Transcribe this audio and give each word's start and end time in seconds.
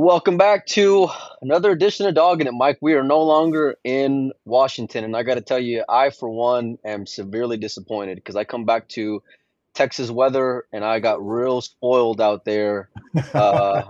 Welcome 0.00 0.36
back 0.36 0.64
to 0.66 1.08
another 1.42 1.72
edition 1.72 2.06
of 2.06 2.14
Dogging 2.14 2.46
It, 2.46 2.52
Mike. 2.52 2.78
We 2.80 2.94
are 2.94 3.02
no 3.02 3.20
longer 3.20 3.74
in 3.82 4.30
Washington, 4.44 5.02
and 5.02 5.16
I 5.16 5.24
got 5.24 5.34
to 5.34 5.40
tell 5.40 5.58
you, 5.58 5.82
I 5.88 6.10
for 6.10 6.28
one 6.28 6.78
am 6.84 7.04
severely 7.04 7.56
disappointed 7.56 8.14
because 8.14 8.36
I 8.36 8.44
come 8.44 8.64
back 8.64 8.88
to 8.90 9.24
Texas 9.74 10.08
weather, 10.08 10.66
and 10.72 10.84
I 10.84 11.00
got 11.00 11.20
real 11.26 11.60
spoiled 11.62 12.20
out 12.20 12.44
there 12.44 12.90
uh, 13.34 13.82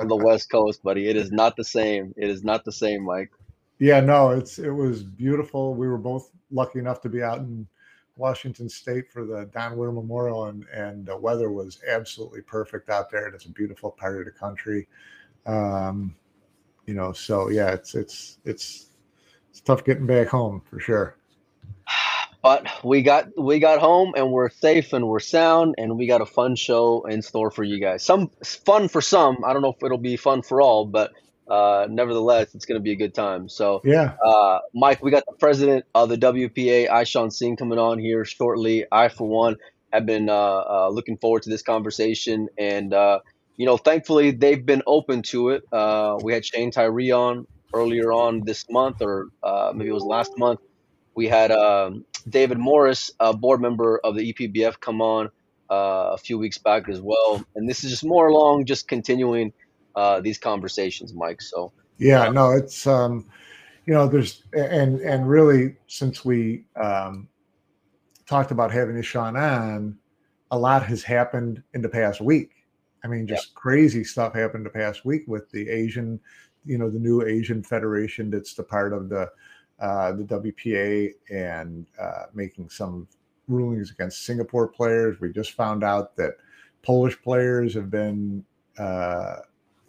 on 0.00 0.08
the 0.08 0.16
West 0.24 0.50
Coast, 0.50 0.82
buddy. 0.82 1.10
It 1.10 1.16
is 1.16 1.30
not 1.30 1.56
the 1.56 1.64
same. 1.64 2.14
It 2.16 2.30
is 2.30 2.42
not 2.42 2.64
the 2.64 2.72
same, 2.72 3.04
Mike. 3.04 3.30
Yeah, 3.78 4.00
no, 4.00 4.30
it's 4.30 4.58
it 4.58 4.70
was 4.70 5.02
beautiful. 5.02 5.74
We 5.74 5.88
were 5.88 5.98
both 5.98 6.30
lucky 6.50 6.78
enough 6.78 7.02
to 7.02 7.10
be 7.10 7.22
out 7.22 7.40
in 7.40 7.66
Washington 8.16 8.70
State 8.70 9.12
for 9.12 9.26
the 9.26 9.44
Don 9.52 9.76
Witter 9.76 9.92
Memorial, 9.92 10.46
and 10.46 10.64
and 10.72 11.04
the 11.04 11.18
weather 11.18 11.52
was 11.52 11.82
absolutely 11.86 12.40
perfect 12.40 12.88
out 12.88 13.10
there. 13.10 13.26
And 13.26 13.34
it's 13.34 13.44
a 13.44 13.52
beautiful 13.52 13.90
part 13.90 14.20
of 14.20 14.24
the 14.24 14.30
country. 14.30 14.88
Um, 15.46 16.14
you 16.86 16.94
know, 16.94 17.12
so 17.12 17.48
yeah, 17.50 17.70
it's 17.70 17.94
it's 17.94 18.38
it's 18.44 18.86
it's 19.50 19.60
tough 19.60 19.84
getting 19.84 20.06
back 20.06 20.28
home 20.28 20.62
for 20.68 20.80
sure. 20.80 21.16
But 22.42 22.66
we 22.82 23.02
got 23.02 23.28
we 23.38 23.58
got 23.58 23.80
home 23.80 24.14
and 24.16 24.32
we're 24.32 24.48
safe 24.48 24.92
and 24.92 25.06
we're 25.06 25.20
sound 25.20 25.74
and 25.76 25.98
we 25.98 26.06
got 26.06 26.22
a 26.22 26.26
fun 26.26 26.56
show 26.56 27.04
in 27.04 27.20
store 27.20 27.50
for 27.50 27.62
you 27.62 27.78
guys. 27.78 28.02
Some 28.02 28.30
fun 28.42 28.88
for 28.88 29.02
some. 29.02 29.44
I 29.44 29.52
don't 29.52 29.60
know 29.60 29.72
if 29.72 29.82
it'll 29.82 29.98
be 29.98 30.16
fun 30.16 30.40
for 30.40 30.62
all, 30.62 30.86
but 30.86 31.12
uh, 31.50 31.86
nevertheless, 31.90 32.54
it's 32.54 32.64
going 32.64 32.78
to 32.78 32.82
be 32.82 32.92
a 32.92 32.96
good 32.96 33.12
time. 33.12 33.48
So, 33.48 33.82
yeah, 33.84 34.14
uh, 34.24 34.60
Mike, 34.72 35.02
we 35.02 35.10
got 35.10 35.24
the 35.26 35.34
president 35.34 35.84
of 35.94 36.08
the 36.08 36.16
WPA, 36.16 36.88
Ishaun 36.88 37.32
Singh, 37.32 37.56
coming 37.56 37.78
on 37.78 37.98
here 37.98 38.24
shortly. 38.24 38.86
I, 38.90 39.08
for 39.08 39.28
one, 39.28 39.56
have 39.92 40.06
been 40.06 40.28
uh, 40.28 40.32
uh 40.32 40.88
looking 40.92 41.18
forward 41.18 41.42
to 41.42 41.50
this 41.50 41.62
conversation, 41.62 42.48
and 42.56 42.94
uh, 42.94 43.18
you 43.60 43.66
know, 43.66 43.76
thankfully 43.76 44.30
they've 44.30 44.64
been 44.64 44.82
open 44.86 45.20
to 45.20 45.50
it. 45.50 45.64
Uh, 45.70 46.16
we 46.22 46.32
had 46.32 46.46
Shane 46.46 46.70
Tyree 46.70 47.10
on 47.10 47.46
earlier 47.74 48.10
on 48.10 48.40
this 48.40 48.64
month, 48.70 49.02
or 49.02 49.28
maybe 49.74 49.90
it 49.90 49.92
was 49.92 50.02
last 50.02 50.32
month. 50.38 50.60
We 51.14 51.28
had 51.28 51.52
um, 51.52 52.06
David 52.26 52.56
Morris, 52.56 53.10
a 53.20 53.36
board 53.36 53.60
member 53.60 54.00
of 54.02 54.16
the 54.16 54.32
EPBF, 54.32 54.80
come 54.80 55.02
on 55.02 55.28
a 55.68 56.16
few 56.16 56.38
weeks 56.38 56.56
back 56.56 56.88
as 56.88 57.02
well, 57.02 57.44
and 57.54 57.68
this 57.68 57.84
is 57.84 57.90
just 57.90 58.02
more 58.02 58.28
along 58.28 58.64
just 58.64 58.88
continuing 58.88 59.52
uh, 59.94 60.22
these 60.22 60.38
conversations, 60.38 61.12
Mike. 61.12 61.42
So 61.42 61.70
yeah, 61.98 62.30
no, 62.30 62.52
it's 62.52 62.86
um, 62.86 63.26
you 63.84 63.92
know, 63.92 64.08
there's 64.08 64.42
and 64.54 65.00
and 65.00 65.28
really 65.28 65.76
since 65.86 66.24
we 66.24 66.64
um, 66.76 67.28
talked 68.24 68.52
about 68.52 68.72
having 68.72 68.96
Ishaun 68.96 69.38
on, 69.38 69.98
a 70.50 70.58
lot 70.58 70.82
has 70.86 71.02
happened 71.02 71.62
in 71.74 71.82
the 71.82 71.90
past 71.90 72.22
week. 72.22 72.52
I 73.04 73.08
mean, 73.08 73.26
just 73.26 73.54
crazy 73.54 74.04
stuff 74.04 74.34
happened 74.34 74.66
the 74.66 74.70
past 74.70 75.04
week 75.04 75.24
with 75.26 75.50
the 75.50 75.68
Asian, 75.68 76.20
you 76.64 76.78
know, 76.78 76.90
the 76.90 76.98
new 76.98 77.22
Asian 77.22 77.62
Federation 77.62 78.30
that's 78.30 78.54
the 78.54 78.62
part 78.62 78.92
of 78.92 79.08
the 79.08 79.30
uh, 79.80 80.12
the 80.12 80.24
WPA 80.24 81.12
and 81.30 81.86
uh, 81.98 82.24
making 82.34 82.68
some 82.68 83.08
rulings 83.48 83.90
against 83.90 84.26
Singapore 84.26 84.68
players. 84.68 85.20
We 85.20 85.32
just 85.32 85.52
found 85.52 85.82
out 85.82 86.16
that 86.16 86.34
Polish 86.82 87.20
players 87.22 87.74
have 87.74 87.90
been 87.90 88.44
uh, 88.78 89.36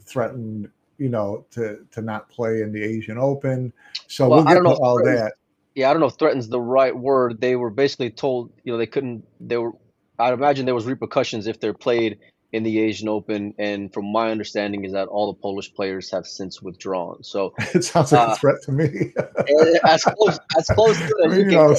threatened, 0.06 0.70
you 0.98 1.10
know, 1.10 1.46
to 1.52 1.86
to 1.92 2.02
not 2.02 2.30
play 2.30 2.62
in 2.62 2.72
the 2.72 2.82
Asian 2.82 3.18
Open. 3.18 3.74
So 4.08 4.30
well, 4.30 4.44
we'll 4.44 4.54
get 4.54 4.62
to 4.62 4.82
all 4.82 5.04
that. 5.04 5.34
Yeah, 5.76 5.90
I 5.90 5.94
don't 5.94 6.02
know 6.02 6.08
if 6.08 6.16
threatens 6.16 6.50
the 6.50 6.60
right 6.60 6.96
word. 6.96 7.40
They 7.40 7.56
were 7.56 7.70
basically 7.70 8.10
told, 8.10 8.52
you 8.64 8.72
know, 8.72 8.78
they 8.78 8.88
couldn't. 8.88 9.26
They 9.40 9.58
were. 9.58 9.72
I'd 10.20 10.34
imagine 10.34 10.66
there 10.66 10.76
was 10.76 10.86
repercussions 10.86 11.48
if 11.48 11.60
they're 11.60 11.74
played 11.74 12.20
in 12.52 12.64
the 12.64 12.80
Asian 12.80 13.08
Open, 13.08 13.54
and 13.58 13.94
from 13.94 14.12
my 14.12 14.30
understanding 14.30 14.84
is 14.84 14.92
that 14.92 15.08
all 15.08 15.32
the 15.32 15.40
Polish 15.40 15.74
players 15.74 16.12
have 16.12 16.28
since 16.28 16.62
withdrawn. 16.62 17.24
So 17.24 17.54
it 17.74 17.84
sounds 17.84 18.12
like 18.12 18.30
uh, 18.30 18.32
a 18.32 18.36
threat 18.36 18.62
to 18.64 18.72
me. 18.72 19.14
as 19.86 20.04
close 20.04 20.40
as 20.58 20.68
close 20.68 20.98
to 20.98 21.22
I 21.24 21.28
mean, 21.28 21.40
you 21.40 21.52
know, 21.52 21.76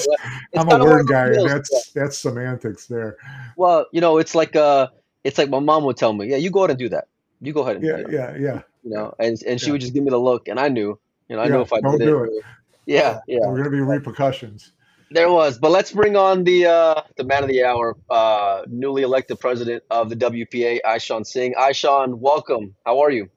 I'm 0.57 0.69
a 0.69 0.85
word 0.85 1.07
guy, 1.09 1.27
and 1.27 1.49
that's 1.49 1.91
that's 1.93 2.19
semantics 2.19 2.87
there. 2.87 3.17
Well, 3.57 3.87
you 3.93 4.01
know, 4.01 4.19
it's 4.19 4.35
like 4.35 4.57
uh, 4.57 4.89
it's 5.25 5.39
like 5.39 5.51
my 5.51 5.61
mom 5.61 5.85
would 5.85 5.97
tell 5.97 6.13
me, 6.13 6.29
"Yeah, 6.29 6.37
you 6.37 6.51
go 6.51 6.61
ahead 6.61 6.71
and 6.71 6.79
do 6.79 6.89
that." 6.91 7.09
you 7.43 7.53
go 7.53 7.63
ahead 7.63 7.77
and 7.77 7.85
yeah, 7.85 8.03
yeah, 8.09 8.37
yeah. 8.39 8.61
You 8.83 8.91
know, 8.91 9.15
and 9.19 9.41
and 9.47 9.61
she 9.61 9.67
yeah. 9.67 9.73
would 9.73 9.81
just 9.81 9.93
give 9.93 10.03
me 10.03 10.11
the 10.11 10.19
look, 10.19 10.49
and 10.49 10.59
I 10.59 10.69
knew, 10.69 10.99
you 11.29 11.37
know, 11.37 11.43
I 11.43 11.47
yeah, 11.47 11.53
knew 11.53 11.61
if 11.61 11.73
I 11.73 11.81
don't 11.81 11.99
did 11.99 12.07
do 12.07 12.25
it, 12.25 12.31
it. 12.33 12.45
Yeah, 12.87 13.21
yeah. 13.27 13.39
There 13.43 13.53
going 13.53 13.65
to 13.65 13.71
be 13.71 13.81
repercussions. 13.81 14.73
There 15.13 15.31
was, 15.31 15.59
but 15.59 15.71
let's 15.71 15.93
bring 15.93 16.17
on 16.17 16.45
the 16.45 16.67
uh, 16.67 17.03
the 17.17 17.25
man 17.25 17.43
of 17.43 17.49
the 17.51 17.63
hour, 17.65 17.97
uh, 18.09 18.63
newly 18.67 19.03
elected 19.03 19.41
president 19.41 19.85
of 19.91 20.09
the 20.09 20.17
WPA, 20.17 20.81
Ishaun 20.87 21.27
Singh. 21.27 21.53
Ishaun, 21.55 22.15
welcome. 22.19 22.75
How 22.87 22.99
are 23.01 23.11
you? 23.11 23.29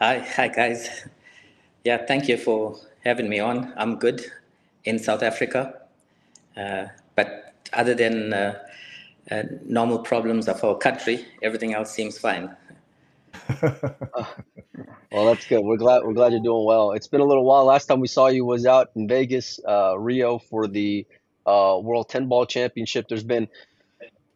Hi, 0.00 0.20
hi 0.20 0.48
guys. 0.48 1.06
Yeah, 1.84 2.06
thank 2.06 2.28
you 2.28 2.38
for 2.38 2.76
having 3.04 3.28
me 3.28 3.40
on. 3.40 3.74
I'm 3.76 3.98
good 3.98 4.24
in 4.84 4.98
South 4.98 5.22
Africa, 5.22 5.74
uh, 6.56 6.86
but 7.14 7.52
other 7.74 7.94
than 7.94 8.32
uh, 8.32 8.58
uh, 9.30 9.42
normal 9.66 9.98
problems 9.98 10.48
of 10.48 10.64
our 10.64 10.78
country, 10.78 11.26
everything 11.42 11.74
else 11.74 11.90
seems 11.90 12.16
fine. 12.16 12.56
well, 13.62 15.26
that's 15.26 15.46
good. 15.46 15.60
We're 15.60 15.76
glad 15.76 16.02
we're 16.04 16.14
glad 16.14 16.32
you're 16.32 16.42
doing 16.42 16.64
well. 16.64 16.92
It's 16.92 17.06
been 17.06 17.20
a 17.20 17.24
little 17.24 17.44
while. 17.44 17.64
Last 17.64 17.86
time 17.86 18.00
we 18.00 18.08
saw 18.08 18.28
you 18.28 18.44
was 18.44 18.66
out 18.66 18.90
in 18.96 19.06
Vegas, 19.06 19.60
uh, 19.66 19.98
Rio, 19.98 20.38
for 20.38 20.66
the 20.66 21.06
uh, 21.46 21.78
World 21.82 22.08
Ten 22.08 22.28
Ball 22.28 22.46
Championship. 22.46 23.06
There's 23.08 23.24
been 23.24 23.48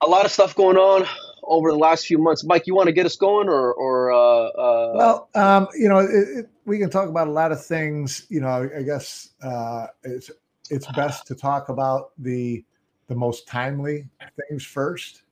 a 0.01 0.07
lot 0.07 0.25
of 0.25 0.31
stuff 0.31 0.55
going 0.55 0.77
on 0.77 1.07
over 1.43 1.71
the 1.71 1.79
last 1.79 2.07
few 2.07 2.19
months. 2.19 2.45
Mike, 2.45 2.67
you 2.67 2.75
want 2.75 2.87
to 2.87 2.93
get 2.93 3.07
us 3.07 3.17
going, 3.17 3.49
or 3.49 3.73
or 3.75 4.13
uh, 4.13 4.17
uh 4.17 4.93
well, 4.95 5.29
um, 5.35 5.69
you 5.75 5.89
know, 5.89 5.99
it, 5.99 6.11
it, 6.11 6.51
we 6.67 6.79
can 6.79 6.91
talk 6.91 7.09
about 7.09 7.29
a 7.29 7.33
lot 7.33 7.51
of 7.51 7.65
things. 7.65 8.27
You 8.29 8.41
know, 8.41 8.69
I 8.77 8.83
guess 8.83 9.31
uh, 9.43 9.87
it's 10.05 10.31
it's 10.71 10.87
best 10.93 11.27
to 11.29 11.35
talk 11.35 11.69
about 11.71 12.11
the 12.19 12.65
the 13.09 13.15
most 13.15 13.49
timely 13.49 14.07
things 14.49 14.65
first. 14.65 15.23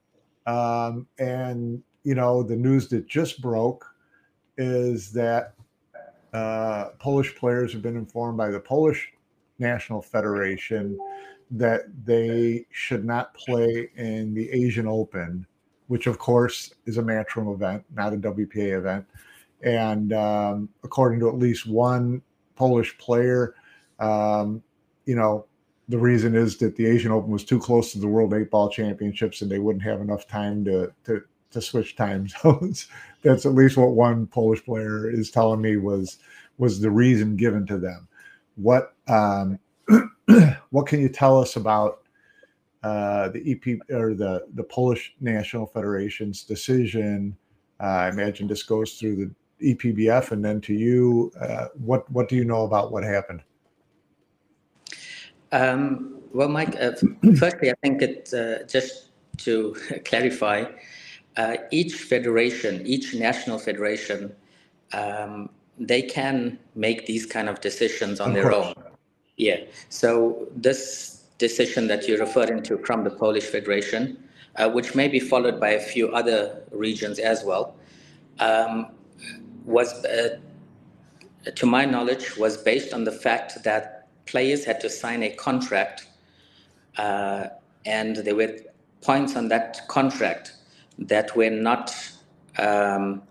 Um, 0.47 1.08
and 1.19 1.82
you 2.06 2.15
know, 2.15 2.41
the 2.41 2.55
news 2.55 2.87
that 2.87 3.09
just 3.09 3.43
broke 3.43 3.84
is 4.56 5.11
that 5.11 5.55
uh, 6.33 6.91
Polish 7.00 7.34
players 7.34 7.72
have 7.72 7.83
been 7.83 7.97
informed 7.97 8.39
by 8.39 8.49
the 8.49 8.61
Polish 8.61 9.12
National 9.59 10.00
Federation 10.00 10.97
that 11.50 11.87
they 12.05 12.65
should 12.71 13.05
not 13.05 13.34
play 13.34 13.91
in 13.97 14.34
the 14.34 14.49
Asian 14.53 14.87
Open, 14.87 15.44
which 15.89 16.06
of 16.06 16.17
course 16.17 16.72
is 16.84 16.97
a 16.99 17.03
matchroom 17.03 17.53
event, 17.53 17.84
not 17.93 18.12
a 18.12 18.17
WPA 18.17 18.78
event. 18.78 19.05
And 19.62 20.12
um, 20.12 20.69
according 20.84 21.19
to 21.21 21.28
at 21.28 21.34
least 21.34 21.67
one 21.67 22.23
Polish 22.55 22.97
player, 22.99 23.56
um, 23.99 24.62
you 25.06 25.17
know, 25.17 25.47
the 25.88 25.99
reason 25.99 26.37
is 26.37 26.56
that 26.59 26.77
the 26.77 26.87
Asian 26.87 27.11
Open 27.11 27.33
was 27.33 27.44
too 27.44 27.59
close 27.59 27.91
to 27.93 27.99
the 27.99 28.06
World 28.06 28.33
Eight 28.33 28.53
Ball 28.53 28.71
Championships, 28.71 29.43
and 29.43 29.50
they 29.50 29.59
wouldn't 29.59 29.83
have 29.83 30.00
enough 30.00 30.28
time 30.28 30.65
to 30.67 30.93
to 31.05 31.23
to 31.51 31.61
switch 31.61 31.97
time 31.97 32.29
zones. 32.43 32.89
That's 33.23 33.47
at 33.47 33.55
least 33.55 33.77
what 33.77 33.93
one 33.93 34.27
Polish 34.27 34.65
player 34.65 35.11
is 35.11 35.31
telling 35.31 35.61
me 35.61 35.77
was 35.77 36.19
was 36.59 36.81
the 36.81 36.91
reason 36.91 37.37
given 37.37 37.67
to 37.67 37.79
them. 37.79 38.09
What 38.57 38.95
um, 39.09 39.59
what 40.71 40.87
can 40.87 41.01
you 41.01 41.09
tell 41.09 41.41
us 41.41 41.56
about 41.56 42.03
uh, 42.83 43.29
the 43.31 43.53
EP 43.53 43.79
or 43.91 44.15
the 44.15 44.47
the 44.55 44.65
Polish 44.65 45.15
National 45.21 45.67
Federation's 45.67 46.43
decision? 46.43 47.37
Uh, 47.81 47.85
I 47.85 48.09
imagine 48.09 48.47
this 48.47 48.62
goes 48.62 48.95
through 48.95 49.17
the 49.61 49.75
EPBF 49.75 50.33
and 50.33 50.45
then 50.45 50.61
to 50.62 50.75
you. 50.75 51.33
Uh, 51.41 51.67
what 51.75 52.11
what 52.11 52.29
do 52.29 52.37
you 52.37 52.45
know 52.45 52.65
about 52.65 52.93
what 52.93 53.05
happened? 53.05 53.43
Um, 55.53 56.20
well, 56.32 56.49
Mike. 56.49 56.76
Uh, 56.81 56.93
firstly, 57.38 57.70
I 57.70 57.75
think 57.82 58.03
it 58.03 58.32
uh, 58.32 58.65
just 58.67 59.11
to 59.38 59.76
clarify 60.05 60.65
uh, 61.37 61.56
each 61.71 61.94
federation, 61.94 62.87
each 62.87 63.15
national 63.15 63.59
federation, 63.59 64.35
um, 64.93 65.50
they 65.79 66.03
can 66.03 66.59
make 66.75 67.06
these 67.06 67.27
kind 67.27 67.49
of 67.49 67.61
decisions 67.61 68.21
on 68.21 68.31
of 68.31 68.35
their 68.35 68.50
course. 68.50 68.75
own. 68.77 68.85
Yeah. 69.37 69.61
So 69.91 70.49
this 70.56 71.25
decision 71.38 71.88
that 71.88 72.09
you're 72.09 72.19
referring 72.19 72.62
to 72.65 72.79
from 72.79 73.05
the 73.05 73.11
Polish 73.11 73.44
Federation, 73.44 74.25
uh, 74.56 74.71
which 74.71 74.94
may 74.94 75.09
be 75.09 75.21
followed 75.21 75.61
by 75.61 75.71
a 75.71 75.81
few 75.81 76.09
other 76.09 76.62
regions 76.71 77.19
as 77.19 77.44
well, 77.44 77.75
um, 78.39 78.87
was, 79.67 79.93
uh, 80.06 80.39
to 81.55 81.67
my 81.67 81.85
knowledge, 81.85 82.37
was 82.39 82.56
based 82.56 82.94
on 82.94 83.05
the 83.05 83.12
fact 83.12 83.62
that 83.65 84.09
players 84.25 84.65
had 84.65 84.81
to 84.81 84.89
sign 84.89 85.23
a 85.23 85.31
contract, 85.31 86.09
uh, 86.97 87.49
and 87.85 88.17
there 88.17 88.35
were 88.35 88.56
points 89.03 89.37
on 89.37 89.49
that 89.49 89.87
contract 89.89 90.56
that 90.98 91.37
were 91.37 91.50
not 91.50 91.94
um, 92.58 93.22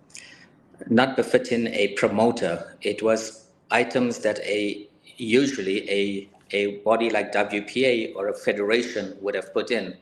not 0.88 1.16
befitting 1.16 1.68
a 1.68 1.90
promoter. 1.90 2.76
It 2.82 3.02
was 3.02 3.46
items 3.72 4.20
that 4.20 4.40
a 4.40 4.88
usually 5.18 5.90
a 5.90 6.30
a 6.52 6.78
body 6.78 7.10
like 7.10 7.34
WPA 7.34 8.16
or 8.16 8.28
a 8.30 8.34
federation 8.34 9.18
would 9.22 9.36
have 9.36 9.54
put 9.54 9.72
in. 9.72 9.98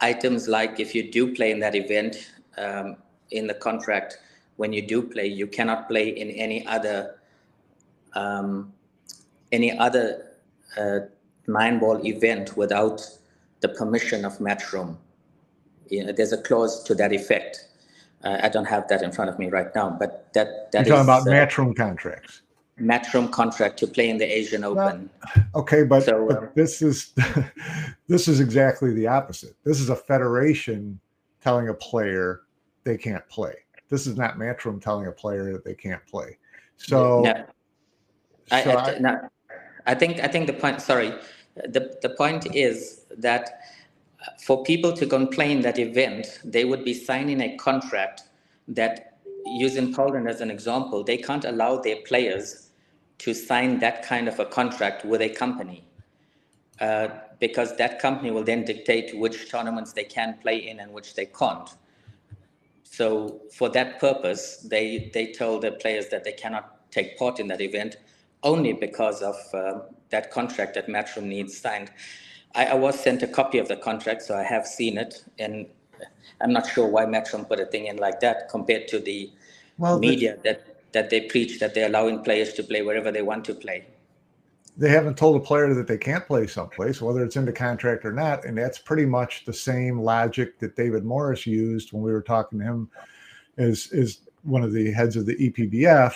Items 0.00 0.48
like 0.48 0.80
if 0.80 0.94
you 0.94 1.10
do 1.10 1.34
play 1.34 1.50
in 1.52 1.60
that 1.60 1.74
event 1.74 2.32
um, 2.58 2.96
in 3.30 3.46
the 3.46 3.54
contract, 3.54 4.18
when 4.56 4.72
you 4.72 4.82
do 4.82 5.02
play, 5.02 5.26
you 5.26 5.46
cannot 5.46 5.88
play 5.88 6.08
in 6.08 6.30
any 6.30 6.66
other 6.66 7.20
um, 8.14 8.72
any 9.52 9.76
other 9.78 10.32
uh, 10.76 11.00
nine 11.46 11.78
ball 11.78 12.04
event 12.04 12.56
without 12.56 13.06
the 13.60 13.68
permission 13.68 14.24
of 14.24 14.38
Matchroom. 14.38 14.96
You 15.88 16.06
know, 16.06 16.12
there's 16.12 16.32
a 16.32 16.38
clause 16.38 16.82
to 16.84 16.94
that 16.96 17.12
effect. 17.12 17.68
Uh, 18.22 18.38
I 18.42 18.48
don't 18.48 18.64
have 18.64 18.88
that 18.88 19.02
in 19.02 19.12
front 19.12 19.30
of 19.30 19.38
me 19.38 19.48
right 19.48 19.68
now, 19.74 19.90
but 19.90 20.32
that 20.34 20.72
that 20.72 20.86
You're 20.86 20.96
talking 20.96 21.10
about 21.10 21.28
uh, 21.28 21.30
matchroom 21.30 21.76
contracts. 21.76 22.42
Matchroom 22.80 23.30
contract 23.30 23.78
to 23.78 23.86
play 23.86 24.08
in 24.08 24.18
the 24.18 24.24
Asian 24.24 24.64
Open. 24.64 25.08
Okay, 25.54 25.84
but, 25.84 26.02
So, 26.02 26.26
but 26.26 26.42
uh, 26.42 26.46
this 26.54 26.82
is 26.82 27.12
this 28.08 28.26
is 28.26 28.40
exactly 28.40 28.92
the 28.92 29.06
opposite. 29.06 29.54
This 29.62 29.80
is 29.80 29.90
a 29.90 29.96
federation 29.96 30.98
telling 31.40 31.68
a 31.68 31.74
player 31.74 32.42
they 32.82 32.96
can't 32.96 33.26
play. 33.28 33.54
This 33.90 34.06
is 34.06 34.16
not 34.16 34.38
Matchroom 34.38 34.82
telling 34.82 35.06
a 35.06 35.12
player 35.12 35.52
that 35.52 35.64
they 35.64 35.74
can't 35.74 36.04
play. 36.06 36.38
So, 36.76 37.20
No. 37.20 37.44
I, 38.50 38.64
so 38.64 38.70
I, 38.72 38.94
I- 38.94 38.98
no, 38.98 39.28
I 39.86 39.94
think 39.94 40.20
I 40.20 40.28
think 40.28 40.46
the 40.46 40.52
point. 40.54 40.80
Sorry, 40.80 41.14
the 41.54 41.96
the 42.02 42.10
point 42.10 42.54
is 42.54 43.04
that 43.16 43.60
for 44.42 44.62
people 44.64 44.92
to 44.92 45.06
complain 45.06 45.62
that 45.62 45.78
event, 45.78 46.40
they 46.44 46.64
would 46.64 46.84
be 46.84 46.94
signing 46.94 47.40
a 47.40 47.56
contract 47.56 48.22
that, 48.68 49.18
using 49.46 49.92
Poland 49.92 50.28
as 50.28 50.40
an 50.40 50.50
example, 50.50 51.04
they 51.04 51.16
can't 51.16 51.44
allow 51.44 51.78
their 51.78 51.96
players 51.96 52.70
to 53.18 53.34
sign 53.34 53.78
that 53.80 54.02
kind 54.02 54.28
of 54.28 54.38
a 54.40 54.46
contract 54.46 55.04
with 55.04 55.20
a 55.20 55.28
company, 55.28 55.84
uh, 56.80 57.08
because 57.38 57.76
that 57.76 58.00
company 58.00 58.30
will 58.30 58.44
then 58.44 58.64
dictate 58.64 59.16
which 59.18 59.50
tournaments 59.50 59.92
they 59.92 60.04
can 60.04 60.38
play 60.42 60.68
in 60.68 60.80
and 60.80 60.92
which 60.92 61.14
they 61.14 61.26
can't. 61.26 61.70
So 62.82 63.40
for 63.52 63.68
that 63.70 63.98
purpose, 63.98 64.58
they, 64.58 65.10
they 65.12 65.32
told 65.32 65.62
the 65.62 65.72
players 65.72 66.08
that 66.08 66.24
they 66.24 66.32
cannot 66.32 66.90
take 66.90 67.18
part 67.18 67.40
in 67.40 67.48
that 67.48 67.60
event 67.60 67.96
only 68.42 68.72
because 68.72 69.22
of 69.22 69.36
um, 69.52 69.82
that 70.10 70.30
contract 70.30 70.74
that 70.74 70.86
Matchroom 70.86 71.24
needs 71.24 71.56
signed. 71.56 71.90
I, 72.54 72.66
I 72.66 72.74
was 72.74 72.98
sent 72.98 73.22
a 73.22 73.26
copy 73.26 73.58
of 73.58 73.68
the 73.68 73.76
contract, 73.76 74.22
so 74.22 74.36
I 74.36 74.42
have 74.42 74.66
seen 74.66 74.98
it, 74.98 75.24
and 75.38 75.66
I'm 76.40 76.52
not 76.52 76.68
sure 76.68 76.86
why 76.86 77.04
Matchroom 77.04 77.48
put 77.48 77.60
a 77.60 77.66
thing 77.66 77.86
in 77.86 77.96
like 77.96 78.20
that 78.20 78.48
compared 78.48 78.88
to 78.88 78.98
the 78.98 79.30
well, 79.78 79.98
they, 79.98 80.08
media 80.10 80.38
that, 80.44 80.92
that 80.92 81.10
they 81.10 81.22
preach 81.22 81.58
that 81.60 81.74
they're 81.74 81.88
allowing 81.88 82.22
players 82.22 82.52
to 82.54 82.62
play 82.62 82.82
wherever 82.82 83.10
they 83.10 83.22
want 83.22 83.44
to 83.46 83.54
play. 83.54 83.86
they 84.76 84.88
haven't 84.88 85.16
told 85.16 85.36
a 85.36 85.44
player 85.44 85.72
that 85.74 85.86
they 85.86 85.98
can't 85.98 86.26
play 86.26 86.46
someplace, 86.46 87.00
whether 87.00 87.24
it's 87.24 87.36
in 87.36 87.44
the 87.44 87.52
contract 87.52 88.04
or 88.04 88.12
not. 88.12 88.44
And 88.44 88.58
that's 88.58 88.78
pretty 88.78 89.06
much 89.06 89.44
the 89.44 89.52
same 89.52 90.00
logic 90.00 90.58
that 90.58 90.76
David 90.76 91.04
Morris 91.04 91.46
used 91.46 91.92
when 91.92 92.02
we 92.02 92.12
were 92.12 92.22
talking 92.22 92.58
to 92.58 92.64
him 92.64 92.90
as 93.56 93.92
is 93.92 94.20
one 94.42 94.62
of 94.62 94.72
the 94.72 94.92
heads 94.92 95.16
of 95.16 95.26
the 95.26 95.36
EPBF 95.36 96.14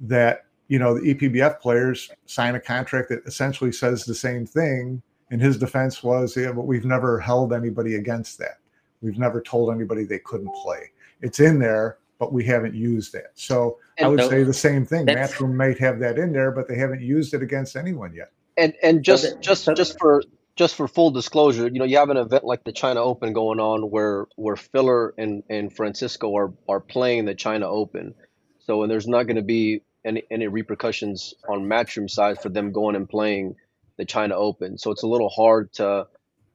that 0.00 0.44
you 0.68 0.78
know 0.78 0.94
the 0.98 1.14
EPBF 1.14 1.60
players 1.60 2.10
sign 2.26 2.54
a 2.54 2.60
contract 2.60 3.08
that 3.08 3.24
essentially 3.26 3.72
says 3.72 4.04
the 4.04 4.14
same 4.14 4.46
thing. 4.46 5.02
And 5.30 5.40
his 5.40 5.56
defense 5.58 6.02
was, 6.02 6.36
yeah, 6.36 6.52
but 6.52 6.66
we've 6.66 6.84
never 6.84 7.18
held 7.18 7.52
anybody 7.52 7.96
against 7.96 8.38
that. 8.38 8.58
We've 9.00 9.18
never 9.18 9.40
told 9.40 9.74
anybody 9.74 10.04
they 10.04 10.18
couldn't 10.20 10.54
play. 10.62 10.90
It's 11.20 11.40
in 11.40 11.58
there, 11.58 11.98
but 12.18 12.32
we 12.32 12.44
haven't 12.44 12.74
used 12.74 13.12
that. 13.12 13.32
So 13.34 13.78
I 14.00 14.08
would 14.08 14.20
so 14.20 14.28
say 14.28 14.42
the 14.44 14.52
same 14.54 14.86
thing. 14.86 15.06
that's- 15.06 15.32
Matchroom 15.32 15.54
might 15.54 15.78
have 15.78 15.98
that 16.00 16.18
in 16.18 16.32
there, 16.32 16.50
but 16.50 16.68
they 16.68 16.76
haven't 16.76 17.02
used 17.02 17.34
it 17.34 17.42
against 17.42 17.76
anyone 17.76 18.14
yet. 18.14 18.30
And 18.56 18.74
and 18.82 19.02
just 19.02 19.34
the- 19.34 19.40
just 19.40 19.68
just 19.76 19.98
for 19.98 20.22
just 20.56 20.76
for 20.76 20.86
full 20.86 21.10
disclosure, 21.10 21.66
you 21.66 21.78
know, 21.80 21.84
you 21.84 21.96
have 21.96 22.10
an 22.10 22.16
event 22.16 22.44
like 22.44 22.62
the 22.64 22.72
China 22.72 23.02
Open 23.02 23.32
going 23.32 23.58
on 23.60 23.90
where 23.90 24.26
where 24.36 24.56
Filler 24.56 25.14
and 25.18 25.42
and 25.50 25.74
Francisco 25.74 26.36
are 26.36 26.52
are 26.68 26.80
playing 26.80 27.24
the 27.24 27.34
China 27.34 27.68
Open. 27.68 28.14
So 28.60 28.82
and 28.82 28.90
there's 28.90 29.08
not 29.08 29.24
going 29.24 29.36
to 29.36 29.42
be 29.42 29.82
any 30.04 30.22
any 30.30 30.46
repercussions 30.46 31.34
on 31.48 31.64
Matchroom 31.64 32.08
side 32.08 32.40
for 32.40 32.48
them 32.48 32.72
going 32.72 32.94
and 32.96 33.08
playing 33.08 33.56
the 33.96 34.04
China 34.04 34.34
Open. 34.36 34.78
So 34.78 34.90
it's 34.90 35.02
a 35.02 35.06
little 35.06 35.28
hard 35.28 35.72
to 35.74 36.06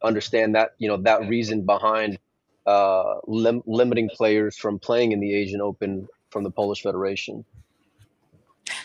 understand 0.03 0.55
that, 0.55 0.75
you 0.77 0.87
know, 0.87 0.97
that 0.97 1.27
reason 1.27 1.65
behind 1.65 2.17
uh 2.65 3.15
lim- 3.25 3.63
limiting 3.65 4.09
players 4.09 4.57
from 4.57 4.79
playing 4.79 5.11
in 5.11 5.19
the 5.19 5.33
Asian 5.33 5.61
Open 5.61 6.07
from 6.29 6.43
the 6.43 6.51
Polish 6.51 6.83
Federation. 6.83 7.45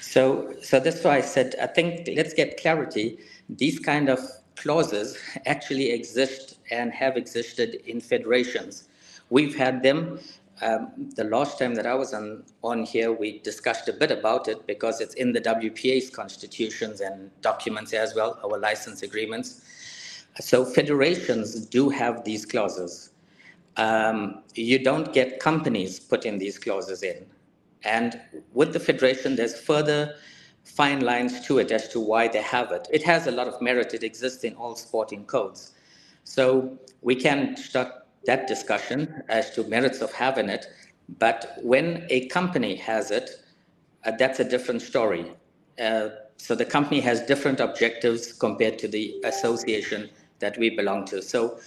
So, 0.01 0.55
so 0.63 0.81
that's 0.81 1.03
why 1.05 1.17
I 1.17 1.21
said 1.21 1.55
I 1.61 1.67
think 1.67 2.09
let's 2.17 2.35
get 2.35 2.61
clarity. 2.61 3.19
These 3.49 3.79
kind 3.81 4.09
of 4.09 4.21
clauses 4.57 5.19
actually 5.47 5.91
exist 5.91 6.59
and 6.71 6.93
have 6.93 7.17
existed 7.17 7.75
in 7.87 8.01
federations. 8.01 8.89
We've 9.31 9.57
had 9.57 9.83
them. 9.83 10.21
Um, 10.65 11.11
the 11.15 11.25
last 11.25 11.59
time 11.59 11.75
that 11.75 11.87
I 11.87 11.95
was 11.95 12.15
on 12.15 12.43
on 12.63 12.85
here, 12.85 13.13
we 13.13 13.39
discussed 13.41 13.87
a 13.89 13.93
bit 13.93 14.11
about 14.11 14.49
it 14.49 14.67
because 14.67 15.03
it's 15.03 15.15
in 15.15 15.33
the 15.33 15.41
WPA's 15.41 16.09
constitutions 16.09 17.03
and 17.03 17.31
documents 17.43 17.93
as 17.93 18.15
well, 18.15 18.41
our 18.43 18.59
license 18.59 19.03
agreements. 19.03 19.61
So 20.41 20.65
federations 20.65 21.67
do 21.67 21.91
have 21.91 22.25
these 22.25 22.47
clauses. 22.47 23.11
Um, 23.77 24.43
you 24.55 24.83
don't 24.83 25.13
get 25.13 25.39
companies 25.39 26.01
putting 26.01 26.39
these 26.39 26.59
clauses 26.59 27.03
in. 27.03 27.27
And 27.85 28.19
with 28.55 28.73
the 28.73 28.81
federation, 28.81 29.37
there's 29.37 29.61
further 29.61 30.15
fine 30.65 31.01
lines 31.01 31.47
to 31.47 31.59
it 31.59 31.71
as 31.71 31.89
to 31.89 32.01
why 32.01 32.29
they 32.29 32.41
have 32.41 32.73
it. 32.73 32.89
It 32.91 33.03
has 33.03 33.27
a 33.27 33.31
lot 33.31 33.49
of 33.49 33.61
merit. 33.61 33.93
It 33.93 34.03
exists 34.03 34.45
in 34.45 34.55
all 34.55 34.77
sporting 34.77 35.27
codes. 35.27 35.73
So 36.25 36.79
we 37.03 37.15
can 37.15 37.55
start 37.57 38.04
that 38.27 38.47
discussion 38.47 39.23
as 39.29 39.51
to 39.51 39.65
merits 39.65 40.01
of 40.01 40.13
having 40.13 40.49
it. 40.49 40.67
But 41.19 41.59
when 41.63 42.07
a 42.11 42.27
company 42.29 42.77
has 42.77 43.11
it, 43.11 43.31
uh, 44.05 44.13
that's 44.19 44.41
a 44.41 44.45
different 44.45 44.83
story. 44.83 45.33
Uh, 45.81 46.09
so 46.37 46.55
the 46.55 46.65
company 46.65 47.01
has 47.01 47.21
different 47.23 47.61
objectives 47.61 48.33
compared 48.33 48.79
to 48.81 48.89
the 48.89 49.21
association 49.25 50.11
that 50.41 50.59
we 50.59 50.71
belong 50.71 51.05
to. 51.07 51.23
So 51.23 51.59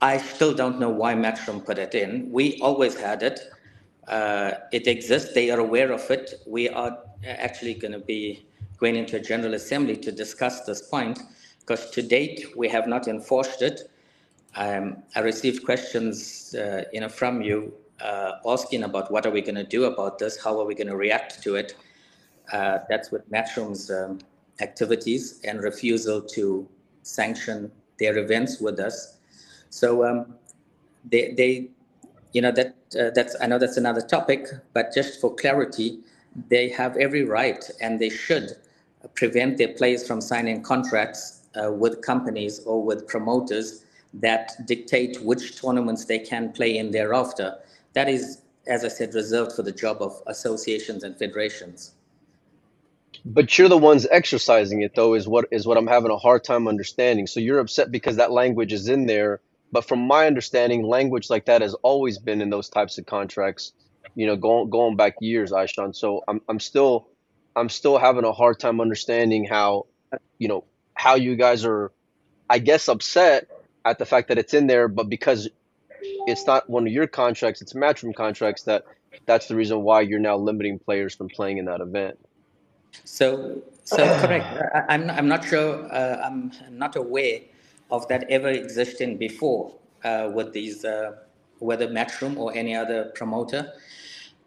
I 0.00 0.18
still 0.18 0.54
don't 0.54 0.78
know 0.78 0.90
why 0.90 1.14
Matchroom 1.14 1.64
put 1.64 1.78
it 1.78 1.94
in. 1.94 2.30
We 2.30 2.60
always 2.60 2.96
had 2.96 3.22
it. 3.22 3.40
Uh, 4.06 4.52
it 4.72 4.86
exists. 4.86 5.34
They 5.34 5.50
are 5.50 5.58
aware 5.58 5.92
of 5.92 6.08
it. 6.10 6.34
We 6.46 6.68
are 6.68 6.98
actually 7.26 7.74
going 7.74 7.92
to 7.92 7.98
be 7.98 8.46
going 8.78 8.96
into 8.96 9.16
a 9.16 9.20
general 9.20 9.54
assembly 9.54 9.96
to 9.96 10.12
discuss 10.12 10.64
this 10.64 10.82
point 10.82 11.18
because 11.60 11.90
to 11.90 12.02
date 12.02 12.46
we 12.56 12.68
have 12.68 12.86
not 12.86 13.08
enforced 13.08 13.62
it. 13.62 13.90
Um, 14.56 15.02
I 15.14 15.20
received 15.20 15.64
questions, 15.64 16.54
uh, 16.54 16.84
you 16.92 17.00
know, 17.00 17.08
from 17.10 17.42
you 17.42 17.74
uh, 18.00 18.32
asking 18.46 18.84
about 18.84 19.10
what 19.10 19.26
are 19.26 19.30
we 19.30 19.42
going 19.42 19.56
to 19.56 19.64
do 19.64 19.84
about 19.84 20.18
this? 20.18 20.42
How 20.42 20.58
are 20.58 20.64
we 20.64 20.74
going 20.74 20.86
to 20.86 20.96
react 20.96 21.42
to 21.42 21.56
it? 21.56 21.76
Uh, 22.52 22.78
that's 22.88 23.10
with 23.10 23.30
Matchroom's 23.30 23.90
um, 23.90 24.18
activities 24.60 25.40
and 25.44 25.60
refusal 25.60 26.22
to 26.22 26.66
sanction 27.02 27.70
their 27.98 28.16
events 28.18 28.60
with 28.60 28.80
us. 28.80 29.16
So 29.68 30.06
um, 30.06 30.34
they, 31.04 31.32
they, 31.32 31.68
you 32.32 32.40
know, 32.40 32.52
that 32.52 32.76
uh, 32.98 33.10
that's 33.14 33.36
I 33.40 33.46
know 33.46 33.58
that's 33.58 33.76
another 33.76 34.00
topic, 34.00 34.46
but 34.72 34.92
just 34.94 35.20
for 35.20 35.34
clarity, 35.34 36.00
they 36.48 36.68
have 36.70 36.96
every 36.96 37.24
right 37.24 37.68
and 37.80 38.00
they 38.00 38.10
should 38.10 38.56
prevent 39.14 39.58
their 39.58 39.68
players 39.68 40.06
from 40.06 40.20
signing 40.20 40.62
contracts 40.62 41.42
uh, 41.62 41.72
with 41.72 42.00
companies 42.02 42.60
or 42.60 42.82
with 42.82 43.06
promoters 43.06 43.85
that 44.14 44.66
dictate 44.66 45.22
which 45.22 45.60
tournaments 45.60 46.04
they 46.04 46.18
can 46.18 46.52
play 46.52 46.76
in 46.76 46.90
thereafter. 46.90 47.56
That 47.92 48.08
is, 48.08 48.42
as 48.66 48.84
I 48.84 48.88
said, 48.88 49.14
reserved 49.14 49.52
for 49.52 49.62
the 49.62 49.72
job 49.72 49.98
of 50.00 50.22
associations 50.26 51.02
and 51.04 51.16
federations. 51.16 51.92
But 53.24 53.58
you're 53.58 53.68
the 53.68 53.78
ones 53.78 54.06
exercising 54.10 54.82
it 54.82 54.94
though 54.94 55.14
is 55.14 55.26
what 55.26 55.46
is 55.50 55.66
what 55.66 55.76
I'm 55.76 55.86
having 55.86 56.10
a 56.10 56.16
hard 56.16 56.44
time 56.44 56.68
understanding. 56.68 57.26
So 57.26 57.40
you're 57.40 57.58
upset 57.58 57.90
because 57.90 58.16
that 58.16 58.30
language 58.30 58.72
is 58.72 58.88
in 58.88 59.06
there, 59.06 59.40
but 59.72 59.86
from 59.86 60.06
my 60.06 60.26
understanding, 60.26 60.84
language 60.84 61.28
like 61.28 61.46
that 61.46 61.62
has 61.62 61.74
always 61.74 62.18
been 62.18 62.40
in 62.40 62.50
those 62.50 62.68
types 62.68 62.98
of 62.98 63.06
contracts, 63.06 63.72
you 64.14 64.26
know, 64.26 64.36
going 64.36 64.70
going 64.70 64.96
back 64.96 65.14
years, 65.20 65.50
Ishaun. 65.50 65.94
So 65.96 66.22
I'm 66.28 66.40
I'm 66.48 66.60
still 66.60 67.08
I'm 67.56 67.68
still 67.68 67.98
having 67.98 68.24
a 68.24 68.32
hard 68.32 68.60
time 68.60 68.80
understanding 68.80 69.44
how, 69.44 69.86
you 70.38 70.48
know, 70.48 70.64
how 70.94 71.16
you 71.16 71.34
guys 71.36 71.64
are 71.64 71.90
I 72.48 72.60
guess 72.60 72.88
upset 72.88 73.48
at 73.86 73.98
the 73.98 74.04
fact 74.04 74.28
that 74.28 74.36
it's 74.36 74.52
in 74.52 74.66
there, 74.66 74.88
but 74.88 75.08
because 75.08 75.48
it's 76.26 76.46
not 76.46 76.68
one 76.68 76.86
of 76.86 76.92
your 76.92 77.06
contracts, 77.06 77.62
it's 77.62 77.72
matchroom 77.72 78.14
contracts 78.14 78.64
that 78.64 78.84
that's 79.26 79.46
the 79.46 79.54
reason 79.54 79.82
why 79.82 80.00
you're 80.00 80.18
now 80.18 80.36
limiting 80.36 80.78
players 80.78 81.14
from 81.14 81.28
playing 81.28 81.58
in 81.58 81.64
that 81.66 81.80
event. 81.80 82.18
So, 83.04 83.62
so 83.84 83.96
correct. 84.20 84.46
I, 84.74 84.94
I'm, 84.94 85.08
I'm 85.08 85.28
not 85.28 85.44
sure, 85.44 85.86
uh, 85.92 86.20
I'm 86.24 86.52
not 86.70 86.96
aware 86.96 87.40
of 87.90 88.06
that 88.08 88.28
ever 88.28 88.48
existing 88.48 89.16
before 89.18 89.72
uh, 90.04 90.30
with 90.34 90.52
these, 90.52 90.84
uh, 90.84 91.12
whether 91.60 91.86
Matchroom 91.86 92.36
or 92.36 92.52
any 92.54 92.74
other 92.74 93.12
promoter. 93.14 93.72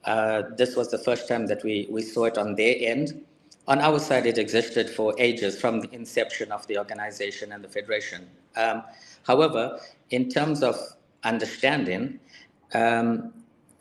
Uh, 0.03 0.43
this 0.57 0.75
was 0.75 0.91
the 0.91 0.97
first 0.97 1.27
time 1.27 1.47
that 1.47 1.63
we, 1.63 1.87
we 1.89 2.01
saw 2.01 2.25
it 2.25 2.37
on 2.37 2.55
their 2.55 2.75
end. 2.79 3.25
On 3.67 3.79
our 3.79 3.99
side, 3.99 4.25
it 4.25 4.37
existed 4.37 4.89
for 4.89 5.13
ages 5.17 5.59
from 5.59 5.79
the 5.79 5.89
inception 5.93 6.51
of 6.51 6.65
the 6.67 6.77
organization 6.77 7.51
and 7.51 7.63
the 7.63 7.69
federation. 7.69 8.27
Um, 8.57 8.83
however, 9.29 9.79
in 10.09 10.23
terms 10.29 10.63
of 10.63 10.75
understanding, 11.23 12.19
um, 12.73 13.33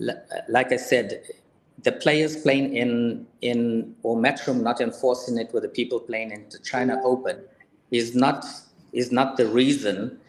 l- 0.08 0.22
like 0.48 0.70
I 0.72 0.76
said, 0.92 1.22
the 1.84 1.92
players 1.92 2.36
playing 2.44 2.76
in 2.76 3.26
in 3.40 3.60
or 4.02 4.16
Matchroom 4.16 4.60
not 4.62 4.80
enforcing 4.88 5.38
it 5.38 5.48
with 5.54 5.62
the 5.62 5.74
people 5.80 6.00
playing 6.00 6.30
in 6.32 6.42
the 6.50 6.58
China 6.72 6.94
Open 7.12 7.36
is 7.90 8.14
not 8.14 8.44
is 8.92 9.10
not 9.12 9.36
the 9.40 9.46
reason 9.62 10.20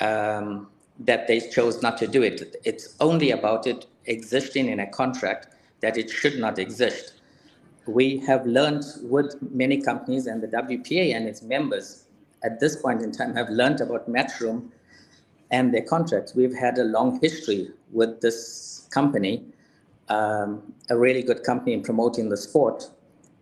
um, 0.00 0.68
that 1.00 1.26
they 1.28 1.40
chose 1.40 1.82
not 1.82 1.98
to 1.98 2.06
do 2.06 2.22
it. 2.22 2.56
It's 2.64 2.86
only 3.00 3.30
about 3.32 3.66
it 3.66 3.86
existing 4.06 4.68
in 4.68 4.80
a 4.80 4.86
contract 5.00 5.48
that 5.80 5.98
it 5.98 6.08
should 6.10 6.38
not 6.38 6.58
exist. 6.58 7.14
We 7.86 8.18
have 8.28 8.46
learned 8.46 8.84
with 9.02 9.36
many 9.62 9.82
companies 9.82 10.26
and 10.26 10.42
the 10.42 10.48
WPA 10.48 11.14
and 11.16 11.28
its 11.28 11.42
members 11.42 12.03
at 12.44 12.60
this 12.60 12.76
point 12.76 13.02
in 13.02 13.10
time 13.10 13.34
have 13.34 13.48
learned 13.48 13.80
about 13.80 14.08
Matchroom 14.08 14.70
and 15.50 15.72
their 15.72 15.82
contracts. 15.82 16.34
We've 16.34 16.54
had 16.54 16.78
a 16.78 16.84
long 16.84 17.18
history 17.20 17.70
with 17.90 18.20
this 18.20 18.86
company, 18.90 19.44
um, 20.08 20.74
a 20.90 20.96
really 20.96 21.22
good 21.22 21.42
company 21.42 21.72
in 21.72 21.82
promoting 21.82 22.28
the 22.28 22.36
sport, 22.36 22.90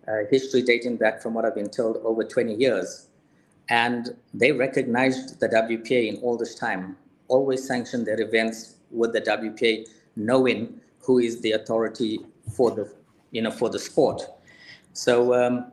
uh, 0.09 0.13
history 0.31 0.63
dating 0.63 0.97
back 0.97 1.21
from 1.21 1.35
what 1.35 1.45
I've 1.45 1.55
been 1.55 1.71
told 1.71 1.99
over 2.05 2.25
20 2.25 2.55
years. 2.55 3.09
And 3.69 4.17
they 4.35 4.53
recognized 4.53 5.41
the 5.41 5.49
WPA 5.49 6.09
in 6.09 6.17
all 6.23 6.37
this 6.37 6.55
time, 6.55 6.97
always 7.29 7.67
sanctioned 7.67 8.07
their 8.07 8.21
events 8.21 8.77
with 8.91 9.13
the 9.13 9.21
WPA, 9.21 9.87
knowing 10.17 10.81
who 11.01 11.19
is 11.19 11.41
the 11.41 11.53
authority 11.53 12.21
for 12.55 12.71
the, 12.71 12.93
you 13.31 13.43
know, 13.43 13.51
for 13.51 13.69
the 13.69 13.79
sport. 13.79 14.23
So 14.93 15.35
um, 15.35 15.73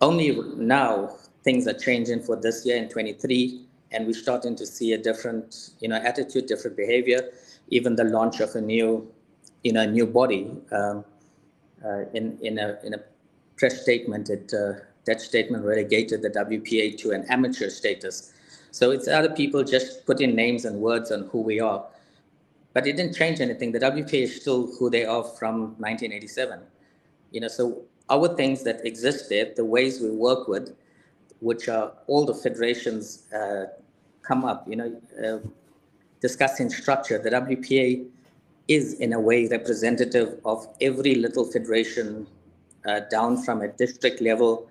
only 0.00 0.38
now 0.56 1.16
things 1.44 1.66
are 1.66 1.74
changing 1.74 2.22
for 2.22 2.36
this 2.36 2.64
year 2.64 2.76
in 2.76 2.88
23, 2.88 3.64
and 3.92 4.06
we're 4.06 4.12
starting 4.12 4.56
to 4.56 4.66
see 4.66 4.92
a 4.92 4.98
different, 4.98 5.70
you 5.80 5.88
know, 5.88 5.96
attitude, 5.96 6.46
different 6.46 6.76
behavior, 6.76 7.30
even 7.68 7.96
the 7.96 8.04
launch 8.04 8.40
of 8.40 8.54
a 8.54 8.60
new, 8.60 9.10
you 9.62 9.72
know, 9.72 9.84
new 9.84 10.06
body. 10.06 10.50
Um, 10.70 11.04
uh, 11.84 12.04
in 12.14 12.38
in 12.42 12.58
a 12.58 12.78
in 12.84 12.94
a 12.94 13.00
press 13.56 13.82
statement, 13.82 14.30
it 14.30 14.52
uh, 14.54 14.74
that 15.04 15.20
statement 15.20 15.64
relegated 15.64 16.22
the 16.22 16.30
WPA 16.30 16.96
to 16.98 17.10
an 17.10 17.24
amateur 17.28 17.68
status. 17.68 18.32
So 18.70 18.90
it's 18.90 19.08
other 19.08 19.30
people 19.30 19.64
just 19.64 20.06
putting 20.06 20.34
names 20.34 20.64
and 20.64 20.80
words 20.80 21.10
on 21.10 21.28
who 21.30 21.42
we 21.42 21.60
are. 21.60 21.84
But 22.72 22.86
it 22.86 22.96
didn't 22.96 23.14
change 23.14 23.40
anything. 23.40 23.72
The 23.72 23.80
WPA 23.80 24.22
is 24.22 24.40
still 24.40 24.72
who 24.78 24.88
they 24.88 25.04
are 25.04 25.22
from 25.22 25.74
1987. 25.78 26.60
You 27.32 27.40
know, 27.42 27.48
so 27.48 27.82
our 28.08 28.34
things 28.34 28.62
that 28.62 28.84
exist 28.86 29.28
there, 29.28 29.52
the 29.54 29.64
ways 29.64 30.00
we 30.00 30.10
work 30.10 30.48
with, 30.48 30.74
which 31.42 31.68
are 31.68 31.92
all 32.06 32.24
the 32.24 32.34
federations 32.34 33.24
uh, 33.34 33.64
come 34.22 34.44
up, 34.44 34.66
you 34.68 34.76
know, 34.76 35.00
uh, 35.24 35.38
discussing 36.20 36.70
structure. 36.70 37.18
The 37.18 37.30
WPA 37.30 38.06
is 38.68 38.94
in 38.94 39.12
a 39.12 39.20
way 39.20 39.48
representative 39.48 40.38
of 40.44 40.68
every 40.80 41.16
little 41.16 41.44
federation 41.44 42.28
uh, 42.86 43.00
down 43.10 43.42
from 43.42 43.60
a 43.60 43.68
district 43.68 44.20
level 44.20 44.68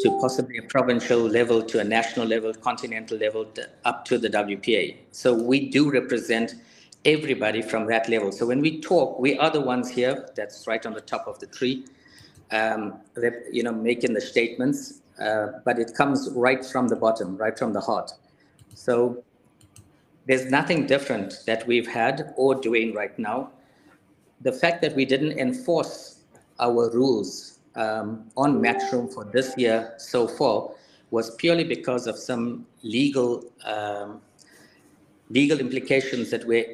to 0.00 0.18
possibly 0.20 0.58
a 0.58 0.62
provincial 0.62 1.20
level 1.20 1.62
to 1.62 1.78
a 1.78 1.84
national 1.84 2.26
level, 2.26 2.52
continental 2.52 3.16
level, 3.18 3.44
to, 3.44 3.68
up 3.84 4.04
to 4.06 4.18
the 4.18 4.28
WPA. 4.28 4.96
So 5.12 5.32
we 5.34 5.68
do 5.68 5.90
represent 5.90 6.54
everybody 7.04 7.62
from 7.62 7.86
that 7.86 8.08
level. 8.08 8.32
So 8.32 8.44
when 8.46 8.60
we 8.60 8.80
talk, 8.80 9.20
we 9.20 9.38
are 9.38 9.50
the 9.50 9.60
ones 9.60 9.88
here 9.88 10.28
that's 10.34 10.66
right 10.66 10.84
on 10.84 10.94
the 10.94 11.00
top 11.00 11.28
of 11.28 11.38
the 11.38 11.46
tree, 11.46 11.84
um, 12.50 13.00
you 13.52 13.62
know, 13.62 13.72
making 13.72 14.14
the 14.14 14.20
statements, 14.20 14.99
but 15.64 15.78
it 15.78 15.94
comes 15.94 16.30
right 16.34 16.64
from 16.64 16.88
the 16.88 16.96
bottom, 16.96 17.36
right 17.36 17.58
from 17.58 17.72
the 17.72 17.80
heart. 17.80 18.12
So 18.74 19.22
there's 20.26 20.46
nothing 20.46 20.86
different 20.86 21.40
that 21.46 21.66
we've 21.66 21.86
had 21.86 22.32
or 22.36 22.54
doing 22.54 22.94
right 22.94 23.16
now. 23.18 23.50
The 24.42 24.52
fact 24.52 24.80
that 24.82 24.94
we 24.94 25.04
didn't 25.04 25.38
enforce 25.38 26.20
our 26.58 26.90
rules 26.90 27.58
um, 27.74 28.30
on 28.36 28.60
Matchroom 28.60 29.12
for 29.12 29.24
this 29.24 29.54
year 29.56 29.94
so 29.98 30.26
far 30.26 30.70
was 31.10 31.34
purely 31.36 31.64
because 31.64 32.06
of 32.06 32.16
some 32.18 32.66
legal 32.82 33.44
um, 33.64 34.20
legal 35.28 35.58
implications 35.60 36.30
that 36.30 36.44
were 36.46 36.64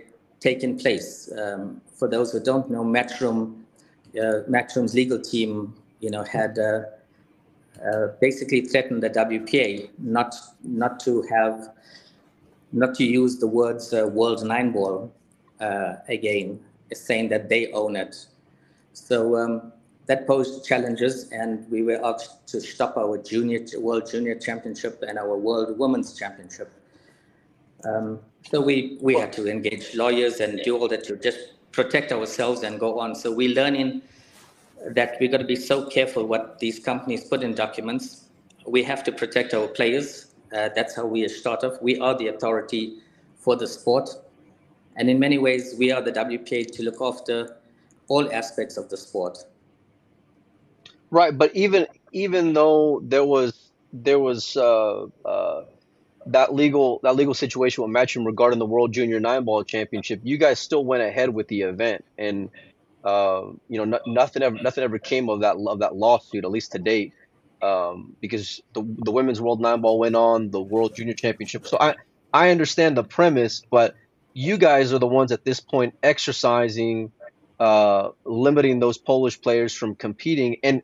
taking 0.40 0.78
place. 0.78 1.30
Um, 1.36 1.80
for 1.94 2.08
those 2.08 2.32
who 2.32 2.40
don't 2.40 2.70
know, 2.70 2.84
Matchroom 2.84 3.62
uh, 4.16 4.42
Matchroom's 4.48 4.94
legal 4.94 5.20
team, 5.20 5.74
you 6.00 6.10
know, 6.10 6.22
had 6.22 6.58
uh, 6.58 6.82
uh, 7.84 8.08
basically 8.20 8.62
threatened 8.62 9.02
the 9.02 9.10
WPA 9.10 9.90
not 9.98 10.34
not 10.62 11.00
to 11.00 11.22
have 11.22 11.70
not 12.72 12.94
to 12.94 13.04
use 13.04 13.38
the 13.38 13.46
words 13.46 13.92
uh, 13.92 14.06
World 14.06 14.44
Nine 14.44 14.72
Ball 14.72 15.12
uh, 15.60 15.94
again, 16.08 16.60
saying 16.92 17.28
that 17.28 17.48
they 17.48 17.70
own 17.72 17.96
it. 17.96 18.26
So 18.92 19.36
um, 19.36 19.72
that 20.06 20.26
posed 20.26 20.66
challenges, 20.66 21.30
and 21.32 21.68
we 21.70 21.82
were 21.82 22.04
asked 22.04 22.46
to 22.48 22.60
stop 22.60 22.96
our 22.96 23.18
junior 23.18 23.60
World 23.78 24.10
Junior 24.10 24.34
Championship 24.34 25.02
and 25.06 25.18
our 25.18 25.36
World 25.36 25.78
Women's 25.78 26.16
Championship. 26.16 26.72
Um, 27.84 28.20
so 28.50 28.60
we 28.60 28.98
we 29.00 29.14
had 29.18 29.32
to 29.34 29.48
engage 29.48 29.94
lawyers 29.94 30.40
and 30.40 30.60
do 30.64 30.76
all 30.78 30.88
that 30.88 31.04
to 31.04 31.16
just 31.16 31.38
protect 31.72 32.12
ourselves 32.12 32.62
and 32.62 32.80
go 32.80 32.98
on. 32.98 33.14
So 33.14 33.32
we're 33.32 33.54
learning 33.54 34.02
that 34.90 35.16
we've 35.20 35.30
got 35.30 35.38
to 35.38 35.44
be 35.44 35.56
so 35.56 35.86
careful 35.86 36.26
what 36.26 36.58
these 36.58 36.78
companies 36.78 37.24
put 37.24 37.42
in 37.42 37.54
documents. 37.54 38.24
We 38.66 38.82
have 38.84 39.02
to 39.04 39.12
protect 39.12 39.54
our 39.54 39.68
players. 39.68 40.26
Uh, 40.52 40.68
that's 40.74 40.94
how 40.94 41.06
we 41.06 41.26
start 41.28 41.64
off. 41.64 41.80
We 41.80 41.98
are 41.98 42.16
the 42.16 42.28
authority 42.28 42.98
for 43.36 43.56
the 43.56 43.66
sport. 43.66 44.10
And 44.96 45.10
in 45.10 45.18
many 45.18 45.38
ways, 45.38 45.74
we 45.78 45.92
are 45.92 46.00
the 46.00 46.12
WPA 46.12 46.70
to 46.72 46.82
look 46.82 47.00
after 47.00 47.56
all 48.08 48.32
aspects 48.32 48.76
of 48.76 48.88
the 48.88 48.96
sport. 48.96 49.38
Right, 51.10 51.36
but 51.36 51.54
even 51.54 51.86
even 52.12 52.52
though 52.52 53.00
there 53.02 53.24
was 53.24 53.70
there 53.92 54.18
was 54.18 54.56
uh, 54.56 55.06
uh, 55.24 55.64
that 56.26 56.54
legal 56.54 57.00
that 57.02 57.14
legal 57.14 57.34
situation 57.34 57.84
with 57.84 57.92
Matchroom 57.92 58.26
regarding 58.26 58.58
the 58.58 58.66
World 58.66 58.92
Junior 58.92 59.20
Nine 59.20 59.44
Ball 59.44 59.62
Championship, 59.62 60.20
you 60.24 60.38
guys 60.38 60.58
still 60.58 60.84
went 60.84 61.02
ahead 61.02 61.30
with 61.30 61.48
the 61.48 61.62
event, 61.62 62.04
and 62.18 62.50
uh, 63.06 63.52
you 63.68 63.78
know 63.78 63.84
no, 63.84 64.00
nothing 64.06 64.42
ever 64.42 64.56
nothing 64.60 64.82
ever 64.82 64.98
came 64.98 65.30
of 65.30 65.40
that 65.40 65.56
of 65.56 65.78
that 65.78 65.94
lawsuit, 65.94 66.44
at 66.44 66.50
least 66.50 66.72
to 66.72 66.78
date, 66.78 67.12
um, 67.62 68.16
because 68.20 68.60
the 68.74 68.82
the 68.82 69.12
Women's 69.12 69.40
World 69.40 69.60
Nine 69.60 69.80
Ball 69.80 69.98
went 69.98 70.16
on, 70.16 70.50
the 70.50 70.60
World 70.60 70.96
Junior 70.96 71.14
Championship. 71.14 71.66
So 71.66 71.78
I 71.80 71.94
I 72.34 72.50
understand 72.50 72.96
the 72.96 73.04
premise, 73.04 73.62
but 73.70 73.94
you 74.34 74.58
guys 74.58 74.92
are 74.92 74.98
the 74.98 75.06
ones 75.06 75.30
at 75.30 75.44
this 75.44 75.60
point 75.60 75.94
exercising 76.02 77.12
uh, 77.60 78.10
limiting 78.24 78.80
those 78.80 78.98
Polish 78.98 79.40
players 79.40 79.72
from 79.72 79.94
competing 79.94 80.56
and 80.62 80.82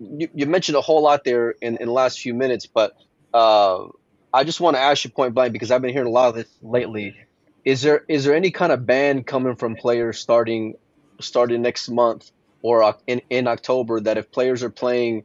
you, 0.00 0.28
you 0.34 0.46
mentioned 0.46 0.76
a 0.76 0.80
whole 0.80 1.02
lot 1.02 1.24
there 1.24 1.50
in, 1.50 1.76
in 1.76 1.86
the 1.86 1.92
last 1.92 2.18
few 2.18 2.34
minutes, 2.34 2.66
but 2.66 2.96
uh, 3.32 3.84
I 4.32 4.44
just 4.44 4.60
want 4.60 4.76
to 4.76 4.80
ask 4.80 5.04
you 5.04 5.10
point 5.10 5.34
blank 5.34 5.52
because 5.52 5.70
I've 5.70 5.82
been 5.82 5.92
hearing 5.92 6.08
a 6.08 6.10
lot 6.10 6.30
of 6.30 6.34
this 6.34 6.48
lately. 6.62 7.16
Is 7.64 7.82
there 7.82 8.04
is 8.08 8.24
there 8.24 8.34
any 8.34 8.50
kind 8.50 8.72
of 8.72 8.84
ban 8.84 9.22
coming 9.24 9.56
from 9.56 9.76
players 9.76 10.18
starting 10.18 10.74
starting 11.20 11.62
next 11.62 11.88
month 11.88 12.30
or 12.62 12.96
in, 13.06 13.20
in 13.30 13.46
October 13.46 14.00
that 14.00 14.16
if 14.16 14.30
players 14.30 14.62
are 14.62 14.70
playing 14.70 15.24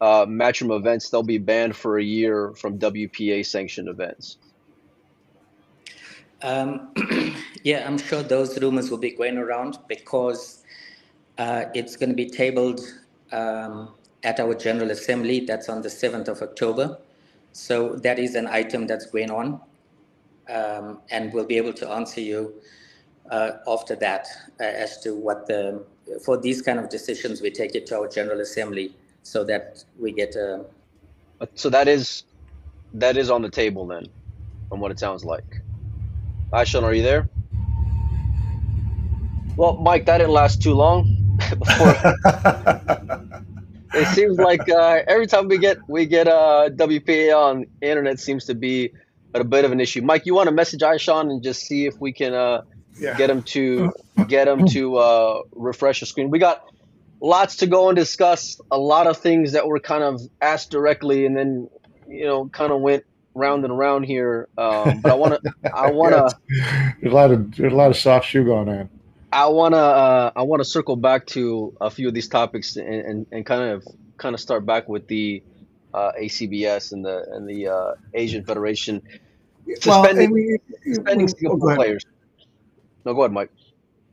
uh, 0.00 0.24
matchroom 0.26 0.76
events, 0.76 1.10
they'll 1.10 1.22
be 1.22 1.38
banned 1.38 1.76
for 1.76 1.98
a 1.98 2.02
year 2.02 2.52
from 2.54 2.78
WPA 2.78 3.44
sanctioned 3.44 3.88
events? 3.88 4.38
Um, 6.42 6.92
yeah, 7.62 7.86
I'm 7.86 7.98
sure 7.98 8.22
those 8.22 8.58
rumors 8.60 8.90
will 8.90 8.98
be 8.98 9.10
going 9.10 9.36
around 9.36 9.78
because 9.88 10.64
uh, 11.38 11.66
it's 11.74 11.96
going 11.96 12.08
to 12.08 12.16
be 12.16 12.30
tabled 12.30 12.80
um, 13.30 13.90
at 14.22 14.40
our 14.40 14.54
General 14.54 14.90
Assembly. 14.90 15.40
That's 15.40 15.68
on 15.68 15.82
the 15.82 15.88
7th 15.88 16.28
of 16.28 16.40
October. 16.40 16.98
So 17.52 17.94
that 17.96 18.18
is 18.18 18.34
an 18.36 18.46
item 18.46 18.86
that's 18.86 19.06
going 19.06 19.30
on. 19.30 19.60
Um, 20.48 21.00
and 21.10 21.32
we'll 21.32 21.44
be 21.44 21.58
able 21.58 21.74
to 21.74 21.88
answer 21.90 22.20
you 22.20 22.54
uh, 23.30 23.52
after 23.66 23.96
that 23.96 24.28
uh, 24.60 24.64
as 24.64 24.98
to 25.00 25.14
what 25.14 25.46
the, 25.46 25.84
for 26.24 26.36
these 26.36 26.60
kind 26.60 26.78
of 26.78 26.88
decisions, 26.88 27.40
we 27.40 27.50
take 27.50 27.74
it 27.74 27.86
to 27.86 27.98
our 27.98 28.08
General 28.08 28.40
Assembly 28.40 28.94
so 29.22 29.44
that 29.44 29.84
we 29.98 30.12
get 30.12 30.34
a. 30.34 30.64
So 31.54 31.70
that 31.70 31.88
is, 31.88 32.24
that 32.94 33.16
is 33.16 33.30
on 33.30 33.42
the 33.42 33.48
table 33.48 33.86
then, 33.86 34.06
from 34.68 34.80
what 34.80 34.90
it 34.90 34.98
sounds 34.98 35.24
like. 35.24 35.62
Ishaun, 36.52 36.82
are 36.82 36.92
you 36.92 37.02
there? 37.02 37.28
Well, 39.56 39.76
Mike, 39.76 40.06
that 40.06 40.18
didn't 40.18 40.32
last 40.32 40.62
too 40.62 40.74
long. 40.74 41.16
Before, 41.58 41.94
it 43.94 44.06
seems 44.08 44.38
like 44.38 44.68
uh, 44.68 45.02
every 45.06 45.26
time 45.26 45.48
we 45.48 45.58
get 45.58 45.78
we 45.88 46.06
get 46.06 46.28
uh, 46.28 46.68
WPA 46.72 47.34
on 47.34 47.66
internet 47.80 48.20
seems 48.20 48.44
to 48.46 48.54
be 48.54 48.92
a 49.34 49.44
bit 49.44 49.64
of 49.64 49.72
an 49.72 49.80
issue. 49.80 50.02
Mike, 50.02 50.26
you 50.26 50.34
want 50.34 50.48
to 50.48 50.54
message 50.54 50.80
Ishaun 50.80 51.30
and 51.30 51.42
just 51.42 51.62
see 51.62 51.86
if 51.86 51.98
we 52.00 52.12
can 52.12 52.34
uh, 52.34 52.62
yeah. 53.00 53.16
get 53.16 53.28
them 53.28 53.42
to 53.42 53.92
get 54.28 54.46
him 54.48 54.66
to 54.66 54.96
uh, 54.96 55.42
refresh 55.52 56.00
the 56.00 56.06
screen. 56.06 56.30
We 56.30 56.38
got 56.38 56.64
lots 57.20 57.56
to 57.56 57.66
go 57.66 57.88
and 57.88 57.96
discuss. 57.96 58.60
A 58.70 58.78
lot 58.78 59.06
of 59.06 59.18
things 59.18 59.52
that 59.52 59.66
were 59.66 59.80
kind 59.80 60.02
of 60.02 60.20
asked 60.40 60.70
directly, 60.70 61.26
and 61.26 61.36
then 61.36 61.68
you 62.08 62.24
know 62.24 62.48
kind 62.48 62.72
of 62.72 62.80
went 62.80 63.04
round 63.34 63.64
and 63.64 63.72
around 63.72 64.04
here. 64.04 64.48
Um, 64.58 65.00
but 65.00 65.12
I 65.12 65.14
want 65.14 65.42
to 65.42 65.54
I 65.74 65.90
want 65.92 66.12
to. 66.14 66.36
there's 67.00 67.12
a 67.12 67.16
lot 67.16 67.30
of 67.30 67.56
there's 67.56 67.72
a 67.72 67.76
lot 67.76 67.90
of 67.90 67.96
soft 67.96 68.28
shoe 68.28 68.44
going 68.44 68.68
on. 68.68 68.88
I 69.32 69.46
wanna 69.46 69.76
uh, 69.76 70.32
I 70.34 70.42
wanna 70.42 70.64
circle 70.64 70.96
back 70.96 71.26
to 71.28 71.76
a 71.80 71.90
few 71.90 72.08
of 72.08 72.14
these 72.14 72.28
topics 72.28 72.76
and, 72.76 72.88
and, 72.88 73.26
and 73.30 73.46
kind 73.46 73.70
of 73.70 73.86
kind 74.16 74.34
of 74.34 74.40
start 74.40 74.66
back 74.66 74.88
with 74.88 75.06
the 75.06 75.42
uh, 75.94 76.12
ACBS 76.20 76.92
and 76.92 77.04
the 77.04 77.24
and 77.30 77.48
the 77.48 77.68
uh, 77.68 77.94
Asian 78.12 78.44
Federation 78.44 79.02
suspending, 79.76 80.32
well, 80.32 80.58
suspending 80.84 81.28
Singapore 81.28 81.76
players. 81.76 82.04
No, 83.04 83.14
go 83.14 83.22
ahead, 83.22 83.32
Mike. 83.32 83.50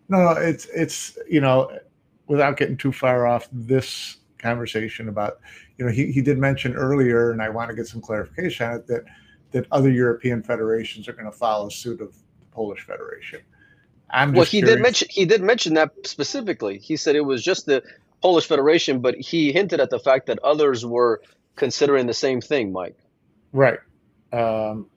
No, 0.09 0.17
no, 0.19 0.31
it's 0.31 0.65
it's 0.67 1.17
you 1.29 1.41
know, 1.41 1.77
without 2.27 2.57
getting 2.57 2.77
too 2.77 2.91
far 2.91 3.27
off 3.27 3.47
this 3.51 4.17
conversation 4.37 5.09
about, 5.09 5.39
you 5.77 5.85
know, 5.85 5.91
he, 5.91 6.11
he 6.11 6.21
did 6.21 6.37
mention 6.37 6.75
earlier, 6.75 7.31
and 7.31 7.41
I 7.41 7.49
want 7.49 7.69
to 7.69 7.75
get 7.75 7.87
some 7.87 8.01
clarification 8.01 8.67
on 8.67 8.75
it 8.75 8.87
that 8.87 9.05
that 9.51 9.65
other 9.71 9.89
European 9.89 10.43
federations 10.43 11.07
are 11.07 11.13
going 11.13 11.25
to 11.25 11.31
follow 11.31 11.69
suit 11.69 12.01
of 12.01 12.13
the 12.13 12.45
Polish 12.51 12.81
Federation. 12.81 13.41
I'm 14.09 14.33
well, 14.33 14.45
he 14.45 14.59
curious. 14.59 14.75
did 14.75 14.81
mention 14.81 15.07
he 15.11 15.25
did 15.25 15.41
mention 15.41 15.73
that 15.73 15.91
specifically. 16.05 16.77
He 16.77 16.95
said 16.95 17.15
it 17.15 17.25
was 17.25 17.43
just 17.43 17.65
the 17.65 17.83
Polish 18.21 18.45
Federation, 18.47 18.99
but 18.99 19.15
he 19.15 19.51
hinted 19.51 19.79
at 19.79 19.89
the 19.89 19.99
fact 19.99 20.27
that 20.27 20.39
others 20.39 20.85
were 20.85 21.21
considering 21.55 22.07
the 22.07 22.13
same 22.13 22.41
thing, 22.41 22.71
Mike. 22.71 22.97
Right. 23.51 23.79
Um, 24.31 24.87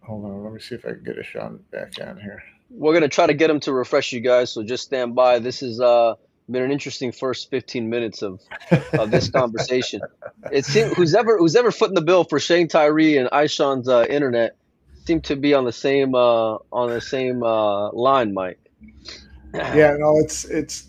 hold 0.00 0.24
on, 0.24 0.44
let 0.44 0.52
me 0.52 0.60
see 0.60 0.74
if 0.74 0.84
I 0.84 0.90
can 0.90 1.04
get 1.04 1.18
a 1.18 1.22
shot 1.22 1.52
back 1.70 1.94
on 2.04 2.20
here. 2.20 2.42
We're 2.72 2.94
gonna 2.94 3.08
try 3.08 3.26
to 3.26 3.34
get 3.34 3.50
him 3.50 3.60
to 3.60 3.72
refresh 3.72 4.12
you 4.12 4.20
guys, 4.20 4.52
so 4.52 4.62
just 4.62 4.84
stand 4.84 5.14
by. 5.14 5.38
This 5.38 5.60
has 5.60 5.80
uh, 5.80 6.14
been 6.50 6.62
an 6.62 6.72
interesting 6.72 7.12
first 7.12 7.50
15 7.50 7.88
minutes 7.88 8.22
of 8.22 8.40
of 8.92 9.10
this 9.10 9.30
conversation. 9.40 10.00
It 10.50 10.64
seems 10.64 10.94
who's 10.94 11.14
ever 11.14 11.38
who's 11.38 11.56
ever 11.56 11.70
footing 11.70 11.94
the 11.94 12.02
bill 12.02 12.24
for 12.24 12.40
Shane 12.40 12.68
Tyree 12.68 13.16
and 13.16 13.28
Ishaun's 13.30 13.88
uh, 13.88 14.06
internet 14.08 14.56
seem 15.06 15.20
to 15.22 15.36
be 15.36 15.54
on 15.54 15.64
the 15.64 15.72
same 15.72 16.14
uh, 16.14 16.58
on 16.72 16.90
the 16.90 17.00
same 17.00 17.42
uh, 17.42 17.90
line, 17.92 18.34
Mike. 18.34 18.58
yeah, 19.54 19.96
no, 19.98 20.18
it's 20.18 20.44
it's 20.44 20.88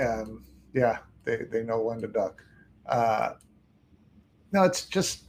um, 0.00 0.44
yeah, 0.72 0.98
they 1.24 1.36
they 1.50 1.62
know 1.62 1.80
when 1.80 2.00
to 2.00 2.08
duck. 2.08 2.42
Uh, 2.86 3.30
no, 4.52 4.64
it's 4.64 4.84
just 4.86 5.25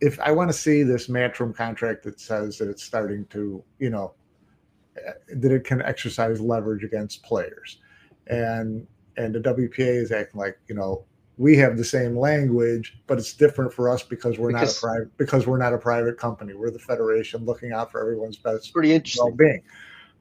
if 0.00 0.18
I 0.20 0.30
want 0.32 0.50
to 0.50 0.56
see 0.56 0.82
this 0.82 1.08
matchroom 1.08 1.54
contract 1.54 2.04
that 2.04 2.20
says 2.20 2.58
that 2.58 2.68
it's 2.68 2.82
starting 2.82 3.26
to, 3.26 3.62
you 3.78 3.90
know, 3.90 4.14
that 5.28 5.52
it 5.52 5.64
can 5.64 5.82
exercise 5.82 6.40
leverage 6.40 6.84
against 6.84 7.22
players, 7.22 7.78
and 8.26 8.86
and 9.16 9.34
the 9.34 9.40
WPA 9.40 10.02
is 10.02 10.12
acting 10.12 10.40
like 10.40 10.58
you 10.68 10.74
know 10.74 11.04
we 11.36 11.56
have 11.56 11.76
the 11.76 11.84
same 11.84 12.18
language, 12.18 12.98
but 13.06 13.16
it's 13.16 13.32
different 13.32 13.72
for 13.72 13.88
us 13.88 14.02
because 14.02 14.38
we're 14.38 14.48
because, 14.48 14.82
not 14.82 14.90
a 14.90 14.92
private 14.92 15.16
because 15.16 15.46
we're 15.46 15.58
not 15.58 15.72
a 15.72 15.78
private 15.78 16.18
company. 16.18 16.54
We're 16.54 16.70
the 16.70 16.80
federation 16.80 17.44
looking 17.44 17.72
out 17.72 17.92
for 17.92 18.00
everyone's 18.00 18.36
best 18.36 18.72
pretty 18.72 18.92
interesting 18.92 19.24
well-being. 19.24 19.62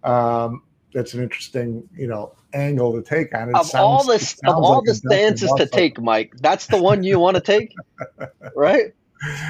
Um, 0.03 0.61
that's 0.93 1.13
an 1.13 1.23
interesting, 1.23 1.87
you 1.95 2.07
know, 2.07 2.33
angle 2.53 2.93
to 2.93 3.01
take 3.01 3.35
on 3.35 3.49
it. 3.49 3.55
Of 3.55 3.65
sounds, 3.65 3.75
all 3.75 4.03
the 4.05 4.35
of 4.45 4.63
all 4.63 4.75
like 4.75 4.85
the 4.85 4.95
stances 4.95 5.51
to 5.57 5.65
take, 5.65 5.99
Mike, 5.99 6.33
that's 6.37 6.67
the 6.67 6.81
one 6.81 7.03
you 7.03 7.19
want 7.19 7.35
to 7.35 7.41
take, 7.41 7.73
right? 8.55 8.93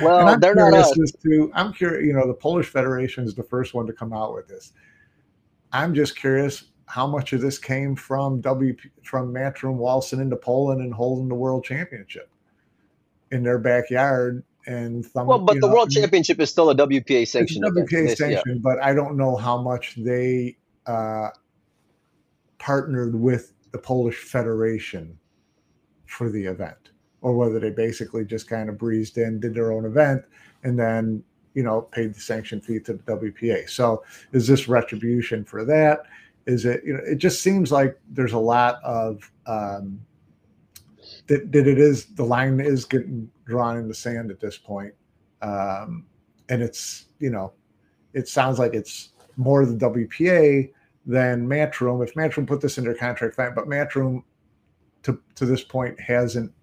Well, 0.01 0.39
they're 0.39 0.55
not 0.55 0.73
us. 0.73 0.93
To, 0.93 1.51
I'm 1.53 1.73
curious. 1.73 2.05
You 2.05 2.13
know, 2.13 2.27
the 2.27 2.33
Polish 2.33 2.67
Federation 2.67 3.25
is 3.25 3.35
the 3.35 3.43
first 3.43 3.73
one 3.73 3.85
to 3.87 3.93
come 3.93 4.13
out 4.13 4.33
with 4.33 4.47
this. 4.47 4.73
I'm 5.71 5.93
just 5.93 6.17
curious 6.17 6.65
how 6.85 7.05
much 7.05 7.33
of 7.33 7.41
this 7.41 7.59
came 7.59 7.95
from 7.95 8.39
W 8.41 8.75
from 9.03 9.33
Matchroom 9.33 9.75
waltzing 9.75 10.21
into 10.21 10.37
Poland 10.37 10.81
and 10.81 10.93
holding 10.93 11.27
the 11.27 11.35
world 11.35 11.65
championship 11.65 12.29
in 13.31 13.43
their 13.43 13.59
backyard 13.59 14.43
and 14.67 15.05
thumb, 15.05 15.27
well, 15.27 15.39
but 15.39 15.55
the 15.55 15.67
know, 15.67 15.73
world 15.73 15.89
championship 15.89 16.39
is 16.39 16.49
still 16.49 16.69
a 16.69 16.75
WPA 16.75 17.27
sanction. 17.27 17.63
WPA 17.63 18.15
sanction, 18.15 18.55
yeah. 18.55 18.61
but 18.61 18.81
I 18.83 18.93
don't 18.93 19.17
know 19.17 19.35
how 19.35 19.61
much 19.61 19.95
they 19.95 20.57
uh, 20.85 21.29
partnered 22.57 23.19
with 23.19 23.53
the 23.71 23.77
Polish 23.77 24.17
Federation 24.17 25.17
for 26.05 26.29
the 26.29 26.45
event, 26.45 26.91
or 27.27 27.35
whether 27.35 27.59
they 27.59 27.69
basically 27.69 28.23
just 28.23 28.47
kind 28.47 28.69
of 28.69 28.77
breezed 28.77 29.17
in, 29.17 29.37
did 29.37 29.53
their 29.53 29.73
own 29.73 29.83
event, 29.83 30.23
and 30.63 30.79
then 30.79 31.21
you 31.53 31.61
know 31.61 31.81
paid 31.81 32.13
the 32.13 32.19
sanction 32.21 32.61
fee 32.61 32.79
to 32.79 32.93
the 32.93 33.03
WPA. 33.03 33.69
So 33.69 34.03
is 34.31 34.47
this 34.47 34.69
retribution 34.69 35.43
for 35.43 35.65
that? 35.65 36.03
Is 36.45 36.63
it 36.63 36.83
you 36.85 36.93
know 36.93 37.01
it 37.05 37.17
just 37.17 37.41
seems 37.41 37.69
like 37.69 37.99
there's 38.09 38.31
a 38.31 38.39
lot 38.39 38.81
of 38.81 39.29
um, 39.45 39.99
that 41.27 41.51
that 41.51 41.67
it 41.67 41.77
is 41.77 42.05
the 42.05 42.23
line 42.23 42.61
is 42.61 42.85
getting 42.85 43.29
drawn 43.45 43.77
in 43.77 43.89
the 43.89 43.93
sand 43.93 44.31
at 44.31 44.39
this 44.39 44.57
point, 44.57 44.93
um, 45.41 46.05
and 46.47 46.61
it's 46.61 47.07
you 47.19 47.29
know 47.29 47.51
it 48.13 48.29
sounds 48.29 48.57
like 48.57 48.73
it's 48.73 49.09
more 49.35 49.65
the 49.65 49.75
WPA 49.75 50.71
than 51.05 51.45
Matchroom. 51.45 52.07
If 52.07 52.13
Matchroom 52.13 52.47
put 52.47 52.61
this 52.61 52.77
in 52.77 52.85
their 52.85 52.95
contract, 52.95 53.35
fine. 53.35 53.53
But 53.53 53.65
Matchroom, 53.67 54.23
to 55.03 55.19
to 55.35 55.45
this 55.45 55.65
point, 55.65 55.99
hasn't 55.99 56.53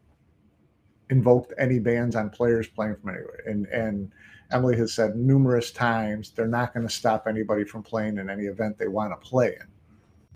invoked 1.14 1.53
any 1.59 1.79
bans 1.79 2.16
on 2.16 2.29
players 2.29 2.66
playing 2.66 2.96
from 2.96 3.11
anywhere. 3.11 3.42
And 3.46 3.66
and 3.66 4.11
Emily 4.50 4.77
has 4.77 4.92
said 4.92 5.16
numerous 5.16 5.70
times 5.70 6.31
they're 6.31 6.46
not 6.46 6.74
going 6.74 6.87
to 6.87 6.92
stop 6.92 7.27
anybody 7.29 7.64
from 7.64 7.83
playing 7.83 8.18
in 8.18 8.29
any 8.29 8.44
event 8.44 8.79
they 8.79 8.88
want 8.88 9.12
to 9.12 9.29
play 9.29 9.57
in. 9.61 9.66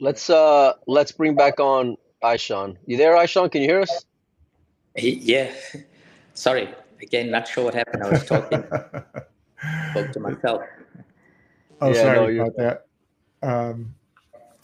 Let's 0.00 0.30
uh 0.30 0.74
let's 0.86 1.12
bring 1.12 1.34
back 1.34 1.58
on 1.58 1.96
Ishaun. 2.22 2.76
You 2.86 2.96
there, 2.96 3.14
Ishaun? 3.16 3.50
Can 3.50 3.62
you 3.62 3.68
hear 3.68 3.80
us? 3.80 4.04
Yeah. 4.96 5.52
Sorry. 6.34 6.68
Again, 7.02 7.30
not 7.30 7.46
sure 7.46 7.64
what 7.64 7.74
happened. 7.74 8.02
I 8.04 8.10
was 8.10 8.24
talking. 8.24 8.62
Spoke 9.90 10.12
to 10.12 10.20
myself. 10.20 10.62
Oh, 11.80 11.88
yeah, 11.88 12.02
sorry 12.02 12.36
no, 12.36 12.42
about 12.42 12.56
that. 12.56 12.86
Um, 13.42 13.94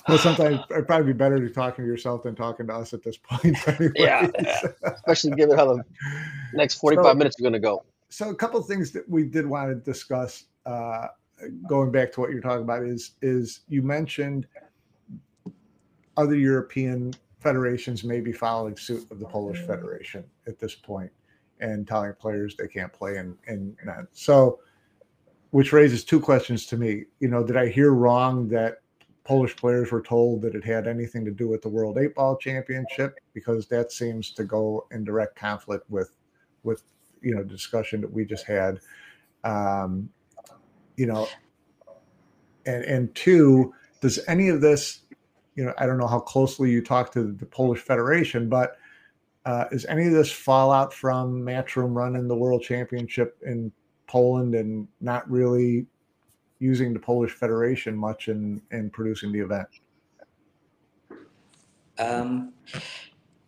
well, 0.09 0.19
sometimes 0.19 0.61
it'd 0.71 0.87
probably 0.87 1.13
be 1.13 1.17
better 1.17 1.39
to 1.41 1.53
talking 1.53 1.85
to 1.85 1.91
yourself 1.91 2.25
than 2.25 2.35
talking 2.35 2.67
to 2.67 2.75
us 2.75 2.93
at 2.93 3.03
this 3.03 3.17
point. 3.23 3.57
yeah, 3.97 4.29
yeah, 4.41 4.61
especially 4.85 5.33
given 5.33 5.57
how 5.57 5.75
the 5.75 5.85
next 6.53 6.75
forty-five 6.75 7.05
so, 7.05 7.15
minutes 7.15 7.39
are 7.39 7.43
going 7.43 7.55
to 7.55 7.61
go. 7.61 7.85
So, 8.11 8.31
a 8.31 8.35
couple 8.35 8.61
of 8.61 8.67
things 8.67 8.93
that 8.93 9.09
we 9.09 9.25
did 9.25 9.47
want 9.47 9.71
to 9.71 9.75
discuss, 9.75 10.45
uh, 10.67 11.09
going 11.69 11.91
back 11.91 12.13
to 12.13 12.21
what 12.21 12.31
you're 12.31 12.43
talking 12.43 12.65
about, 12.65 12.83
is 12.83 13.13
is 13.23 13.61
you 13.69 13.83
mentioned 13.83 14.47
other 16.17 16.37
European 16.37 17.15
federations 17.41 18.05
may 18.05 18.21
be 18.21 18.33
following 18.33 18.77
suit 18.77 19.11
of 19.11 19.19
the 19.19 19.27
Polish 19.27 19.61
Federation 19.67 20.25
at 20.47 20.59
this 20.59 20.75
point 20.75 21.11
and 21.61 21.87
telling 21.87 22.13
players 22.15 22.57
they 22.57 22.69
can't 22.69 22.93
play 22.93 23.15
that. 23.15 24.07
So, 24.13 24.61
which 25.51 25.73
raises 25.73 26.05
two 26.05 26.21
questions 26.21 26.67
to 26.67 26.77
me. 26.77 27.05
You 27.21 27.29
know, 27.29 27.45
did 27.45 27.57
I 27.57 27.69
hear 27.69 27.93
wrong 27.93 28.49
that 28.49 28.79
Polish 29.25 29.57
players 29.57 29.91
were 29.91 30.03
told 30.03 30.43
that 30.43 30.55
it 30.55 30.65
had 30.65 30.87
anything 30.87 31.25
to 31.25 31.31
do 31.31 31.49
with 31.49 31.63
the 31.63 31.69
World 31.69 31.97
Eight 31.99 32.15
Ball 32.15 32.37
Championship 32.37 33.19
because 33.33 33.67
that 33.69 33.91
seems 33.91 34.31
to 34.33 34.45
go 34.45 34.87
in 34.91 35.03
direct 35.03 35.35
conflict 35.35 35.89
with 35.91 36.15
with 36.63 36.83
you 37.23 37.35
know 37.35 37.43
discussion 37.43 38.01
that 38.03 38.13
we 38.13 38.25
just 38.25 38.47
had. 38.47 38.81
Um, 39.43 40.11
you 40.97 41.07
know, 41.07 41.27
and 42.67 42.85
and 42.85 43.15
two, 43.15 43.73
does 44.01 44.21
any 44.29 44.51
of 44.51 44.61
this, 44.61 45.01
you 45.55 45.65
know, 45.65 45.73
I 45.79 45.87
don't 45.87 45.99
know 45.99 46.07
how 46.07 46.21
closely 46.21 46.71
you 46.71 46.83
talk 46.83 47.11
to 47.15 47.33
the 47.33 47.47
Polish 47.47 47.81
Federation, 47.81 48.49
but 48.49 48.77
uh, 49.47 49.65
is 49.73 49.87
any 49.87 50.07
of 50.07 50.13
this 50.13 50.31
fallout 50.31 50.93
from 50.93 51.41
Matchroom 51.41 51.95
running 51.95 52.29
the 52.29 52.37
World 52.37 52.63
Championship 52.63 53.39
in 53.47 53.73
Poland 54.07 54.55
and 54.55 54.87
not 55.01 55.29
really 55.31 55.87
using 56.65 56.95
the 56.95 57.01
Polish 57.11 57.33
Federation 57.43 57.93
much 57.97 58.29
in 58.29 58.63
in 58.71 58.91
producing 58.91 59.31
the 59.33 59.41
event? 59.41 59.69
Um, 61.99 62.53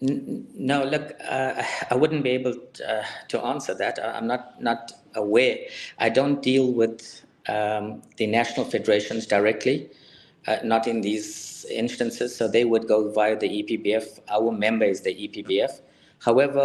n- 0.02 0.46
no, 0.54 0.84
look, 0.84 1.06
uh, 1.28 1.62
I 1.90 1.94
wouldn't 1.94 2.22
be 2.22 2.30
able 2.30 2.54
to, 2.54 2.80
uh, 2.92 3.04
to, 3.28 3.44
answer 3.52 3.74
that. 3.74 3.98
I'm 3.98 4.26
not 4.26 4.62
not 4.62 4.92
aware. 5.14 5.56
I 5.98 6.08
don't 6.18 6.42
deal 6.42 6.66
with 6.72 7.24
um, 7.48 8.02
the 8.18 8.26
national 8.26 8.66
federations 8.74 9.26
directly, 9.26 9.90
uh, 10.46 10.58
not 10.62 10.86
in 10.86 11.00
these 11.00 11.64
instances. 11.70 12.36
So 12.36 12.48
they 12.48 12.64
would 12.64 12.86
go 12.86 13.10
via 13.10 13.36
the 13.44 13.50
EPBF. 13.58 14.20
Our 14.28 14.52
member 14.52 14.84
is 14.84 15.00
the 15.00 15.14
EPBF. 15.22 15.72
However, 16.28 16.64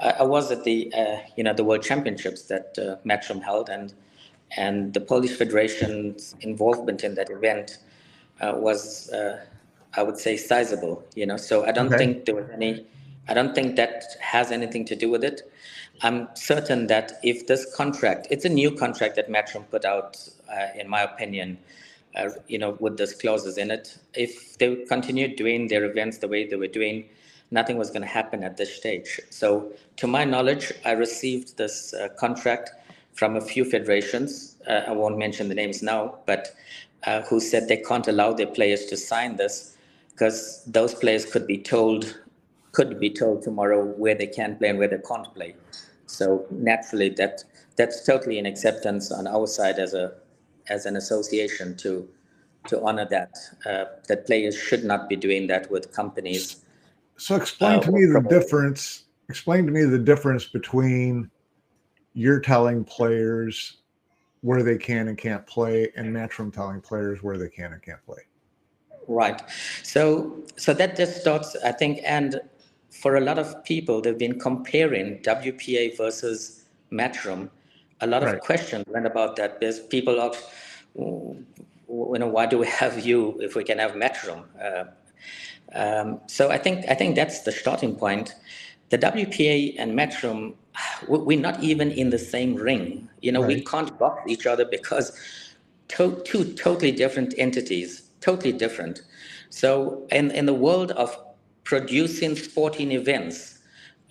I, 0.00 0.10
I 0.22 0.24
was 0.34 0.50
at 0.50 0.64
the 0.64 0.92
uh, 0.94 1.18
you 1.36 1.44
know 1.44 1.54
the 1.60 1.64
World 1.64 1.82
Championships 1.82 2.42
that 2.52 2.68
uh, 2.78 2.96
Matchroom 3.08 3.42
held, 3.42 3.68
and 3.68 3.94
and 4.56 4.92
the 4.94 5.00
Polish 5.00 5.32
Federation's 5.36 6.34
involvement 6.40 7.04
in 7.04 7.14
that 7.14 7.30
event 7.30 7.78
uh, 8.40 8.52
was, 8.56 9.10
uh, 9.10 9.44
I 9.94 10.02
would 10.02 10.18
say, 10.18 10.36
sizable. 10.36 11.04
You 11.14 11.26
know, 11.26 11.36
so 11.36 11.64
I 11.64 11.72
don't 11.72 11.88
okay. 11.88 11.98
think 11.98 12.24
there 12.26 12.34
was 12.34 12.48
any. 12.50 12.86
I 13.28 13.34
don't 13.34 13.54
think 13.54 13.76
that 13.76 14.04
has 14.20 14.50
anything 14.50 14.84
to 14.86 14.96
do 14.96 15.08
with 15.08 15.22
it. 15.22 15.42
I'm 16.02 16.28
certain 16.34 16.88
that 16.88 17.20
if 17.22 17.46
this 17.46 17.72
contract, 17.76 18.26
it's 18.30 18.44
a 18.44 18.48
new 18.48 18.72
contract 18.72 19.14
that 19.16 19.30
Matchroom 19.30 19.70
put 19.70 19.84
out, 19.84 20.18
uh, 20.52 20.68
in 20.76 20.88
my 20.88 21.02
opinion, 21.02 21.58
uh, 22.16 22.30
you 22.48 22.58
know, 22.58 22.76
with 22.80 22.96
those 22.96 23.14
clauses 23.14 23.58
in 23.58 23.70
it. 23.70 23.96
If 24.14 24.58
they 24.58 24.74
continued 24.86 25.36
doing 25.36 25.68
their 25.68 25.84
events 25.84 26.18
the 26.18 26.26
way 26.26 26.46
they 26.46 26.56
were 26.56 26.66
doing, 26.66 27.08
nothing 27.52 27.78
was 27.78 27.90
going 27.90 28.02
to 28.02 28.08
happen 28.08 28.42
at 28.42 28.56
this 28.56 28.74
stage. 28.74 29.20
So, 29.30 29.72
to 29.96 30.06
my 30.08 30.24
knowledge, 30.24 30.72
I 30.84 30.92
received 30.92 31.56
this 31.56 31.94
uh, 31.94 32.08
contract 32.18 32.72
from 33.12 33.36
a 33.36 33.40
few 33.40 33.64
federations. 33.64 34.56
Uh, 34.68 34.82
I 34.86 34.92
won't 34.92 35.18
mention 35.18 35.48
the 35.48 35.54
names 35.54 35.82
now, 35.82 36.18
but 36.26 36.54
uh, 37.04 37.22
who 37.22 37.40
said 37.40 37.68
they 37.68 37.76
can't 37.78 38.08
allow 38.08 38.32
their 38.32 38.46
players 38.46 38.86
to 38.86 38.96
sign 38.96 39.36
this 39.36 39.76
because 40.12 40.62
those 40.66 40.94
players 40.94 41.24
could 41.24 41.46
be 41.46 41.58
told 41.58 42.18
could 42.72 42.98
be 42.98 43.10
told 43.10 43.42
tomorrow 43.42 43.84
where 43.84 44.14
they 44.14 44.26
can 44.26 44.56
play 44.56 44.70
and 44.70 44.78
where 44.78 44.88
they 44.88 44.98
can't 45.06 45.32
play. 45.34 45.54
So 46.06 46.46
naturally, 46.50 47.10
that 47.10 47.44
that's 47.76 48.04
totally 48.06 48.38
an 48.38 48.46
acceptance 48.46 49.12
on 49.12 49.26
our 49.26 49.46
side 49.46 49.78
as 49.78 49.94
a 49.94 50.14
as 50.68 50.86
an 50.86 50.96
association 50.96 51.76
to 51.78 52.08
to 52.68 52.82
honor 52.82 53.06
that 53.10 53.36
uh, 53.66 53.84
that 54.08 54.26
players 54.26 54.56
should 54.56 54.84
not 54.84 55.08
be 55.08 55.16
doing 55.16 55.46
that 55.48 55.70
with 55.70 55.92
companies. 55.92 56.64
So 57.16 57.36
explain 57.36 57.78
uh, 57.78 57.82
to 57.82 57.92
me 57.92 58.06
the 58.06 58.20
difference. 58.20 59.04
Explain 59.28 59.66
to 59.66 59.72
me 59.72 59.84
the 59.84 59.98
difference 59.98 60.44
between 60.46 61.30
you're 62.14 62.40
telling 62.40 62.84
players 62.84 63.78
where 64.42 64.62
they 64.62 64.76
can 64.76 65.08
and 65.08 65.16
can't 65.16 65.46
play, 65.46 65.90
and 65.96 66.14
Matchroom 66.14 66.52
telling 66.52 66.80
players 66.80 67.22
where 67.22 67.38
they 67.38 67.48
can 67.48 67.72
and 67.72 67.82
can't 67.82 68.04
play. 68.04 68.22
Right. 69.08 69.40
So 69.82 70.42
so 70.56 70.74
that 70.74 70.96
just 70.96 71.20
starts, 71.20 71.56
I 71.64 71.72
think, 71.72 72.00
and 72.04 72.40
for 72.90 73.16
a 73.16 73.20
lot 73.20 73.38
of 73.38 73.64
people, 73.64 74.00
they've 74.00 74.18
been 74.18 74.38
comparing 74.38 75.18
WPA 75.22 75.96
versus 75.96 76.64
Matchroom. 76.92 77.48
A 78.00 78.06
lot 78.06 78.22
right. 78.22 78.34
of 78.34 78.40
questions 78.40 78.84
went 78.88 79.06
about 79.06 79.36
that. 79.36 79.60
There's 79.60 79.80
people 79.80 80.20
ask, 80.20 80.40
you 80.94 81.44
know, 81.88 82.26
why 82.26 82.46
do 82.46 82.58
we 82.58 82.66
have 82.66 83.04
you 83.04 83.38
if 83.40 83.54
we 83.54 83.64
can 83.64 83.78
have 83.78 83.92
Matchroom? 83.92 84.44
Uh, 84.60 84.84
um, 85.74 86.20
so 86.26 86.50
I 86.50 86.58
think 86.58 86.84
I 86.88 86.94
think 86.94 87.16
that's 87.16 87.40
the 87.40 87.52
starting 87.52 87.96
point. 87.96 88.34
The 88.92 88.98
WPA 88.98 89.76
and 89.78 89.98
Matchroom, 89.98 90.52
we're 91.08 91.40
not 91.40 91.62
even 91.62 91.90
in 91.92 92.10
the 92.10 92.18
same 92.18 92.54
ring. 92.54 93.08
You 93.22 93.32
know, 93.32 93.40
right. 93.40 93.56
we 93.56 93.64
can't 93.64 93.98
box 93.98 94.20
each 94.30 94.44
other 94.44 94.66
because 94.66 95.18
to, 95.88 96.20
two 96.26 96.52
totally 96.52 96.92
different 96.92 97.32
entities, 97.38 98.10
totally 98.20 98.52
different. 98.52 99.00
So 99.48 100.06
in, 100.10 100.30
in 100.32 100.44
the 100.44 100.52
world 100.52 100.90
of 100.90 101.16
producing 101.64 102.36
sporting 102.36 102.92
events, 102.92 103.60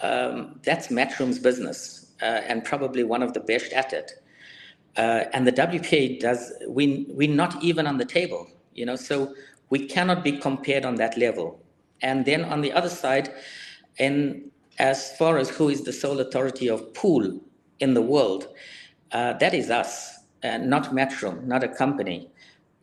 um, 0.01 0.59
that's 0.63 0.87
Matchroom's 0.87 1.37
business 1.37 2.07
uh, 2.23 2.41
and 2.49 2.65
probably 2.65 3.03
one 3.03 3.21
of 3.21 3.33
the 3.35 3.39
best 3.39 3.71
at 3.73 3.93
it. 3.93 4.13
Uh, 4.97 5.25
and 5.31 5.45
the 5.45 5.51
WPA 5.51 6.19
does, 6.19 6.53
we, 6.67 7.05
we're 7.09 7.29
not 7.29 7.61
even 7.63 7.85
on 7.85 7.97
the 7.97 8.05
table, 8.05 8.47
you 8.73 8.87
know, 8.87 8.95
so 8.95 9.35
we 9.69 9.85
cannot 9.85 10.23
be 10.23 10.39
compared 10.39 10.85
on 10.85 10.95
that 10.95 11.19
level. 11.19 11.61
And 12.01 12.25
then 12.25 12.43
on 12.45 12.61
the 12.61 12.73
other 12.73 12.89
side, 12.89 13.31
and 13.99 14.50
as 14.79 15.15
far 15.17 15.37
as 15.37 15.49
who 15.49 15.69
is 15.69 15.83
the 15.83 15.93
sole 15.93 16.19
authority 16.19 16.69
of 16.69 16.93
pool 16.93 17.41
in 17.79 17.93
the 17.93 18.01
world, 18.01 18.47
uh, 19.11 19.33
that 19.33 19.53
is 19.53 19.69
us, 19.69 20.17
uh, 20.43 20.57
not 20.57 20.93
Matchroom, 20.93 21.45
not 21.45 21.63
a 21.63 21.67
company 21.67 22.31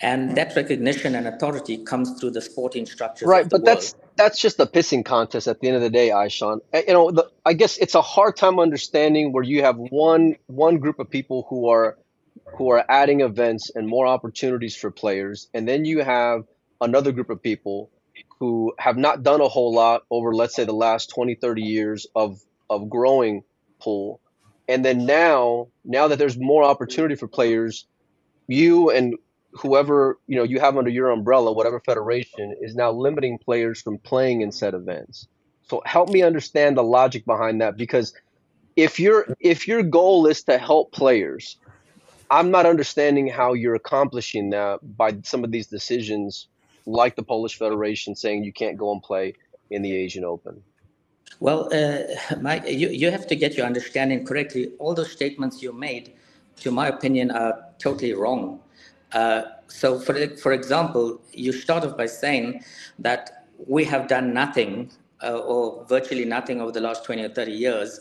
and 0.01 0.37
that 0.37 0.55
recognition 0.55 1.15
and 1.15 1.27
authority 1.27 1.79
comes 1.79 2.19
through 2.21 2.31
the 2.31 2.41
sporting 2.41 2.87
structures. 2.87 3.27
Right, 3.27 3.49
but 3.49 3.63
world. 3.63 3.67
that's 3.67 3.95
that's 4.17 4.41
just 4.41 4.61
a 4.61 4.67
pissing 4.67 5.05
contest 5.05 5.49
at 5.49 5.61
the 5.61 5.69
end 5.69 5.77
of 5.77 5.83
the 5.83 5.91
day, 5.91 6.11
Ishaun. 6.11 6.61
You 6.73 6.93
know, 6.93 7.11
the, 7.11 7.31
I 7.45 7.53
guess 7.53 7.79
it's 7.79 7.95
a 7.95 8.03
hard 8.03 8.37
time 8.37 8.59
understanding 8.59 9.33
where 9.33 9.43
you 9.43 9.63
have 9.63 9.77
one 9.77 10.37
one 10.47 10.79
group 10.79 10.99
of 10.99 11.11
people 11.11 11.47
who 11.49 11.69
are 11.69 11.99
who 12.57 12.71
are 12.71 12.85
adding 12.89 13.21
events 13.21 13.71
and 13.75 13.89
more 13.89 14.07
opportunities 14.07 14.77
for 14.77 14.91
players, 14.91 15.49
and 15.53 15.67
then 15.69 15.85
you 15.85 16.03
have 16.03 16.45
another 16.81 17.13
group 17.13 17.31
of 17.31 17.43
people 17.43 17.91
who 18.39 18.73
have 18.79 18.97
not 18.97 19.23
done 19.23 19.41
a 19.41 19.49
whole 19.49 19.75
lot 19.75 20.03
over 20.11 20.35
let's 20.35 20.55
say 20.55 20.65
the 20.65 20.73
last 20.73 21.11
20 21.11 21.35
30 21.35 21.63
years 21.63 22.07
of 22.15 22.41
of 22.71 22.89
growing 22.89 23.43
pool 23.81 24.21
and 24.69 24.85
then 24.85 25.07
now 25.07 25.69
now 25.85 26.09
that 26.09 26.19
there's 26.19 26.39
more 26.39 26.65
opportunity 26.65 27.15
for 27.15 27.29
players 27.29 27.87
you 28.49 28.91
and 28.91 29.15
whoever 29.53 30.19
you 30.27 30.37
know 30.37 30.43
you 30.43 30.61
have 30.61 30.77
under 30.77 30.91
your 30.91 31.11
umbrella, 31.11 31.53
whatever 31.53 31.81
federation, 31.81 32.55
is 32.61 32.75
now 32.75 32.91
limiting 32.91 33.39
players 33.39 33.81
from 33.81 33.99
playing 33.99 34.41
in 34.41 34.53
said 34.53 34.75
events. 34.75 35.29
So 35.69 35.83
help 35.85 36.09
me 36.09 36.23
understand 36.23 36.77
the 36.77 36.83
logic 36.83 37.25
behind 37.25 37.61
that 37.61 37.77
because 37.77 38.15
if 38.77 38.99
your 38.99 39.37
if 39.41 39.69
your 39.69 39.83
goal 39.83 40.27
is 40.27 40.43
to 40.45 40.59
help 40.59 40.93
players, 40.93 41.57
I'm 42.31 42.51
not 42.51 42.67
understanding 42.67 43.29
how 43.29 43.53
you're 43.53 43.75
accomplishing 43.75 44.51
that 44.51 44.81
by 44.97 45.19
some 45.23 45.45
of 45.45 45.51
these 45.51 45.67
decisions, 45.67 46.49
like 46.87 47.17
the 47.17 47.23
Polish 47.23 47.57
Federation 47.57 48.15
saying 48.15 48.45
you 48.45 48.53
can't 48.53 48.77
go 48.77 48.93
and 48.93 49.03
play 49.03 49.35
in 49.71 49.83
the 49.83 49.95
Asian 49.95 50.25
Open. 50.25 50.63
Well, 51.41 51.69
uh, 51.73 52.37
Mike, 52.41 52.65
you, 52.67 52.89
you 52.89 53.11
have 53.11 53.27
to 53.29 53.37
get 53.37 53.57
your 53.57 53.67
understanding 53.67 54.25
correctly. 54.25 54.73
All 54.79 54.95
those 54.95 55.13
statements 55.13 55.63
you 55.63 55.73
made, 55.73 56.15
to 56.61 56.71
my 56.71 56.89
opinion, 56.89 57.31
are 57.31 57.65
totally 57.79 58.13
wrong. 58.13 58.61
Uh, 59.13 59.43
so, 59.69 60.01
for, 60.01 60.15
for 60.37 60.53
example, 60.53 61.21
you 61.33 61.53
start 61.53 61.85
off 61.85 61.97
by 61.97 62.07
saying 62.07 62.65
that 62.99 63.47
we 63.67 63.85
have 63.85 64.09
done 64.09 64.35
nothing 64.35 64.91
uh, 65.23 65.39
or 65.39 65.85
virtually 65.87 66.25
nothing 66.25 66.61
over 66.61 66.73
the 66.73 66.81
last 66.81 67.05
20 67.05 67.23
or 67.23 67.29
30 67.29 67.53
years. 67.53 68.01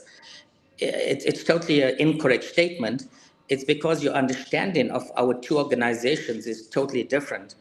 It, 0.80 1.24
it's 1.26 1.44
totally 1.44 1.82
an 1.82 1.96
incorrect 2.00 2.44
statement. 2.44 3.06
It's 3.50 3.64
because 3.64 4.04
your 4.04 4.14
understanding 4.14 4.92
of 4.92 5.10
our 5.16 5.34
two 5.34 5.58
organizations 5.58 6.48
is 6.48 6.68
totally 6.68 7.04
different. 7.04 7.56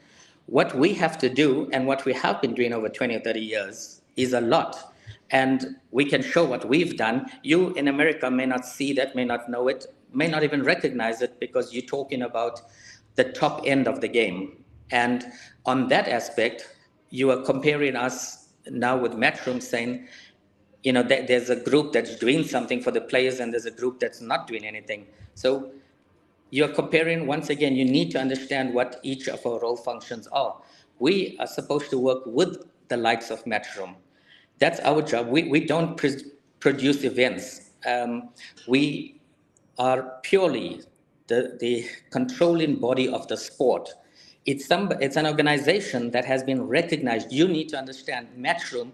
What 0.47 0.75
we 0.77 0.95
have 0.95 1.19
to 1.19 1.29
do 1.29 1.69
and 1.73 1.87
what 1.87 2.05
we 2.05 2.13
have 2.15 2.41
been 2.41 2.55
doing 2.55 2.73
over 2.73 2.89
20 2.89 3.17
or 3.17 3.21
30 3.21 3.41
years 3.41 4.01
is 4.17 4.33
a 4.33 4.41
lot. 4.41 4.95
And 5.31 5.77
we 5.91 6.05
can 6.05 6.23
show 6.23 6.45
what 6.45 6.69
we've 6.69 6.97
done. 6.97 7.27
You 7.43 7.73
in 7.75 7.89
America 7.89 8.31
may 8.31 8.47
not 8.47 8.65
see 8.65 8.93
that, 8.95 9.17
may 9.17 9.25
not 9.25 9.51
know 9.51 9.69
it, 9.69 9.87
may 10.13 10.29
not 10.29 10.45
even 10.45 10.63
recognize 10.63 11.21
it 11.21 11.39
because 11.41 11.73
you're 11.73 11.83
talking 11.85 12.23
about 12.23 12.61
the 13.17 13.25
top 13.25 13.63
end 13.67 13.89
of 13.89 14.01
the 14.01 14.09
game. 14.09 14.65
And 14.91 15.27
on 15.65 15.89
that 15.89 16.09
aspect, 16.09 16.77
you 17.11 17.31
are 17.31 17.43
comparing 17.43 17.97
us 17.97 18.49
now 18.69 18.97
with 18.97 19.13
Matchroom 19.13 19.61
saying, 19.61 20.09
you 20.83 20.93
know, 20.93 21.03
th- 21.03 21.27
there's 21.27 21.51
a 21.51 21.57
group 21.57 21.93
that's 21.93 22.17
doing 22.17 22.45
something 22.45 22.81
for 22.81 22.93
the 22.93 23.01
players 23.01 23.41
and 23.41 23.53
there's 23.53 23.67
a 23.67 23.71
group 23.71 23.99
that's 23.99 24.21
not 24.21 24.47
doing 24.47 24.65
anything. 24.65 25.07
So 25.35 25.73
you're 26.51 26.69
comparing, 26.69 27.27
once 27.27 27.51
again, 27.51 27.75
you 27.75 27.85
need 27.85 28.11
to 28.13 28.19
understand 28.19 28.73
what 28.75 29.01
each 29.03 29.29
of 29.29 29.45
our 29.45 29.61
role 29.61 29.77
functions 29.77 30.27
are. 30.29 30.61
We 30.99 31.37
are 31.41 31.47
supposed 31.47 31.91
to 31.91 31.99
work 31.99 32.23
with 32.27 32.65
the 32.89 32.97
likes 32.97 33.31
of 33.31 33.45
Matchroom. 33.45 33.97
That's 34.59 34.81
our 34.81 35.03
job. 35.03 35.29
We, 35.29 35.45
we 35.45 35.61
don't 35.67 35.97
pr- 35.97 36.23
produce 36.61 37.05
events. 37.05 37.71
Um, 37.87 38.31
we 38.67 39.21
are 39.79 40.19
purely 40.23 40.83
the, 41.27 41.57
the 41.61 41.87
controlling 42.11 42.77
body 42.77 43.09
of 43.09 43.27
the 43.29 43.37
sport. 43.37 43.91
It's, 44.47 44.67
some, 44.67 44.93
it's 45.01 45.17
an 45.17 45.27
organization 45.27 46.11
that 46.13 46.25
has 46.25 46.43
been 46.45 46.63
recognized. 46.63 47.33
You 47.33 47.49
need 47.49 47.69
to 47.71 47.79
understand 47.79 48.29
Matchroom 48.39 48.93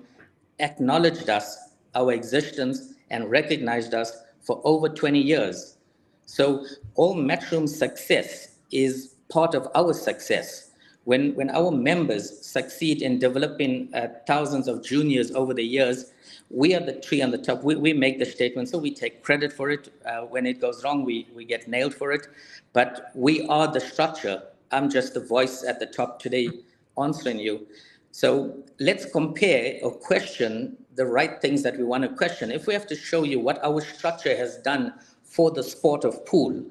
acknowledged 0.59 1.29
us, 1.29 1.59
our 1.95 2.13
existence, 2.13 2.95
and 3.11 3.31
recognized 3.31 3.95
us 3.95 4.17
for 4.41 4.61
over 4.65 4.89
20 4.89 5.21
years. 5.21 5.77
So 6.25 6.65
all 6.95 7.17
Matchroom's 7.17 7.77
success 7.77 8.49
is 8.71 9.15
part 9.29 9.55
of 9.55 9.69
our 9.75 9.93
success. 9.93 10.71
When, 11.05 11.35
when 11.35 11.51
our 11.51 11.73
members 11.73 12.47
succeed 12.47 13.03
in 13.03 13.19
developing 13.19 13.93
uh, 13.93 14.09
thousands 14.27 14.69
of 14.69 14.85
juniors 14.85 15.33
over 15.33 15.53
the 15.53 15.65
years, 15.65 16.13
we 16.51 16.75
are 16.75 16.81
the 16.81 16.93
tree 16.93 17.23
on 17.23 17.31
the 17.31 17.39
top. 17.39 17.65
We, 17.65 17.75
we 17.75 17.93
make 17.93 18.19
the 18.19 18.27
statement, 18.27 18.69
so 18.69 18.79
we 18.79 18.95
take 18.95 19.23
credit 19.23 19.53
for 19.53 19.71
it. 19.71 19.93
Uh, 20.07 20.21
when 20.21 20.47
it 20.47 20.61
goes 20.61 20.85
wrong, 20.85 21.05
we, 21.05 21.27
we 21.35 21.45
get 21.45 21.67
nailed 21.67 21.95
for 21.95 22.13
it. 22.13 22.29
But 22.73 23.11
we 23.15 23.47
are 23.49 23.67
the 23.67 23.81
structure. 23.81 24.43
I'm 24.71 24.89
just 24.89 25.15
the 25.15 25.21
voice 25.21 25.65
at 25.65 25.81
the 25.81 25.87
top 25.87 26.21
today 26.21 26.51
answering 26.97 27.39
you. 27.39 27.67
So 28.13 28.63
let's 28.79 29.07
compare 29.07 29.79
or 29.83 29.91
question 29.91 30.77
the 30.95 31.07
right 31.07 31.41
things 31.41 31.63
that 31.63 31.79
we 31.79 31.85
want 31.85 32.03
to 32.05 32.11
question. 32.11 32.53
If 32.53 32.67
we 32.67 32.75
have 32.75 32.87
to 32.89 32.97
show 32.97 33.25
you 33.25 33.41
what 33.41 33.65
our 33.65 33.81
structure 33.81 34.37
has 34.37 34.59
done 34.59 34.93
for 35.25 35.51
the 35.51 35.63
sport 35.63 36.05
of 36.05 36.25
pool, 36.27 36.63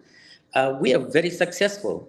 uh, 0.53 0.77
we 0.79 0.93
are 0.93 0.99
very 0.99 1.29
successful. 1.29 2.07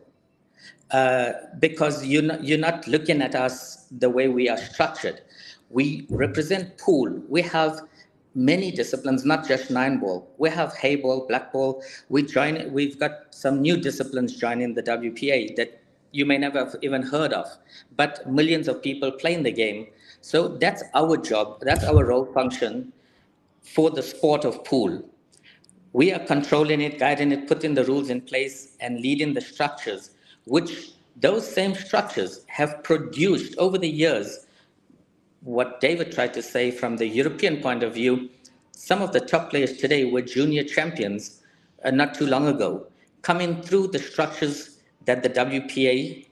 Uh, 0.91 1.33
because 1.59 2.05
you're 2.05 2.23
not, 2.23 2.45
you're 2.45 2.59
not 2.59 2.87
looking 2.87 3.23
at 3.23 3.35
us 3.35 3.87
the 3.93 4.11
way 4.11 4.29
we 4.29 4.47
are 4.51 4.59
structured. 4.59 5.23
We 5.71 6.07
represent 6.11 6.77
pool. 6.77 7.23
We 7.31 7.41
have 7.43 7.81
many 8.35 8.71
disciplines, 8.71 9.25
not 9.25 9.49
just 9.49 9.71
nine 9.71 9.99
ball. 9.99 10.31
We 10.37 10.51
have 10.51 10.75
eight 10.83 11.03
ball, 11.03 11.27
black 11.27 11.51
ball. 11.51 11.83
We 12.11 12.23
join. 12.25 12.71
We've 12.73 12.99
got 12.99 13.35
some 13.35 13.63
new 13.63 13.79
disciplines 13.79 14.37
joining 14.37 14.75
the 14.75 14.83
WPA 14.83 15.57
that 15.57 15.83
you 16.13 16.27
may 16.27 16.37
never 16.37 16.59
have 16.59 16.77
even 16.83 17.03
heard 17.03 17.33
of, 17.33 17.47
but 17.97 18.31
millions 18.31 18.69
of 18.69 18.83
people 18.83 19.11
playing 19.13 19.45
the 19.45 19.53
game. 19.53 19.87
So 20.21 20.49
that's 20.49 20.83
our 20.95 21.17
job. 21.17 21.61
That's 21.63 21.85
our 21.85 22.05
role 22.05 22.27
function 22.27 22.93
for 23.63 23.91
the 23.91 24.03
sport 24.03 24.45
of 24.45 24.63
pool. 24.65 25.09
We 25.93 26.13
are 26.13 26.21
controlling 26.21 26.81
it, 26.81 26.99
guiding 26.99 27.33
it, 27.33 27.47
putting 27.49 27.75
the 27.75 27.85
rules 27.85 28.11
in 28.11 28.21
place, 28.23 28.77
and 28.81 29.01
leading 29.01 29.35
the 29.35 29.41
structures, 29.41 30.11
which 30.47 30.93
those 31.17 31.47
same 31.47 31.75
structures 31.75 32.45
have 32.47 32.83
produced 32.83 33.57
over 33.59 33.77
the 33.79 33.89
years 33.89 34.47
what 35.43 35.81
David 35.81 36.13
tried 36.13 36.35
to 36.35 36.43
say 36.43 36.71
from 36.71 36.97
the 36.97 37.07
European 37.07 37.61
point 37.61 37.83
of 37.83 37.95
view, 37.95 38.31
some 38.73 39.03
of 39.03 39.13
the 39.13 39.21
top 39.21 39.51
players 39.51 39.77
today 39.77 40.05
were 40.05 40.23
junior 40.23 40.65
champions 40.65 41.43
uh, 41.85 41.91
not 41.91 42.15
too 42.15 42.27
long 42.27 42.47
ago, 42.47 42.87
coming 43.23 43.61
through 43.63 43.89
the 43.89 43.99
structures 43.99 44.79
that 45.05 45.23
the 45.23 45.31
WPA 45.31 46.27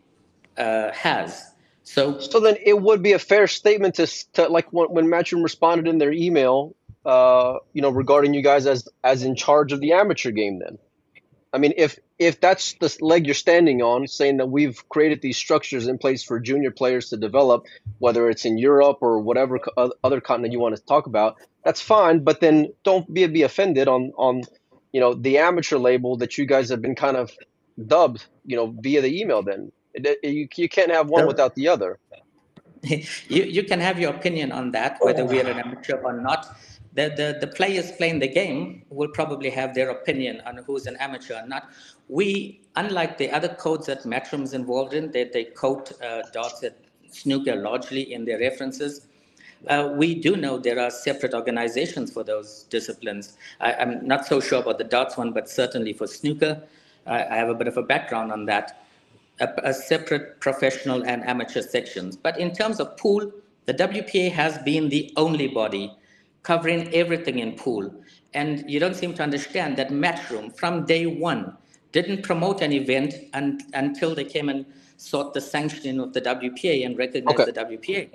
uh, 0.58 0.92
has. 0.92 1.52
So, 1.82 2.20
so 2.20 2.38
then 2.38 2.56
it 2.64 2.80
would 2.80 3.02
be 3.02 3.12
a 3.12 3.18
fair 3.18 3.48
statement 3.48 3.96
to, 3.96 4.06
to 4.34 4.48
like 4.48 4.72
when, 4.72 4.88
when 4.90 5.06
Matchroom 5.06 5.42
responded 5.42 5.88
in 5.88 5.98
their 5.98 6.12
email, 6.12 6.74
uh, 7.04 7.58
you 7.72 7.82
know, 7.82 7.90
regarding 7.90 8.34
you 8.34 8.42
guys 8.42 8.66
as 8.66 8.88
as 9.02 9.22
in 9.22 9.34
charge 9.34 9.72
of 9.72 9.80
the 9.80 9.92
amateur 9.92 10.30
game. 10.30 10.58
Then, 10.58 10.78
I 11.52 11.58
mean, 11.58 11.72
if 11.76 11.98
if 12.18 12.40
that's 12.40 12.74
the 12.74 12.94
leg 13.00 13.26
you're 13.26 13.34
standing 13.34 13.80
on, 13.82 14.06
saying 14.06 14.36
that 14.36 14.50
we've 14.50 14.86
created 14.88 15.22
these 15.22 15.36
structures 15.36 15.86
in 15.86 15.98
place 15.98 16.22
for 16.22 16.38
junior 16.38 16.70
players 16.70 17.08
to 17.10 17.16
develop, 17.16 17.64
whether 17.98 18.28
it's 18.28 18.44
in 18.44 18.58
Europe 18.58 18.98
or 19.00 19.20
whatever 19.20 19.58
other 20.04 20.20
continent 20.20 20.52
you 20.52 20.60
want 20.60 20.76
to 20.76 20.82
talk 20.84 21.06
about, 21.06 21.36
that's 21.64 21.80
fine. 21.80 22.22
But 22.22 22.40
then 22.40 22.72
don't 22.84 23.12
be 23.12 23.26
be 23.26 23.42
offended 23.42 23.88
on 23.88 24.12
on 24.16 24.42
you 24.92 25.00
know 25.00 25.14
the 25.14 25.38
amateur 25.38 25.78
label 25.78 26.18
that 26.18 26.36
you 26.36 26.46
guys 26.46 26.68
have 26.68 26.82
been 26.82 26.94
kind 26.94 27.16
of 27.16 27.30
dubbed, 27.86 28.26
you 28.44 28.56
know, 28.56 28.74
via 28.78 29.00
the 29.00 29.20
email. 29.20 29.42
Then 29.42 29.72
you 30.22 30.48
you 30.54 30.68
can't 30.68 30.90
have 30.90 31.08
one 31.08 31.26
without 31.26 31.54
the 31.54 31.68
other. 31.68 31.98
you 32.82 33.00
you 33.28 33.64
can 33.64 33.80
have 33.80 33.98
your 33.98 34.10
opinion 34.10 34.52
on 34.52 34.72
that, 34.72 34.98
whether 35.00 35.24
we 35.24 35.40
are 35.40 35.48
an 35.48 35.58
amateur 35.58 35.96
or 35.96 36.12
not 36.12 36.46
the, 36.94 37.12
the, 37.16 37.38
the 37.40 37.46
players 37.46 37.92
playing 37.92 38.18
the 38.18 38.28
game 38.28 38.82
will 38.90 39.08
probably 39.08 39.50
have 39.50 39.74
their 39.74 39.90
opinion 39.90 40.40
on 40.44 40.58
who's 40.66 40.86
an 40.86 40.96
amateur 40.96 41.42
or 41.42 41.46
not. 41.46 41.70
We, 42.08 42.60
unlike 42.76 43.16
the 43.16 43.30
other 43.30 43.48
codes 43.48 43.86
that 43.86 44.02
Matchroom 44.02 44.42
is 44.42 44.54
involved 44.54 44.94
in, 44.94 45.12
they, 45.12 45.24
they 45.24 45.44
code 45.44 45.92
uh, 46.02 46.22
darts 46.32 46.64
at 46.64 46.76
snooker 47.08 47.56
largely 47.56 48.12
in 48.12 48.24
their 48.24 48.40
references. 48.40 49.06
Uh, 49.68 49.92
we 49.94 50.14
do 50.14 50.36
know 50.36 50.58
there 50.58 50.80
are 50.80 50.90
separate 50.90 51.34
organizations 51.34 52.12
for 52.12 52.24
those 52.24 52.64
disciplines. 52.70 53.36
I, 53.60 53.72
am 53.72 54.06
not 54.06 54.26
so 54.26 54.40
sure 54.40 54.60
about 54.60 54.78
the 54.78 54.84
darts 54.84 55.16
one, 55.16 55.32
but 55.32 55.48
certainly 55.48 55.92
for 55.92 56.06
snooker, 56.06 56.62
I, 57.06 57.24
I 57.24 57.36
have 57.36 57.50
a 57.50 57.54
bit 57.54 57.68
of 57.68 57.76
a 57.76 57.82
background 57.82 58.32
on 58.32 58.46
that. 58.46 58.82
A, 59.40 59.48
a 59.62 59.74
separate 59.74 60.40
professional 60.40 61.04
and 61.04 61.24
amateur 61.24 61.62
sections. 61.62 62.16
But 62.16 62.38
in 62.38 62.52
terms 62.52 62.80
of 62.80 62.96
pool, 62.96 63.30
the 63.66 63.74
WPA 63.74 64.32
has 64.32 64.58
been 64.58 64.88
the 64.88 65.12
only 65.16 65.46
body 65.46 65.94
covering 66.42 66.92
everything 66.94 67.38
in 67.38 67.56
pool. 67.56 67.92
And 68.34 68.68
you 68.70 68.80
don't 68.80 68.94
seem 68.94 69.14
to 69.14 69.22
understand 69.22 69.76
that 69.78 69.90
Matchroom, 69.90 70.56
from 70.56 70.86
day 70.86 71.06
one, 71.06 71.56
didn't 71.92 72.22
promote 72.22 72.60
an 72.60 72.72
event 72.72 73.14
un- 73.34 73.60
until 73.74 74.14
they 74.14 74.24
came 74.24 74.48
and 74.48 74.64
sought 74.96 75.34
the 75.34 75.40
sanctioning 75.40 75.98
of 75.98 76.12
the 76.12 76.20
WPA 76.20 76.86
and 76.86 76.96
recognized 76.96 77.40
okay. 77.40 77.50
the 77.50 77.76
WPA. 77.76 78.10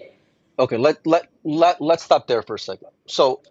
Okay, 0.57 0.77
let, 0.77 1.05
let, 1.05 1.27
let, 1.43 1.81
let's 1.81 2.03
stop 2.03 2.27
there 2.27 2.41
for 2.41 2.55
a 2.55 2.59
second. 2.59 2.87
So, 3.07 3.41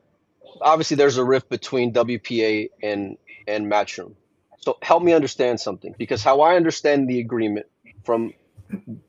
obviously, 0.62 0.96
there's 0.96 1.18
a 1.18 1.24
rift 1.24 1.50
between 1.50 1.92
WPA 1.92 2.70
and, 2.82 3.18
and 3.46 3.70
Matchroom. 3.70 4.14
So, 4.60 4.78
help 4.80 5.02
me 5.02 5.12
understand 5.12 5.60
something 5.60 5.94
because 5.98 6.22
how 6.22 6.40
I 6.40 6.56
understand 6.56 7.08
the 7.08 7.20
agreement 7.20 7.66
from 8.04 8.32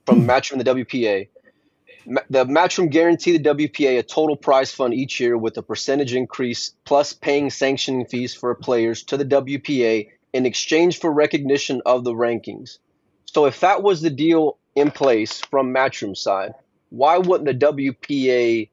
from 0.06 0.28
Matchroom 0.28 0.54
and 0.54 0.62
the 0.62 0.86
WPA 0.86 1.28
the 2.06 2.46
Matchroom 2.46 2.90
guarantee 2.90 3.38
the 3.38 3.50
WPA 3.50 4.00
a 4.00 4.04
total 4.04 4.36
prize 4.36 4.72
fund 4.72 4.94
each 4.94 5.20
year 5.20 5.38
with 5.38 5.58
a 5.58 5.62
percentage 5.62 6.14
increase 6.14 6.74
plus 6.86 7.14
paying 7.14 7.50
sanctioning 7.50 8.06
fees 8.06 8.34
for 8.34 8.54
players 8.56 9.04
to 9.04 9.18
the 9.18 9.26
WPA 9.26 10.10
in 10.34 10.46
exchange 10.46 11.00
for 11.00 11.12
recognition 11.12 11.82
of 11.86 12.04
the 12.04 12.14
rankings. 12.14 12.78
So 13.26 13.46
if 13.46 13.60
that 13.62 13.82
was 13.82 14.02
the 14.02 14.10
deal 14.10 14.58
in 14.76 14.92
place 14.92 15.42
from 15.42 15.74
Matchroom 15.74 16.16
side, 16.16 16.54
why 16.90 17.18
wouldn't 17.18 17.60
the 17.60 17.66
WPA 17.66 18.70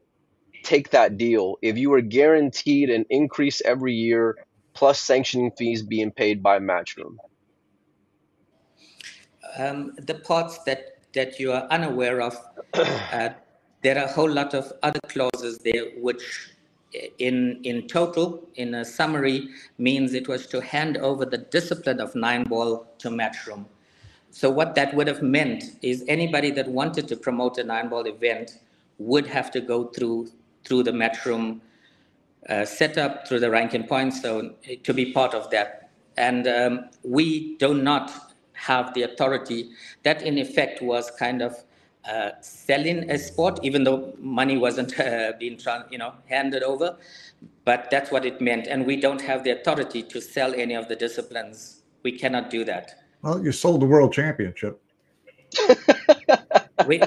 take 0.62 0.90
that 0.90 1.16
deal 1.16 1.56
if 1.62 1.78
you 1.78 1.90
were 1.90 2.00
guaranteed 2.00 2.90
an 2.90 3.06
increase 3.10 3.62
every 3.64 3.94
year 3.94 4.36
plus 4.74 5.00
sanctioning 5.00 5.52
fees 5.52 5.82
being 5.82 6.10
paid 6.10 6.42
by 6.42 6.58
Matchroom? 6.58 7.16
Um, 9.58 9.94
the 9.98 10.14
parts 10.14 10.58
that 10.64 10.91
that 11.14 11.38
you 11.38 11.52
are 11.52 11.66
unaware 11.70 12.20
of. 12.20 12.36
Uh, 12.74 13.30
there 13.82 13.98
are 13.98 14.04
a 14.04 14.12
whole 14.12 14.30
lot 14.30 14.54
of 14.54 14.72
other 14.82 15.00
clauses 15.08 15.58
there, 15.58 15.86
which 15.98 16.52
in, 17.18 17.60
in 17.64 17.86
total, 17.88 18.48
in 18.54 18.74
a 18.74 18.84
summary, 18.84 19.48
means 19.78 20.14
it 20.14 20.28
was 20.28 20.46
to 20.48 20.60
hand 20.60 20.96
over 20.98 21.24
the 21.24 21.38
discipline 21.38 22.00
of 22.00 22.14
nine 22.14 22.44
ball 22.44 22.86
to 22.98 23.08
Matchroom. 23.08 23.64
So 24.30 24.50
what 24.50 24.74
that 24.76 24.94
would 24.94 25.08
have 25.08 25.22
meant 25.22 25.64
is 25.82 26.04
anybody 26.08 26.50
that 26.52 26.68
wanted 26.68 27.08
to 27.08 27.16
promote 27.16 27.58
a 27.58 27.64
nine 27.64 27.88
ball 27.88 28.06
event 28.06 28.58
would 28.98 29.26
have 29.26 29.50
to 29.52 29.60
go 29.60 29.84
through 29.84 30.30
through 30.64 30.84
the 30.84 30.92
Matchroom 30.92 31.60
uh, 32.48 32.64
setup, 32.64 33.26
through 33.26 33.40
the 33.40 33.50
ranking 33.50 33.84
points, 33.84 34.22
so 34.22 34.54
to 34.84 34.94
be 34.94 35.12
part 35.12 35.34
of 35.34 35.50
that. 35.50 35.90
And 36.16 36.46
um, 36.46 36.88
we 37.02 37.56
do 37.56 37.74
not 37.74 38.31
have 38.62 38.94
the 38.94 39.02
authority. 39.02 39.70
That, 40.04 40.22
in 40.22 40.38
effect, 40.38 40.82
was 40.82 41.10
kind 41.18 41.42
of 41.42 41.52
uh, 42.08 42.30
selling 42.40 43.10
a 43.10 43.18
sport, 43.18 43.60
even 43.62 43.84
though 43.84 44.14
money 44.18 44.56
wasn't 44.56 44.98
uh, 45.08 45.32
being 45.38 45.58
you 45.90 45.98
know 45.98 46.12
handed 46.28 46.62
over. 46.62 46.96
But 47.64 47.90
that's 47.90 48.10
what 48.10 48.24
it 48.24 48.40
meant, 48.40 48.66
and 48.66 48.86
we 48.86 48.96
don't 48.96 49.20
have 49.20 49.44
the 49.44 49.50
authority 49.50 50.02
to 50.02 50.20
sell 50.20 50.54
any 50.54 50.74
of 50.74 50.88
the 50.88 50.96
disciplines. 50.96 51.82
We 52.02 52.12
cannot 52.12 52.50
do 52.50 52.64
that. 52.64 52.86
Well, 53.22 53.42
you 53.44 53.52
sold 53.52 53.82
the 53.82 53.86
world 53.86 54.12
championship. 54.12 54.80
we, 56.86 57.00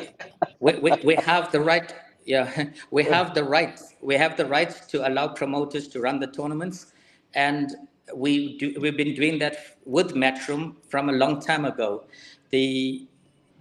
we, 0.60 0.74
we, 0.76 0.92
we 1.04 1.16
have 1.16 1.52
the 1.52 1.60
right. 1.60 1.94
Yeah, 2.26 2.70
we 2.92 3.04
have 3.04 3.34
the 3.34 3.44
right. 3.44 3.80
We 4.02 4.16
have 4.16 4.36
the 4.38 4.46
right 4.46 4.72
to 4.90 5.08
allow 5.08 5.28
promoters 5.30 5.88
to 5.90 6.00
run 6.02 6.20
the 6.20 6.28
tournaments, 6.28 6.94
and 7.34 7.76
we 8.14 8.58
do, 8.58 8.76
we've 8.80 8.98
been 8.98 9.16
doing 9.16 9.40
that 9.40 9.78
with 9.86 10.14
Matchroom 10.14 10.76
from 10.88 11.10
a 11.10 11.14
long 11.14 11.40
time 11.42 11.66
ago. 11.66 12.04
The, 12.52 13.08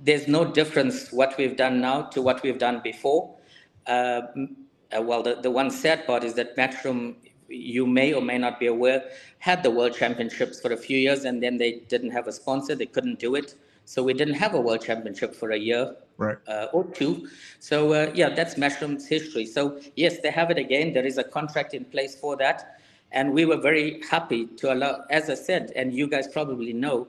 there's 0.02 0.28
no 0.28 0.44
difference 0.44 1.10
what 1.10 1.36
we've 1.38 1.56
done 1.56 1.80
now 1.80 2.02
to 2.02 2.20
what 2.20 2.42
we've 2.42 2.58
done 2.58 2.80
before. 2.82 3.34
Uh, 3.86 4.22
uh, 4.96 5.02
well, 5.02 5.22
the, 5.22 5.36
the 5.36 5.50
one 5.50 5.70
sad 5.70 6.06
part 6.06 6.24
is 6.24 6.34
that 6.34 6.56
Matchroom, 6.56 7.14
you 7.48 7.86
may 7.86 8.12
or 8.12 8.22
may 8.22 8.38
not 8.38 8.60
be 8.60 8.66
aware, 8.66 9.04
had 9.38 9.62
the 9.62 9.70
World 9.70 9.94
Championships 9.94 10.60
for 10.60 10.72
a 10.72 10.76
few 10.76 10.98
years 10.98 11.24
and 11.24 11.42
then 11.42 11.58
they 11.58 11.80
didn't 11.88 12.10
have 12.10 12.26
a 12.26 12.32
sponsor. 12.32 12.74
They 12.74 12.86
couldn't 12.86 13.18
do 13.18 13.34
it. 13.34 13.54
So 13.86 14.02
we 14.02 14.14
didn't 14.14 14.34
have 14.34 14.54
a 14.54 14.60
World 14.60 14.82
Championship 14.82 15.34
for 15.34 15.50
a 15.50 15.58
year 15.58 15.94
right. 16.16 16.38
uh, 16.48 16.66
or 16.72 16.84
two. 16.84 17.28
So 17.60 17.92
uh, 17.92 18.10
yeah, 18.14 18.30
that's 18.30 18.54
Matchroom's 18.54 19.06
history. 19.06 19.46
So 19.46 19.80
yes, 19.96 20.20
they 20.22 20.30
have 20.30 20.50
it 20.50 20.58
again. 20.58 20.92
There 20.92 21.04
is 21.04 21.18
a 21.18 21.24
contract 21.24 21.74
in 21.74 21.84
place 21.84 22.14
for 22.14 22.36
that. 22.36 22.80
And 23.14 23.32
we 23.32 23.44
were 23.44 23.56
very 23.56 24.02
happy 24.10 24.46
to 24.46 24.74
allow, 24.74 25.04
as 25.08 25.30
I 25.30 25.34
said, 25.34 25.72
and 25.76 25.94
you 25.94 26.08
guys 26.08 26.26
probably 26.26 26.72
know, 26.72 27.06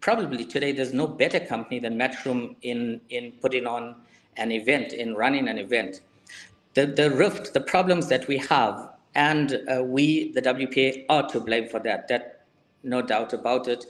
probably 0.00 0.44
today 0.44 0.72
there's 0.72 0.92
no 0.92 1.06
better 1.06 1.40
company 1.40 1.78
than 1.80 1.98
Matchroom 1.98 2.54
in, 2.60 3.00
in 3.08 3.32
putting 3.40 3.66
on 3.66 3.96
an 4.36 4.52
event, 4.52 4.92
in 4.92 5.14
running 5.14 5.48
an 5.48 5.56
event. 5.56 6.02
The, 6.74 6.84
the 6.84 7.10
rift, 7.10 7.54
the 7.54 7.62
problems 7.62 8.08
that 8.08 8.28
we 8.28 8.36
have, 8.38 8.90
and 9.14 9.62
uh, 9.74 9.82
we, 9.82 10.32
the 10.32 10.42
WPA, 10.42 11.06
are 11.08 11.26
to 11.30 11.40
blame 11.40 11.66
for 11.66 11.80
that. 11.80 12.08
That, 12.08 12.44
no 12.82 13.00
doubt 13.00 13.32
about 13.32 13.68
it. 13.68 13.86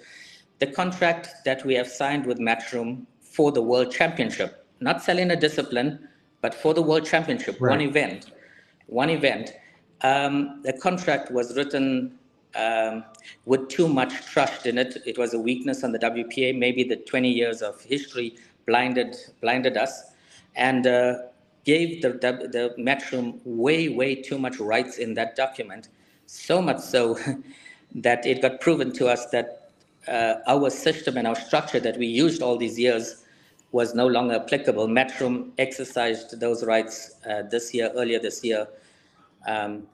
The 0.61 0.69
contract 0.69 1.29
that 1.45 1.67
we 1.67 1.75
have 1.75 1.89
signed 1.89 2.25
with 2.25 2.39
Matchroom 2.39 3.07
for 3.21 3.51
the 3.51 3.63
World 3.63 3.91
Championship, 3.91 4.65
not 4.79 5.03
selling 5.03 5.33
a 5.33 5.37
discipline, 5.37 6.09
but 6.41 6.55
for 6.55 6.73
the 6.73 6.83
World 6.83 7.05
Championship, 7.05 7.57
right. 7.61 7.71
one 7.71 7.81
event, 7.81 8.31
one 8.87 9.11
event 9.11 9.55
um, 10.03 10.63
the 10.63 10.73
contract 10.73 11.31
was 11.31 11.57
written 11.57 12.19
um, 12.55 13.05
with 13.45 13.69
too 13.69 13.89
much 13.89 14.27
trust 14.27 14.67
in 14.67 14.79
it. 14.79 14.99
It 15.07 15.19
was 15.19 15.35
a 15.35 15.39
weakness 15.39 15.85
on 15.85 15.93
the 15.93 15.99
WPA. 15.99 16.59
Maybe 16.59 16.85
the 16.85 16.97
20 16.97 17.31
years 17.31 17.63
of 17.63 17.81
history 17.83 18.37
blinded 18.67 19.17
blinded 19.41 19.77
us, 19.77 20.13
and 20.55 20.87
uh, 20.87 21.15
gave 21.65 22.03
the, 22.03 22.11
the, 22.11 22.75
Matchroom 22.79 23.41
way 23.45 23.89
way 23.89 24.15
too 24.15 24.39
much 24.39 24.59
rights 24.59 24.99
in 24.99 25.15
that 25.15 25.37
document. 25.37 25.89
So 26.27 26.61
much 26.61 26.81
so 26.81 27.19
that 27.95 28.27
it 28.27 28.43
got 28.43 28.61
proven 28.61 28.93
to 28.95 29.09
us 29.09 29.27
that 29.27 29.71
uh, 30.09 30.35
our 30.47 30.71
system 30.71 31.17
and 31.17 31.27
our 31.27 31.37
structure 31.37 31.81
that 31.81 31.97
we 31.97 32.07
used 32.07 32.43
all 32.43 32.57
these 32.57 32.79
years 32.79 33.25
was 33.71 33.95
no 33.95 34.07
longer 34.07 34.35
applicable. 34.35 34.87
Matchroom 34.87 35.51
exercised 35.59 36.39
those 36.41 36.65
rights 36.65 37.13
uh, 37.29 37.43
this 37.43 37.73
year, 37.73 37.91
earlier 37.95 38.19
this 38.19 38.45
year, 38.45 38.67
um, 39.47 39.85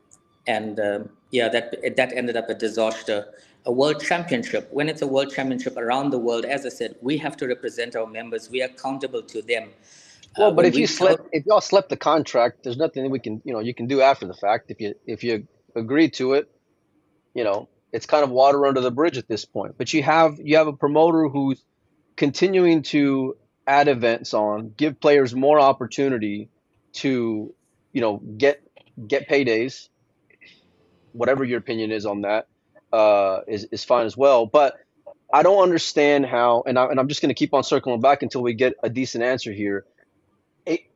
and 0.47 0.81
um, 0.81 1.11
yeah, 1.31 1.49
that 1.49 1.97
that 1.97 2.13
ended 2.13 2.37
up 2.37 2.49
a 2.49 2.55
disaster. 2.55 3.27
A 3.67 3.73
world 3.73 4.01
championship, 4.03 4.69
when 4.73 4.89
it's 4.89 5.03
a 5.03 5.07
world 5.07 5.31
championship 5.31 5.77
around 5.77 6.11
the 6.11 6.19
world, 6.19 6.47
as 6.47 6.65
I 6.65 6.71
said, 6.71 6.95
we 7.03 7.19
have 7.19 7.37
to 7.37 7.47
represent 7.47 7.97
our 7.97 8.07
members. 8.07 8.49
We 8.49 8.63
are 8.63 8.67
accountable 8.67 9.21
to 9.23 9.43
them. 9.43 9.69
Well, 10.39 10.49
uh, 10.49 10.51
but 10.53 10.65
if 10.65 10.77
you 10.77 10.87
slip, 10.87 11.21
if 11.33 11.45
y'all 11.45 11.61
slip 11.61 11.89
the 11.89 11.97
contract, 11.97 12.63
there's 12.63 12.79
nothing 12.79 13.11
we 13.11 13.19
can, 13.19 13.43
you 13.45 13.53
know, 13.53 13.59
you 13.59 13.75
can 13.75 13.87
do 13.87 14.01
after 14.01 14.27
the 14.27 14.35
fact. 14.35 14.71
If 14.71 14.81
you 14.81 14.95
if 15.07 15.23
you 15.23 15.47
agree 15.75 16.09
to 16.11 16.35
it, 16.35 16.51
you 17.35 17.45
know, 17.45 17.69
it's 17.93 18.07
kind 18.07 18.25
of 18.25 18.31
water 18.31 18.67
under 18.67 18.81
the 18.81 18.91
bridge 18.91 19.19
at 19.19 19.29
this 19.29 19.45
point. 19.45 19.75
But 19.77 19.93
you 19.93 20.03
have 20.03 20.39
you 20.43 20.57
have 20.57 20.69
a 20.69 20.73
promoter 20.73 21.29
who's 21.29 21.63
continuing 22.17 22.83
to 22.83 23.37
add 23.67 23.89
events 23.89 24.33
on, 24.35 24.73
give 24.77 24.99
players 24.99 25.35
more 25.35 25.61
opportunity 25.61 26.49
to, 26.95 27.55
you 27.93 28.01
know, 28.01 28.17
get 28.17 28.63
get 29.07 29.29
paydays, 29.29 29.89
whatever 31.13 31.45
your 31.45 31.59
opinion 31.59 31.93
is 31.93 32.07
on 32.07 32.23
that 32.23 32.49
uh, 32.93 33.41
is 33.47 33.65
is 33.71 33.85
fine 33.85 34.07
as 34.07 34.17
well. 34.17 34.47
But 34.47 34.79
I 35.33 35.43
don't 35.43 35.63
understand 35.63 36.27
how, 36.27 36.63
and, 36.67 36.79
I, 36.79 36.87
and 36.87 36.99
I'm 36.99 37.09
just 37.09 37.21
going 37.21 37.29
to 37.29 37.35
keep 37.35 37.53
on 37.53 37.63
circling 37.63 38.01
back 38.01 38.23
until 38.23 38.43
we 38.43 38.55
get 38.55 38.75
a 38.83 38.89
decent 38.89 39.23
answer 39.25 39.53
here. 39.53 39.85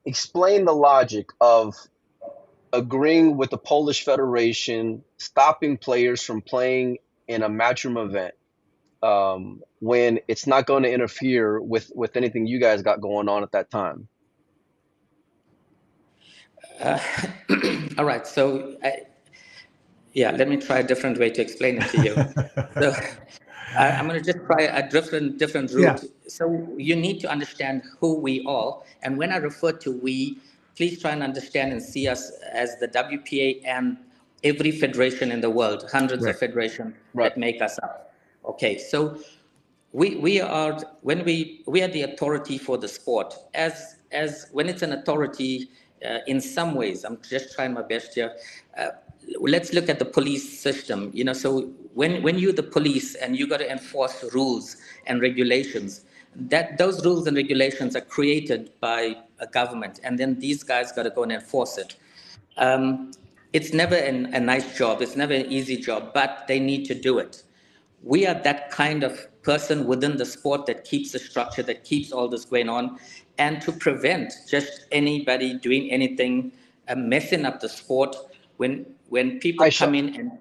explain 0.05 0.65
the 0.65 0.73
logic 0.73 1.31
of 1.41 1.77
agreeing 2.73 3.37
with 3.37 3.51
the 3.51 3.59
Polish 3.59 4.05
Federation, 4.05 5.05
stopping 5.19 5.77
players 5.77 6.23
from 6.23 6.41
playing 6.41 6.99
in 7.29 7.43
a 7.43 7.49
matchroom 7.49 8.03
event 8.03 8.35
um, 9.03 9.63
when 9.81 10.21
it's 10.29 10.47
not 10.47 10.67
going 10.67 10.85
to 10.85 10.91
interfere 10.91 11.61
with 11.61 11.93
with 11.95 12.17
anything 12.17 12.47
you 12.47 12.59
guys 12.59 12.83
got 12.83 13.01
going 13.01 13.29
on 13.29 13.43
at 13.43 13.53
that 13.53 13.71
time. 13.71 14.09
Uh, 16.83 16.99
all 17.99 18.05
right, 18.05 18.27
so 18.27 18.77
I, 18.83 19.03
yeah, 20.15 20.33
let 20.33 20.49
me 20.49 20.57
try 20.57 20.81
a 20.81 20.83
different 20.83 21.19
way 21.19 21.31
to 21.31 21.41
explain 21.41 21.81
it 21.81 21.89
to 21.91 22.03
you. 22.03 22.15
so 22.81 22.95
I, 23.77 23.89
am 23.89 24.09
going 24.09 24.23
to 24.23 24.33
just 24.33 24.45
try 24.47 24.63
a 24.63 24.89
different 24.89 25.39
different 25.39 25.73
route. 25.73 26.03
Yeah. 26.03 26.09
So 26.29 26.75
you 26.77 26.97
need 26.97 27.21
to 27.21 27.31
understand 27.31 27.83
who 28.01 28.19
we 28.19 28.45
are, 28.47 28.83
and 29.03 29.17
when 29.17 29.33
I 29.33 29.37
refer 29.37 29.73
to 29.73 29.93
we, 29.93 30.39
please 30.77 31.01
try 31.01 31.13
and 31.13 31.23
understand 31.23 31.73
and 31.73 31.83
see 31.83 32.09
us 32.09 32.33
as 32.53 32.77
the 32.81 32.89
WPA 32.89 33.63
and 33.65 33.97
every 34.43 34.73
federation 34.73 35.31
in 35.31 35.41
the 35.41 35.51
world, 35.51 35.89
hundreds 35.91 36.25
right. 36.25 36.35
of 36.35 36.39
federations 36.41 36.95
right. 37.15 37.31
that 37.31 37.39
make 37.39 37.63
us 37.63 37.79
up. 37.79 38.13
Okay, 38.45 38.77
so 38.77 39.19
we 39.93 40.17
we 40.17 40.41
are 40.41 40.81
when 41.03 41.25
we 41.25 41.63
we 41.67 41.81
are 41.83 41.89
the 41.89 42.03
authority 42.03 42.59
for 42.59 42.77
the 42.77 42.89
sport. 42.89 43.35
As 43.55 43.97
as 44.11 44.49
when 44.53 44.69
it's 44.69 44.83
an 44.83 44.93
authority, 44.93 45.71
uh, 46.05 46.19
in 46.27 46.41
some 46.41 46.75
ways, 46.75 47.05
I'm 47.05 47.19
just 47.29 47.55
trying 47.55 47.75
my 47.75 47.83
best 47.83 48.15
here. 48.15 48.37
Uh, 48.77 48.89
let's 49.41 49.73
look 49.73 49.89
at 49.89 49.99
the 49.99 50.05
police 50.05 50.61
system. 50.61 51.11
You 51.15 51.25
know, 51.25 51.33
so 51.33 51.63
when 51.95 52.23
when 52.23 52.39
you're 52.39 52.53
the 52.53 52.63
police 52.63 53.15
and 53.15 53.37
you 53.37 53.47
got 53.47 53.59
to 53.59 53.71
enforce 53.71 54.25
rules 54.33 54.77
and 55.07 55.21
regulations, 55.21 56.05
that 56.35 56.79
those 56.79 57.05
rules 57.05 57.27
and 57.27 57.37
regulations 57.37 57.95
are 57.95 58.01
created 58.01 58.73
by 58.81 59.17
a 59.39 59.47
government, 59.47 60.01
and 60.03 60.19
then 60.19 60.39
these 60.39 60.63
guys 60.63 60.93
got 60.93 61.05
to 61.05 61.11
go 61.11 61.23
and 61.23 61.33
enforce 61.33 61.79
it. 61.79 61.97
Um, 62.57 63.13
it's 63.53 63.73
never 63.73 63.97
an, 63.97 64.33
a 64.35 64.41
nice 64.41 64.77
job. 64.79 65.03
It's 65.03 65.17
never 65.17 65.35
an 65.35 65.47
easy 65.53 65.77
job, 65.77 66.13
but 66.15 66.45
they 66.49 66.59
need 66.59 66.87
to 66.87 66.95
do 66.95 67.19
it. 67.19 67.43
We 68.03 68.27
are 68.27 68.35
that 68.43 68.71
kind 68.71 69.05
of 69.05 69.29
person 69.43 69.87
within 69.87 70.17
the 70.17 70.27
sport 70.27 70.67
that 70.67 70.85
keeps 70.85 71.13
the 71.13 71.19
structure, 71.19 71.63
that 71.63 71.85
keeps 71.85 72.13
all 72.13 72.29
this 72.29 72.45
going 72.45 72.69
on, 72.69 72.99
and 73.39 73.61
to 73.63 73.73
prevent 73.73 74.33
just 74.49 74.87
anybody 74.93 75.59
doing 75.59 75.91
anything, 75.91 76.53
uh, 76.89 76.95
messing 76.95 77.45
up 77.45 77.61
the 77.61 77.69
sport. 77.69 78.17
When 78.59 78.87
when 79.09 79.41
people 79.41 79.65
I 79.65 79.71
come 79.71 79.95
in 79.95 80.15
and 80.15 80.33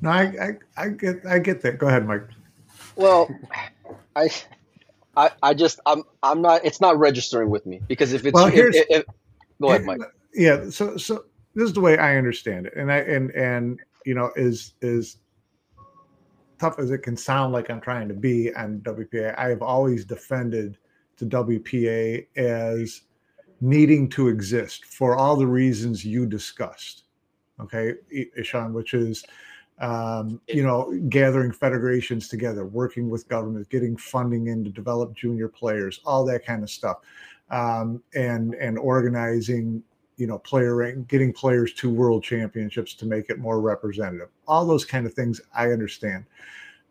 no, 0.00 0.10
I, 0.10 0.22
I, 0.22 0.84
I 0.84 0.88
get 0.88 1.24
I 1.26 1.38
get 1.38 1.62
that. 1.62 1.78
Go 1.78 1.86
ahead, 1.86 2.06
Mike. 2.06 2.24
Well, 2.96 3.34
I 4.16 4.28
I, 5.16 5.30
I 5.42 5.54
just 5.54 5.80
I'm 5.86 6.02
I'm 6.22 6.42
not 6.42 6.64
it's 6.64 6.80
not 6.80 6.98
registering 6.98 7.50
with 7.50 7.66
me 7.66 7.80
because 7.88 8.12
if 8.12 8.26
it's 8.26 8.34
well, 8.34 8.48
here's, 8.48 8.76
if, 8.76 8.86
if, 8.88 9.04
go 9.60 9.68
ahead, 9.68 9.84
Mike. 9.84 10.00
Yeah, 10.34 10.70
so 10.70 10.96
so 10.96 11.24
this 11.54 11.64
is 11.64 11.72
the 11.72 11.80
way 11.80 11.98
I 11.98 12.16
understand 12.16 12.66
it, 12.66 12.74
and 12.76 12.90
I 12.90 12.98
and 12.98 13.30
and 13.32 13.80
you 14.04 14.14
know 14.14 14.32
is 14.36 14.74
is 14.80 15.18
tough 16.62 16.78
as 16.78 16.92
it 16.92 16.98
can 16.98 17.16
sound 17.16 17.52
like 17.52 17.70
I'm 17.70 17.80
trying 17.80 18.06
to 18.06 18.14
be 18.14 18.54
on 18.54 18.78
WPA. 18.80 19.36
I 19.36 19.48
have 19.48 19.62
always 19.62 20.04
defended 20.04 20.78
the 21.16 21.26
WPA 21.26 22.26
as 22.36 23.02
needing 23.60 24.08
to 24.10 24.28
exist 24.28 24.84
for 24.84 25.16
all 25.16 25.34
the 25.34 25.46
reasons 25.46 26.04
you 26.04 26.24
discussed. 26.24 27.02
Okay, 27.58 27.94
Ishaun, 28.38 28.72
which 28.72 28.94
is 28.94 29.24
um, 29.80 30.40
you 30.46 30.62
know, 30.62 30.96
gathering 31.08 31.50
federations 31.50 32.28
together, 32.28 32.64
working 32.64 33.10
with 33.10 33.26
governments, 33.26 33.68
getting 33.68 33.96
funding 33.96 34.46
in 34.46 34.62
to 34.62 34.70
develop 34.70 35.14
junior 35.14 35.48
players, 35.48 36.00
all 36.04 36.24
that 36.26 36.46
kind 36.46 36.62
of 36.62 36.70
stuff, 36.70 36.98
um, 37.50 38.00
and 38.14 38.54
and 38.54 38.78
organizing, 38.78 39.82
you 40.16 40.26
know, 40.26 40.38
player 40.38 40.76
rank 40.76 41.08
getting 41.08 41.32
players 41.32 41.72
to 41.74 41.90
world 41.90 42.22
championships 42.22 42.94
to 42.94 43.06
make 43.06 43.30
it 43.30 43.38
more 43.38 43.60
representative. 43.60 44.28
All 44.46 44.66
those 44.66 44.84
kind 44.84 45.06
of 45.06 45.14
things 45.14 45.40
I 45.54 45.72
understand, 45.72 46.24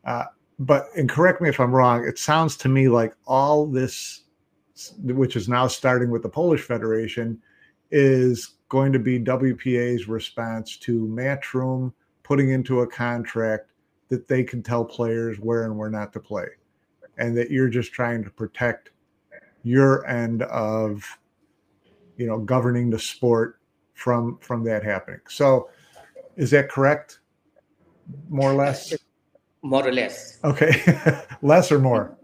uh, 0.06 0.26
but 0.60 0.88
and 0.98 1.10
correct 1.10 1.42
me 1.42 1.50
if 1.50 1.60
I'm 1.60 1.74
wrong. 1.74 2.06
It 2.06 2.20
sounds 2.20 2.58
to 2.58 2.70
me 2.70 2.88
like 2.88 3.16
all 3.26 3.66
this, 3.66 4.22
which 5.04 5.36
is 5.36 5.48
now 5.48 5.68
starting 5.68 6.10
with 6.10 6.24
the 6.24 6.30
Polish 6.30 6.62
Federation, 6.62 7.42
is 7.92 8.56
going 8.70 8.94
to 8.94 9.00
be 9.00 9.20
WPA's 9.20 10.08
response 10.08 10.78
to 10.78 11.06
Matchroom 11.08 11.92
putting 12.24 12.50
into 12.50 12.82
a 12.82 12.88
contract 12.88 13.72
that 14.10 14.28
they 14.28 14.44
can 14.44 14.64
tell 14.64 14.86
players 14.86 15.40
where 15.40 15.64
and 15.66 15.78
where 15.78 15.90
not 15.90 16.14
to 16.14 16.20
play, 16.20 16.48
and 17.18 17.36
that 17.38 17.52
you're 17.52 17.70
just 17.70 17.92
trying 17.92 18.24
to 18.24 18.30
protect 18.30 18.92
your 19.64 20.06
end 20.08 20.44
of, 20.44 21.06
you 22.22 22.28
know, 22.28 22.38
governing 22.38 22.92
the 22.92 23.00
sport 23.00 23.60
from 23.96 24.38
from 24.42 24.64
that 24.66 24.84
happening. 24.84 25.22
So, 25.28 25.70
is 26.36 26.52
that 26.52 26.70
correct? 26.70 27.20
More 28.30 28.52
or 28.52 28.56
less. 28.56 28.94
More 29.64 29.88
or 29.88 29.92
less. 29.92 30.38
Okay, 30.44 30.72
less 31.42 31.72
or 31.72 31.80
more. 31.80 32.16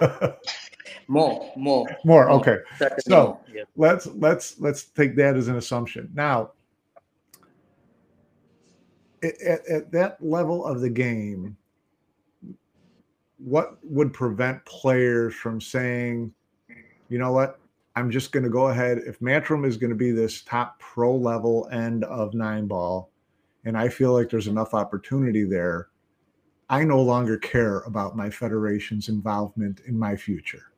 more, 1.08 1.52
more, 1.56 1.86
more. 2.04 2.30
Okay, 2.30 2.58
so. 2.98 3.40
Yeah. 3.52 3.62
let's 3.76 4.06
let's 4.06 4.60
let's 4.60 4.84
take 4.84 5.16
that 5.16 5.36
as 5.36 5.48
an 5.48 5.56
assumption. 5.56 6.10
Now, 6.12 6.52
at, 9.22 9.66
at 9.66 9.92
that 9.92 10.22
level 10.22 10.66
of 10.66 10.82
the 10.82 10.90
game, 10.90 11.56
what 13.38 13.78
would 13.82 14.12
prevent 14.12 14.62
players 14.66 15.34
from 15.34 15.62
saying, 15.62 16.34
you 17.08 17.18
know 17.18 17.32
what, 17.32 17.58
I'm 17.96 18.10
just 18.10 18.30
going 18.30 18.44
to 18.44 18.50
go 18.50 18.68
ahead. 18.68 18.98
If 19.06 19.20
Matchroom 19.20 19.66
is 19.66 19.78
going 19.78 19.90
to 19.90 19.96
be 19.96 20.10
this 20.10 20.42
top 20.42 20.78
pro 20.78 21.16
level 21.16 21.68
end 21.72 22.04
of 22.04 22.34
nine 22.34 22.66
ball, 22.66 23.10
and 23.64 23.76
I 23.76 23.88
feel 23.88 24.12
like 24.12 24.28
there's 24.28 24.46
enough 24.46 24.74
opportunity 24.74 25.44
there, 25.44 25.88
I 26.68 26.84
no 26.84 27.00
longer 27.00 27.38
care 27.38 27.78
about 27.80 28.16
my 28.16 28.28
federation's 28.28 29.08
involvement 29.08 29.80
in 29.86 29.98
my 29.98 30.14
future. 30.14 30.72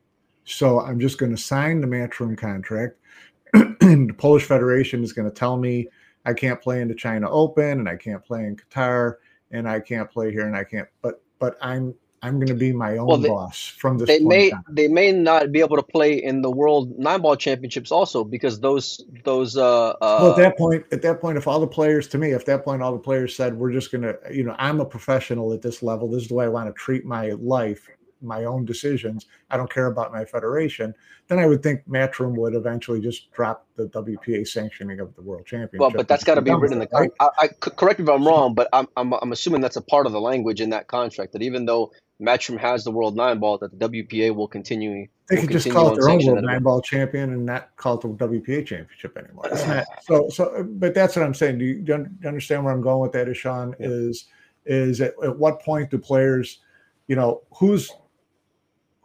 So 0.45 0.79
I'm 0.79 0.99
just 0.99 1.17
going 1.17 1.35
to 1.35 1.41
sign 1.41 1.81
the 1.81 1.87
Matchroom 1.87 2.37
contract, 2.37 2.97
and 3.53 4.09
the 4.09 4.13
Polish 4.13 4.45
Federation 4.45 5.03
is 5.03 5.13
going 5.13 5.29
to 5.29 5.35
tell 5.35 5.57
me 5.57 5.87
I 6.25 6.33
can't 6.33 6.61
play 6.61 6.81
in 6.81 6.87
the 6.87 6.95
China 6.95 7.29
Open 7.29 7.79
and 7.79 7.89
I 7.89 7.95
can't 7.95 8.23
play 8.23 8.45
in 8.45 8.55
Qatar 8.55 9.15
and 9.51 9.67
I 9.67 9.79
can't 9.79 10.09
play 10.09 10.31
here 10.31 10.45
and 10.45 10.55
I 10.55 10.63
can't 10.63 10.87
but 11.01 11.21
but 11.39 11.57
I'm 11.61 11.95
I'm 12.21 12.35
going 12.35 12.47
to 12.47 12.53
be 12.53 12.71
my 12.73 12.97
own 12.97 13.07
well, 13.07 13.17
they, 13.17 13.29
boss 13.29 13.67
from 13.67 13.97
this. 13.97 14.07
They 14.07 14.19
may 14.19 14.51
on. 14.51 14.63
they 14.69 14.87
may 14.87 15.11
not 15.11 15.51
be 15.51 15.59
able 15.59 15.77
to 15.77 15.83
play 15.83 16.13
in 16.21 16.41
the 16.41 16.51
World 16.51 16.97
Nine 16.97 17.21
Ball 17.21 17.35
Championships 17.35 17.91
also 17.91 18.23
because 18.23 18.59
those 18.59 19.05
those. 19.23 19.57
Uh, 19.57 19.89
uh, 19.89 20.19
well, 20.21 20.31
at 20.31 20.37
that 20.37 20.57
point, 20.57 20.85
at 20.91 21.01
that 21.01 21.21
point, 21.21 21.37
if 21.37 21.47
all 21.47 21.59
the 21.59 21.67
players 21.67 22.07
to 22.09 22.17
me, 22.17 22.31
if 22.31 22.45
that 22.45 22.63
point 22.65 22.81
all 22.81 22.91
the 22.91 22.99
players 22.99 23.35
said 23.35 23.53
we're 23.57 23.71
just 23.71 23.91
going 23.91 24.01
to, 24.01 24.17
you 24.31 24.43
know, 24.43 24.55
I'm 24.59 24.79
a 24.81 24.85
professional 24.85 25.53
at 25.53 25.61
this 25.61 25.81
level. 25.81 26.09
This 26.09 26.23
is 26.23 26.27
the 26.29 26.35
way 26.35 26.45
I 26.45 26.49
want 26.49 26.67
to 26.67 26.73
treat 26.73 27.05
my 27.05 27.31
life 27.31 27.87
my 28.21 28.45
own 28.45 28.65
decisions. 28.65 29.27
I 29.49 29.57
don't 29.57 29.71
care 29.71 29.87
about 29.87 30.11
my 30.11 30.25
federation. 30.25 30.93
Then 31.27 31.39
I 31.39 31.45
would 31.45 31.63
think 31.63 31.87
Matchroom 31.87 32.35
would 32.35 32.55
eventually 32.55 32.99
just 32.99 33.31
drop 33.31 33.65
the 33.75 33.87
WPA 33.87 34.47
sanctioning 34.47 34.99
of 34.99 35.15
the 35.15 35.21
World 35.21 35.45
Championship. 35.45 35.79
Well, 35.79 35.91
but 35.91 36.07
that's 36.07 36.23
got 36.23 36.35
to 36.35 36.41
be 36.41 36.51
written 36.51 36.73
in 36.73 36.79
the 36.79 36.87
contract. 36.87 37.15
Right? 37.19 37.31
I, 37.39 37.45
I, 37.45 37.47
correct 37.47 37.99
me 37.99 38.03
if 38.03 38.09
I'm 38.09 38.27
wrong, 38.27 38.53
but 38.53 38.67
I'm, 38.73 38.87
I'm 38.97 39.13
I'm 39.13 39.31
assuming 39.31 39.61
that's 39.61 39.77
a 39.77 39.81
part 39.81 40.05
of 40.05 40.11
the 40.11 40.21
language 40.21 40.61
in 40.61 40.69
that 40.71 40.87
contract 40.87 41.33
that 41.33 41.41
even 41.41 41.65
though 41.65 41.91
Matchroom 42.21 42.59
has 42.59 42.83
the 42.83 42.91
World 42.91 43.15
Nine 43.15 43.39
Ball, 43.39 43.57
that 43.59 43.77
the 43.77 43.89
WPA 43.89 44.35
will 44.35 44.47
continue. 44.47 45.07
They 45.29 45.37
could 45.37 45.51
just 45.51 45.69
call 45.69 45.93
it 45.93 45.99
their 45.99 46.09
own 46.09 46.25
World 46.25 46.43
Nine 46.43 46.63
Ball 46.63 46.81
Champion 46.81 47.31
and 47.31 47.45
not 47.45 47.75
call 47.77 47.97
it 47.97 48.01
the 48.01 48.27
WPA 48.27 48.65
Championship 48.65 49.17
anymore. 49.17 49.45
Not, 49.49 49.85
so 50.01 50.27
so, 50.29 50.67
but 50.67 50.93
that's 50.93 51.15
what 51.15 51.23
I'm 51.23 51.33
saying. 51.33 51.59
Do 51.59 51.65
you, 51.65 51.81
do 51.81 52.07
you 52.21 52.27
understand 52.27 52.63
where 52.63 52.73
I'm 52.73 52.81
going 52.81 53.01
with 53.01 53.13
that, 53.13 53.27
Ishaun? 53.27 53.73
Yeah. 53.79 53.87
Is 53.87 54.25
is 54.65 55.01
at, 55.01 55.13
at 55.23 55.37
what 55.37 55.61
point 55.61 55.89
do 55.89 55.97
players, 55.97 56.59
you 57.07 57.15
know, 57.15 57.41
who's 57.53 57.91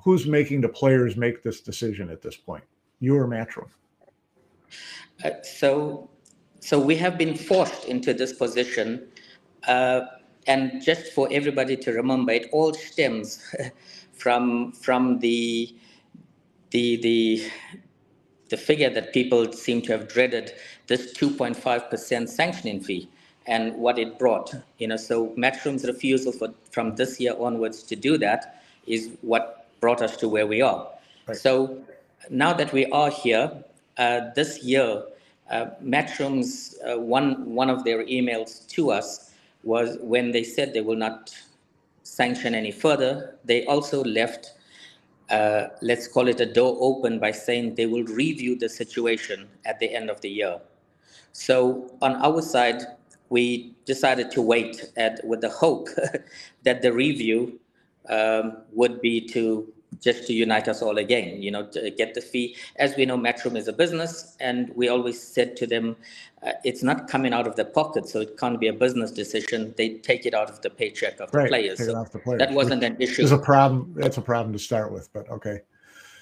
who's 0.04 0.26
making 0.26 0.60
the 0.60 0.68
players 0.68 1.16
make 1.16 1.42
this 1.42 1.60
decision 1.60 2.10
at 2.10 2.20
this 2.20 2.36
point? 2.36 2.64
You 3.00 3.16
or 3.16 3.26
Matchroom? 3.26 3.68
Uh, 5.24 5.30
so, 5.42 6.10
so 6.60 6.78
we 6.78 6.96
have 6.96 7.16
been 7.16 7.34
forced 7.34 7.86
into 7.86 8.12
this 8.12 8.32
position, 8.32 9.08
uh, 9.66 10.02
and 10.46 10.82
just 10.82 11.12
for 11.12 11.28
everybody 11.30 11.76
to 11.76 11.92
remember, 11.92 12.32
it 12.32 12.48
all 12.52 12.74
stems 12.74 13.54
from 14.12 14.72
from 14.72 15.18
the 15.20 15.74
the 16.70 16.96
the 16.96 17.50
the 18.50 18.56
figure 18.56 18.90
that 18.90 19.12
people 19.12 19.52
seem 19.52 19.80
to 19.82 19.92
have 19.92 20.06
dreaded 20.06 20.52
this 20.86 21.14
2.5% 21.14 22.28
sanctioning 22.28 22.80
fee 22.80 23.08
and 23.46 23.74
what 23.74 23.98
it 23.98 24.18
brought 24.18 24.54
you 24.78 24.86
know 24.86 24.96
so 24.96 25.28
matchroom's 25.30 25.84
refusal 25.84 26.30
for 26.30 26.52
from 26.70 26.94
this 26.96 27.18
year 27.18 27.34
onwards 27.38 27.82
to 27.82 27.96
do 27.96 28.18
that 28.18 28.62
is 28.86 29.10
what 29.22 29.64
brought 29.84 30.00
us 30.00 30.16
to 30.16 30.28
where 30.28 30.46
we 30.46 30.62
are. 30.62 30.88
Right. 31.26 31.36
So 31.36 31.84
now 32.30 32.54
that 32.54 32.72
we 32.72 32.86
are 32.86 33.10
here, 33.10 33.52
uh, 33.98 34.20
this 34.34 34.62
year, 34.62 35.02
uh, 35.50 35.66
Matchroom's 35.82 36.76
uh, 36.88 36.98
one 36.98 37.54
one 37.54 37.68
of 37.68 37.84
their 37.84 38.04
emails 38.06 38.66
to 38.68 38.90
us 38.90 39.33
was 39.64 39.98
when 40.00 40.32
they 40.32 40.44
said 40.44 40.74
they 40.74 40.80
will 40.80 40.96
not 40.96 41.34
sanction 42.02 42.54
any 42.54 42.70
further, 42.70 43.36
they 43.44 43.64
also 43.66 44.04
left, 44.04 44.52
uh, 45.30 45.66
let's 45.82 46.06
call 46.06 46.28
it 46.28 46.40
a 46.40 46.46
door 46.46 46.76
open 46.80 47.18
by 47.18 47.32
saying 47.32 47.74
they 47.74 47.86
will 47.86 48.04
review 48.04 48.56
the 48.56 48.68
situation 48.68 49.48
at 49.64 49.78
the 49.80 49.94
end 49.94 50.10
of 50.10 50.20
the 50.20 50.28
year. 50.28 50.60
So 51.32 51.90
on 52.02 52.16
our 52.16 52.40
side, 52.42 52.82
we 53.30 53.74
decided 53.84 54.30
to 54.32 54.42
wait 54.42 54.92
at, 54.96 55.24
with 55.24 55.40
the 55.40 55.48
hope 55.48 55.88
that 56.62 56.82
the 56.82 56.92
review 56.92 57.58
um, 58.08 58.58
would 58.72 59.00
be 59.00 59.20
to 59.28 59.72
just 60.04 60.26
to 60.26 60.32
unite 60.34 60.68
us 60.68 60.82
all 60.82 60.98
again, 60.98 61.42
you 61.42 61.50
know, 61.50 61.64
to 61.68 61.90
get 61.90 62.14
the 62.14 62.20
fee. 62.20 62.54
As 62.76 62.94
we 62.96 63.06
know, 63.06 63.16
Matchroom 63.16 63.56
is 63.56 63.66
a 63.66 63.72
business, 63.72 64.36
and 64.38 64.70
we 64.76 64.88
always 64.88 65.20
said 65.20 65.56
to 65.56 65.66
them, 65.66 65.96
uh, 66.42 66.52
it's 66.62 66.82
not 66.82 67.08
coming 67.08 67.32
out 67.32 67.46
of 67.46 67.56
their 67.56 67.64
pocket, 67.64 68.06
so 68.06 68.20
it 68.20 68.36
can't 68.38 68.60
be 68.60 68.68
a 68.68 68.72
business 68.72 69.10
decision. 69.10 69.74
They 69.78 69.94
take 69.94 70.26
it 70.26 70.34
out 70.34 70.50
of 70.50 70.60
the 70.60 70.68
paycheck 70.68 71.18
of 71.20 71.32
right, 71.32 71.44
the 71.44 71.48
players. 71.48 71.78
So 71.84 71.96
off 71.96 72.12
the 72.12 72.18
players. 72.18 72.38
that 72.38 72.52
wasn't 72.52 72.84
an 72.84 72.96
issue. 73.00 73.22
It's 73.22 73.32
a 73.32 73.38
problem. 73.38 73.94
That's 73.96 74.18
a 74.18 74.22
problem 74.22 74.52
to 74.52 74.58
start 74.58 74.92
with, 74.92 75.10
but 75.14 75.28
okay. 75.30 75.60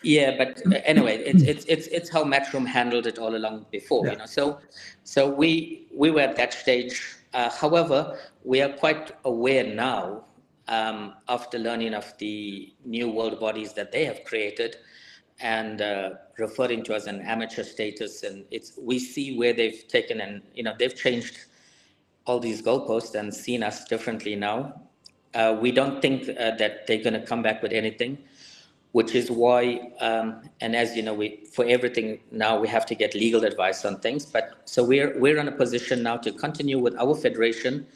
Yeah, 0.05 0.37
but 0.37 0.61
uh, 0.66 0.80
anyway, 0.85 1.18
it's 1.18 1.43
it's 1.43 1.64
it's 1.66 1.87
it's 1.89 2.09
how 2.11 2.24
Matchroom 2.24 2.66
handled 2.66 3.07
it 3.07 3.18
all 3.18 3.35
along 3.37 3.66
before, 3.70 4.05
Yeah. 4.05 4.12
you 4.12 4.18
know. 4.18 4.26
So, 4.26 4.59
so 5.05 5.28
we 5.28 5.87
we 5.95 6.11
were 6.11 6.20
at 6.20 6.37
that 6.37 6.53
stage. 6.53 7.03
Uh, 7.35 7.49
however, 7.51 8.18
we 8.45 8.61
are 8.61 8.68
quite 8.68 9.12
aware 9.24 9.64
now, 9.64 10.24
um, 10.69 11.15
after 11.29 11.59
learning 11.59 11.95
of 11.95 12.17
the 12.19 12.73
new 12.85 13.09
world 13.09 13.41
bodies 13.41 13.73
that 13.75 13.93
they 13.93 14.05
have 14.05 14.25
created, 14.25 14.77
and 15.41 15.83
uh, 15.83 16.11
referring 16.39 16.85
to 16.85 16.95
as 16.95 17.07
an 17.07 17.21
amateur 17.23 17.65
status, 17.65 18.23
and 18.23 18.45
it's 18.51 18.79
we 18.81 18.99
see 18.99 19.37
where 19.37 19.53
they've 19.53 19.87
taken 19.89 20.21
and 20.21 20.43
you 20.55 20.63
know 20.63 20.75
they've 20.79 20.95
changed 20.95 21.39
all 22.27 22.39
these 22.39 22.63
goalposts 22.63 23.15
and 23.15 23.35
seen 23.35 23.63
us 23.63 23.85
differently 23.85 24.37
now. 24.37 24.81
Uh, 25.35 25.57
we 25.61 25.73
don't 25.73 26.01
think 26.03 26.29
uh, 26.29 26.53
that 26.57 26.87
they're 26.87 27.03
going 27.03 27.19
to 27.19 27.27
come 27.27 27.43
back 27.43 27.63
with 27.63 27.73
anything 27.73 28.19
which 28.93 29.15
is 29.15 29.31
why, 29.31 29.91
um, 30.01 30.43
and 30.61 30.77
as 30.77 30.95
you 30.95 31.03
know, 31.03 31.15
we 31.15 31.45
for 31.51 31.65
everything 31.67 32.21
now 32.31 32.59
we 32.59 32.69
have 32.69 32.87
to 32.87 32.95
get 32.95 33.15
legal 33.15 33.45
advice 33.45 33.85
on 33.85 33.99
things. 33.99 34.25
But 34.25 34.61
so 34.67 34.85
we're 34.85 35.19
we're 35.19 35.39
in 35.39 35.49
a 35.49 35.53
position 35.53 36.03
now 36.03 36.19
to 36.19 36.31
continue 36.31 36.79
with 36.79 36.95
our 36.99 37.15
federation, 37.15 37.87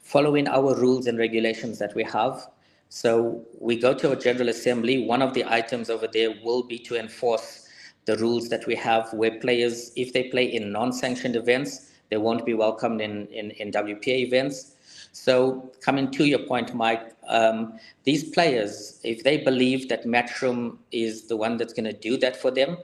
following 0.00 0.48
our 0.48 0.74
rules 0.74 1.06
and 1.06 1.18
regulations 1.18 1.78
that 1.78 1.94
we 1.94 2.04
have. 2.04 2.48
So 2.88 3.44
we 3.58 3.78
go 3.78 3.94
to 3.94 4.12
a 4.12 4.16
general 4.16 4.48
assembly. 4.48 5.04
One 5.06 5.22
of 5.22 5.34
the 5.34 5.44
items 5.44 5.90
over 5.90 6.08
there 6.08 6.34
will 6.42 6.64
be 6.64 6.78
to 6.80 6.96
enforce 6.96 7.68
the 8.06 8.16
rules 8.16 8.48
that 8.48 8.66
we 8.66 8.74
have, 8.76 9.12
where 9.12 9.38
players, 9.38 9.92
if 9.94 10.12
they 10.12 10.24
play 10.24 10.44
in 10.44 10.72
non-sanctioned 10.72 11.36
events, 11.36 11.92
they 12.08 12.16
won't 12.16 12.44
be 12.44 12.54
welcomed 12.54 13.00
in 13.00 13.26
in, 13.28 13.52
in 13.52 13.70
WPA 13.70 14.26
events. 14.26 14.72
So 15.12 15.70
coming 15.80 16.10
to 16.12 16.24
your 16.24 16.40
point, 16.40 16.74
Mike, 16.74 17.14
um, 17.28 17.78
these 18.04 18.24
players, 18.30 19.00
if 19.04 19.22
they 19.22 19.38
believe 19.38 19.88
that 19.88 20.04
Matchroom 20.04 20.78
is 20.92 21.28
the 21.28 21.36
one 21.36 21.56
that's 21.56 21.72
going 21.72 21.84
to 21.84 21.92
do 21.92 22.16
that 22.18 22.36
for 22.36 22.50
them, 22.50 22.78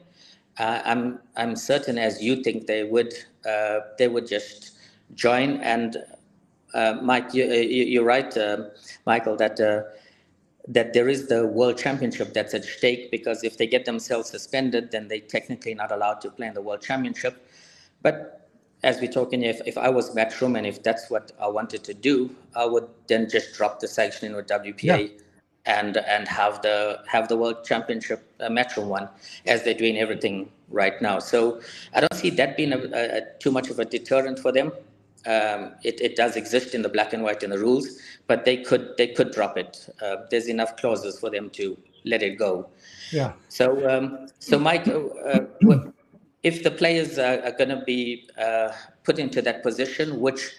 uh, 0.58 0.80
I'm 0.84 1.18
I'm 1.36 1.56
certain, 1.56 1.98
as 1.98 2.22
you 2.22 2.42
think, 2.42 2.66
they 2.66 2.84
would 2.84 3.12
uh, 3.48 3.80
they 3.98 4.08
would 4.08 4.26
just 4.26 4.76
join. 5.14 5.60
And 5.60 5.96
uh, 6.74 6.98
Mike, 7.02 7.32
you, 7.32 7.44
you, 7.44 7.84
you're 7.84 8.04
right, 8.04 8.36
uh, 8.36 8.64
Michael, 9.06 9.36
that 9.36 9.58
uh, 9.60 9.82
that 10.68 10.92
there 10.92 11.08
is 11.08 11.28
the 11.28 11.46
World 11.46 11.78
Championship 11.78 12.32
that's 12.34 12.52
at 12.52 12.64
stake 12.64 13.10
because 13.10 13.44
if 13.44 13.56
they 13.56 13.66
get 13.66 13.84
themselves 13.84 14.30
suspended, 14.30 14.90
then 14.90 15.08
they 15.08 15.20
technically 15.20 15.74
not 15.74 15.92
allowed 15.92 16.20
to 16.22 16.30
play 16.30 16.48
in 16.48 16.54
the 16.54 16.62
World 16.62 16.82
Championship. 16.82 17.46
But 18.02 18.48
as 18.82 19.00
we're 19.00 19.12
talking, 19.12 19.42
if, 19.42 19.60
if 19.64 19.78
I 19.78 19.88
was 19.88 20.14
Matchroom 20.14 20.56
and 20.58 20.66
if 20.66 20.82
that's 20.82 21.08
what 21.08 21.32
I 21.40 21.46
wanted 21.46 21.84
to 21.84 21.94
do, 21.94 22.30
I 22.54 22.64
would 22.66 22.88
then 23.06 23.28
just 23.28 23.54
drop 23.54 23.80
the 23.80 23.88
sanctioning 23.88 24.34
with 24.34 24.46
WPA 24.48 24.82
Yeah. 24.82 25.06
and 25.66 25.96
and 25.98 26.28
have 26.28 26.62
the 26.62 27.02
have 27.06 27.28
the 27.28 27.36
World 27.36 27.64
Championship 27.64 28.28
uh, 28.40 28.48
Matchroom 28.48 28.86
one 28.88 29.08
as 29.46 29.62
they're 29.62 29.74
doing 29.74 29.98
everything 29.98 30.50
right 30.68 31.00
now. 31.00 31.18
So 31.20 31.60
I 31.94 32.00
don't 32.00 32.14
see 32.14 32.30
that 32.30 32.56
being 32.56 32.72
a, 32.72 32.78
a 32.78 33.20
too 33.38 33.52
much 33.52 33.70
of 33.70 33.78
a 33.78 33.84
deterrent 33.84 34.38
for 34.40 34.52
them. 34.52 34.72
Um, 35.26 35.74
it, 35.82 36.00
it 36.00 36.16
does 36.16 36.36
exist 36.36 36.74
in 36.74 36.82
the 36.82 36.88
black 36.88 37.12
and 37.12 37.22
white 37.22 37.42
in 37.42 37.50
the 37.50 37.58
rules, 37.58 37.98
but 38.26 38.44
they 38.44 38.58
could 38.58 38.96
they 38.96 39.08
could 39.08 39.32
drop 39.32 39.58
it. 39.58 39.88
Uh, 40.00 40.16
there's 40.30 40.48
enough 40.48 40.76
clauses 40.76 41.18
for 41.18 41.30
them 41.30 41.50
to 41.50 41.76
let 42.04 42.22
it 42.22 42.38
go. 42.38 42.68
Yeah. 43.12 43.32
So, 43.48 43.88
um, 43.90 44.28
so 44.38 44.58
Mike, 44.58 44.86
uh, 44.88 45.40
if 46.42 46.62
the 46.62 46.70
players 46.70 47.18
are, 47.18 47.42
are 47.42 47.52
going 47.52 47.70
to 47.70 47.82
be 47.84 48.28
uh, 48.38 48.70
put 49.02 49.18
into 49.18 49.42
that 49.42 49.62
position, 49.62 50.20
which 50.20 50.52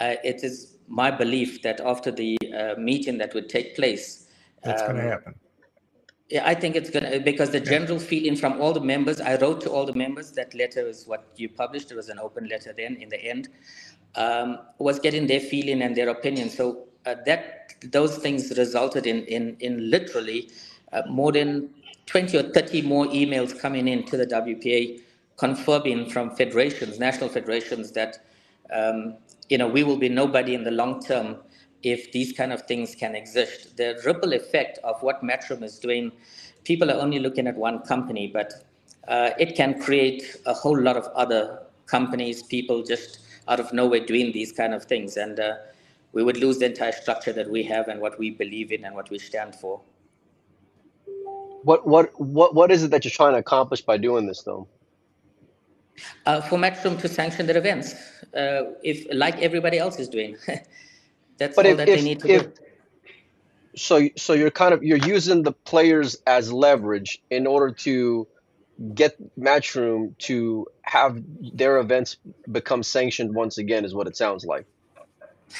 uh, 0.00 0.14
it 0.24 0.42
is 0.42 0.76
my 0.88 1.10
belief 1.10 1.62
that 1.62 1.80
after 1.80 2.10
the 2.10 2.38
uh, 2.56 2.74
meeting 2.78 3.18
that 3.18 3.34
would 3.34 3.48
take 3.48 3.76
place, 3.76 4.28
That's 4.62 4.82
going 4.82 4.96
to 4.96 5.02
um, 5.02 5.08
happen. 5.08 5.34
yeah, 6.30 6.46
I 6.46 6.54
think 6.54 6.74
it's 6.76 6.90
gonna 6.90 7.20
because 7.20 7.50
the 7.50 7.60
general 7.60 7.98
feeling 7.98 8.36
from 8.36 8.60
all 8.60 8.72
the 8.72 8.80
members. 8.80 9.20
I 9.20 9.36
wrote 9.36 9.60
to 9.62 9.70
all 9.70 9.86
the 9.86 9.94
members. 9.94 10.32
That 10.32 10.54
letter 10.54 10.86
is 10.88 11.06
what 11.06 11.28
you 11.36 11.48
published. 11.48 11.90
It 11.92 11.96
was 11.96 12.08
an 12.08 12.18
open 12.18 12.48
letter. 12.48 12.74
Then, 12.76 12.96
in 12.96 13.08
the 13.08 13.22
end, 13.22 13.48
um, 14.16 14.58
was 14.78 14.98
getting 15.00 15.26
their 15.26 15.40
feeling 15.40 15.82
and 15.82 15.96
their 15.96 16.10
opinion. 16.10 16.50
So 16.50 16.84
uh, 17.06 17.16
that 17.26 17.74
those 17.92 18.18
things 18.18 18.52
resulted 18.58 19.06
in 19.06 19.24
in 19.26 19.56
in 19.60 19.90
literally 19.90 20.50
uh, 20.92 21.02
more 21.08 21.32
than 21.32 21.70
twenty 22.06 22.38
or 22.38 22.44
thirty 22.44 22.82
more 22.82 23.06
emails 23.06 23.58
coming 23.58 23.88
in 23.88 24.04
to 24.06 24.16
the 24.18 24.26
WPA, 24.26 25.00
confirming 25.38 26.10
from 26.10 26.36
federations, 26.36 26.98
national 26.98 27.30
federations, 27.30 27.92
that 27.92 28.18
um, 28.72 29.16
you 29.50 29.58
know 29.58 29.68
we 29.68 29.84
will 29.84 29.98
be 29.98 30.08
nobody 30.08 30.54
in 30.54 30.64
the 30.64 30.72
long 30.72 31.02
term 31.02 31.38
if 31.82 32.12
these 32.12 32.32
kind 32.32 32.52
of 32.52 32.62
things 32.62 32.94
can 32.96 33.14
exist. 33.14 33.76
The 33.76 34.00
ripple 34.06 34.32
effect 34.32 34.78
of 34.84 35.02
what 35.02 35.22
Matchroom 35.22 35.62
is 35.62 35.78
doing, 35.78 36.12
people 36.64 36.90
are 36.90 37.00
only 37.00 37.20
looking 37.20 37.46
at 37.46 37.56
one 37.56 37.80
company, 37.80 38.26
but 38.26 38.54
uh, 39.08 39.30
it 39.38 39.56
can 39.56 39.80
create 39.80 40.36
a 40.46 40.54
whole 40.54 40.80
lot 40.80 40.96
of 40.96 41.06
other 41.14 41.60
companies, 41.86 42.42
people 42.42 42.82
just 42.82 43.20
out 43.48 43.60
of 43.60 43.72
nowhere 43.72 44.00
doing 44.00 44.32
these 44.32 44.52
kind 44.52 44.74
of 44.74 44.84
things. 44.84 45.16
And 45.16 45.38
uh, 45.40 45.56
we 46.12 46.22
would 46.22 46.36
lose 46.38 46.58
the 46.58 46.66
entire 46.66 46.92
structure 46.92 47.32
that 47.32 47.50
we 47.50 47.62
have 47.64 47.88
and 47.88 48.00
what 48.00 48.18
we 48.18 48.30
believe 48.30 48.72
in 48.72 48.84
and 48.84 48.94
what 48.94 49.10
we 49.10 49.18
stand 49.18 49.54
for. 49.54 49.80
What 51.62 51.86
what 51.86 52.18
what 52.20 52.54
what 52.54 52.70
is 52.72 52.84
it 52.84 52.90
that 52.92 53.04
you're 53.04 53.12
trying 53.12 53.32
to 53.34 53.38
accomplish 53.38 53.82
by 53.82 53.96
doing 53.98 54.26
this, 54.26 54.42
though? 54.42 54.68
Uh, 56.26 56.40
for 56.42 56.58
Matchroom 56.58 57.00
to 57.00 57.08
sanction 57.08 57.46
their 57.46 57.56
events, 57.58 57.94
uh, 58.34 58.72
if 58.82 59.06
like 59.12 59.40
everybody 59.42 59.78
else 59.78 59.98
is 59.98 60.08
doing. 60.08 60.36
That's 61.38 61.56
But 61.56 61.66
all 61.66 61.74
if 61.74 61.76
that 61.76 61.88
if 61.88 61.94
they 61.94 62.02
need 62.02 62.20
to 62.20 62.28
if 62.28 62.46
do. 62.46 62.52
so 63.76 64.08
so 64.16 64.32
you're 64.34 64.50
kind 64.50 64.74
of 64.74 64.82
you're 64.84 64.98
using 64.98 65.42
the 65.42 65.52
players 65.52 66.16
as 66.26 66.52
leverage 66.52 67.22
in 67.30 67.46
order 67.46 67.72
to 67.72 68.26
get 68.94 69.16
Matchroom 69.38 70.16
to 70.18 70.66
have 70.82 71.22
their 71.40 71.78
events 71.78 72.18
become 72.50 72.82
sanctioned 72.82 73.34
once 73.34 73.58
again, 73.58 73.84
is 73.84 73.94
what 73.94 74.06
it 74.06 74.16
sounds 74.16 74.44
like. 74.44 74.66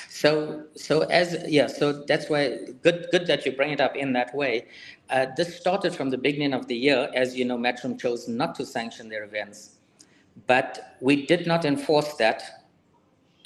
So, 0.09 0.65
so 0.75 1.03
as 1.03 1.37
yeah, 1.47 1.69
so 1.69 1.93
that's 1.93 2.29
why 2.29 2.59
good, 2.83 3.07
good 3.13 3.27
that 3.29 3.47
you 3.47 3.53
bring 3.53 3.71
it 3.71 3.81
up 3.81 3.97
in 3.97 4.13
that 4.15 4.35
way. 4.35 4.67
Uh, 5.11 5.27
this 5.37 5.57
started 5.57 5.95
from 5.95 6.11
the 6.11 6.19
beginning 6.19 6.53
of 6.53 6.67
the 6.67 6.77
year, 6.77 7.09
as 7.15 7.37
you 7.37 7.45
know, 7.45 7.57
Matchroom 7.57 7.99
chose 7.99 8.27
not 8.27 8.55
to 8.57 8.67
sanction 8.67 9.09
their 9.09 9.25
events, 9.25 9.77
but 10.47 10.97
we 11.01 11.25
did 11.25 11.47
not 11.47 11.65
enforce 11.65 12.15
that, 12.15 12.67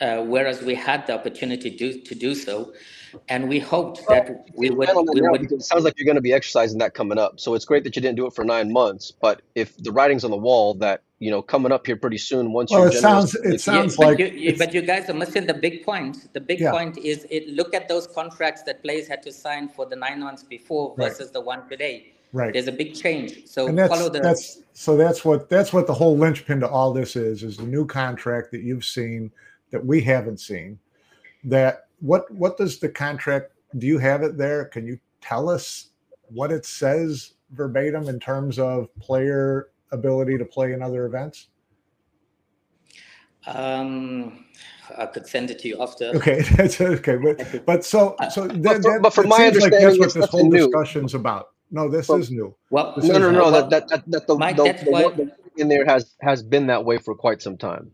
uh, 0.01 0.23
whereas 0.23 0.63
we 0.63 0.75
had 0.75 1.07
the 1.07 1.15
opportunity 1.15 1.71
to 1.77 2.01
to 2.01 2.15
do 2.15 2.35
so, 2.35 2.73
and 3.29 3.49
we 3.49 3.59
hoped 3.59 4.07
that 4.09 4.47
we 4.55 4.71
would 4.71 4.89
Expand 4.89 4.99
on 4.99 5.05
that 5.07 5.15
we 5.15 5.21
now, 5.21 5.31
would 5.33 5.53
it 5.53 5.63
sounds 5.63 5.85
like 5.85 5.95
you're 5.97 6.05
going 6.05 6.17
to 6.17 6.21
be 6.23 6.33
exercising 6.33 6.79
that 6.79 6.95
coming 6.95 7.19
up. 7.19 7.41
So 7.41 7.55
it's 7.55 7.65
great 7.65 7.85
that 7.85 7.97
you 7.97 8.03
didn't 8.03 8.17
do 8.17 8.27
it 8.27 8.35
for 8.35 8.45
nine 8.45 8.73
months, 8.73 9.13
but 9.21 9.43
if 9.55 9.77
the 9.79 9.93
writing's 9.93 10.25
on 10.25 10.31
the 10.31 10.37
wall 10.37 10.75
that 10.75 11.03
you 11.19 11.31
know 11.31 11.43
coming 11.43 11.73
up 11.73 11.87
here 11.87 11.97
pretty 11.97 12.19
soon, 12.19 12.53
once 12.53 12.71
Well, 12.71 12.81
you're 12.83 12.89
it 12.93 13.01
sounds 13.01 13.35
it 13.35 13.61
sounds 13.61 13.97
but 13.97 14.07
like 14.07 14.19
you, 14.19 14.27
you, 14.27 14.57
but 14.57 14.73
you 14.75 14.83
guys 14.83 15.09
are 15.09 15.15
missing 15.15 15.47
the 15.47 15.55
big 15.55 15.85
point. 15.85 16.33
The 16.33 16.41
big 16.41 16.61
Yeah. 16.61 16.71
point 16.71 16.99
is 16.99 17.27
it. 17.31 17.49
Look 17.49 17.75
at 17.75 17.89
those 17.89 18.07
contracts 18.07 18.63
that 18.65 18.83
players 18.83 19.07
had 19.09 19.23
to 19.25 19.33
sign 19.33 19.69
for 19.69 19.87
the 19.87 19.97
nine 19.97 20.21
months 20.21 20.43
before 20.43 20.95
Right. 20.97 21.09
versus 21.09 21.31
the 21.31 21.41
one 21.41 21.69
today. 21.69 22.13
right. 22.33 22.53
There's 22.53 22.69
a 22.69 22.73
big 22.73 22.95
change. 22.95 23.47
So 23.47 23.67
and 23.67 23.77
that's 23.79 23.93
follow 23.93 24.09
the. 24.09 24.21
that's 24.21 24.63
so 24.73 24.97
that's 24.97 25.25
what 25.25 25.49
that's 25.51 25.73
what 25.73 25.87
the 25.87 25.95
whole 25.95 26.17
linchpin 26.17 26.61
to 26.61 26.69
all 26.69 26.93
this 26.93 27.17
is 27.17 27.43
is 27.43 27.57
the 27.57 27.65
new 27.65 27.85
contract 27.87 28.51
that 28.53 28.63
you've 28.63 28.85
seen 28.85 29.31
that 29.73 29.85
we 29.85 30.01
haven't 30.01 30.39
seen 30.41 30.79
that 31.45 31.87
what 32.01 32.31
what 32.33 32.57
does 32.57 32.79
the 32.79 32.89
contract 32.89 33.53
do 33.79 33.87
you 33.87 33.99
have 33.99 34.23
it 34.23 34.37
there 34.37 34.65
can 34.67 34.87
you 34.87 34.99
tell 35.21 35.49
us 35.49 35.91
what 36.29 36.51
it 36.51 36.65
says 36.65 37.35
verbatim 37.53 38.09
in 38.09 38.19
terms 38.19 38.59
of 38.59 38.89
player 39.01 39.69
ability 39.93 40.37
to 40.39 40.45
play 40.45 40.73
in 40.73 40.83
other 40.83 41.07
events 41.07 41.49
um, 43.47 44.45
I 44.99 45.07
could 45.07 45.27
send 45.27 45.51
it 45.51 45.59
to 45.61 45.69
you 45.69 45.81
after. 45.81 46.07
okay 46.17 46.43
that's 46.57 46.81
okay 46.81 47.17
but 47.17 47.65
but 47.65 47.85
so 47.85 48.15
so 48.31 48.47
that, 48.47 48.63
But 48.63 48.83
for- 48.83 48.93
that- 48.93 49.03
but 49.03 49.15
from 49.15 49.29
my 49.29 49.37
seems 49.39 49.57
like 49.63 49.73
understanding, 49.73 49.89
that's 49.89 49.99
what 49.99 50.15
this 50.23 50.31
whole 50.31 50.41
nothing 50.45 50.51
new. 50.51 50.67
discussion's 50.67 51.15
about 51.15 51.49
no 51.71 51.89
this 51.89 52.07
From- 52.07 52.21
is 52.21 52.31
new 52.31 52.55
Well, 52.71 52.93
This 52.97 53.07
no, 53.07 53.19
no, 53.19 53.29
is- 53.29 53.33
no. 53.35 53.43
well, 53.43 53.51
That 53.53 53.71
that 53.71 53.89
that, 53.89 54.11
that 54.11 54.27
the, 54.27 54.35
Mike, 54.37 54.57
the, 54.57 54.65
that's 54.65 54.85
the, 54.85 54.91
why- 54.91 55.11
the 55.11 55.33
in 55.57 55.69
there 55.69 55.85
has 55.87 56.15
has 56.21 56.43
been 56.43 56.67
that 56.69 56.85
way 56.85 56.97
for 56.99 57.15
quite 57.15 57.43
some 57.43 57.57
time. 57.57 57.91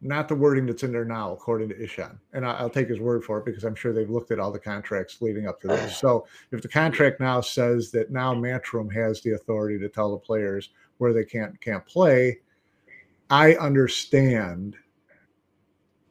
Not 0.00 0.28
the 0.28 0.34
wording 0.34 0.66
that's 0.66 0.84
in 0.84 0.92
there 0.92 1.04
now, 1.04 1.32
according 1.32 1.70
to 1.70 1.74
Ishaun. 1.74 2.18
And 2.32 2.46
I, 2.46 2.62
will 2.62 2.70
take 2.70 2.88
his 2.88 3.00
word 3.00 3.24
for 3.24 3.38
it 3.38 3.44
because 3.44 3.64
I'm 3.64 3.74
sure 3.74 3.92
they've 3.92 4.08
looked 4.08 4.30
at 4.30 4.38
all 4.38 4.52
the 4.52 4.58
contracts 4.58 5.20
leading 5.20 5.48
up 5.48 5.60
to 5.62 5.68
this. 5.68 5.98
So 5.98 6.26
if 6.52 6.62
the 6.62 6.68
contract 6.68 7.18
now 7.18 7.40
says 7.40 7.90
that 7.90 8.12
now 8.12 8.32
Matchroom 8.32 8.92
has 8.94 9.20
the 9.20 9.32
authority 9.32 9.78
to 9.80 9.88
tell 9.88 10.12
the 10.12 10.18
players 10.18 10.70
where 10.98 11.12
they 11.12 11.24
can't 11.24 11.60
can't 11.60 11.84
play, 11.84 12.38
I 13.28 13.54
understand 13.54 14.76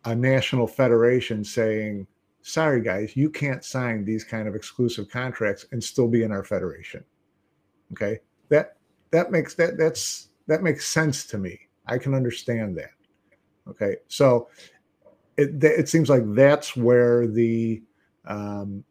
a 0.04 0.14
national 0.14 0.68
federation 0.68 1.44
saying, 1.44 2.08
sorry 2.42 2.82
guys, 2.82 3.16
you 3.16 3.30
can't 3.30 3.64
sign 3.64 4.04
these 4.04 4.24
kind 4.24 4.48
of 4.48 4.56
exclusive 4.56 5.10
contracts 5.10 5.66
and 5.72 5.82
still 5.82 6.08
be 6.08 6.24
in 6.24 6.32
our 6.32 6.44
federation. 6.44 7.04
Okay. 7.94 8.20
That 8.50 8.78
that 9.12 9.32
makes 9.32 9.54
that 9.56 9.78
that's 9.78 10.30
that 10.48 10.62
makes 10.62 10.88
sense 10.88 11.26
to 11.28 11.38
me. 11.38 11.60
I 11.86 11.98
can 11.98 12.14
understand 12.14 12.78
that. 12.78 12.92
Okay, 13.70 13.98
so 14.08 14.50
it 15.38 15.64
it 15.64 15.90
seems 15.90 16.10
like 16.10 16.24
that's 16.34 16.76
where 16.76 17.28
the 17.28 17.82
um, 18.26 18.84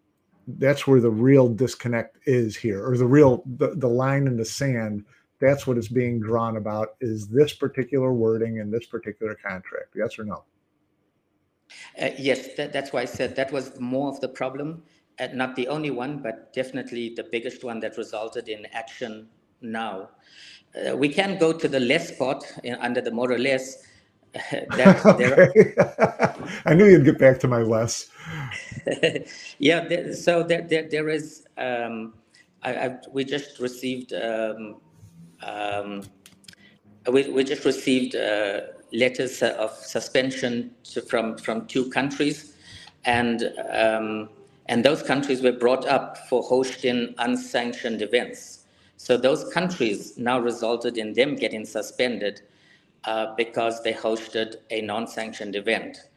that's 0.46 0.86
where 0.86 1.00
the 1.00 1.10
real 1.10 1.48
disconnect 1.48 2.18
is 2.26 2.56
here, 2.56 2.86
or 2.86 2.96
the 2.96 3.06
real 3.06 3.42
the, 3.56 3.74
the 3.76 3.88
line 3.88 4.26
in 4.26 4.36
the 4.36 4.44
sand. 4.44 5.04
That's 5.38 5.66
what 5.66 5.76
is 5.76 5.88
being 5.88 6.18
drawn 6.20 6.56
about 6.56 6.96
is 7.00 7.28
this 7.28 7.52
particular 7.52 8.12
wording 8.12 8.56
in 8.56 8.70
this 8.70 8.86
particular 8.86 9.34
contract. 9.34 9.94
Yes 9.94 10.18
or 10.18 10.24
no? 10.24 10.44
Uh, 12.00 12.10
yes, 12.18 12.54
that, 12.56 12.72
that's 12.72 12.92
why 12.92 13.02
I 13.02 13.04
said 13.04 13.36
that 13.36 13.52
was 13.52 13.78
more 13.80 14.08
of 14.08 14.20
the 14.20 14.28
problem, 14.28 14.82
uh, 15.18 15.28
not 15.34 15.56
the 15.56 15.68
only 15.68 15.90
one, 15.90 16.22
but 16.22 16.52
definitely 16.52 17.14
the 17.14 17.24
biggest 17.24 17.64
one 17.64 17.80
that 17.80 17.98
resulted 17.98 18.48
in 18.48 18.66
action 18.72 19.28
now. 19.60 20.10
Uh, 20.74 20.96
we 20.96 21.08
can 21.08 21.38
go 21.38 21.52
to 21.52 21.68
the 21.68 21.80
less 21.80 22.16
part 22.16 22.44
in, 22.64 22.74
under 22.76 23.00
the 23.00 23.10
more 23.10 23.30
or 23.30 23.38
less, 23.38 23.82
okay. 24.74 25.74
I 26.66 26.74
knew 26.74 26.86
you'd 26.86 27.04
get 27.04 27.18
back 27.18 27.38
to 27.40 27.48
my 27.48 27.62
less. 27.62 28.08
yeah, 29.58 29.86
there, 29.86 30.12
so 30.14 30.42
there, 30.42 30.62
there, 30.62 30.88
there 30.88 31.08
is. 31.08 31.46
Um, 31.56 32.14
I, 32.62 32.74
I, 32.74 32.98
we 33.12 33.24
just 33.24 33.58
received. 33.58 34.12
Um, 34.12 34.76
um, 35.42 36.02
we, 37.10 37.30
we 37.30 37.44
just 37.44 37.64
received 37.64 38.16
uh, 38.16 38.60
letters 38.92 39.42
of 39.42 39.70
suspension 39.72 40.72
to, 40.84 41.02
from 41.02 41.38
from 41.38 41.66
two 41.66 41.88
countries, 41.90 42.54
and 43.04 43.52
um, 43.72 44.28
and 44.66 44.84
those 44.84 45.02
countries 45.02 45.42
were 45.42 45.52
brought 45.52 45.86
up 45.86 46.18
for 46.28 46.42
hosting 46.42 47.14
unsanctioned 47.18 48.02
events. 48.02 48.64
So 48.96 49.16
those 49.16 49.52
countries 49.52 50.16
now 50.16 50.38
resulted 50.40 50.96
in 50.98 51.12
them 51.12 51.36
getting 51.36 51.64
suspended 51.64 52.40
uh, 53.06 53.34
because 53.36 53.82
they 53.82 53.92
hosted 53.92 54.56
a 54.70 54.80
non-sanctioned 54.82 55.54
event 55.56 56.08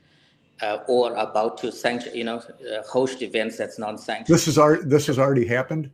uh, 0.61 0.79
or 0.87 1.13
about 1.15 1.57
to 1.59 1.71
sanction, 1.71 2.13
you 2.15 2.23
know, 2.23 2.37
uh, 2.37 2.81
host 2.87 3.21
events 3.21 3.57
that's 3.57 3.79
non-sanctioned. 3.79 4.33
This 4.33 4.47
is 4.47 4.57
our, 4.57 4.77
this 4.77 5.07
has 5.07 5.19
already 5.19 5.45
happened. 5.45 5.91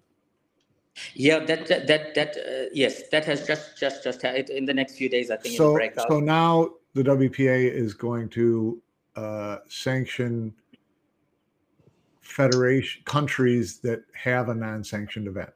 Yeah, 1.13 1.39
that 1.39 1.67
that 1.67 1.87
that, 1.87 2.15
that 2.15 2.37
uh, 2.37 2.69
yes, 2.71 3.09
that 3.09 3.25
has 3.25 3.45
just 3.45 3.77
just 3.77 4.01
just 4.01 4.23
it, 4.23 4.49
in 4.49 4.63
the 4.63 4.73
next 4.73 4.95
few 4.95 5.09
days. 5.09 5.29
I 5.29 5.35
think 5.35 5.57
so. 5.57 5.77
So 6.07 6.21
now 6.21 6.69
the 6.93 7.03
WPA 7.03 7.69
is 7.69 7.93
going 7.93 8.29
to 8.29 8.81
uh, 9.17 9.57
sanction 9.67 10.53
federation 12.21 13.01
countries 13.03 13.79
that 13.79 14.03
have 14.13 14.47
a 14.47 14.55
non-sanctioned 14.55 15.27
event. 15.27 15.49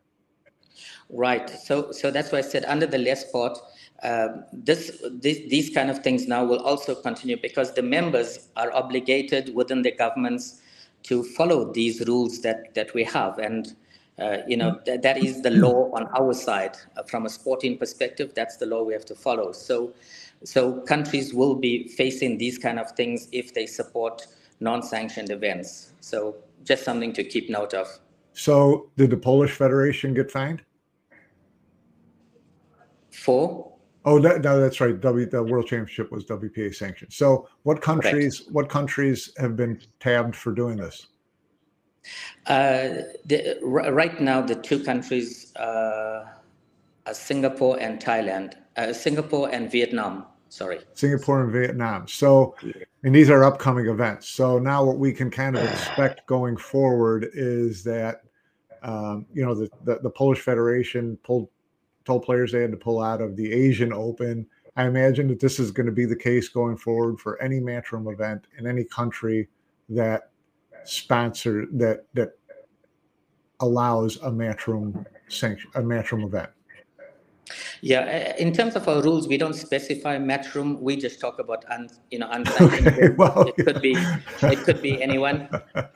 Right. 1.10 1.50
So 1.50 1.92
so 1.94 2.12
that's 2.12 2.34
why 2.34 2.40
I 2.40 2.42
said 2.42 2.66
under 2.66 2.86
the 2.86 2.98
less 2.98 3.32
part, 3.32 3.58
um, 4.04 4.46
this, 4.54 5.02
this, 5.12 5.40
these 5.50 5.70
kind 5.70 5.90
of 5.90 6.00
things 6.00 6.28
now 6.28 6.46
will 6.46 6.60
also 6.60 6.96
continue 6.96 7.38
because 7.42 7.74
the 7.74 7.82
members 7.82 8.50
are 8.56 8.72
obligated 8.74 9.54
within 9.54 9.82
the 9.82 9.92
governments 9.92 10.62
to 11.04 11.24
follow 11.24 11.72
these 11.74 12.08
rules 12.08 12.42
that, 12.42 12.74
that 12.76 12.94
we 12.94 13.04
have. 13.04 13.40
And, 13.40 13.76
uh, 14.18 14.38
you 14.48 14.58
know, 14.58 14.72
mm-hmm. 14.72 14.84
th- 14.86 15.02
that 15.02 15.18
is 15.18 15.42
the 15.42 15.52
law 15.52 15.92
on 15.94 16.08
our 16.18 16.34
side. 16.34 16.78
Uh, 16.96 17.04
from 17.04 17.26
a 17.26 17.30
sporting 17.30 17.78
perspective, 17.78 18.34
that's 18.36 18.58
the 18.58 18.66
law 18.66 18.84
we 18.84 18.94
have 18.94 19.06
to 19.06 19.16
follow. 19.16 19.52
So, 19.52 19.94
so 20.44 20.82
countries 20.82 21.34
will 21.34 21.56
be 21.56 21.90
facing 21.90 22.38
these 22.38 22.58
kind 22.58 22.80
of 22.80 22.92
things 22.92 23.28
if 23.32 23.54
they 23.54 23.66
support 23.66 24.28
non-sanctioned 24.62 25.30
events. 25.30 25.94
So 26.00 26.36
just 26.64 26.84
something 26.84 27.14
to 27.14 27.24
keep 27.24 27.50
note 27.50 27.74
of. 27.74 27.88
So 28.34 28.90
did 28.96 29.10
the 29.10 29.18
Polish 29.18 29.52
Federation 29.52 30.14
get 30.14 30.32
fined? 30.32 30.62
For? 33.12 33.74
Oh, 34.06 34.20
that, 34.20 34.42
no, 34.42 34.60
that's 34.60 34.80
right. 34.80 35.00
W, 35.00 35.26
the 35.26 35.44
World 35.44 35.68
Championship 35.68 36.12
was 36.12 36.24
WPA 36.26 36.74
sanctioned. 36.74 37.12
So, 37.12 37.50
what 37.64 37.82
countries? 37.82 38.40
Correct. 38.40 38.54
What 38.54 38.70
countries 38.70 39.34
have 39.38 39.56
been 39.58 39.82
tabbed 40.00 40.36
for 40.36 40.54
doing 40.54 40.78
this? 40.78 41.08
Uh, 42.46 43.04
the, 43.26 43.60
right 43.62 44.20
now, 44.22 44.42
the 44.42 44.56
two 44.56 44.84
countries 44.84 45.54
uh, 45.58 46.26
are 47.06 47.14
Singapore 47.14 47.78
and 47.80 48.02
Thailand. 48.02 48.54
Uh, 48.78 48.94
Singapore 48.94 49.50
and 49.50 49.70
Vietnam. 49.70 50.26
Sorry. 50.48 50.80
Singapore 50.94 51.44
and 51.44 51.52
Vietnam. 51.52 52.08
So, 52.08 52.56
and 53.04 53.14
these 53.14 53.30
are 53.30 53.44
upcoming 53.44 53.88
events. 53.88 54.30
So 54.30 54.60
now, 54.60 54.84
what 54.84 54.98
we 54.98 55.12
can 55.12 55.30
kind 55.30 55.58
of 55.58 55.64
expect 55.72 56.26
going 56.26 56.56
forward 56.56 57.30
is 57.34 57.84
that, 57.84 58.22
um, 58.82 59.26
you 59.34 59.46
know, 59.46 59.54
the, 59.54 59.70
the 59.84 60.00
the 60.04 60.10
Polish 60.10 60.40
Federation 60.40 61.18
pulled 61.18 61.50
told 62.06 62.24
players 62.24 62.52
they 62.52 62.62
had 62.62 62.72
to 62.72 62.78
pull 62.78 63.02
out 63.02 63.22
of 63.22 63.36
the 63.36 63.52
Asian 63.52 63.94
Open. 63.94 64.46
I 64.76 64.86
imagine 64.86 65.28
that 65.28 65.40
this 65.40 65.60
is 65.60 65.72
going 65.72 65.86
to 65.86 65.92
be 65.92 66.06
the 66.06 66.16
case 66.16 66.48
going 66.48 66.78
forward 66.78 67.20
for 67.20 67.42
any 67.42 67.60
matchroom 67.60 68.12
event 68.12 68.48
in 68.58 68.66
any 68.68 68.84
country 68.84 69.50
that 69.90 70.32
sponsor 70.86 71.66
that 71.74 72.06
that 72.14 72.38
allows 73.60 74.18
a 74.18 74.32
matchroom 74.32 75.06
sanction 75.28 75.70
a 75.76 75.82
matchroom 75.82 76.26
event. 76.26 76.50
Yeah, 77.82 78.34
uh, 78.36 78.42
in 78.42 78.54
terms 78.54 78.76
of 78.76 78.88
our 78.88 79.02
rules, 79.02 79.28
we 79.28 79.38
don't 79.38 79.54
specify 79.54 80.18
matchroom. 80.18 80.80
We 80.80 80.96
just 80.96 81.20
talk 81.20 81.40
about 81.40 81.66
un, 81.70 81.90
you 82.12 82.20
know 82.20 82.30
unsanctioned. 82.30 82.88
Okay, 82.88 83.10
well, 83.10 83.48
it 83.48 83.66
could 83.66 83.82
be 83.82 83.96
it 83.96 84.60
could 84.60 84.82
be 84.82 85.02
anyone. 85.02 85.50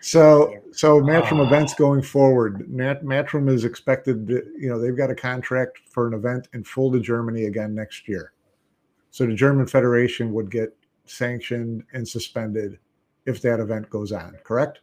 So 0.00 0.54
so 0.72 1.00
matchroom 1.00 1.44
events 1.46 1.74
going 1.74 2.02
forward. 2.02 2.68
Mat, 2.70 3.04
matchroom 3.04 3.50
is 3.50 3.64
expected. 3.64 4.26
To, 4.28 4.42
you 4.58 4.68
know 4.68 4.80
they've 4.80 4.96
got 4.96 5.10
a 5.10 5.14
contract 5.14 5.78
for 5.90 6.06
an 6.06 6.14
event 6.14 6.48
in 6.54 6.64
Fulda 6.64 7.00
Germany 7.00 7.44
again 7.44 7.74
next 7.74 8.08
year. 8.08 8.32
So 9.10 9.26
the 9.26 9.34
German 9.34 9.66
Federation 9.66 10.32
would 10.32 10.50
get 10.50 10.74
sanctioned 11.04 11.84
and 11.92 12.06
suspended 12.06 12.78
if 13.26 13.42
that 13.42 13.60
event 13.60 13.90
goes 13.90 14.12
on. 14.12 14.38
Correct? 14.44 14.80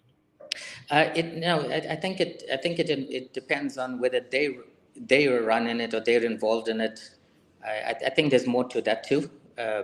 Uh, 0.90 1.10
it 1.16 1.36
no, 1.36 1.62
I, 1.70 1.94
I 1.94 1.96
think 1.96 2.20
it. 2.20 2.44
I 2.52 2.58
think 2.58 2.80
it. 2.80 2.90
It 2.90 3.34
depends 3.34 3.78
on 3.78 4.00
whether 4.00 4.20
they 4.20 4.58
they 4.96 5.28
are 5.28 5.44
running 5.44 5.80
it 5.80 5.94
or 5.94 6.00
they're 6.00 6.24
involved 6.24 6.68
in 6.68 6.82
it. 6.82 7.00
I, 7.64 7.96
I 8.06 8.10
think 8.10 8.30
there's 8.32 8.48
more 8.48 8.64
to 8.66 8.82
that 8.82 9.04
too. 9.04 9.30
Uh, 9.58 9.84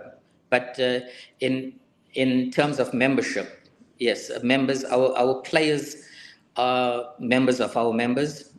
but 0.50 0.78
uh, 0.78 1.00
in 1.40 1.74
in 2.14 2.50
terms 2.50 2.78
of 2.78 2.92
membership, 2.92 3.68
yes, 3.98 4.30
uh, 4.30 4.40
members, 4.42 4.84
our, 4.84 5.16
our 5.16 5.36
players 5.36 5.96
are 6.56 7.14
members 7.18 7.60
of 7.60 7.76
our 7.76 7.92
members. 7.92 8.50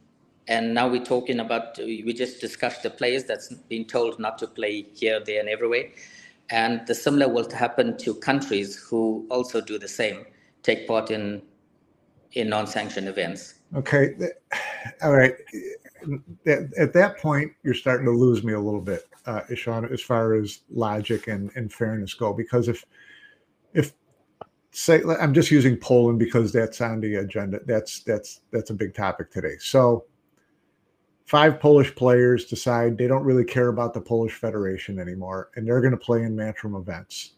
And 0.48 0.74
now 0.74 0.90
we're 0.90 1.06
talking 1.06 1.40
about, 1.40 1.78
we 1.78 2.12
just 2.14 2.42
discussed 2.42 2.84
the 2.84 2.90
players 2.90 3.24
that's 3.26 3.54
been 3.70 3.86
told 3.86 4.20
not 4.20 4.38
to 4.40 4.48
play 4.48 4.88
here, 4.94 5.22
there, 5.24 5.40
and 5.40 5.48
everywhere. 5.48 5.86
And 6.50 6.86
the 6.88 6.96
similar 6.96 7.32
will 7.32 7.50
happen 7.52 7.96
to 8.00 8.16
countries 8.16 8.76
who 8.76 9.26
also 9.30 9.62
do 9.62 9.78
the 9.80 9.88
same, 9.88 10.26
take 10.64 10.88
part 10.88 11.12
in 11.12 11.44
in 12.34 12.50
non-sanctioned 12.50 13.08
events. 13.08 13.54
Okay, 13.76 14.16
all 15.04 15.14
right 15.14 15.34
at, 16.46 16.74
at 16.78 16.94
that 16.94 17.18
point, 17.18 17.52
you're 17.64 17.74
starting 17.74 18.06
to 18.06 18.12
lose 18.12 18.44
me 18.44 18.54
a 18.54 18.60
little 18.60 18.82
bit, 18.82 19.08
uh, 19.26 19.42
as 19.50 20.02
far 20.02 20.34
as 20.34 20.62
logic 20.70 21.28
and, 21.28 21.52
and 21.56 21.72
fairness 21.72 22.14
go. 22.14 22.34
Because 22.34 22.68
if, 22.68 22.86
if 23.74 23.94
say, 24.74 25.02
I'm 25.20 25.34
just 25.34 25.52
using 25.52 25.78
Poland 25.78 26.20
because 26.20 26.52
that's 26.52 26.82
on 26.82 27.00
the 27.00 27.16
agenda. 27.16 27.60
That's 27.66 28.02
that's 28.02 28.42
that's 28.52 28.72
a 28.72 28.74
big 28.74 28.94
topic 28.94 29.32
today. 29.32 29.56
So, 29.60 30.06
five 31.26 31.60
Polish 31.60 31.94
players 31.96 32.46
decide 32.46 32.98
they 32.98 33.08
don't 33.08 33.24
really 33.24 33.46
care 33.46 33.70
about 33.70 33.94
the 33.94 34.02
Polish 34.02 34.34
Federation 34.34 35.00
anymore, 35.00 35.52
and 35.56 35.66
they're 35.66 35.82
going 35.82 35.92
to 35.92 35.98
play 35.98 36.24
in 36.24 36.36
matchroom 36.36 36.80
events. 36.80 37.36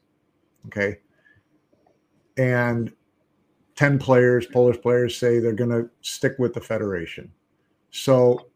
Okay, 0.67 0.99
and 2.37 2.91
10 3.75 3.99
players, 3.99 4.45
Polish 4.47 4.81
players, 4.81 5.17
say 5.17 5.39
they're 5.39 5.53
going 5.53 5.69
to 5.69 5.89
stick 6.01 6.33
with 6.39 6.53
the 6.53 6.61
Federation. 6.61 7.31
So 7.91 8.47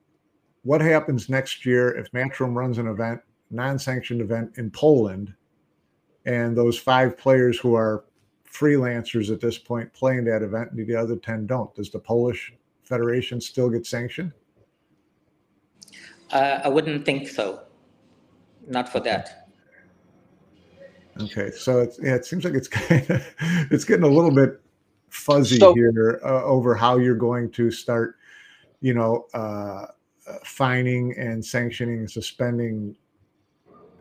what 0.69 0.81
happens 0.81 1.29
next 1.29 1.65
year 1.65 1.97
if 1.97 2.11
Matchroom 2.11 2.53
runs 2.53 2.77
an 2.77 2.85
event, 2.85 3.19
non-sanctioned 3.49 4.21
event 4.21 4.51
in 4.59 4.69
Poland, 4.69 5.33
and 6.27 6.55
those 6.55 6.77
five 6.77 7.17
players 7.17 7.57
who 7.57 7.73
are 7.73 8.05
freelancers 8.47 9.33
at 9.33 9.41
this 9.41 9.57
point 9.57 9.91
playing 9.93 10.25
that 10.25 10.43
event, 10.43 10.69
and 10.69 10.85
the 10.85 10.95
other 10.95 11.15
ten 11.15 11.47
don't? 11.47 11.73
Does 11.73 11.89
the 11.89 11.97
Polish 11.97 12.53
Federation 12.83 13.41
still 13.41 13.67
get 13.67 13.87
sanctioned? 13.87 14.31
Uh, 16.31 16.59
I 16.63 16.67
wouldn't 16.67 17.03
think 17.03 17.27
so. 17.29 17.63
Not 18.67 18.89
for 18.89 18.99
that. 18.99 19.49
Okay, 21.19 21.49
so 21.49 21.79
it's 21.79 21.97
yeah, 21.99 22.13
it 22.13 22.27
seems 22.27 22.45
like 22.45 22.53
it's 22.53 22.67
kind 22.83 23.09
of 23.09 23.25
it's 23.71 23.85
getting 23.85 24.05
a 24.05 24.07
little 24.07 24.29
bit 24.29 24.61
fuzzy 25.07 25.57
So- 25.57 25.73
here 25.73 26.21
uh, 26.23 26.43
over 26.43 26.75
how 26.75 26.99
you're 26.99 27.15
going 27.15 27.49
to 27.53 27.71
start, 27.71 28.17
you 28.81 28.93
know, 28.93 29.25
uh, 29.33 29.87
fining 30.43 31.13
and 31.17 31.43
sanctioning 31.45 31.99
and 31.99 32.09
suspending 32.11 32.95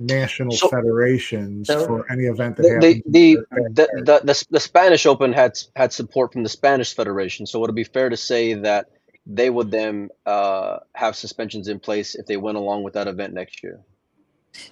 national 0.01 0.53
So- 0.53 0.69
federations 0.69 1.67
So- 1.69 1.87
for 1.87 2.11
any 2.13 2.25
event 2.25 2.57
that 2.57 2.63
The 2.63 2.71
happens. 2.75 3.03
the 3.07 3.33
in 3.33 3.45
their 3.75 3.89
the, 3.97 4.03
the, 4.05 4.21
the, 4.25 4.45
the 4.51 4.61
Spanish 4.61 5.07
Open 5.07 5.33
had 5.33 5.59
had 5.77 5.93
support 5.93 6.33
from 6.33 6.43
the 6.45 6.49
Spanish 6.49 6.95
Federation, 6.95 7.47
so 7.47 7.59
it 7.59 7.63
would 7.63 7.75
be 7.75 7.85
fair 7.85 8.09
to 8.09 8.17
say 8.17 8.55
that 8.55 8.87
they 9.27 9.51
would 9.51 9.71
then 9.71 10.09
uh, 10.25 10.79
have 10.95 11.15
suspensions 11.17 11.69
in 11.69 11.79
place 11.81 12.15
if 12.15 12.27
they 12.27 12.37
went 12.37 12.57
along 12.57 12.83
with 12.85 12.95
that 12.95 13.07
event 13.09 13.35
next 13.35 13.63
year? 13.63 13.81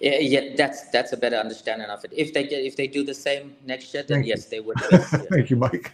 Yeah, 0.01 0.19
yeah, 0.19 0.55
that's 0.57 0.89
that's 0.91 1.13
a 1.13 1.17
better 1.17 1.37
understanding 1.37 1.89
of 1.89 2.03
it. 2.05 2.11
If 2.17 2.33
they 2.33 2.45
get, 2.45 2.65
if 2.65 2.77
they 2.77 2.87
do 2.87 3.05
the 3.05 3.13
same 3.15 3.55
next 3.67 3.93
year, 3.93 4.03
then 4.03 4.19
Thank 4.19 4.27
you. 4.27 4.31
yes, 4.35 4.47
they 4.47 4.61
would. 4.61 4.77
Yes, 4.91 5.11
yes, 5.13 5.27
Thank 5.31 5.51
you, 5.51 5.57
Mike. 5.57 5.93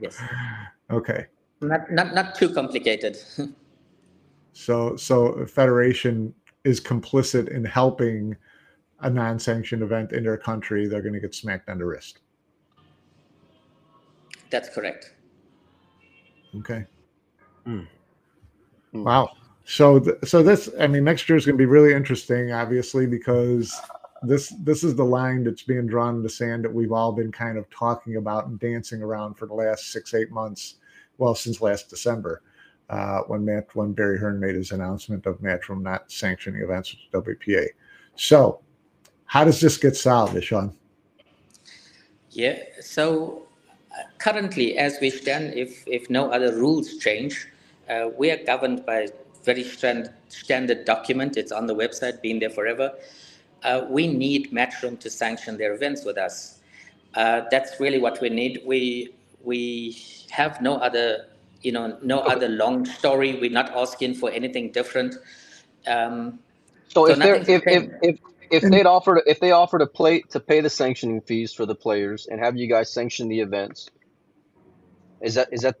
yes. 0.00 0.16
okay, 0.90 1.26
Not 1.60 1.90
not 1.92 2.14
not 2.14 2.34
too 2.36 2.48
complicated. 2.54 3.18
so 4.52 4.96
so 4.96 5.46
federation 5.46 6.34
is 6.64 6.80
complicit 6.80 7.48
in 7.48 7.64
helping 7.64 8.36
a 9.00 9.10
non-sanctioned 9.10 9.82
event 9.82 10.12
in 10.12 10.24
their 10.24 10.36
country. 10.36 10.86
They're 10.86 11.02
going 11.02 11.14
to 11.14 11.20
get 11.20 11.34
smacked 11.34 11.68
on 11.68 11.78
the 11.78 11.86
wrist. 11.86 12.20
That's 14.50 14.68
correct. 14.68 15.14
Okay. 16.56 16.84
Mm. 17.66 17.86
Mm. 18.94 19.04
Wow. 19.04 19.30
So, 19.64 20.00
th- 20.00 20.16
so 20.24 20.42
this, 20.42 20.68
I 20.80 20.86
mean, 20.86 21.04
next 21.04 21.28
year 21.28 21.36
is 21.36 21.46
going 21.46 21.56
to 21.56 21.62
be 21.62 21.66
really 21.66 21.94
interesting, 21.94 22.52
obviously, 22.52 23.06
because 23.06 23.72
this 24.22 24.52
this 24.64 24.82
is 24.84 24.94
the 24.96 25.04
line 25.04 25.44
that's 25.44 25.62
being 25.62 25.86
drawn 25.86 26.16
in 26.16 26.22
the 26.22 26.28
sand 26.28 26.64
that 26.64 26.74
we've 26.74 26.92
all 26.92 27.12
been 27.12 27.32
kind 27.32 27.56
of 27.56 27.70
talking 27.70 28.16
about 28.16 28.48
and 28.48 28.58
dancing 28.58 29.02
around 29.02 29.34
for 29.34 29.46
the 29.46 29.54
last 29.54 29.92
six, 29.92 30.12
eight 30.12 30.30
months. 30.30 30.76
Well, 31.18 31.34
since 31.34 31.60
last 31.60 31.88
December, 31.88 32.42
uh, 32.90 33.20
when 33.28 33.44
Matt, 33.44 33.68
when 33.74 33.92
Barry 33.92 34.18
Hearn 34.18 34.40
made 34.40 34.56
his 34.56 34.72
announcement 34.72 35.24
of 35.24 35.38
Matchroom 35.38 35.82
not 35.82 36.10
sanctioning 36.10 36.60
events 36.60 36.94
with 37.12 37.24
WPA. 37.24 37.68
So, 38.16 38.60
how 39.26 39.44
does 39.44 39.60
this 39.60 39.78
get 39.78 39.96
solved, 39.96 40.34
Ishaun? 40.34 40.74
Yeah. 42.30 42.58
So 42.80 43.46
uh, 43.92 44.02
currently, 44.18 44.76
as 44.76 44.98
we 45.00 45.10
stand, 45.10 45.54
if 45.54 45.84
if 45.86 46.10
no 46.10 46.30
other 46.30 46.52
rules 46.54 46.98
change, 46.98 47.46
uh, 47.88 48.10
we 48.18 48.30
are 48.30 48.42
governed 48.44 48.84
by 48.84 49.08
very 49.44 49.64
stand, 49.64 50.10
standard 50.28 50.84
document. 50.84 51.36
It's 51.36 51.52
on 51.52 51.66
the 51.66 51.74
website, 51.74 52.20
been 52.22 52.38
there 52.38 52.50
forever. 52.50 52.92
Uh, 53.62 53.86
we 53.88 54.06
need 54.06 54.52
Matchroom 54.52 54.98
to 55.00 55.10
sanction 55.10 55.56
their 55.56 55.74
events 55.74 56.04
with 56.04 56.18
us. 56.18 56.60
Uh, 57.14 57.42
that's 57.50 57.80
really 57.80 57.98
what 57.98 58.20
we 58.20 58.28
need. 58.30 58.62
We 58.66 59.14
we 59.42 59.96
have 60.30 60.60
no 60.60 60.76
other, 60.76 61.26
you 61.62 61.72
know, 61.72 61.98
no 62.02 62.20
other 62.20 62.48
long 62.48 62.86
story. 62.86 63.38
We're 63.40 63.50
not 63.50 63.70
asking 63.76 64.14
for 64.14 64.30
anything 64.30 64.72
different. 64.72 65.16
Um, 65.86 66.40
So, 66.88 67.06
So 67.06 67.12
if 67.12 67.18
they're 67.18 67.36
if 67.36 67.62
if 67.66 67.90
if, 68.02 68.16
if 68.50 68.62
they'd 68.70 68.86
offered 68.86 69.22
if 69.26 69.40
they 69.40 69.52
offer 69.52 69.78
to 69.78 69.86
play 69.86 70.22
to 70.30 70.40
pay 70.40 70.60
the 70.60 70.70
sanctioning 70.70 71.20
fees 71.22 71.52
for 71.52 71.66
the 71.66 71.74
players 71.74 72.26
and 72.28 72.40
have 72.40 72.56
you 72.56 72.68
guys 72.68 72.92
sanction 72.92 73.28
the 73.28 73.40
events, 73.40 73.88
is 75.22 75.34
that 75.34 75.48
is 75.52 75.62
that 75.62 75.76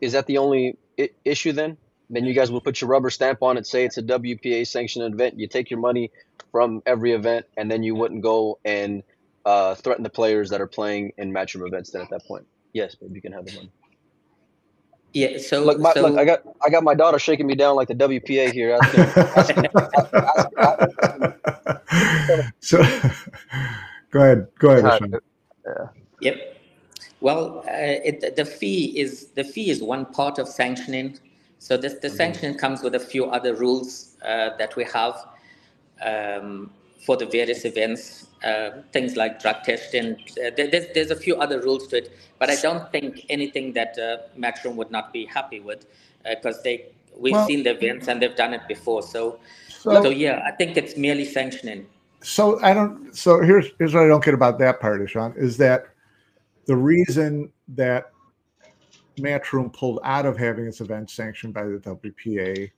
is 0.00 0.12
that 0.12 0.26
the 0.26 0.38
only 0.38 0.78
I- 0.98 1.10
issue 1.24 1.52
then? 1.52 1.78
Then 2.10 2.24
you 2.24 2.34
guys 2.34 2.50
will 2.50 2.60
put 2.60 2.80
your 2.80 2.90
rubber 2.90 3.10
stamp 3.10 3.42
on 3.42 3.56
it, 3.56 3.66
say 3.66 3.84
it's 3.84 3.96
a 3.98 4.02
WPA 4.02 4.66
sanctioned 4.66 5.14
event. 5.14 5.38
You 5.38 5.48
take 5.48 5.70
your 5.70 5.80
money 5.80 6.10
from 6.50 6.82
every 6.84 7.12
event, 7.12 7.46
and 7.56 7.70
then 7.70 7.82
you 7.82 7.94
wouldn't 7.94 8.22
go 8.22 8.58
and 8.64 9.02
uh, 9.46 9.74
threaten 9.76 10.02
the 10.02 10.10
players 10.10 10.50
that 10.50 10.60
are 10.60 10.66
playing 10.66 11.12
in 11.16 11.32
matchroom 11.32 11.66
events. 11.66 11.90
Then 11.90 12.02
at 12.02 12.10
that 12.10 12.26
point, 12.26 12.46
yes, 12.74 12.94
babe, 12.96 13.14
you 13.14 13.22
can 13.22 13.32
have 13.32 13.46
the 13.46 13.54
money. 13.54 13.72
Yeah. 15.12 15.38
So 15.38 15.64
Look, 15.64 15.78
my, 15.78 15.92
so 15.92 16.08
look, 16.08 16.18
I 16.18 16.24
got 16.24 16.42
I 16.64 16.70
got 16.70 16.82
my 16.82 16.94
daughter 16.94 17.18
shaking 17.18 17.46
me 17.46 17.54
down 17.54 17.76
like 17.76 17.88
the 17.88 17.94
WPA 17.94 18.52
here. 18.52 18.78
Asking, 18.80 19.68
so, 22.60 22.78
go 24.10 24.20
ahead. 24.20 24.48
Go 24.58 24.70
ahead. 24.70 24.84
Uh, 24.84 24.98
Ishaun. 24.98 25.20
Yep. 26.20 26.56
Well, 27.20 27.58
uh, 27.68 27.70
it, 27.70 28.36
the 28.36 28.44
fee 28.44 28.98
is 28.98 29.26
the 29.34 29.44
fee 29.44 29.70
is 29.70 29.82
one 29.82 30.06
part 30.06 30.38
of 30.38 30.48
sanctioning. 30.48 31.18
So 31.58 31.76
this, 31.76 31.94
the 31.94 32.10
sanctioning 32.10 32.58
comes 32.58 32.82
with 32.82 32.96
a 32.96 33.00
few 33.00 33.26
other 33.26 33.54
rules 33.54 34.16
uh, 34.24 34.50
that 34.58 34.74
we 34.74 34.82
have 34.84 35.14
um, 36.04 36.72
for 37.06 37.16
the 37.16 37.26
various 37.26 37.64
events. 37.64 38.26
Uh, 38.44 38.82
things 38.92 39.16
like 39.16 39.40
drug 39.40 39.62
testing. 39.62 40.16
Uh, 40.44 40.50
there's, 40.56 40.86
there's 40.94 41.10
a 41.12 41.16
few 41.16 41.36
other 41.36 41.60
rules 41.60 41.86
to 41.86 41.98
it, 41.98 42.18
but 42.40 42.50
I 42.50 42.56
don't 42.56 42.90
think 42.90 43.24
anything 43.28 43.72
that 43.74 43.96
uh, 43.96 44.18
Matchroom 44.36 44.74
would 44.74 44.90
not 44.90 45.12
be 45.12 45.24
happy 45.26 45.60
with 45.60 45.86
because 46.28 46.60
they 46.62 46.86
we've 47.16 47.34
Well- 47.34 47.46
seen 47.46 47.62
the 47.62 47.70
events 47.70 48.08
and 48.08 48.20
they've 48.20 48.34
done 48.34 48.52
it 48.52 48.66
before. 48.66 49.02
So, 49.02 49.38
So- 49.68 50.02
so 50.02 50.08
yeah, 50.10 50.42
I 50.44 50.50
think 50.50 50.76
it's 50.76 50.96
merely 50.96 51.24
sanctioning. 51.24 51.86
so 52.20 52.60
I 52.62 52.74
don't. 52.74 53.14
So 53.16 53.40
here's 53.42 53.66
here's 53.78 53.94
what 53.94 54.02
I 54.02 54.08
don't 54.08 54.24
get 54.24 54.34
about 54.34 54.58
that 54.58 54.80
part, 54.80 55.00
Ishaun, 55.00 55.36
is 55.36 55.56
that 55.58 55.86
the 56.66 56.76
reason 56.76 57.52
that 57.68 58.10
Matchroom 59.18 59.72
pulled 59.72 60.00
out 60.02 60.26
of 60.26 60.36
having 60.36 60.66
its 60.66 60.80
event 60.80 61.10
sanctioned 61.10 61.54
by 61.54 61.62
the 61.64 61.78
WPA, 61.78 62.72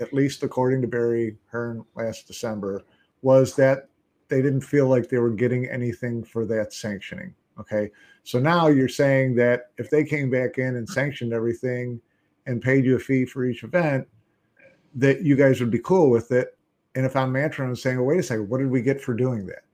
at 0.00 0.14
least 0.14 0.42
according 0.42 0.80
to 0.80 0.88
Barry 0.88 1.36
Hearn 1.50 1.84
last 1.94 2.26
December, 2.26 2.84
was 3.20 3.54
that 3.56 3.89
they 4.30 4.40
didn't 4.40 4.62
feel 4.62 4.86
like 4.88 5.08
they 5.08 5.18
were 5.18 5.30
getting 5.30 5.66
anything 5.66 6.24
for 6.24 6.46
that 6.46 6.72
sanctioning. 6.72 7.34
Okay, 7.58 7.90
so 8.24 8.38
now 8.38 8.68
you're 8.68 8.88
saying 8.88 9.34
that 9.34 9.70
if 9.76 9.90
they 9.90 10.04
came 10.04 10.30
back 10.30 10.56
in 10.56 10.76
and 10.76 10.88
sanctioned 10.88 11.32
everything 11.34 12.00
and 12.46 12.62
paid 12.62 12.84
you 12.86 12.96
a 12.96 12.98
fee 12.98 13.26
for 13.26 13.44
each 13.44 13.64
event, 13.64 14.08
that 14.94 15.22
you 15.22 15.36
guys 15.36 15.60
would 15.60 15.70
be 15.70 15.80
cool 15.80 16.08
with 16.10 16.32
it. 16.32 16.56
And 16.94 17.04
if 17.04 17.14
I'm 17.14 17.32
Matchroom, 17.32 17.68
I'm 17.68 17.76
saying, 17.76 17.98
well, 17.98 18.06
wait 18.06 18.18
a 18.18 18.22
second, 18.22 18.48
what 18.48 18.58
did 18.58 18.70
we 18.70 18.80
get 18.82 19.00
for 19.00 19.14
doing 19.14 19.46
that? 19.46 19.64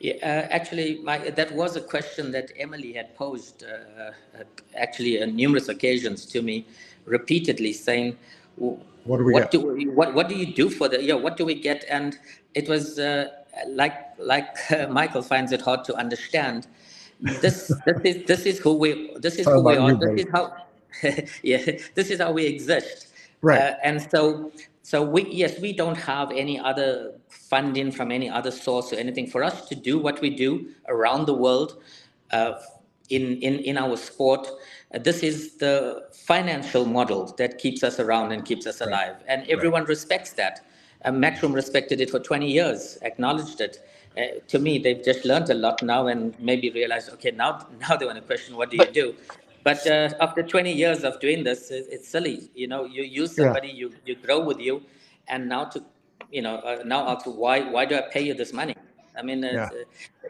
Yeah, 0.00 0.14
uh, 0.22 0.48
actually, 0.50 1.00
my, 1.02 1.18
that 1.18 1.52
was 1.52 1.76
a 1.76 1.80
question 1.80 2.32
that 2.32 2.50
Emily 2.58 2.92
had 2.92 3.14
posed, 3.14 3.64
uh, 3.64 4.10
uh, 4.38 4.42
actually, 4.74 5.22
on 5.22 5.36
numerous 5.36 5.68
occasions 5.68 6.24
to 6.26 6.42
me, 6.42 6.66
repeatedly 7.04 7.72
saying, 7.72 8.16
What 9.04 9.18
do 9.18 9.24
we 9.24 9.32
"What 9.32 9.42
get? 9.42 9.50
do 9.50 9.60
we, 9.60 9.86
what 9.88 10.14
what 10.14 10.28
do 10.28 10.34
you 10.34 10.52
do 10.54 10.70
for 10.70 10.88
the 10.88 11.02
yeah? 11.02 11.14
What 11.14 11.36
do 11.36 11.44
we 11.44 11.54
get?" 11.54 11.84
And 11.88 12.18
it 12.54 12.68
was 12.68 12.98
uh, 12.98 13.28
like 13.68 13.94
like 14.18 14.48
uh, 14.70 14.86
Michael 14.90 15.22
finds 15.22 15.52
it 15.52 15.60
hard 15.60 15.84
to 15.84 15.94
understand. 15.94 16.66
This 17.20 17.68
this 17.86 18.00
is 18.04 18.26
this 18.26 18.46
is 18.46 18.58
who 18.58 18.74
we 18.74 19.14
this 19.18 19.36
is 19.36 19.46
How 19.46 19.54
who 19.54 19.62
we 19.62 19.76
are. 19.76 19.90
you, 19.90 19.96
This 19.96 20.10
buddy? 20.10 20.22
is 20.22 20.28
how 20.32 20.56
yeah. 21.42 21.78
This 21.94 22.10
is 22.10 22.20
how 22.20 22.32
we 22.32 22.46
exist. 22.46 23.08
Right. 23.42 23.60
Uh, 23.60 23.74
and 23.82 24.02
so, 24.10 24.52
so 24.82 25.02
we 25.02 25.26
yes, 25.30 25.58
we 25.60 25.72
don't 25.72 25.96
have 25.96 26.30
any 26.32 26.58
other 26.58 27.14
funding 27.28 27.90
from 27.92 28.10
any 28.10 28.28
other 28.28 28.50
source 28.50 28.92
or 28.92 28.96
anything 28.96 29.26
for 29.26 29.42
us 29.42 29.68
to 29.68 29.74
do 29.74 29.98
what 29.98 30.20
we 30.20 30.30
do 30.30 30.68
around 30.88 31.26
the 31.26 31.34
world 31.34 31.82
uh, 32.32 32.52
in, 33.10 33.36
in 33.42 33.60
in 33.60 33.78
our 33.78 33.96
sport. 33.96 34.48
Uh, 34.94 34.98
this 34.98 35.22
is 35.22 35.56
the 35.56 36.08
financial 36.12 36.84
model 36.84 37.34
that 37.38 37.58
keeps 37.58 37.82
us 37.82 38.00
around 38.00 38.32
and 38.32 38.44
keeps 38.44 38.66
us 38.66 38.80
alive, 38.80 39.16
and 39.28 39.46
everyone 39.48 39.84
respects 39.84 40.32
that. 40.32 40.60
Uh, 41.04 41.12
respected 41.54 42.00
it 42.00 42.10
for 42.10 42.18
20 42.20 42.50
years, 42.50 42.98
acknowledged 43.02 43.60
it. 43.60 43.78
Uh, 44.18 44.22
to 44.48 44.58
me, 44.58 44.78
they've 44.78 45.02
just 45.04 45.24
learned 45.24 45.48
a 45.50 45.54
lot 45.54 45.82
now, 45.82 46.08
and 46.08 46.34
maybe 46.40 46.70
realized, 46.70 47.10
okay, 47.10 47.30
now 47.30 47.66
now 47.88 47.96
they 47.96 48.06
want 48.06 48.16
to 48.16 48.22
question 48.22 48.56
what 48.56 48.70
do 48.70 48.76
you 48.76 48.86
do. 48.92 49.14
But 49.64 49.86
uh, 49.86 50.10
after 50.20 50.42
20 50.42 50.72
years 50.72 51.04
of 51.04 51.20
doing 51.20 51.44
this, 51.44 51.70
it- 51.70 51.88
it's 51.90 52.08
silly. 52.08 52.50
You 52.54 52.68
know, 52.68 52.84
you 52.84 53.02
use 53.02 53.36
Yeah. 53.38 53.44
somebody, 53.44 53.68
you, 53.68 53.92
you 54.06 54.16
grow 54.16 54.40
with 54.40 54.60
you, 54.60 54.82
and 55.28 55.48
now 55.48 55.64
to, 55.66 55.82
you 56.30 56.42
know, 56.42 56.56
uh, 56.56 56.82
now 56.84 57.08
ask 57.08 57.26
why 57.26 57.60
why 57.70 57.84
do 57.86 57.96
I 57.96 58.02
pay 58.02 58.22
you 58.22 58.34
this 58.34 58.52
money? 58.52 58.74
I 59.16 59.22
mean, 59.22 59.44
uh, 59.44 59.68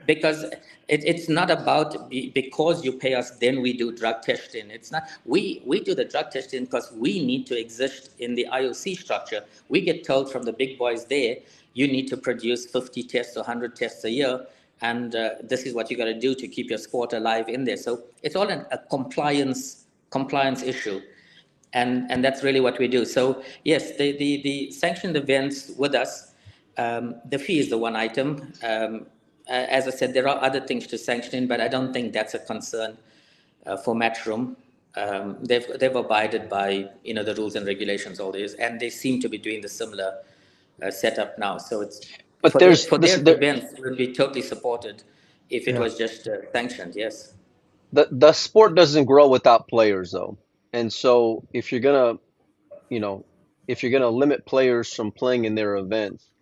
because 0.06 0.44
it, 0.88 1.04
it's 1.04 1.28
not 1.28 1.50
about 1.50 2.08
be, 2.08 2.30
because 2.30 2.84
you 2.84 2.92
pay 2.92 3.14
us, 3.14 3.30
then 3.32 3.60
we 3.60 3.76
do 3.76 3.92
drug 3.92 4.22
testing. 4.22 4.70
It's 4.70 4.90
not 4.90 5.04
we 5.24 5.62
we 5.64 5.80
do 5.80 5.94
the 5.94 6.04
drug 6.04 6.30
testing 6.30 6.64
because 6.64 6.92
we 6.92 7.24
need 7.24 7.46
to 7.48 7.58
exist 7.58 8.10
in 8.18 8.34
the 8.34 8.46
IOC 8.52 8.98
structure. 8.98 9.44
We 9.68 9.80
get 9.80 10.04
told 10.04 10.32
from 10.32 10.42
the 10.44 10.52
big 10.52 10.78
boys 10.78 11.04
there, 11.04 11.36
you 11.74 11.86
need 11.86 12.08
to 12.08 12.16
produce 12.16 12.66
50 12.66 13.02
tests 13.04 13.36
or 13.36 13.40
100 13.40 13.76
tests 13.76 14.04
a 14.04 14.10
year 14.10 14.46
and 14.82 15.14
uh, 15.14 15.30
this 15.42 15.64
is 15.64 15.74
what 15.74 15.90
you 15.90 15.96
got 15.96 16.06
to 16.06 16.18
do 16.18 16.34
to 16.34 16.48
keep 16.48 16.70
your 16.70 16.78
sport 16.78 17.12
alive 17.12 17.48
in 17.48 17.64
there. 17.64 17.76
So 17.76 18.02
it's 18.22 18.36
all 18.36 18.48
an, 18.48 18.66
a 18.70 18.78
compliance 18.78 19.86
compliance 20.10 20.62
issue, 20.62 21.00
and 21.72 22.10
and 22.10 22.24
that's 22.24 22.42
really 22.42 22.60
what 22.60 22.78
we 22.78 22.88
do. 22.88 23.04
So 23.04 23.42
yes, 23.64 23.96
the 23.96 24.12
the, 24.16 24.42
the 24.42 24.70
sanctioned 24.70 25.16
events 25.16 25.72
with 25.76 25.94
us, 25.94 26.29
um, 26.78 27.16
the 27.28 27.38
fee 27.38 27.58
is 27.60 27.70
the 27.70 27.78
one 27.78 27.96
item. 27.96 28.52
Um, 28.62 29.06
as 29.48 29.88
I 29.88 29.90
said, 29.90 30.14
there 30.14 30.28
are 30.28 30.42
other 30.42 30.60
things 30.60 30.86
to 30.88 30.98
sanction, 30.98 31.46
but 31.48 31.60
I 31.60 31.68
don't 31.68 31.92
think 31.92 32.12
that's 32.12 32.34
a 32.34 32.40
concern 32.40 32.98
uh, 33.66 33.76
for 33.78 33.94
Matchroom. 33.94 34.56
Um, 34.96 35.38
they've 35.44 35.66
they've 35.80 35.96
abided 35.96 36.48
by 36.48 36.88
you 37.04 37.14
know 37.14 37.24
the 37.24 37.34
rules 37.36 37.56
and 37.56 37.66
regulations 37.66 38.20
all 38.20 38.32
these, 38.32 38.54
and 38.54 38.80
they 38.80 38.90
seem 38.90 39.20
to 39.22 39.28
be 39.28 39.38
doing 39.38 39.62
the 39.62 39.68
similar 39.68 40.14
uh, 40.82 40.90
setup 40.90 41.38
now. 41.38 41.58
So 41.58 41.82
it's 41.82 42.02
But 42.42 42.52
for 42.52 42.60
there's 42.60 42.84
their, 42.86 42.86
for 42.86 42.98
this, 42.98 43.16
their 43.16 43.20
there, 43.22 43.36
events, 43.36 43.74
would 43.78 43.96
be 43.98 44.14
totally 44.14 44.42
supported 44.42 45.04
if 45.50 45.68
it 45.68 45.76
Yeah. 45.76 45.80
was 45.80 45.96
just 45.98 46.28
uh, 46.28 46.50
sanctioned. 46.52 46.94
Yes. 46.96 47.34
the 47.92 48.08
the 48.10 48.32
sport 48.32 48.74
doesn't 48.74 49.06
grow 49.06 49.28
without 49.28 49.68
players 49.68 50.12
though. 50.12 50.38
And 50.72 50.92
so 50.92 51.44
if 51.52 51.72
you're 51.72 51.80
gonna, 51.80 52.18
you 52.90 53.00
know, 53.00 53.26
if 53.68 53.82
you're 53.82 53.92
gonna 53.92 54.10
limit 54.10 54.46
players 54.46 54.92
from 54.94 55.12
playing 55.12 55.44
in 55.46 55.54
their 55.54 55.76
events, 55.76 56.24
it's 56.24 56.39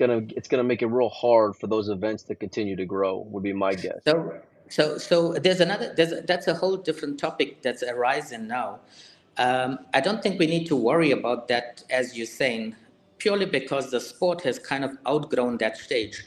gonna 0.00 0.22
it's 0.36 0.48
gonna 0.48 0.64
make 0.64 0.82
it 0.82 0.86
real 0.86 1.10
hard 1.10 1.54
for 1.54 1.68
those 1.68 1.88
events 1.88 2.24
to 2.24 2.34
continue 2.34 2.74
to 2.74 2.84
grow. 2.84 3.18
Would 3.30 3.44
be 3.44 3.52
my 3.52 3.74
guess. 3.74 4.00
So, 4.04 4.40
so, 4.68 4.98
so 4.98 5.34
there's 5.34 5.60
another. 5.60 5.94
There's 5.94 6.12
that's 6.26 6.48
a 6.48 6.54
whole 6.54 6.76
different 6.76 7.20
topic 7.20 7.62
that's 7.62 7.84
arising 7.84 8.48
now. 8.48 8.80
Um, 9.36 9.78
I 9.94 10.00
don't 10.00 10.22
think 10.22 10.40
we 10.40 10.46
need 10.46 10.66
to 10.66 10.76
worry 10.76 11.12
about 11.12 11.48
that, 11.48 11.84
as 11.90 12.16
you're 12.16 12.26
saying, 12.26 12.74
purely 13.18 13.46
because 13.46 13.90
the 13.90 14.00
sport 14.00 14.42
has 14.42 14.58
kind 14.58 14.84
of 14.84 14.92
outgrown 15.06 15.58
that 15.58 15.76
stage. 15.76 16.24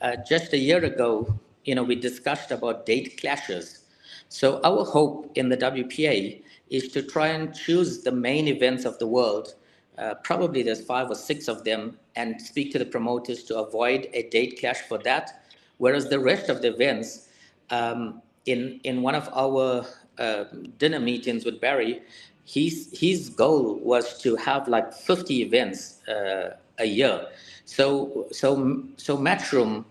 Uh, 0.00 0.16
just 0.28 0.52
a 0.52 0.58
year 0.58 0.82
ago, 0.84 1.38
you 1.64 1.74
know, 1.74 1.82
we 1.82 1.96
discussed 1.96 2.50
about 2.50 2.86
date 2.86 3.20
clashes. 3.20 3.80
So 4.28 4.60
our 4.64 4.84
hope 4.84 5.30
in 5.36 5.48
the 5.48 5.56
WPA 5.56 6.42
is 6.70 6.88
to 6.88 7.02
try 7.02 7.28
and 7.28 7.54
choose 7.54 8.02
the 8.02 8.12
main 8.12 8.48
events 8.48 8.84
of 8.84 8.98
the 8.98 9.06
world. 9.06 9.54
Uh, 9.98 10.14
probably 10.22 10.62
there's 10.62 10.84
five 10.84 11.10
or 11.10 11.14
six 11.14 11.48
of 11.48 11.64
them, 11.64 11.98
and 12.16 12.40
speak 12.40 12.72
to 12.72 12.78
the 12.78 12.84
promoters 12.84 13.42
to 13.44 13.58
avoid 13.58 14.08
a 14.12 14.28
date 14.28 14.58
clash 14.60 14.80
for 14.82 14.98
that. 14.98 15.42
Whereas 15.78 16.08
the 16.08 16.18
rest 16.18 16.48
of 16.48 16.62
the 16.62 16.68
events, 16.68 17.28
um, 17.70 18.22
in 18.46 18.80
in 18.84 19.02
one 19.02 19.14
of 19.14 19.28
our 19.32 19.86
uh, 20.18 20.44
dinner 20.78 21.00
meetings 21.00 21.44
with 21.44 21.60
Barry, 21.60 22.02
his 22.44 22.88
his 22.98 23.28
goal 23.28 23.76
was 23.76 24.20
to 24.22 24.36
have 24.36 24.68
like 24.68 24.92
50 24.92 25.42
events 25.42 26.06
uh, 26.08 26.56
a 26.78 26.86
year. 26.86 27.26
So 27.64 28.26
so 28.32 28.84
so 28.96 29.16
Matchroom, 29.16 29.84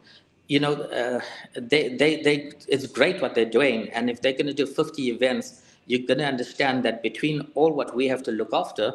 you 0.47 0.59
know, 0.59 0.73
uh, 0.73 1.19
they 1.55 1.89
they 1.89 2.21
they 2.21 2.51
it's 2.67 2.87
great 2.87 3.21
what 3.21 3.35
they're 3.35 3.45
doing, 3.45 3.89
and 3.89 4.09
if 4.09 4.21
they're 4.21 4.33
going 4.33 4.47
to 4.47 4.53
do 4.53 4.65
50 4.65 5.09
events, 5.09 5.61
you're 5.85 6.05
going 6.07 6.19
to 6.19 6.25
understand 6.25 6.83
that 6.83 7.03
between 7.03 7.47
all 7.55 7.71
what 7.73 7.95
we 7.95 8.07
have 8.07 8.23
to 8.23 8.31
look 8.31 8.53
after, 8.53 8.93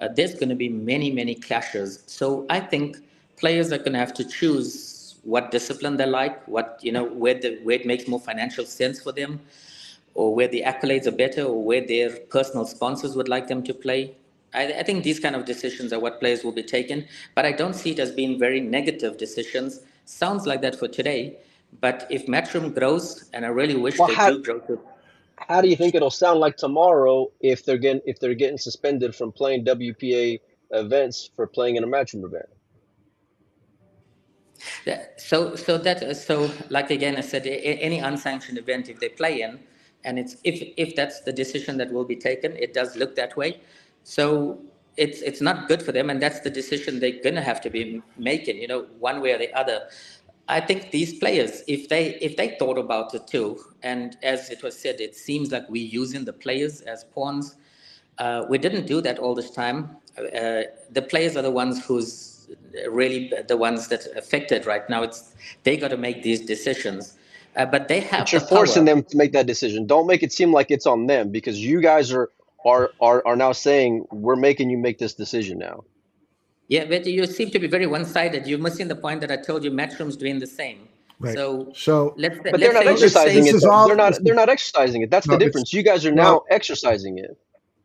uh, 0.00 0.08
there's 0.08 0.34
going 0.34 0.48
to 0.48 0.54
be 0.54 0.68
many 0.68 1.10
many 1.10 1.34
clashes. 1.34 2.02
So 2.06 2.46
I 2.50 2.60
think 2.60 2.98
players 3.36 3.72
are 3.72 3.78
going 3.78 3.92
to 3.92 3.98
have 3.98 4.14
to 4.14 4.24
choose 4.24 5.14
what 5.22 5.50
discipline 5.50 5.96
they 5.96 6.06
like, 6.06 6.46
what 6.48 6.78
you 6.82 6.92
know, 6.92 7.04
where 7.04 7.34
the 7.34 7.58
where 7.62 7.76
it 7.76 7.86
makes 7.86 8.08
more 8.08 8.20
financial 8.20 8.64
sense 8.64 9.00
for 9.00 9.12
them, 9.12 9.40
or 10.14 10.34
where 10.34 10.48
the 10.48 10.62
accolades 10.62 11.06
are 11.06 11.12
better, 11.24 11.42
or 11.44 11.62
where 11.62 11.86
their 11.86 12.10
personal 12.30 12.64
sponsors 12.66 13.16
would 13.16 13.28
like 13.28 13.48
them 13.48 13.62
to 13.64 13.74
play. 13.74 14.14
I, 14.54 14.64
I 14.80 14.82
think 14.82 15.04
these 15.04 15.20
kind 15.20 15.36
of 15.36 15.44
decisions 15.44 15.92
are 15.92 16.00
what 16.00 16.18
players 16.20 16.42
will 16.42 16.52
be 16.52 16.62
taking, 16.62 17.04
but 17.34 17.44
I 17.44 17.52
don't 17.52 17.74
see 17.74 17.90
it 17.92 17.98
as 18.00 18.10
being 18.10 18.38
very 18.38 18.60
negative 18.60 19.16
decisions. 19.18 19.80
Sounds 20.06 20.46
like 20.46 20.60
that 20.62 20.74
for 20.74 20.88
today, 20.88 21.36
but 21.80 22.06
if 22.10 22.26
Matchroom 22.26 22.74
grows, 22.74 23.26
and 23.32 23.44
I 23.44 23.48
really 23.48 23.76
wish 23.76 23.96
Well, 23.98 24.08
they 24.08 24.14
how- 24.14 24.30
do 24.30 24.42
grow 24.42 24.58
to 24.60 24.80
How 25.48 25.60
do 25.60 25.68
you 25.68 25.76
think 25.76 25.94
it'll 25.94 26.10
sound 26.10 26.40
like 26.40 26.56
tomorrow 26.56 27.30
if 27.40 27.64
they're 27.64 27.78
getting 27.78 28.02
if 28.06 28.20
they're 28.20 28.34
getting 28.34 28.58
suspended 28.58 29.14
from 29.14 29.32
playing 29.32 29.64
WPA 29.64 30.40
events 30.70 31.30
for 31.34 31.46
playing 31.46 31.76
in 31.76 31.84
a 31.84 31.86
matchroom 31.86 32.24
event? 32.24 32.46
So, 35.16 35.54
so 35.56 35.78
that, 35.78 36.16
so 36.16 36.50
like 36.68 36.90
again, 36.90 37.16
I 37.16 37.20
said, 37.20 37.46
any 37.46 37.98
unsanctioned 37.98 38.58
event, 38.58 38.88
if 38.88 39.00
they 39.00 39.08
play 39.08 39.42
in, 39.42 39.58
and 40.04 40.18
it's, 40.18 40.36
if, 40.44 40.72
if 40.76 40.96
that's 40.96 41.20
the 41.20 41.32
decision 41.32 41.76
that 41.78 41.92
will 41.92 42.04
be 42.04 42.16
taken, 42.16 42.56
it 42.56 42.74
does 42.74 42.96
look 42.96 43.14
that 43.16 43.36
way. 43.36 43.60
So 44.02 44.58
it's, 44.96 45.20
it's 45.20 45.40
not 45.40 45.68
good 45.68 45.82
for 45.82 45.92
them, 45.92 46.10
and 46.10 46.20
that's 46.20 46.40
the 46.40 46.50
decision 46.50 47.00
they're 47.00 47.22
gonna 47.22 47.42
have 47.42 47.60
to 47.62 47.70
be 47.70 48.02
making, 48.16 48.56
you 48.56 48.68
know, 48.68 48.86
one 48.98 49.20
way 49.20 49.32
or 49.32 49.38
the 49.38 49.52
other. 49.54 49.88
I 50.50 50.60
think 50.60 50.90
these 50.90 51.18
players, 51.18 51.62
if 51.68 51.88
they, 51.88 52.16
if 52.16 52.36
they 52.36 52.56
thought 52.58 52.76
about 52.76 53.14
it 53.14 53.26
too, 53.26 53.58
and 53.82 54.16
as 54.22 54.50
it 54.50 54.62
was 54.62 54.76
said, 54.76 55.00
it 55.00 55.14
seems 55.14 55.52
like 55.52 55.68
we're 55.68 55.86
using 55.86 56.24
the 56.24 56.32
players 56.32 56.80
as 56.82 57.04
pawns. 57.04 57.56
Uh, 58.18 58.44
we 58.48 58.58
didn't 58.58 58.86
do 58.86 59.00
that 59.00 59.18
all 59.18 59.34
this 59.34 59.50
time. 59.50 59.96
Uh, 60.18 60.62
the 60.90 61.02
players 61.08 61.36
are 61.36 61.42
the 61.42 61.50
ones 61.50 61.84
who's 61.84 62.48
really 62.88 63.32
the 63.48 63.56
ones 63.56 63.88
that 63.88 64.06
affected 64.16 64.66
right 64.66 64.88
now. 64.90 65.02
It's 65.02 65.34
they 65.62 65.76
got 65.76 65.88
to 65.88 65.96
make 65.96 66.22
these 66.22 66.40
decisions, 66.40 67.16
uh, 67.56 67.66
but 67.66 67.88
they 67.88 68.00
have. 68.00 68.20
But 68.20 68.32
you're 68.32 68.40
the 68.40 68.46
forcing 68.48 68.84
them 68.84 69.02
to 69.04 69.16
make 69.16 69.32
that 69.32 69.46
decision. 69.46 69.86
Don't 69.86 70.06
make 70.06 70.22
it 70.22 70.32
seem 70.32 70.52
like 70.52 70.70
it's 70.70 70.86
on 70.86 71.06
them 71.06 71.30
because 71.30 71.58
you 71.58 71.80
guys 71.80 72.12
are 72.12 72.30
are 72.66 72.90
are, 73.00 73.22
are 73.26 73.36
now 73.36 73.52
saying 73.52 74.06
we're 74.10 74.36
making 74.36 74.70
you 74.70 74.78
make 74.78 74.98
this 74.98 75.14
decision 75.14 75.58
now. 75.58 75.84
Yeah, 76.70 76.84
but 76.84 77.04
you 77.04 77.26
seem 77.26 77.50
to 77.50 77.58
be 77.58 77.66
very 77.66 77.86
one-sided. 77.86 78.46
You're 78.46 78.60
missing 78.60 78.86
the 78.86 78.94
point 78.94 79.20
that 79.22 79.30
I 79.32 79.36
told 79.36 79.64
you. 79.64 79.72
Matchroom's 79.72 80.16
doing 80.16 80.38
the 80.38 80.46
same. 80.46 80.86
Right. 81.18 81.34
So 81.34 81.72
So 81.74 82.14
let's. 82.16 82.38
But 82.42 82.60
they're 82.60 82.72
not 82.72 82.84
say- 82.84 82.90
exercising 82.92 83.42
this 83.44 83.52
it. 83.52 83.56
is 83.56 83.62
though. 83.62 83.70
all- 83.72 83.88
they're 83.88 83.96
not 83.96 84.14
they're 84.22 84.36
not 84.36 84.48
exercising 84.48 85.02
it. 85.02 85.10
That's 85.10 85.26
No, 85.26 85.34
the 85.34 85.44
difference. 85.44 85.72
You 85.72 85.82
guys 85.82 86.06
are 86.06 86.12
no. 86.12 86.22
now 86.22 86.42
exercising 86.48 87.18
it. 87.18 87.36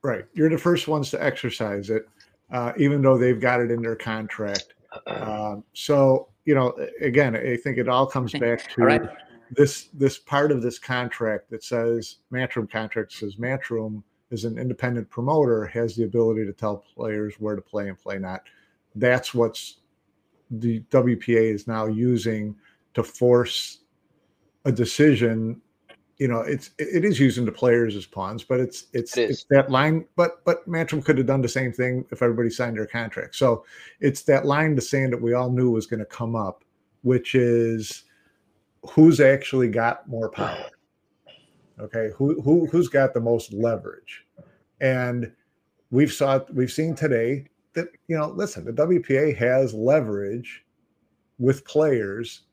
right, 0.04 0.24
you're 0.34 0.50
the 0.52 0.58
first 0.58 0.88
ones 0.88 1.10
to 1.10 1.22
exercise 1.22 1.90
it, 1.90 2.08
uh, 2.52 2.72
even 2.78 3.02
though 3.02 3.18
they've 3.18 3.42
got 3.42 3.60
it 3.60 3.72
in 3.72 3.82
their 3.82 3.96
contract. 3.96 4.76
Um, 5.08 5.64
so 5.74 6.30
you 6.46 6.54
know, 6.54 6.78
again, 7.02 7.36
I 7.36 7.58
think 7.58 7.80
it 7.80 7.90
all 7.90 8.06
comes 8.06 8.32
back 8.34 8.72
to 8.76 8.82
All 8.82 8.88
right. 8.88 9.02
this 9.52 9.90
this 9.96 10.20
part 10.20 10.52
of 10.52 10.62
this 10.62 10.78
contract 10.80 11.50
that 11.50 11.64
says 11.64 12.18
Matchroom 12.32 12.72
contract 12.72 13.12
says 13.14 13.36
Matchroom 13.38 14.04
is 14.30 14.46
an 14.46 14.58
independent 14.60 15.10
promoter 15.10 15.66
has 15.66 15.96
the 15.96 16.04
ability 16.04 16.46
to 16.46 16.54
tell 16.54 16.86
players 16.96 17.34
where 17.40 17.56
to 17.56 17.62
play 17.64 17.90
and 17.90 17.98
play 18.00 18.20
not. 18.20 18.44
That's 18.96 19.34
what's 19.34 19.78
the 20.52 20.82
WPA 20.91 21.54
is 21.54 21.68
now 21.68 21.88
using 21.88 22.56
to 22.93 23.04
force 23.04 23.80
a 24.66 24.72
decision. 24.72 25.62
You 26.18 26.30
know, 26.30 26.41
it's 26.41 26.72
it 26.78 27.04
is 27.04 27.20
using 27.20 27.46
the 27.46 27.52
players 27.52 27.96
as 27.96 28.06
pawns, 28.06 28.43
but 28.43 28.60
it's 28.60 28.88
it's 28.93 29.18
It 29.18 29.32
it's 29.32 29.46
that 29.50 29.70
line. 29.70 30.06
But 30.16 30.43
but 30.46 30.68
Matchroom 30.68 31.04
could 31.04 31.18
have 31.18 31.28
done 31.28 31.41
the 31.41 31.50
same 31.50 31.74
thing 31.74 32.06
if 32.12 32.22
everybody 32.22 32.50
signed 32.50 32.78
their 32.78 32.88
contract. 32.88 33.36
So 33.36 33.66
it's 34.00 34.22
that 34.24 34.46
line 34.46 34.76
to 34.76 34.82
sand 34.82 35.14
that 35.14 35.22
we 35.22 35.34
all 35.34 35.52
knew 35.52 35.72
was 35.72 35.88
going 35.88 36.00
to 36.00 36.06
come 36.06 36.36
up, 36.36 36.64
which 37.02 37.36
is 37.36 38.04
who's 38.91 39.20
actually 39.20 39.68
got 39.68 40.08
more 40.08 40.30
power. 40.30 40.66
Okay, 41.80 42.12
who 42.16 42.41
who 42.41 42.66
who's 42.68 42.88
got 42.88 43.14
the 43.14 43.20
most 43.20 43.52
leverage, 43.52 44.26
and 44.80 45.30
we've 45.91 46.14
saw 46.14 46.39
we've 46.54 46.72
seen 46.72 46.96
today 46.96 47.48
that 47.76 47.89
you 48.07 48.17
know 48.17 48.30
listen 48.30 48.65
the 48.65 48.73
WPA 48.73 49.36
has 49.38 49.73
leverage 49.73 50.65
with 51.38 51.65
players 51.65 52.43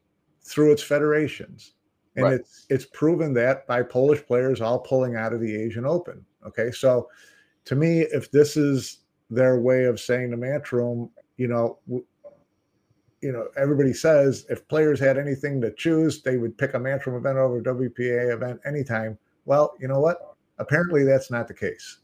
through 0.42 0.72
its 0.72 0.82
federations, 0.82 1.74
and 2.16 2.24
Right. 2.24 2.34
it's 2.34 2.66
it's 2.68 2.84
proven 2.86 3.32
that 3.34 3.66
by 3.66 3.82
Polish 3.82 4.24
players 4.26 4.60
all 4.60 4.80
pulling 4.80 5.16
out 5.16 5.32
of 5.32 5.40
the 5.40 5.56
Asian 5.56 5.86
Open. 5.86 6.24
Okay, 6.46 6.70
so 6.70 7.08
to 7.64 7.76
me, 7.76 8.00
if 8.00 8.30
this 8.30 8.56
is 8.56 8.98
their 9.30 9.60
way 9.60 9.84
of 9.84 10.00
saying 10.00 10.30
to 10.32 10.36
Matchroom, 10.36 11.10
you 11.36 11.46
know, 11.48 11.78
w- 11.86 12.04
you 13.20 13.30
know, 13.30 13.46
everybody 13.56 13.94
says 13.94 14.44
if 14.50 14.66
players 14.66 14.98
had 14.98 15.16
anything 15.16 15.60
to 15.60 15.72
choose, 15.74 16.22
they 16.22 16.36
would 16.38 16.58
pick 16.58 16.74
a 16.74 16.78
Matchroom 16.78 17.16
event 17.16 17.38
over 17.38 17.58
a 17.58 17.62
WPA 17.62 18.32
event 18.34 18.60
anytime. 18.66 19.16
Well, 19.44 19.74
you 19.78 19.86
know 19.86 20.00
what? 20.00 20.34
Apparently, 20.58 21.04
that's 21.04 21.30
not 21.30 21.46
the 21.46 21.54
case. 21.54 21.98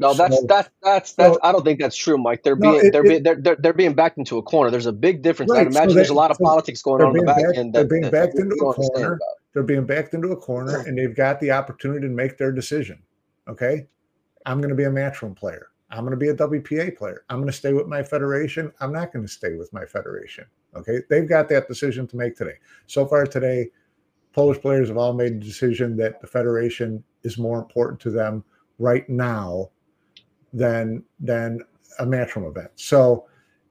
No, 0.00 0.14
that's 0.14 0.36
So- 0.36 0.46
that's 0.48 0.70
that's 0.82 1.12
that's. 1.12 1.34
so- 1.34 1.40
I 1.42 1.52
don't 1.52 1.64
think 1.64 1.78
that's 1.78 1.96
true, 1.96 2.16
Mike. 2.18 2.42
They're 2.42 2.56
No, 2.56 2.72
being 2.72 2.86
it- 2.86 2.92
they're 2.92 3.04
it- 3.04 3.08
being 3.08 3.22
they're, 3.22 3.36
they're 3.36 3.56
they're 3.56 3.72
being 3.72 3.92
backed 3.94 4.18
into 4.18 4.38
a 4.38 4.42
corner. 4.42 4.70
There's 4.70 4.86
a 4.86 4.92
big 4.92 5.22
difference. 5.22 5.52
Right, 5.52 5.70
so 5.70 5.78
imagine 5.78 5.94
there's 5.94 6.08
a 6.10 6.14
lot 6.14 6.30
of 6.30 6.38
so 6.38 6.44
politics 6.44 6.82
going 6.82 7.02
on 7.02 7.16
in 7.16 7.24
the 7.24 7.26
back 7.26 7.44
end. 7.56 7.74
they're 7.74 7.84
being 7.84 8.02
that, 8.02 8.12
backed 8.12 8.36
that 8.36 8.42
into 8.42 8.56
a 8.56 8.74
corner. 8.74 9.18
They're 9.52 9.62
being 9.62 9.84
backed 9.84 10.14
into 10.14 10.28
a 10.32 10.36
corner, 10.36 10.78
and 10.86 10.96
they've 10.96 11.14
got 11.14 11.38
the 11.40 11.50
opportunity 11.50 12.06
to 12.06 12.12
make 12.12 12.38
their 12.38 12.52
decision. 12.52 13.02
Okay, 13.48 13.86
I'm 14.46 14.58
going 14.60 14.70
to 14.70 14.74
be 14.76 14.84
a 14.84 14.90
Matchroom 14.90 15.36
player. 15.36 15.68
I'm 15.90 16.00
going 16.04 16.12
to 16.12 16.16
be 16.16 16.28
a 16.28 16.34
WPA 16.34 16.96
player. 16.96 17.24
I'm 17.28 17.38
going 17.38 17.48
to 17.48 17.52
stay 17.52 17.72
with 17.72 17.88
my 17.88 18.02
federation. 18.02 18.72
I'm 18.80 18.92
not 18.92 19.12
going 19.12 19.24
to 19.26 19.30
stay 19.30 19.54
with 19.54 19.72
my 19.72 19.84
federation. 19.84 20.44
Okay, 20.76 21.00
they've 21.10 21.28
got 21.28 21.48
that 21.48 21.66
decision 21.68 22.06
to 22.06 22.16
make 22.16 22.36
today. 22.36 22.54
So 22.86 23.04
far 23.06 23.26
today, 23.26 23.70
Polish 24.32 24.60
players 24.60 24.86
have 24.88 24.96
all 24.96 25.12
made 25.12 25.40
the 25.40 25.44
decision 25.44 25.96
that 25.96 26.20
the 26.20 26.28
federation 26.28 27.02
is 27.24 27.36
more 27.38 27.58
important 27.58 27.98
to 28.02 28.10
them 28.10 28.44
right 28.78 29.06
now 29.08 29.70
than 30.52 31.02
than 31.20 31.60
a 31.98 32.06
matchroom 32.06 32.48
event. 32.48 32.70
So 32.76 33.26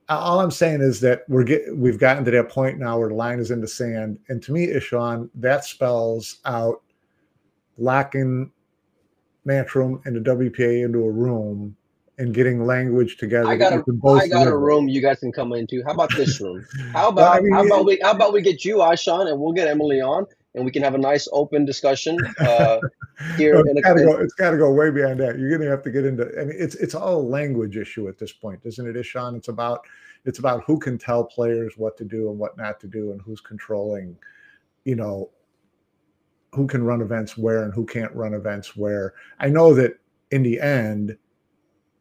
all 0.08 0.40
I'm 0.40 0.52
saying 0.52 0.82
is 0.82 1.00
that 1.02 1.24
we're 1.28 1.44
get 1.44 1.76
we've 1.76 2.00
gotten 2.00 2.26
to 2.26 2.32
that 2.32 2.50
point 2.50 2.80
now 2.80 2.98
where 3.00 3.10
the 3.10 3.16
line 3.16 3.40
is 3.40 3.52
in 3.52 3.62
the 3.62 3.68
sand, 3.68 4.20
and 4.30 4.42
to 4.44 4.52
me, 4.52 4.68
Ishaun, 4.68 5.30
that 5.36 5.66
spells 5.66 6.38
out 6.46 6.82
locking 7.78 8.52
matchroom 9.48 10.06
and 10.06 10.16
the 10.16 10.32
WPA 10.32 10.84
into 10.84 11.00
a 11.04 11.12
room 11.12 11.76
and 12.18 12.34
getting 12.34 12.66
language 12.66 13.18
together. 13.18 13.48
I 13.48 13.56
got 13.56 13.74
you 13.74 13.84
a 13.88 13.94
both 13.94 14.22
I 14.22 14.28
got 14.28 14.48
a 14.48 14.56
room 14.58 14.88
you 14.88 15.02
guys 15.02 15.20
can 15.20 15.32
come 15.32 15.54
into. 15.54 15.84
How 15.86 15.94
about 15.94 16.12
this 16.16 16.40
room? 16.42 16.66
How 16.94 17.12
Well, 17.16 17.28
about 17.28 17.38
I 17.38 17.42
mean, 17.42 17.54
how 17.54 17.66
about 17.66 17.86
we 17.86 18.00
how 18.02 18.12
about 18.12 18.34
we 18.34 18.42
get 18.42 18.66
you, 18.66 18.78
Ishaun, 18.78 19.30
and 19.30 19.40
we'll 19.40 19.54
get 19.54 19.68
Emily 19.68 20.02
on, 20.02 20.26
and 20.60 20.66
we 20.66 20.72
can 20.72 20.84
have 20.84 20.94
a 20.94 21.00
nice 21.00 21.28
open 21.32 21.66
discussion 21.66 22.18
uh, 22.40 22.80
here. 23.38 23.56
No, 23.56 23.64
it's 23.66 23.82
got 23.82 23.94
to 23.94 24.04
go. 24.04 24.18
It's 24.18 24.34
got 24.34 24.52
to 24.52 24.58
go 24.58 24.72
way 24.72 24.92
beyond 24.92 25.20
that. 25.22 25.40
You're 25.40 25.50
going 25.50 25.62
to 25.62 25.70
have 25.70 25.84
to 25.84 25.92
get 25.92 26.06
into. 26.06 26.30
I 26.40 26.44
mean, 26.44 26.56
it's 26.60 26.76
it's 26.76 26.94
all 26.94 27.20
a 27.20 27.22
language 27.22 27.78
issue 27.78 28.08
at 28.10 28.18
this 28.18 28.34
point, 28.34 28.60
isn't 28.66 28.86
it, 28.86 28.96
Ishaun? 28.96 29.38
It's 29.38 29.48
about 29.48 29.86
It's 30.26 30.40
about 30.40 30.64
who 30.66 30.78
can 30.78 30.98
tell 30.98 31.24
players 31.24 31.74
what 31.78 31.98
to 31.98 32.04
do 32.04 32.30
and 32.30 32.38
what 32.38 32.58
not 32.58 32.80
to 32.82 32.88
do, 32.88 33.14
and 33.14 33.22
who's 33.22 33.40
controlling, 33.40 34.18
you 34.84 34.96
know, 34.96 35.30
who 36.54 36.68
can 36.68 36.84
run 36.84 37.02
events 37.02 37.38
where 37.38 37.64
and 37.64 37.74
who 37.74 37.86
can't 37.86 38.14
run 38.14 38.34
events 38.34 38.76
where. 38.76 39.14
I 39.40 39.48
know 39.48 39.74
that 39.76 39.98
in 40.32 40.44
the 40.44 40.60
end, 40.60 41.18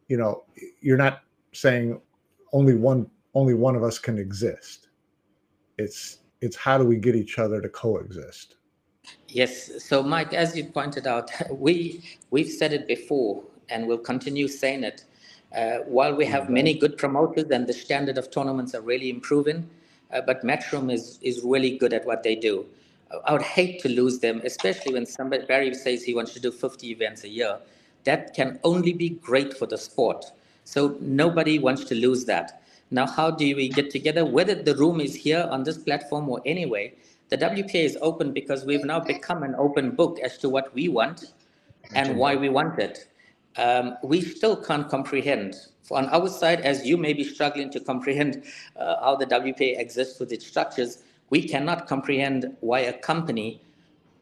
you 0.08 0.16
know, 0.16 0.44
you're 0.80 0.98
not 0.98 1.22
saying 1.52 2.00
only 2.52 2.74
one 2.74 3.08
only 3.34 3.54
one 3.54 3.76
of 3.76 3.84
us 3.84 3.98
can 3.98 4.18
exist. 4.18 4.88
It's 5.78 6.18
it's 6.40 6.56
how 6.56 6.78
do 6.78 6.84
we 6.84 6.96
get 6.96 7.14
each 7.14 7.38
other 7.38 7.60
to 7.60 7.68
coexist? 7.68 8.56
Yes. 9.28 9.82
So, 9.84 10.02
Mike, 10.02 10.34
as 10.34 10.56
you 10.56 10.64
pointed 10.64 11.06
out, 11.06 11.30
we 11.50 12.04
we've 12.30 12.50
said 12.50 12.72
it 12.72 12.86
before, 12.86 13.42
and 13.68 13.86
we'll 13.86 13.98
continue 13.98 14.48
saying 14.48 14.84
it. 14.84 15.04
Uh, 15.54 15.78
while 15.86 16.14
we 16.14 16.26
have 16.26 16.50
many 16.50 16.74
good 16.74 16.98
promoters 16.98 17.50
and 17.50 17.66
the 17.66 17.72
standard 17.72 18.18
of 18.18 18.30
tournaments 18.30 18.74
are 18.74 18.82
really 18.82 19.08
improving, 19.08 19.68
uh, 20.12 20.20
but 20.20 20.44
Matchroom 20.44 20.92
is 20.92 21.18
is 21.22 21.42
really 21.42 21.76
good 21.78 21.92
at 21.92 22.04
what 22.06 22.22
they 22.22 22.34
do. 22.34 22.66
I 23.24 23.32
would 23.32 23.42
hate 23.42 23.80
to 23.82 23.88
lose 23.88 24.18
them, 24.18 24.42
especially 24.44 24.92
when 24.92 25.06
somebody 25.06 25.46
Barry 25.46 25.72
says 25.74 26.02
he 26.02 26.14
wants 26.14 26.34
to 26.34 26.40
do 26.40 26.52
50 26.52 26.90
events 26.90 27.24
a 27.24 27.28
year. 27.28 27.58
That 28.04 28.34
can 28.34 28.60
only 28.64 28.92
be 28.92 29.10
great 29.10 29.56
for 29.56 29.66
the 29.66 29.78
sport. 29.78 30.26
So 30.64 30.98
nobody 31.00 31.58
wants 31.58 31.84
to 31.84 31.94
lose 31.94 32.26
that. 32.26 32.62
Now, 32.90 33.06
how 33.06 33.30
do 33.30 33.44
we 33.56 33.68
get 33.68 33.90
together? 33.90 34.24
Whether 34.24 34.54
the 34.54 34.74
room 34.74 35.00
is 35.00 35.14
here 35.14 35.46
on 35.50 35.64
this 35.64 35.78
platform 35.78 36.28
or 36.28 36.40
anyway, 36.46 36.94
the 37.28 37.36
WPA 37.36 37.84
is 37.84 37.98
open 38.00 38.32
because 38.32 38.64
we've 38.64 38.84
now 38.84 39.00
become 39.00 39.42
an 39.42 39.54
open 39.56 39.90
book 39.90 40.18
as 40.20 40.38
to 40.38 40.48
what 40.48 40.74
we 40.74 40.88
want 40.88 41.32
and 41.94 42.16
why 42.16 42.36
we 42.36 42.48
want 42.48 42.78
it. 42.78 43.08
Um, 43.56 43.96
we 44.02 44.22
still 44.22 44.56
can't 44.56 44.88
comprehend. 44.88 45.56
On 45.90 46.06
our 46.06 46.28
side, 46.28 46.60
as 46.60 46.86
you 46.86 46.96
may 46.96 47.12
be 47.12 47.24
struggling 47.24 47.70
to 47.70 47.80
comprehend 47.80 48.44
uh, 48.76 48.96
how 49.00 49.16
the 49.16 49.26
WPA 49.26 49.78
exists 49.78 50.20
with 50.20 50.32
its 50.32 50.46
structures, 50.46 51.02
we 51.30 51.46
cannot 51.46 51.86
comprehend 51.86 52.56
why 52.60 52.80
a 52.80 52.92
company 52.92 53.60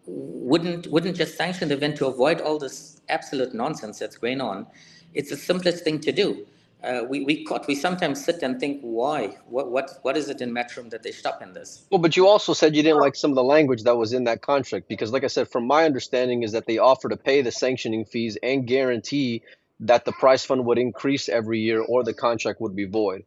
wouldn't 0.06 0.86
wouldn't 0.86 1.16
just 1.16 1.36
sanction 1.36 1.68
the 1.68 1.74
event 1.74 1.96
to 1.96 2.06
avoid 2.06 2.40
all 2.40 2.58
this 2.58 3.00
absolute 3.08 3.54
nonsense 3.54 3.98
that's 3.98 4.16
going 4.16 4.40
on. 4.40 4.66
It's 5.14 5.30
the 5.30 5.36
simplest 5.36 5.82
thing 5.82 6.00
to 6.00 6.12
do 6.12 6.46
uh, 6.84 7.02
we, 7.08 7.24
we 7.24 7.44
caught, 7.44 7.66
we 7.66 7.74
sometimes 7.74 8.24
sit 8.24 8.42
and 8.42 8.60
think, 8.60 8.80
why? 8.82 9.36
What, 9.46 9.70
what, 9.70 9.90
what 10.02 10.16
is 10.16 10.28
it 10.28 10.40
in 10.40 10.52
Matchroom 10.52 10.90
that 10.90 11.02
they 11.02 11.12
stop 11.12 11.42
in 11.42 11.52
this? 11.52 11.86
Well, 11.90 12.00
but 12.00 12.16
you 12.16 12.28
also 12.28 12.52
said 12.52 12.76
you 12.76 12.82
didn't 12.82 13.00
like 13.00 13.16
some 13.16 13.30
of 13.30 13.34
the 13.34 13.44
language 13.44 13.82
that 13.84 13.96
was 13.96 14.12
in 14.12 14.24
that 14.24 14.42
contract 14.42 14.88
because, 14.88 15.12
like 15.12 15.24
I 15.24 15.28
said, 15.28 15.48
from 15.48 15.66
my 15.66 15.84
understanding, 15.84 16.42
is 16.42 16.52
that 16.52 16.66
they 16.66 16.78
offer 16.78 17.08
to 17.08 17.16
pay 17.16 17.42
the 17.42 17.50
sanctioning 17.50 18.04
fees 18.04 18.38
and 18.42 18.66
guarantee 18.66 19.42
that 19.80 20.04
the 20.04 20.12
prize 20.12 20.44
fund 20.44 20.64
would 20.66 20.78
increase 20.78 21.28
every 21.28 21.60
year 21.60 21.80
or 21.80 22.04
the 22.04 22.14
contract 22.14 22.60
would 22.60 22.76
be 22.76 22.86
void. 22.86 23.24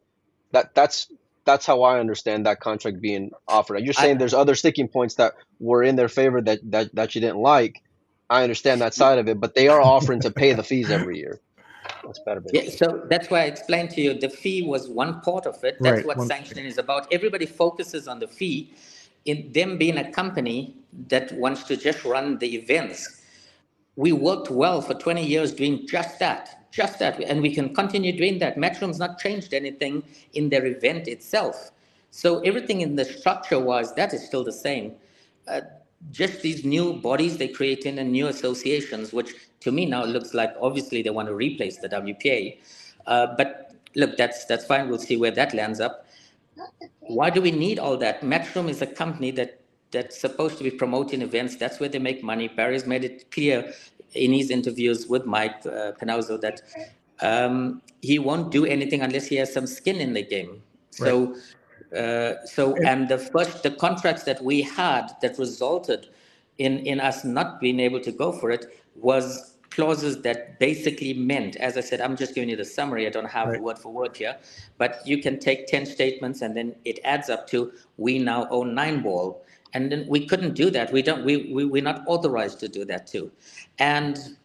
That 0.52 0.74
that's 0.74 1.12
that's 1.46 1.66
how 1.66 1.84
I 1.84 2.00
understand 2.00 2.46
that 2.46 2.60
contract 2.60 3.02
being 3.02 3.32
offered. 3.48 3.80
You're 3.80 3.94
saying 3.94 4.16
I, 4.16 4.20
there's 4.20 4.34
other 4.34 4.56
sticking 4.56 4.88
points 4.88 5.16
that 5.16 5.34
were 5.60 5.84
in 5.84 5.96
their 5.96 6.10
favor 6.10 6.42
that, 6.42 6.60
that 6.72 6.96
that 6.96 7.16
you 7.16 7.22
didn't 7.22 7.38
like. 7.38 7.84
I 8.30 8.44
understand 8.44 8.82
that 8.82 8.94
side 8.94 9.18
of 9.18 9.28
it, 9.28 9.40
but 9.40 9.56
they 9.56 9.70
are 9.70 9.82
offering 9.82 10.22
to 10.22 10.32
pay 10.32 10.54
the 10.54 10.64
fees 10.64 10.92
every 10.92 11.18
year. 11.18 11.40
That's 12.04 12.20
better. 12.20 12.44
Yeah, 12.52 12.70
so 12.70 13.04
that's 13.10 13.30
why 13.30 13.42
I 13.42 13.46
explained 13.46 13.92
to 13.92 14.02
you 14.02 14.14
the 14.14 14.30
fee 14.30 14.62
was 14.62 14.88
one 14.88 15.22
part 15.22 15.46
of 15.46 15.64
it. 15.64 15.78
That's 15.80 16.06
right, 16.06 16.06
what 16.06 16.28
sanctioning 16.28 16.66
is 16.66 16.78
about. 16.78 17.12
Everybody 17.12 17.46
focuses 17.46 18.08
on 18.08 18.20
the 18.20 18.28
fee. 18.28 18.74
In 19.26 19.52
them 19.52 19.78
being 19.78 19.98
a 19.98 20.12
company 20.12 20.78
that 21.10 21.32
wants 21.34 21.64
to 21.64 21.76
just 21.76 22.06
run 22.06 22.38
the 22.38 22.56
events, 22.56 23.22
we 23.96 24.14
worked 24.14 24.50
well 24.50 24.82
for 24.82 24.94
20 24.94 25.26
years 25.26 25.52
doing 25.52 25.86
just 25.86 26.20
that, 26.20 26.72
just 26.72 27.00
that, 27.00 27.20
and 27.20 27.42
we 27.42 27.54
can 27.54 27.76
continue 27.76 28.18
doing 28.18 28.40
that. 28.40 28.56
Matchroom's 28.56 28.98
not 28.98 29.20
changed 29.20 29.54
anything 29.54 30.04
in 30.34 30.50
their 30.50 30.66
event 30.66 31.08
itself. 31.08 31.72
So 32.12 32.40
everything 32.40 32.82
in 32.82 32.96
the 32.96 33.06
structure 33.06 33.60
was 33.60 33.94
that 33.96 34.14
is 34.14 34.26
still 34.26 34.44
the 34.44 34.54
same. 34.54 34.94
Uh, 35.48 35.62
just 36.12 36.42
these 36.42 36.64
new 36.64 36.94
bodies 36.94 37.38
they 37.38 37.48
create 37.48 37.86
in 37.86 38.00
and 38.00 38.12
new 38.12 38.28
associations, 38.28 39.14
which 39.14 39.34
to 39.62 39.72
me 39.72 39.86
now 39.86 40.06
looks 40.06 40.34
like 40.34 40.54
obviously 40.62 41.02
they 41.02 41.10
want 41.10 41.28
to 41.28 41.36
replace 41.36 41.78
the 41.78 41.90
WPA. 41.90 42.60
Uh, 43.06 43.28
but 43.38 43.76
look, 43.96 44.18
that's 44.18 44.46
that's 44.46 44.66
fine. 44.66 44.90
We'll 44.90 45.00
see 45.00 45.18
where 45.18 45.32
that 45.32 45.54
lands 45.54 45.80
up. 45.80 46.06
Why 47.02 47.30
do 47.30 47.42
we 47.42 47.52
need 47.52 47.80
all 47.80 47.98
that? 47.98 48.22
Matchroom 48.22 48.70
is 48.70 48.82
a 48.82 48.88
company 48.88 49.32
that 49.32 49.62
that's 49.92 50.20
supposed 50.20 50.58
to 50.60 50.64
be 50.64 50.72
promoting 50.72 51.22
events. 51.22 51.56
That's 51.56 51.80
where 51.80 51.90
they 51.90 52.00
make 52.00 52.24
money. 52.24 52.48
Barry's 52.48 52.86
made 52.86 53.04
it 53.04 53.32
clear 53.32 53.74
in 54.14 54.34
his 54.34 54.52
interviews 54.52 55.08
with 55.08 55.26
Mike 55.26 55.66
uh, 55.66 55.92
that 56.00 56.62
um, 57.22 57.82
he 58.02 58.20
won't 58.20 58.52
do 58.52 58.66
anything 58.66 59.02
unless 59.02 59.26
he 59.26 59.36
has 59.36 59.52
some 59.52 59.68
skin 59.68 59.98
in 59.98 60.14
the 60.14 60.24
game. 60.24 60.62
So. 60.92 61.28
Right 61.28 61.38
uh, 61.96 62.46
so, 62.46 62.76
and 62.86 63.10
the 63.10 63.18
first, 63.18 63.64
the 63.64 63.72
contracts 63.72 64.24
that 64.24 64.44
we 64.44 64.62
had 64.62 65.12
that 65.22 65.38
resulted 65.38 66.10
in, 66.58 66.80
in 66.80 67.00
us 67.00 67.24
not 67.24 67.60
being 67.60 67.80
able 67.80 68.00
to 68.02 68.12
go 68.12 68.32
for 68.32 68.52
it 68.52 68.80
was 68.96 69.56
clauses 69.72 70.22
that 70.22 70.60
basically 70.60 71.14
meant, 71.14 71.56
as 71.58 71.78
I 71.78 71.82
said, 71.82 72.02
I'm 72.02 72.16
just 72.18 72.36
giving 72.36 72.50
you 72.50 72.56
the 72.56 72.66
summary. 72.66 73.08
I 73.08 73.10
don't 73.10 73.30
have 73.30 73.48
right. 73.48 73.62
word 73.62 73.80
for 73.80 73.92
word 73.92 74.16
here, 74.18 74.38
but 74.78 75.02
you 75.06 75.22
can 75.22 75.40
take 75.40 75.68
10 75.68 75.86
statements 75.86 76.42
and 76.42 76.56
then 76.56 76.76
it 76.86 77.00
adds 77.04 77.30
up 77.30 77.48
to 77.50 77.72
we 77.98 78.20
now 78.20 78.48
own 78.50 78.76
nine 78.76 79.02
ball. 79.02 79.44
And 79.74 79.92
then 79.92 80.06
we 80.08 80.26
couldn't 80.26 80.56
do 80.56 80.72
that. 80.72 80.92
We 80.92 81.02
don't, 81.04 81.24
we, 81.24 81.52
we, 81.54 81.64
we're 81.66 81.84
not 81.84 82.04
authorized 82.08 82.60
to 82.62 82.68
do 82.68 82.86
that 82.86 83.06
too. 83.06 83.32
And 83.78 84.38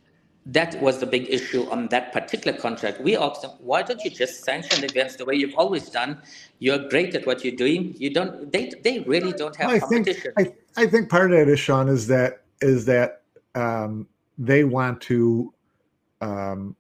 that 0.46 0.80
was 0.82 0.98
the 0.98 1.06
big 1.06 1.26
issue 1.30 1.68
on 1.70 1.88
that 1.88 2.12
particular 2.12 2.56
contract. 2.56 3.00
We 3.00 3.16
asked 3.16 3.42
them, 3.42 3.52
why 3.60 3.82
don't 3.82 4.02
you 4.04 4.10
just 4.10 4.44
sanction 4.44 4.80
the 4.80 4.86
events 4.86 5.16
the 5.16 5.24
way 5.24 5.34
you've 5.34 5.54
always 5.56 5.88
done? 5.88 6.20
You're 6.58 6.88
great 6.88 7.14
at 7.14 7.26
what 7.26 7.44
you're 7.44 7.56
doing. 7.56 7.94
You 7.98 8.10
don't. 8.10 8.52
They 8.52 8.70
they 8.82 9.00
really 9.00 9.32
don't 9.32 9.56
have 9.56 9.70
I 9.70 9.78
competition. 9.78 10.32
Think, 10.36 10.56
I, 10.76 10.82
I 10.82 10.86
think 10.86 11.08
part 11.08 11.32
of 11.32 11.38
it 11.38 11.48
is 11.48 11.58
Sean 11.58 11.88
is 11.88 12.06
that 12.08 12.42
is 12.60 12.84
that 12.86 13.22
um, 13.54 14.06
they 14.36 14.64
want 14.64 15.00
to 15.02 15.52
um, 16.20 16.76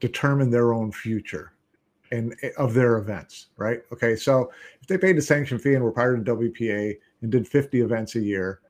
determine 0.00 0.50
their 0.50 0.72
own 0.72 0.90
future 0.90 1.52
and 2.10 2.34
of 2.56 2.72
their 2.72 2.96
events, 2.96 3.48
right? 3.58 3.82
Okay, 3.92 4.16
so 4.16 4.50
if 4.80 4.86
they 4.86 4.96
paid 4.96 5.18
a 5.18 5.22
sanction 5.22 5.58
fee 5.58 5.74
and 5.74 5.84
were 5.84 5.92
part 5.92 6.18
of 6.18 6.24
the 6.24 6.34
WPA 6.34 6.96
and 7.20 7.30
did 7.30 7.46
50 7.46 7.82
events 7.82 8.14
a 8.14 8.20
year 8.20 8.60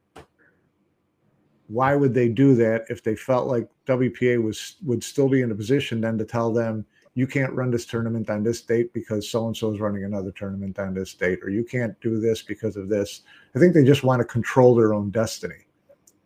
why 1.68 1.94
would 1.94 2.12
they 2.12 2.28
do 2.28 2.54
that 2.56 2.84
if 2.88 3.02
they 3.02 3.14
felt 3.14 3.46
like 3.46 3.68
WPA 3.86 4.42
was 4.42 4.76
would 4.84 5.04
still 5.04 5.28
be 5.28 5.42
in 5.42 5.50
a 5.50 5.54
position 5.54 6.00
then 6.00 6.18
to 6.18 6.24
tell 6.24 6.52
them 6.52 6.84
you 7.18 7.26
can't 7.26 7.52
run 7.52 7.72
this 7.72 7.84
tournament 7.84 8.30
on 8.30 8.44
this 8.44 8.60
date 8.60 8.92
because 8.92 9.28
so 9.28 9.48
and 9.48 9.56
so 9.56 9.72
is 9.74 9.80
running 9.80 10.04
another 10.04 10.30
tournament 10.30 10.78
on 10.78 10.94
this 10.94 11.14
date, 11.14 11.40
or 11.42 11.50
you 11.50 11.64
can't 11.64 12.00
do 12.00 12.20
this 12.20 12.42
because 12.42 12.76
of 12.76 12.88
this. 12.88 13.22
I 13.56 13.58
think 13.58 13.74
they 13.74 13.82
just 13.82 14.04
want 14.04 14.20
to 14.20 14.24
control 14.24 14.76
their 14.76 14.94
own 14.94 15.10
destiny, 15.10 15.66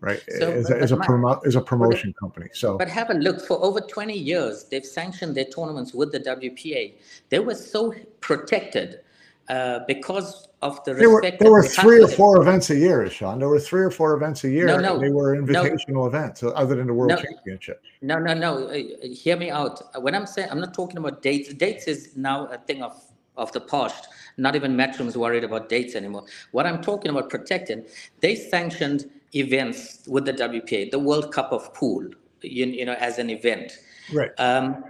right? 0.01 0.22
So, 0.38 0.53
as, 0.53 0.68
a, 0.68 0.76
as, 0.76 0.93
a 0.93 0.97
promo, 0.97 1.40
as 1.47 1.57
a 1.57 1.62
promotion 1.62 2.12
company. 2.20 2.49
So, 2.53 2.76
but 2.76 2.88
have 2.88 3.09
a 3.09 3.14
look 3.14 3.40
for 3.40 3.57
over 3.64 3.80
20 3.80 4.12
years, 4.12 4.64
they've 4.64 4.84
sanctioned 4.84 5.34
their 5.34 5.47
tournaments 5.47 5.95
with 5.95 6.12
the 6.12 6.20
WPA. 6.20 6.93
They 7.30 7.38
were 7.38 7.55
so 7.55 7.95
protected 8.20 9.01
uh, 9.49 9.80
because 9.86 10.49
of 10.62 10.82
the 10.84 10.95
there 10.95 11.11
were, 11.11 11.22
there 11.40 11.51
were 11.51 11.64
three 11.64 12.03
or 12.03 12.09
four 12.09 12.40
events 12.40 12.70
a 12.70 12.76
year, 12.76 13.09
Sean. 13.11 13.38
There 13.38 13.49
were 13.49 13.59
three 13.59 13.82
or 13.82 13.90
four 13.90 14.14
events 14.14 14.45
a 14.45 14.49
year. 14.49 14.66
No, 14.66 14.78
no, 14.78 14.99
they 14.99 15.11
were 15.11 15.36
invitational 15.36 15.88
no, 15.88 16.07
events 16.07 16.43
other 16.43 16.76
than 16.76 16.86
the 16.86 16.95
World 16.95 17.11
no, 17.11 17.16
Championship. 17.16 17.82
No, 18.01 18.18
no, 18.18 18.34
no. 18.34 18.68
Uh, 18.68 18.82
hear 19.12 19.36
me 19.36 19.51
out. 19.51 19.82
When 20.01 20.14
I'm 20.14 20.26
saying 20.26 20.49
I'm 20.51 20.61
not 20.61 20.74
talking 20.74 20.99
about 20.99 21.22
dates. 21.22 21.53
Dates 21.55 21.86
is 21.88 22.16
now 22.16 22.47
a 22.47 22.59
thing 22.59 22.82
of 22.82 22.95
of 23.36 23.51
the 23.53 23.61
past. 23.61 24.09
Not 24.36 24.55
even 24.57 24.76
Matchroom's 24.76 25.16
worried 25.16 25.45
about 25.45 25.68
dates 25.68 25.95
anymore. 25.95 26.24
What 26.53 26.66
I'm 26.66 26.80
talking 26.80 27.11
about 27.11 27.28
protecting, 27.28 27.84
they 28.20 28.34
sanctioned 28.34 29.11
events 29.34 30.05
with 30.07 30.24
the 30.24 30.32
WPA, 30.32 30.90
the 30.90 30.99
World 30.99 31.32
Cup 31.32 31.53
of 31.53 31.72
Pool, 31.74 32.09
you, 32.43 32.66
you 32.66 32.84
know, 32.84 32.95
as 32.95 33.18
an 33.18 33.30
event. 33.30 33.78
Right. 34.12 34.30
Um, 34.38 34.84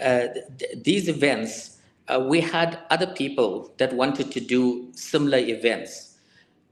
uh, 0.00 0.28
th- 0.58 0.82
these 0.82 1.08
events 1.08 1.77
uh, 2.08 2.20
we 2.20 2.40
had 2.40 2.78
other 2.90 3.06
people 3.06 3.72
that 3.78 3.92
wanted 3.92 4.30
to 4.32 4.40
do 4.40 4.88
similar 4.92 5.38
events. 5.38 6.16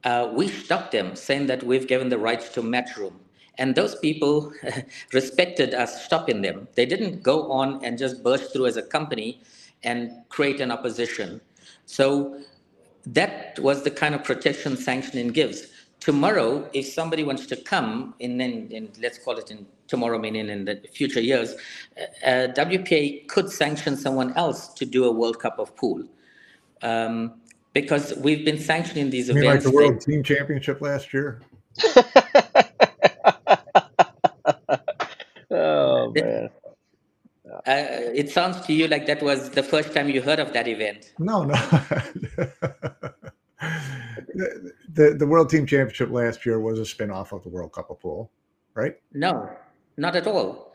Uh, 0.05 0.31
we 0.33 0.49
stopped 0.49 0.93
them, 0.93 1.17
saying 1.17 1.47
that 1.47 1.63
we've 1.63 1.87
given 1.87 2.09
the 2.09 2.19
rights 2.19 2.49
to 2.51 2.63
Matchroom. 2.63 3.15
And 3.59 3.75
those 3.75 3.95
people 3.97 4.53
respected 5.13 5.75
us 5.75 6.05
stopping 6.05 6.43
them. 6.43 6.69
They 6.75 6.87
didn't 6.87 7.23
go 7.23 7.51
on 7.51 7.85
and 7.85 7.99
just 7.99 8.23
burst 8.23 8.53
through 8.53 8.67
as 8.67 8.77
a 8.77 8.83
company 8.83 9.41
and 9.83 10.11
create 10.29 10.61
an 10.61 10.71
opposition. 10.71 11.41
So 11.87 12.41
that 13.07 13.59
was 13.59 13.83
the 13.83 13.91
kind 13.91 14.15
of 14.15 14.25
protection 14.25 14.77
sanctioning 14.77 15.29
gives 15.29 15.69
tomorrow, 16.01 16.69
if 16.73 16.87
somebody 16.87 17.25
wants 17.25 17.47
to 17.47 17.57
come 17.57 18.15
in, 18.19 18.41
in, 18.41 18.71
in, 18.71 18.93
let's 19.01 19.19
call 19.19 19.37
it 19.39 19.51
in 19.51 19.67
tomorrow, 19.89 20.19
meaning 20.19 20.49
in 20.49 20.65
the 20.65 20.81
future 20.93 21.21
years, 21.21 21.55
uh, 21.97 22.27
uh 22.27 22.49
WPA 22.55 23.27
could 23.29 23.51
sanction 23.51 23.97
someone 23.97 24.33
else 24.35 24.69
to 24.75 24.85
do 24.85 25.05
a 25.05 25.11
World 25.11 25.39
Cup 25.39 25.59
of 25.59 25.75
pool. 25.77 26.05
Um, 26.83 27.41
because 27.73 28.15
we've 28.17 28.45
been 28.45 28.59
sanctioning 28.59 29.11
these 29.11 29.29
you 29.29 29.37
events. 29.37 29.65
like 29.65 29.73
the 29.73 29.77
World 29.77 30.01
they, 30.01 30.13
Team 30.13 30.23
Championship 30.23 30.81
last 30.81 31.13
year? 31.13 31.43
oh, 35.51 36.11
man. 36.15 36.49
uh, 37.45 38.19
it 38.21 38.31
sounds 38.31 38.65
to 38.67 38.73
you 38.73 38.89
like 38.89 39.07
that 39.07 39.23
was 39.23 39.51
the 39.51 39.63
first 39.63 39.93
time 39.93 40.09
you 40.09 40.23
heard 40.23 40.39
of 40.39 40.55
that 40.55 40.67
event. 40.67 41.13
No, 41.19 41.45
no. 41.45 41.55
the, 44.93 45.15
the 45.19 45.27
World 45.27 45.51
Team 45.51 45.67
Championship 45.67 46.11
last 46.11 46.47
year 46.47 46.61
was 46.61 46.79
a 46.79 46.87
spin-off 46.87 47.33
of 47.33 47.43
the 47.43 47.49
World 47.49 47.73
Cup 47.73 47.91
of 47.91 48.01
Pool, 48.01 48.31
right? 48.75 48.95
No, 49.13 49.51
not 49.97 50.17
at 50.17 50.27
all. 50.27 50.75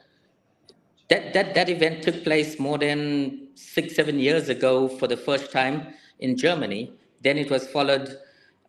That 1.10 1.34
that 1.34 1.54
that 1.56 1.70
event 1.70 2.04
took 2.04 2.24
place 2.24 2.60
more 2.60 2.78
than 2.78 3.50
six 3.56 3.96
seven 3.96 4.20
years 4.20 4.50
ago 4.50 4.88
for 4.88 5.08
the 5.08 5.18
first 5.18 5.52
time 5.52 5.94
in 6.20 6.38
Germany. 6.38 6.94
Then 7.22 7.38
it 7.38 7.52
was 7.52 7.68
followed 7.68 8.18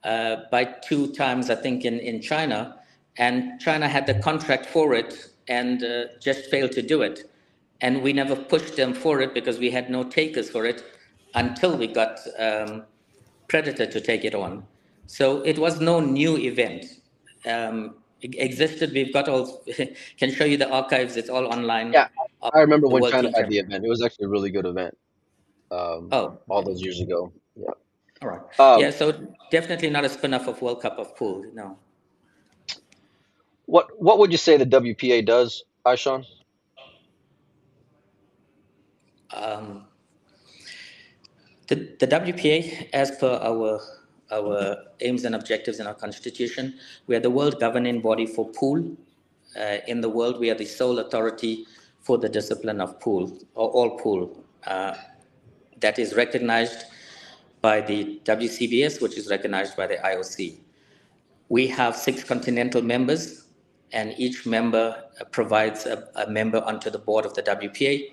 uh, 0.05 0.37
by 0.51 0.64
two 0.64 1.12
times, 1.14 1.51
I 1.51 1.55
think, 1.55 1.85
in 1.85 2.01
in 2.01 2.20
China, 2.20 2.77
and 3.16 3.61
China 3.61 3.89
had 3.89 4.07
the 4.07 4.14
contract 4.14 4.66
for 4.66 4.95
it 4.95 5.33
and 5.49 5.85
uh, 5.85 6.05
just 6.20 6.51
failed 6.51 6.73
to 6.73 6.83
do 6.83 7.03
it. 7.03 7.31
And 7.81 8.03
we 8.03 8.12
never 8.12 8.37
pushed 8.37 8.77
them 8.77 8.95
for 8.95 9.20
it 9.20 9.35
because 9.35 9.59
we 9.59 9.70
had 9.70 9.91
no 9.91 10.05
takers 10.05 10.51
for 10.51 10.64
it 10.64 10.85
until 11.35 11.77
we 11.77 11.87
got 11.87 12.20
um, 12.39 12.85
Predator 13.53 13.85
to 13.85 14.01
take 14.01 14.25
it 14.25 14.35
on. 14.35 14.65
So 15.07 15.43
it 15.43 15.59
was 15.59 15.79
no 15.79 16.01
new 16.01 16.39
event. 16.39 16.87
Um, 17.45 17.97
it 18.23 18.35
existed. 18.39 18.93
We've 18.95 19.13
got 19.13 19.29
all. 19.29 19.63
can 20.21 20.33
show 20.33 20.47
you 20.47 20.57
the 20.57 20.71
archives. 20.71 21.19
It's 21.19 21.29
all 21.29 21.47
online. 21.57 21.93
Yeah, 21.93 22.09
I 22.43 22.61
remember 22.61 22.89
when 22.89 23.11
China 23.11 23.31
had 23.37 23.51
the 23.51 23.59
event. 23.59 23.85
It 23.85 23.89
was 23.89 24.03
actually 24.03 24.25
a 24.25 24.29
really 24.31 24.51
good 24.51 24.65
event. 24.65 24.97
Um, 25.71 26.09
oh, 26.13 26.39
all 26.49 26.63
those 26.63 26.81
years 26.81 27.01
ago. 27.01 27.31
Yeah. 27.55 27.77
All 28.23 28.29
right. 28.31 28.45
Um, 28.59 28.81
yeah. 28.81 28.91
So 28.91 29.13
definitely 29.51 29.91
not 29.91 30.07
a 30.07 30.09
spin-off 30.09 30.47
of 30.49 30.63
World 30.63 30.81
Cup 30.81 30.99
of 30.99 31.15
Pool. 31.15 31.45
No. 31.53 31.77
What 33.67 33.91
What 34.01 34.19
would 34.19 34.33
you 34.33 34.39
say 34.39 34.57
the 34.57 34.65
WPA 34.65 35.27
does, 35.27 35.65
Ishaun? 35.85 36.25
Um, 39.35 39.85
the, 41.73 41.97
the 42.01 42.07
WPA, 42.07 42.89
as 42.93 43.11
per 43.12 43.39
our 43.51 43.81
our 44.31 44.77
aims 45.01 45.25
and 45.25 45.35
objectives 45.35 45.79
in 45.79 45.87
our 45.87 45.95
constitution, 45.95 46.79
we 47.07 47.14
are 47.16 47.20
the 47.20 47.31
world 47.31 47.61
governing 47.61 48.01
body 48.01 48.27
for 48.27 48.49
pool. 48.49 48.97
Uh, 49.59 49.77
in 49.87 50.01
the 50.01 50.09
world, 50.09 50.39
we 50.39 50.51
are 50.51 50.55
the 50.55 50.64
sole 50.64 50.99
authority 51.01 51.66
for 52.01 52.16
the 52.18 52.29
discipline 52.29 52.81
of 52.81 52.99
pool, 53.01 53.39
or 53.55 53.68
all 53.70 53.99
pool. 53.99 54.45
Uh, 54.66 54.95
that 55.81 55.99
is 55.99 56.14
recognized 56.14 56.85
by 57.61 57.81
the 57.81 58.20
WCBS, 58.25 59.03
which 59.03 59.16
is 59.18 59.29
recognized 59.29 59.77
by 59.77 59.87
the 59.87 59.97
IOC. 59.97 60.57
We 61.49 61.66
have 61.68 61.95
six 61.97 62.25
continental 62.25 62.83
members, 62.83 63.45
and 63.93 64.14
each 64.18 64.47
member 64.47 65.05
provides 65.31 65.85
a, 65.87 66.09
a 66.16 66.31
member 66.31 66.62
onto 66.62 66.91
the 66.91 66.99
board 66.99 67.27
of 67.27 67.35
the 67.35 67.43
WPA. 67.43 68.12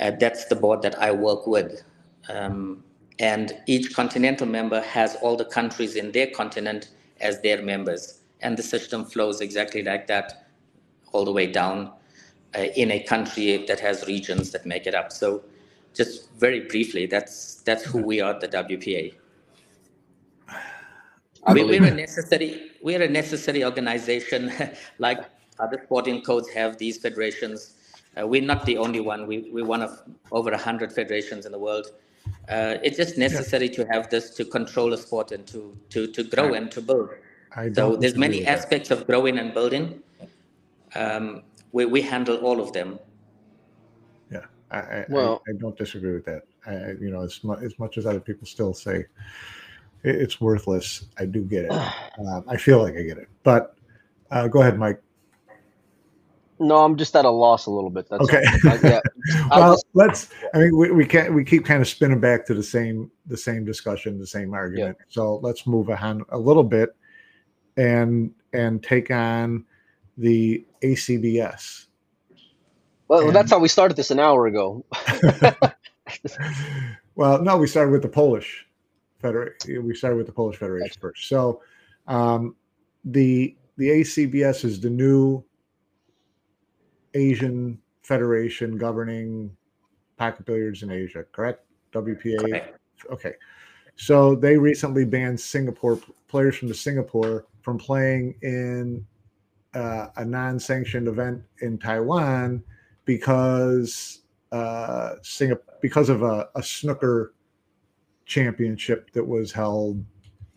Uh, 0.00 0.10
that's 0.18 0.46
the 0.46 0.56
board 0.56 0.82
that 0.82 0.98
I 0.98 1.10
work 1.10 1.46
with. 1.46 1.82
Um, 2.28 2.84
and 3.18 3.52
each 3.66 3.94
continental 3.94 4.46
member 4.46 4.80
has 4.80 5.16
all 5.16 5.36
the 5.36 5.44
countries 5.44 5.96
in 5.96 6.12
their 6.12 6.28
continent 6.28 6.90
as 7.20 7.40
their 7.42 7.62
members. 7.62 8.20
And 8.40 8.56
the 8.56 8.62
system 8.62 9.04
flows 9.04 9.40
exactly 9.40 9.82
like 9.82 10.06
that 10.08 10.46
all 11.12 11.24
the 11.24 11.32
way 11.32 11.46
down 11.46 11.92
uh, 12.56 12.60
in 12.76 12.90
a 12.90 13.00
country 13.00 13.64
that 13.66 13.80
has 13.80 14.06
regions 14.06 14.50
that 14.50 14.66
make 14.66 14.86
it 14.86 14.94
up. 14.94 15.12
So 15.12 15.42
just 15.94 16.30
very 16.32 16.60
briefly, 16.60 17.06
that's 17.06 17.56
that's 17.62 17.84
who 17.84 17.98
we 17.98 18.20
are 18.20 18.34
at 18.34 18.40
the 18.40 18.48
WPA. 18.48 19.14
We, 21.52 21.64
we're 21.64 21.84
a 21.84 21.90
necessary 21.90 22.70
we're 22.82 23.02
a 23.02 23.08
necessary 23.08 23.64
organization 23.64 24.52
like 24.98 25.24
other 25.58 25.80
sporting 25.84 26.22
codes 26.22 26.48
have 26.50 26.78
these 26.78 26.98
federations. 26.98 27.74
Uh, 28.20 28.26
we're 28.26 28.42
not 28.42 28.66
the 28.66 28.76
only 28.76 29.00
one. 29.00 29.26
We, 29.26 29.50
we're 29.52 29.64
one 29.64 29.82
of 29.82 30.02
over 30.30 30.50
100 30.50 30.92
federations 30.92 31.46
in 31.46 31.52
the 31.52 31.58
world. 31.58 31.86
Uh, 32.48 32.76
it's 32.82 32.96
just 32.96 33.16
necessary 33.16 33.66
yeah. 33.66 33.76
to 33.76 33.86
have 33.86 34.10
this 34.10 34.30
to 34.30 34.44
control 34.44 34.92
a 34.92 34.98
sport 34.98 35.32
and 35.32 35.46
to 35.46 35.76
to 35.90 36.06
to 36.08 36.22
grow 36.24 36.54
I, 36.54 36.58
and 36.58 36.70
to 36.72 36.80
build. 36.80 37.10
so 37.74 37.96
there's 37.96 38.16
many 38.16 38.46
aspects 38.46 38.88
that. 38.88 38.98
of 38.98 39.06
growing 39.06 39.38
and 39.38 39.54
building. 39.54 40.02
Um, 40.94 41.42
we 41.72 41.84
we 41.86 42.02
handle 42.02 42.36
all 42.38 42.60
of 42.60 42.72
them. 42.72 42.98
Yeah, 44.30 44.46
I, 44.70 44.78
I 44.78 45.04
well, 45.08 45.42
I, 45.46 45.52
I, 45.52 45.54
don't 45.58 45.76
disagree 45.76 46.14
with 46.14 46.24
that. 46.26 46.42
I, 46.66 46.92
you 47.00 47.10
know, 47.10 47.22
as 47.22 47.42
much 47.44 47.62
as 47.62 47.78
much 47.78 47.96
as 47.98 48.06
other 48.06 48.20
people 48.20 48.46
still 48.46 48.74
say 48.74 49.06
it's 50.04 50.40
worthless, 50.40 51.06
I 51.18 51.26
do 51.26 51.42
get 51.42 51.66
it. 51.66 51.72
Um, 52.18 52.44
I 52.46 52.58
feel 52.58 52.82
like 52.82 52.94
I 52.94 53.02
get 53.02 53.16
it. 53.16 53.28
But 53.42 53.74
uh, 54.30 54.46
go 54.46 54.60
ahead, 54.60 54.78
Mike. 54.78 55.02
No, 56.62 56.84
I'm 56.84 56.96
just 56.96 57.16
at 57.16 57.24
a 57.24 57.30
loss 57.30 57.66
a 57.66 57.70
little 57.70 57.90
bit. 57.90 58.08
That's 58.08 58.22
okay. 58.22 58.42
I, 58.64 58.78
yeah, 58.84 59.00
well, 59.50 59.74
just, 59.74 59.86
let's. 59.94 60.30
I 60.54 60.58
mean, 60.58 60.76
we, 60.76 60.92
we 60.92 61.04
can't. 61.04 61.34
We 61.34 61.44
keep 61.44 61.64
kind 61.64 61.82
of 61.82 61.88
spinning 61.88 62.20
back 62.20 62.46
to 62.46 62.54
the 62.54 62.62
same 62.62 63.10
the 63.26 63.36
same 63.36 63.64
discussion, 63.64 64.18
the 64.18 64.26
same 64.26 64.54
argument. 64.54 64.96
Yeah. 65.00 65.04
So 65.08 65.36
let's 65.42 65.66
move 65.66 65.90
on 65.90 66.24
a 66.28 66.38
little 66.38 66.62
bit, 66.62 66.94
and 67.76 68.30
and 68.52 68.80
take 68.82 69.10
on 69.10 69.64
the 70.16 70.64
ACBS. 70.82 71.86
Well, 73.08 73.26
and, 73.26 73.34
that's 73.34 73.50
how 73.50 73.58
we 73.58 73.68
started 73.68 73.96
this 73.96 74.12
an 74.12 74.20
hour 74.20 74.46
ago. 74.46 74.84
well, 77.16 77.42
no, 77.42 77.56
we 77.56 77.66
started 77.66 77.90
with 77.90 78.02
the 78.02 78.08
Polish 78.08 78.66
Federation. 79.20 79.84
We 79.84 79.96
started 79.96 80.16
with 80.16 80.26
the 80.26 80.32
Polish 80.32 80.58
Federation 80.58 80.96
first. 81.00 81.28
So, 81.28 81.60
um, 82.06 82.54
the 83.04 83.56
the 83.76 83.88
ACBS 83.88 84.64
is 84.64 84.80
the 84.80 84.90
new 84.90 85.44
Asian 87.14 87.78
Federation 88.02 88.76
governing 88.76 89.54
pocket 90.16 90.44
billiards 90.46 90.82
in 90.82 90.90
Asia, 90.90 91.24
correct? 91.32 91.64
WPA. 91.92 92.72
Okay. 93.10 93.34
So 93.96 94.34
they 94.34 94.56
recently 94.56 95.04
banned 95.04 95.38
Singapore 95.38 96.00
players 96.28 96.56
from 96.56 96.68
the 96.68 96.74
Singapore 96.74 97.46
from 97.60 97.78
playing 97.78 98.34
in 98.42 99.06
uh, 99.74 100.08
a 100.16 100.24
non-sanctioned 100.24 101.08
event 101.08 101.42
in 101.60 101.78
Taiwan 101.78 102.62
because 103.04 104.22
uh, 104.50 105.14
Singapore 105.22 105.74
because 105.80 106.08
of 106.08 106.22
a, 106.22 106.48
a 106.54 106.62
snooker 106.62 107.34
championship 108.24 109.10
that 109.12 109.26
was 109.26 109.52
held 109.52 110.04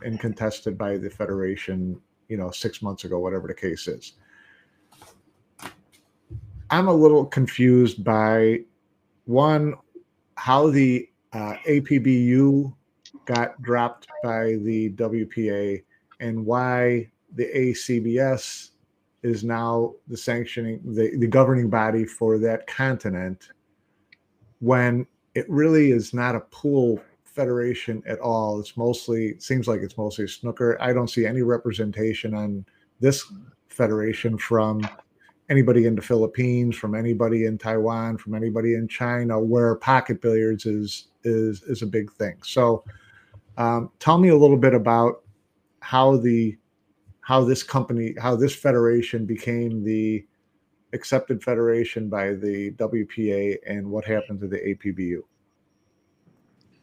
and 0.03 0.19
contested 0.19 0.77
by 0.77 0.97
the 0.97 1.09
federation, 1.09 1.99
you 2.27 2.37
know, 2.37 2.51
six 2.51 2.81
months 2.81 3.05
ago, 3.05 3.19
whatever 3.19 3.47
the 3.47 3.53
case 3.53 3.87
is. 3.87 4.13
I'm 6.69 6.87
a 6.87 6.93
little 6.93 7.25
confused 7.25 8.03
by 8.03 8.61
one 9.25 9.75
how 10.37 10.69
the 10.69 11.09
uh, 11.33 11.55
APBU 11.67 12.73
got 13.25 13.61
dropped 13.61 14.07
by 14.23 14.55
the 14.61 14.91
WPA 14.91 15.83
and 16.19 16.45
why 16.45 17.09
the 17.35 17.45
ACBS 17.55 18.71
is 19.23 19.43
now 19.43 19.93
the 20.07 20.17
sanctioning 20.17 20.79
the, 20.83 21.15
the 21.17 21.27
governing 21.27 21.69
body 21.69 22.05
for 22.05 22.37
that 22.37 22.67
continent 22.67 23.49
when 24.59 25.05
it 25.33 25.49
really 25.49 25.91
is 25.91 26.13
not 26.13 26.35
a 26.35 26.39
pool 26.39 27.01
federation 27.23 28.01
at 28.07 28.19
all. 28.19 28.59
It's 28.59 28.77
mostly 28.77 29.37
seems 29.39 29.67
like 29.67 29.81
it's 29.81 29.97
mostly 29.97 30.27
snooker. 30.27 30.77
I 30.81 30.93
don't 30.93 31.09
see 31.09 31.25
any 31.25 31.41
representation 31.41 32.33
on 32.33 32.65
this 33.01 33.25
federation 33.67 34.37
from 34.37 34.87
anybody 35.49 35.85
in 35.85 35.95
the 35.95 36.01
Philippines, 36.01 36.75
from 36.75 36.95
anybody 36.95 37.45
in 37.45 37.57
Taiwan, 37.57 38.17
from 38.17 38.35
anybody 38.35 38.73
in 38.75 38.87
China, 38.87 39.39
where 39.39 39.75
pocket 39.75 40.21
billiards 40.21 40.65
is 40.65 41.07
is 41.23 41.63
is 41.63 41.81
a 41.81 41.87
big 41.87 42.11
thing. 42.13 42.37
So, 42.43 42.83
um, 43.57 43.91
tell 43.99 44.17
me 44.17 44.29
a 44.29 44.35
little 44.35 44.57
bit 44.57 44.73
about 44.73 45.21
how 45.81 46.17
the 46.17 46.57
how 47.21 47.43
this 47.43 47.63
company, 47.63 48.15
how 48.19 48.35
this 48.35 48.55
federation 48.55 49.25
became 49.25 49.83
the 49.83 50.25
accepted 50.93 51.43
federation 51.43 52.09
by 52.09 52.33
the 52.33 52.71
WPA, 52.71 53.57
and 53.67 53.89
what 53.89 54.05
happened 54.05 54.39
to 54.41 54.47
the 54.47 54.57
APBU. 54.57 55.21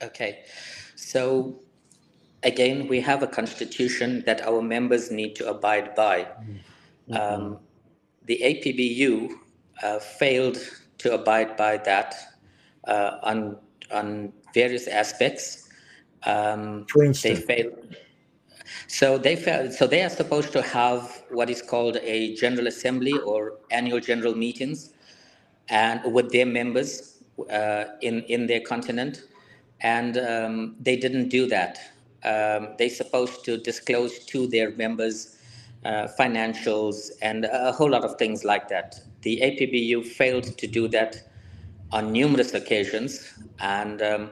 Okay, 0.02 0.44
so 0.96 1.60
again, 2.42 2.88
we 2.88 3.00
have 3.00 3.22
a 3.22 3.26
constitution 3.26 4.22
that 4.26 4.42
our 4.42 4.60
members 4.60 5.10
need 5.10 5.36
to 5.36 5.48
abide 5.48 5.94
by. 5.94 6.24
Mm-hmm. 7.08 7.14
Um, 7.14 7.58
the 8.26 8.38
APBU 8.42 9.32
uh, 9.82 9.98
failed 9.98 10.58
to 10.98 11.14
abide 11.14 11.56
by 11.56 11.76
that 11.78 12.14
uh, 12.86 13.18
on 13.22 13.56
on 13.90 14.32
various 14.54 14.88
aspects. 14.88 15.68
Um, 16.24 16.86
For 16.88 17.04
instance, 17.04 17.40
they 17.40 17.62
failed. 17.62 17.96
So 18.86 19.18
they 19.18 19.36
failed. 19.36 19.72
So 19.72 19.86
they 19.86 20.02
are 20.02 20.08
supposed 20.08 20.52
to 20.52 20.62
have 20.62 21.22
what 21.30 21.50
is 21.50 21.60
called 21.62 21.96
a 22.02 22.34
general 22.36 22.66
assembly 22.66 23.12
or 23.18 23.58
annual 23.70 24.00
general 24.00 24.34
meetings, 24.34 24.92
and 25.68 26.00
with 26.12 26.30
their 26.30 26.46
members 26.46 27.22
uh, 27.50 27.84
in 28.00 28.22
in 28.22 28.46
their 28.46 28.60
continent, 28.60 29.24
and 29.80 30.16
um, 30.18 30.76
they 30.80 30.96
didn't 30.96 31.28
do 31.28 31.46
that. 31.48 31.78
Um, 32.24 32.76
they're 32.78 32.88
supposed 32.88 33.44
to 33.46 33.58
disclose 33.58 34.20
to 34.26 34.46
their 34.46 34.70
members 34.76 35.38
uh, 35.84 36.08
financials, 36.18 37.10
and 37.20 37.44
a 37.46 37.72
whole 37.72 37.90
lot 37.90 38.04
of 38.04 38.16
things 38.18 38.44
like 38.44 38.68
that. 38.68 39.00
The 39.22 39.40
APBU 39.42 40.06
failed 40.06 40.44
to 40.58 40.66
do 40.66 40.88
that 40.88 41.22
on 41.90 42.12
numerous 42.12 42.54
occasions, 42.54 43.32
and 43.60 44.00
um, 44.02 44.30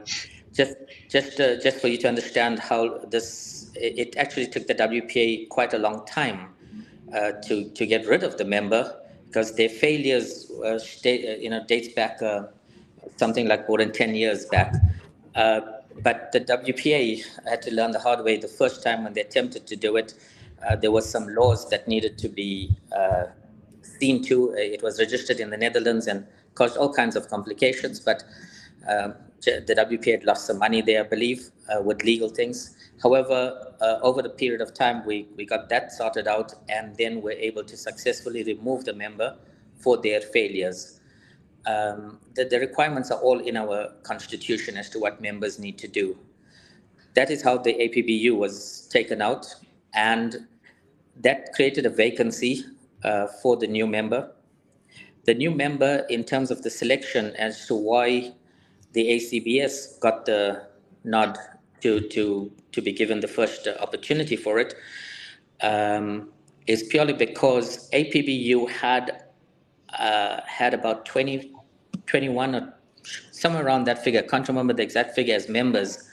just 0.53 0.77
just 1.09 1.41
uh, 1.41 1.61
just 1.61 1.79
for 1.81 1.89
you 1.89 1.99
to 1.99 2.09
understand 2.09 2.59
how 2.59 2.99
this 3.11 3.71
it 3.75 4.17
actually 4.17 4.47
took 4.47 4.67
the 4.67 4.75
WPA 4.75 5.49
quite 5.49 5.75
a 5.75 5.79
long 5.79 6.05
time 6.07 6.49
uh, 7.15 7.33
to 7.47 7.69
to 7.71 7.87
get 7.87 8.07
rid 8.07 8.23
of 8.23 8.39
the 8.39 8.45
member 8.45 8.97
because 9.27 9.55
their 9.55 9.69
failures 9.69 10.51
uh, 10.65 10.79
stay, 10.79 11.41
you 11.41 11.51
know 11.51 11.65
dates 11.67 11.89
back 11.95 12.21
uh, 12.23 12.43
something 13.17 13.47
like 13.47 13.69
more 13.69 13.79
than 13.79 13.93
10 13.93 14.15
years 14.15 14.47
back. 14.47 14.75
Uh, 15.35 15.61
but 16.03 16.33
the 16.33 16.41
WPA 16.41 17.23
had 17.49 17.61
to 17.63 17.75
learn 17.75 17.91
the 17.91 17.99
hard 17.99 18.25
way 18.25 18.37
the 18.37 18.49
first 18.49 18.83
time 18.83 19.05
when 19.05 19.13
they 19.13 19.21
attempted 19.21 19.67
to 19.67 19.77
do 19.77 19.97
it 19.97 20.15
uh, 20.69 20.77
there 20.77 20.91
was 20.91 21.09
some 21.09 21.29
laws 21.35 21.69
that 21.71 21.89
needed 21.89 22.19
to 22.19 22.29
be 22.29 22.77
seen 23.83 24.23
to 24.23 24.53
it 24.55 24.83
was 24.83 24.99
registered 24.99 25.41
in 25.41 25.51
the 25.51 25.57
Netherlands 25.57 26.07
and 26.07 26.27
caused 26.55 26.77
all 26.77 26.93
kinds 26.93 27.17
of 27.17 27.29
complications 27.29 28.01
but 28.01 28.25
um, 28.89 29.15
the 29.43 29.75
WPA 29.75 30.13
had 30.13 30.25
lost 30.25 30.47
some 30.47 30.59
money 30.59 30.83
there, 30.83 31.05
I 31.05 31.09
believe, 31.09 31.51
uh, 31.69 31.81
with 31.83 32.03
legal 32.03 32.29
things. 32.29 32.77
However, 33.03 33.75
uh, 33.81 33.99
over 34.03 34.23
the 34.23 34.29
period 34.29 34.61
of 34.61 34.75
time, 34.75 35.05
we, 35.07 35.29
we 35.37 35.47
got 35.47 35.69
that 35.71 35.93
sorted 35.93 36.29
out 36.29 36.55
and 36.69 36.97
then 36.97 37.23
we're 37.23 37.39
able 37.39 37.65
to 37.65 37.77
successfully 37.77 38.45
remove 38.45 38.85
the 38.85 38.93
member 38.93 39.37
for 39.77 39.97
their 39.97 40.21
failures. 40.21 41.01
Um, 41.67 42.19
the, 42.35 42.45
the 42.45 42.59
requirements 42.61 43.11
are 43.11 43.21
all 43.21 43.39
in 43.39 43.57
our 43.57 43.93
constitution 44.03 44.77
as 44.77 44.91
to 44.91 44.99
what 44.99 45.21
members 45.21 45.59
need 45.59 45.79
to 45.79 45.89
do. 45.89 46.19
That 47.15 47.31
is 47.31 47.43
how 47.43 47.59
the 47.59 47.73
APBU 47.73 48.37
was 48.37 48.89
taken 48.93 49.23
out, 49.23 49.47
and 49.95 50.47
that 51.17 51.53
created 51.55 51.87
a 51.87 51.91
vacancy 51.91 52.65
uh, 53.05 53.27
for 53.43 53.57
the 53.57 53.67
new 53.67 53.87
member. 53.87 54.33
The 55.25 55.35
new 55.35 55.51
member, 55.51 56.07
in 56.09 56.25
terms 56.25 56.51
of 56.51 56.63
the 56.63 56.71
selection 56.71 57.35
as 57.37 57.67
to 57.67 57.75
why 57.75 58.33
the 58.93 59.07
ACBS 59.07 60.01
got 60.01 60.27
the 60.27 60.67
nod 61.05 61.39
to 61.83 62.01
to 62.09 62.51
to 62.73 62.83
be 62.83 62.93
given 62.93 63.21
the 63.21 63.29
first 63.29 63.67
opportunity 63.81 64.37
for 64.37 64.59
it 64.59 64.75
um, 65.63 66.29
is 66.67 66.83
purely 66.85 67.13
because 67.13 67.91
APBU 67.91 68.69
had 68.71 69.25
uh, 69.99 70.41
had 70.47 70.75
about 70.75 71.05
20, 71.05 71.53
21 72.07 72.55
or 72.55 72.75
somewhere 73.33 73.65
around 73.65 73.85
that 73.85 74.05
figure. 74.05 74.21
I 74.21 74.27
Can't 74.27 74.47
remember 74.47 74.73
the 74.73 74.83
exact 74.83 75.15
figure 75.15 75.35
as 75.35 75.49
members, 75.49 76.09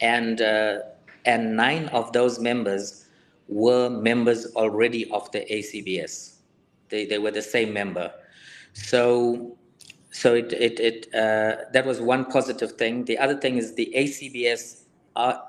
and 0.00 0.40
uh, 0.40 0.78
and 1.24 1.56
nine 1.56 1.88
of 1.88 2.12
those 2.12 2.38
members 2.38 2.99
were 3.50 3.90
members 3.90 4.46
already 4.54 5.10
of 5.10 5.30
the 5.32 5.40
ACBS. 5.40 6.36
They 6.88 7.04
they 7.04 7.18
were 7.18 7.32
the 7.32 7.42
same 7.42 7.72
member, 7.72 8.12
so 8.72 9.58
so 10.10 10.34
it 10.34 10.52
it, 10.52 10.80
it 10.80 11.14
uh, 11.14 11.64
that 11.72 11.84
was 11.84 12.00
one 12.00 12.24
positive 12.26 12.72
thing. 12.72 13.04
The 13.04 13.18
other 13.18 13.36
thing 13.36 13.58
is 13.58 13.74
the 13.74 13.92
ACBS 13.94 14.84
are 15.16 15.42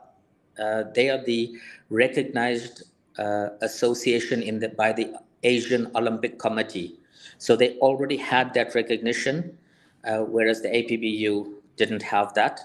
uh, 0.60 0.84
they 0.94 1.10
are 1.10 1.24
the 1.24 1.56
recognized 1.90 2.84
uh, 3.18 3.50
association 3.62 4.42
in 4.42 4.60
the 4.60 4.70
by 4.70 4.92
the 4.92 5.14
Asian 5.44 5.90
Olympic 5.96 6.40
Committee. 6.40 7.00
So 7.38 7.56
they 7.56 7.78
already 7.78 8.18
had 8.18 8.54
that 8.54 8.76
recognition, 8.76 9.58
uh, 10.06 10.20
whereas 10.20 10.62
the 10.62 10.70
APBU 10.70 11.54
didn't 11.78 12.04
have 12.04 12.34
that. 12.36 12.60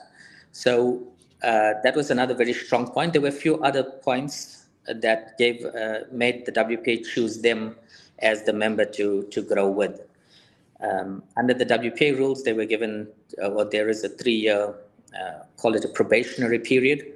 So 0.53 1.07
uh, 1.43 1.74
that 1.82 1.95
was 1.95 2.11
another 2.11 2.34
very 2.34 2.53
strong 2.53 2.91
point. 2.91 3.12
There 3.12 3.22
were 3.22 3.28
a 3.28 3.43
few 3.45 3.57
other 3.62 3.82
points 3.82 4.56
that 4.95 5.39
gave 5.39 5.64
uh, 5.64 6.01
made 6.12 6.47
the 6.47 6.53
WPA 6.53 7.05
choose 7.05 7.41
them 7.41 7.76
as 8.20 8.45
the 8.45 8.53
member 8.53 8.84
to 8.84 9.24
to 9.24 9.43
grow 9.43 9.68
with. 9.68 10.01
Um, 10.80 11.22
under 11.37 11.55
the 11.55 11.64
WPA 11.64 12.18
rules, 12.18 12.43
they 12.43 12.53
were 12.53 12.66
given, 12.66 13.09
uh, 13.43 13.51
well, 13.51 13.66
there 13.68 13.89
is 13.89 14.05
a 14.05 14.11
three-year, 14.11 14.74
uh, 15.18 15.39
call 15.57 15.74
it 15.74 15.84
a 15.84 15.89
probationary 15.89 16.59
period. 16.59 17.14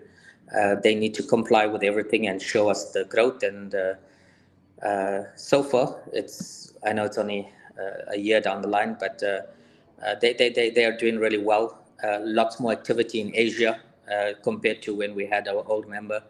Uh, 0.56 0.76
they 0.76 0.94
need 0.94 1.14
to 1.14 1.22
comply 1.22 1.66
with 1.66 1.82
everything 1.82 2.26
and 2.26 2.40
show 2.40 2.70
us 2.70 2.92
the 2.92 3.04
growth. 3.04 3.42
And 3.42 3.74
uh, 3.74 3.94
uh, 4.84 5.24
so 5.36 5.62
far, 5.62 6.00
it's 6.12 6.72
I 6.84 6.94
know 6.94 7.04
it's 7.04 7.18
only 7.18 7.48
a 8.12 8.18
year 8.18 8.40
down 8.40 8.60
the 8.60 8.68
line, 8.68 8.96
but 8.98 9.22
they, 10.20 10.34
they, 10.34 10.50
they, 10.50 10.70
they 10.70 10.84
are 10.84 10.96
doing 10.96 11.18
really 11.18 11.38
well. 11.38 11.78
lots 12.20 12.60
more 12.60 12.72
activity 12.72 13.20
in 13.20 13.30
Asia 13.34 13.80
compared 14.42 14.82
to 14.82 14.94
when 14.94 15.14
we 15.14 15.26
had 15.26 15.48
our 15.48 15.62
old 15.66 15.88
member 15.88 16.22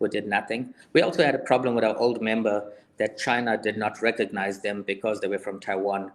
who 0.00 0.08
did 0.08 0.26
nothing. 0.26 0.74
We 0.92 1.02
also 1.02 1.22
had 1.24 1.36
a 1.36 1.38
problem 1.38 1.76
with 1.76 1.84
our 1.84 1.96
old 1.96 2.20
member 2.20 2.72
that 2.96 3.16
China 3.18 3.56
did 3.56 3.76
not 3.76 4.02
recognize 4.02 4.60
them 4.60 4.82
because 4.82 5.20
they 5.20 5.28
were 5.28 5.38
from 5.38 5.60
Taiwan 5.60 6.10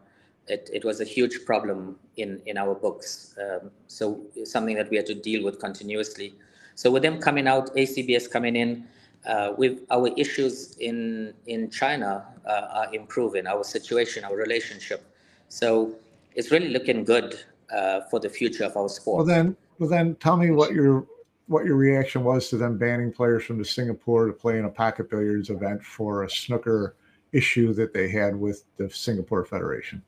it, 0.48 0.70
it 0.72 0.86
was 0.86 1.02
a 1.02 1.04
huge 1.04 1.46
problem 1.46 1.98
in, 2.18 2.42
in 2.46 2.58
our 2.58 2.76
books. 2.76 3.36
Um, 3.42 3.72
so 3.88 4.22
something 4.44 4.76
that 4.76 4.90
we 4.90 4.98
had 4.98 5.06
to 5.08 5.16
deal 5.16 5.44
with 5.44 5.60
continuously. 5.60 6.36
So 6.76 6.92
with 6.92 7.04
them 7.04 7.20
coming 7.20 7.48
out, 7.48 7.74
ACBS 7.76 8.30
coming 8.30 8.56
in, 8.56 8.86
uh, 9.26 9.54
with 9.58 9.80
our 9.90 10.10
issues 10.18 10.78
in 10.78 11.34
in 11.48 11.72
China 11.72 12.24
uh, 12.46 12.68
are 12.72 12.94
improving, 12.94 13.48
our 13.48 13.64
situation, 13.64 14.24
our 14.24 14.36
relationship. 14.36 15.04
So 15.50 15.96
it's 16.36 16.52
really 16.52 16.70
looking 16.70 17.04
good 17.04 17.40
uh, 17.76 18.02
for 18.12 18.20
the 18.20 18.30
future 18.30 18.66
of 18.66 18.78
our 18.78 18.88
sport. 18.88 19.18
Well 19.18 19.26
then, 19.26 19.58
well 19.80 19.90
then, 19.90 20.16
tell 20.16 20.38
me 20.38 20.52
what 20.52 20.74
your 20.74 21.08
what 21.48 21.66
your 21.66 21.76
reaction 21.76 22.24
was 22.24 22.50
to 22.50 22.58
them 22.58 22.78
banning 22.78 23.12
players 23.12 23.44
from 23.44 23.58
the 23.58 23.66
Singapore 23.66 24.28
to 24.28 24.34
play 24.34 24.58
in 24.58 24.66
a 24.66 24.70
pocket 24.70 25.10
billiards 25.10 25.50
event 25.50 25.84
for 25.84 26.24
a 26.24 26.30
snooker 26.30 26.96
issue 27.32 27.74
that 27.74 27.94
they 27.94 28.10
had 28.10 28.36
with 28.36 28.64
the 28.78 28.90
Singapore 28.90 29.46
Federation. 29.46 30.02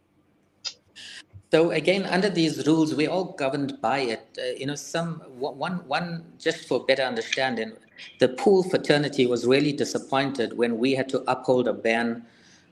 So 1.51 1.71
again, 1.71 2.05
under 2.05 2.29
these 2.29 2.67
rules, 2.67 2.93
we're 2.93 3.09
all 3.09 3.33
governed 3.33 3.79
by 3.81 3.99
it. 3.99 4.37
Uh, 4.37 4.57
you 4.57 4.65
know, 4.65 4.75
some 4.75 5.21
one 5.37 5.87
one 5.87 6.25
just 6.37 6.67
for 6.67 6.85
better 6.85 7.03
understanding, 7.03 7.71
the 8.19 8.29
pool 8.29 8.63
fraternity 8.63 9.25
was 9.25 9.45
really 9.45 9.71
disappointed 9.71 10.57
when 10.57 10.77
we 10.77 10.93
had 10.93 11.07
to 11.09 11.23
uphold 11.31 11.67
a 11.69 11.73
ban 11.73 12.25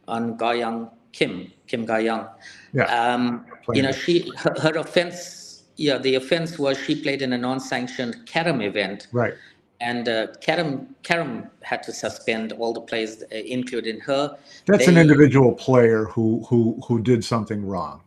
on 0.08 0.36
Ga 0.36 0.88
Kim, 1.14 1.52
Kim 1.68 1.86
Ga 1.86 2.00
Yeah. 2.00 2.84
Um, 2.84 3.46
you 3.74 3.82
know, 3.82 3.94
she 3.94 4.30
her, 4.38 4.54
her, 4.62 4.78
offense, 4.78 5.45
yeah, 5.78 5.98
the 5.98 6.16
offense 6.16 6.58
was 6.58 6.78
she 6.78 6.96
played 7.02 7.22
in 7.22 7.34
a 7.34 7.38
non-sanctioned 7.38 8.26
Carom 8.26 8.62
event. 8.62 9.08
Right. 9.12 9.34
And 9.82 10.08
uh, 10.08 10.28
Carom, 10.42 10.96
Carom 11.04 11.50
had 11.62 11.84
to 11.84 11.92
suspend 11.92 12.54
all 12.54 12.74
the 12.74 12.82
players, 12.82 13.24
uh, 13.24 13.36
including 13.36 14.00
her. 14.02 14.38
That's 14.66 14.86
they, 14.86 14.92
an 14.92 14.98
individual 14.98 15.54
player 15.54 16.06
who 16.06 16.46
who 16.48 16.80
who 16.88 17.02
did 17.02 17.24
something 17.24 17.66
wrong. 17.66 18.02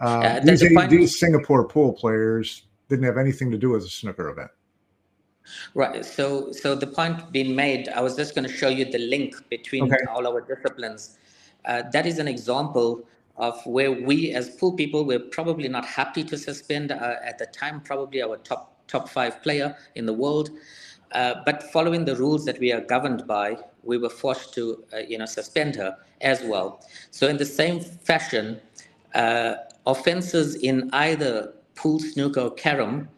Uh, 0.00 0.40
these, 0.40 0.60
these 0.90 1.18
Singapore 1.18 1.66
pool 1.66 1.92
players 1.92 2.62
didn't 2.88 3.04
have 3.04 3.18
anything 3.18 3.50
to 3.50 3.58
do 3.58 3.70
with 3.70 3.82
the 3.82 3.88
snooker 3.88 4.28
event. 4.28 4.50
Right. 5.74 6.04
So, 6.04 6.52
so 6.52 6.74
the 6.74 6.86
point 6.86 7.32
being 7.32 7.56
made, 7.56 7.88
I 7.88 8.00
was 8.00 8.14
just 8.14 8.34
going 8.34 8.46
to 8.46 8.52
show 8.52 8.68
you 8.68 8.84
the 8.84 8.98
link 8.98 9.34
between 9.48 9.84
okay. 9.84 10.04
all 10.10 10.26
our 10.26 10.40
disciplines. 10.40 11.18
Uh, 11.64 11.82
that 11.92 12.06
is 12.06 12.18
an 12.18 12.28
example 12.28 13.04
of 13.38 13.64
where 13.64 13.92
we, 13.92 14.32
as 14.32 14.50
pool 14.50 14.72
people, 14.72 15.04
we're 15.04 15.18
probably 15.18 15.68
not 15.68 15.84
happy 15.84 16.24
to 16.24 16.36
suspend 16.36 16.90
uh, 16.92 17.16
at 17.24 17.38
the 17.38 17.46
time, 17.46 17.80
probably 17.80 18.22
our 18.22 18.36
top 18.38 18.74
top 18.88 19.08
five 19.08 19.42
player 19.42 19.76
in 19.96 20.06
the 20.06 20.12
world. 20.12 20.50
Uh, 21.12 21.34
but 21.44 21.62
following 21.72 22.04
the 22.04 22.16
rules 22.16 22.44
that 22.44 22.58
we 22.58 22.72
are 22.72 22.80
governed 22.80 23.26
by, 23.26 23.56
we 23.82 23.98
were 23.98 24.10
forced 24.10 24.52
to, 24.54 24.82
uh, 24.92 24.98
you 24.98 25.18
know, 25.18 25.26
suspend 25.26 25.76
her 25.76 25.96
as 26.20 26.42
well. 26.42 26.84
So 27.10 27.28
in 27.28 27.36
the 27.36 27.46
same 27.46 27.80
fashion, 27.80 28.60
uh, 29.14 29.54
offenses 29.86 30.56
in 30.56 30.90
either 30.92 31.54
pool 31.74 31.98
snooker 31.98 32.40
or 32.40 32.50
carom 32.50 33.08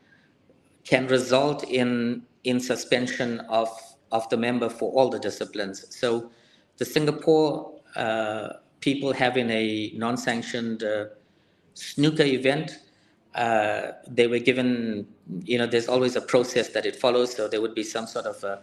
can 0.84 1.06
result 1.06 1.64
in 1.64 2.22
in 2.44 2.60
suspension 2.60 3.40
of 3.48 3.68
of 4.12 4.28
the 4.28 4.36
member 4.36 4.68
for 4.68 4.92
all 4.92 5.09
the 5.09 5.18
disciplines. 5.18 5.84
So 5.90 6.30
the 6.78 6.84
Singapore 6.84 7.72
uh, 7.97 8.55
people 8.81 9.12
having 9.12 9.51
a 9.51 9.93
non-sanctioned 9.94 10.82
uh, 10.82 11.07
snooker 11.74 12.24
event, 12.24 12.78
uh, 13.35 13.93
they 14.09 14.27
were 14.27 14.39
given, 14.39 15.07
you 15.44 15.59
know, 15.59 15.66
there's 15.66 15.89
always 15.89 16.16
a 16.16 16.20
process 16.20 16.69
that 16.70 16.86
it 16.86 16.97
follows. 16.97 17.35
So 17.35 17.48
there 17.48 17.61
would 17.61 17.74
be 17.74 17.85
some 17.85 18.07
sort 18.07 18.27
of 18.27 18.43
uh, 18.43 18.57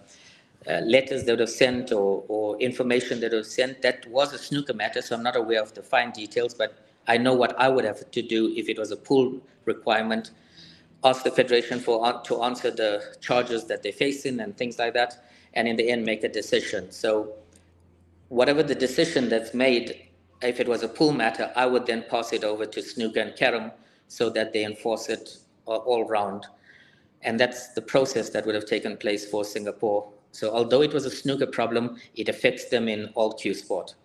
uh, 0.67 0.81
letters 0.81 1.23
that 1.23 1.33
would 1.33 1.39
have 1.39 1.49
sent 1.49 1.91
or, 1.91 2.23
or 2.27 2.57
information 2.59 3.19
that 3.21 3.31
was 3.31 3.53
sent. 3.53 3.81
That 3.81 4.05
was 4.07 4.33
a 4.33 4.37
snooker 4.37 4.73
matter, 4.73 5.01
so 5.01 5.15
I'm 5.15 5.23
not 5.23 5.35
aware 5.35 5.61
of 5.61 5.73
the 5.73 5.81
fine 5.81 6.11
details, 6.11 6.53
but 6.53 6.77
I 7.07 7.17
know 7.17 7.33
what 7.33 7.57
I 7.57 7.69
would 7.69 7.85
have 7.85 8.09
to 8.11 8.21
do 8.21 8.53
if 8.55 8.67
it 8.67 8.77
was 8.77 8.91
a 8.91 8.97
pool 8.97 9.39
requirement. 9.65 10.31
Ask 11.03 11.23
the 11.23 11.31
federation 11.31 11.79
for 11.79 12.21
to 12.23 12.43
answer 12.43 12.71
the 12.71 13.15
charges 13.21 13.65
that 13.65 13.83
they're 13.83 13.93
facing 13.93 14.39
and 14.41 14.57
things 14.57 14.77
like 14.77 14.93
that, 14.95 15.25
and 15.53 15.67
in 15.67 15.77
the 15.77 15.89
end 15.89 16.03
make 16.03 16.23
a 16.23 16.29
decision. 16.29 16.91
So, 16.91 17.33
whatever 18.29 18.61
the 18.61 18.75
decision 18.75 19.29
that's 19.29 19.53
made, 19.53 20.06
if 20.41 20.59
it 20.59 20.67
was 20.67 20.83
a 20.83 20.87
pool 20.87 21.11
matter, 21.11 21.51
I 21.55 21.65
would 21.65 21.85
then 21.85 22.05
pass 22.09 22.33
it 22.33 22.43
over 22.43 22.65
to 22.65 22.81
snooker 22.81 23.19
and 23.19 23.35
carom 23.35 23.71
so 24.07 24.29
that 24.31 24.53
they 24.53 24.63
enforce 24.63 25.09
it 25.09 25.37
all 25.65 26.05
round. 26.05 26.45
And 27.23 27.39
that's 27.39 27.69
the 27.73 27.81
process 27.81 28.29
that 28.29 28.45
would 28.45 28.55
have 28.55 28.65
taken 28.65 28.97
place 28.97 29.29
for 29.29 29.43
Singapore. 29.43 30.09
So 30.31 30.51
although 30.51 30.81
it 30.81 30.93
was 30.93 31.05
a 31.05 31.11
snooker 31.11 31.47
problem, 31.47 31.97
it 32.15 32.29
affects 32.29 32.65
them 32.65 32.87
in 32.87 33.07
all 33.15 33.33
cue 33.33 33.53
sport. 33.53 33.95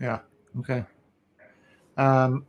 Yeah. 0.00 0.20
Okay. 0.58 0.84
Um, 1.96 2.46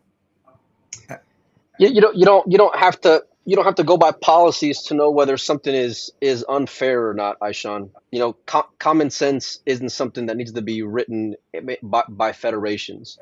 Yeah, 1.80 1.88
you 1.88 2.02
don't 2.02 2.16
you 2.16 2.26
don't 2.26 2.52
you 2.52 2.58
don't 2.58 2.76
have 2.76 3.00
to 3.02 3.24
you 3.50 3.56
don't 3.56 3.66
have 3.66 3.76
to 3.76 3.84
go 3.84 3.98
by 3.98 4.12
policies 4.12 4.84
to 4.84 4.94
know 4.94 5.10
whether 5.10 5.36
something 5.36 5.74
is 5.74 6.12
is 6.22 6.46
unfair 6.48 7.10
or 7.10 7.16
not, 7.16 7.40
Ishaun. 7.40 7.90
You 8.12 8.20
know, 8.20 8.34
co- 8.46 8.70
common 8.78 9.10
sense 9.10 9.60
isn't 9.66 9.90
something 9.90 10.28
that 10.28 10.38
needs 10.38 10.52
to 10.52 10.62
be 10.62 10.84
written 10.84 11.36
by, 11.82 12.04
by 12.08 12.32
federations, 12.32 13.18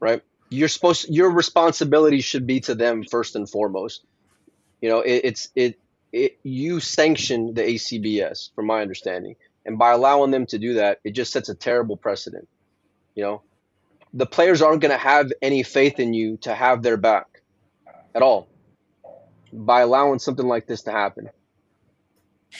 right? 0.00 0.22
You're 0.48 0.68
supposed 0.68 1.10
your 1.10 1.30
responsibility 1.30 2.22
should 2.22 2.46
be 2.46 2.60
to 2.60 2.74
them 2.74 3.04
first 3.04 3.36
and 3.36 3.50
foremost. 3.50 4.04
You 4.80 4.88
know, 4.88 5.00
it, 5.00 5.20
it's 5.24 5.50
it 5.54 5.78
it 6.12 6.38
you 6.42 6.80
sanction 6.80 7.52
the 7.52 7.62
ACBS, 7.62 8.54
from 8.54 8.64
my 8.64 8.80
understanding, 8.80 9.36
and 9.66 9.78
by 9.78 9.92
allowing 9.92 10.30
them 10.30 10.46
to 10.46 10.58
do 10.58 10.74
that, 10.74 11.00
it 11.04 11.10
just 11.10 11.30
sets 11.30 11.50
a 11.50 11.54
terrible 11.54 11.98
precedent. 11.98 12.48
You 13.14 13.24
know, 13.24 13.42
the 14.14 14.26
players 14.26 14.62
aren't 14.62 14.80
going 14.80 14.92
to 14.92 14.98
have 14.98 15.30
any 15.42 15.62
faith 15.62 16.00
in 16.00 16.14
you 16.14 16.38
to 16.38 16.54
have 16.54 16.82
their 16.82 16.96
back 16.96 17.42
at 18.14 18.22
all 18.22 18.48
by 19.52 19.80
allowing 19.80 20.18
something 20.18 20.46
like 20.46 20.66
this 20.66 20.82
to 20.82 20.92
happen. 20.92 21.30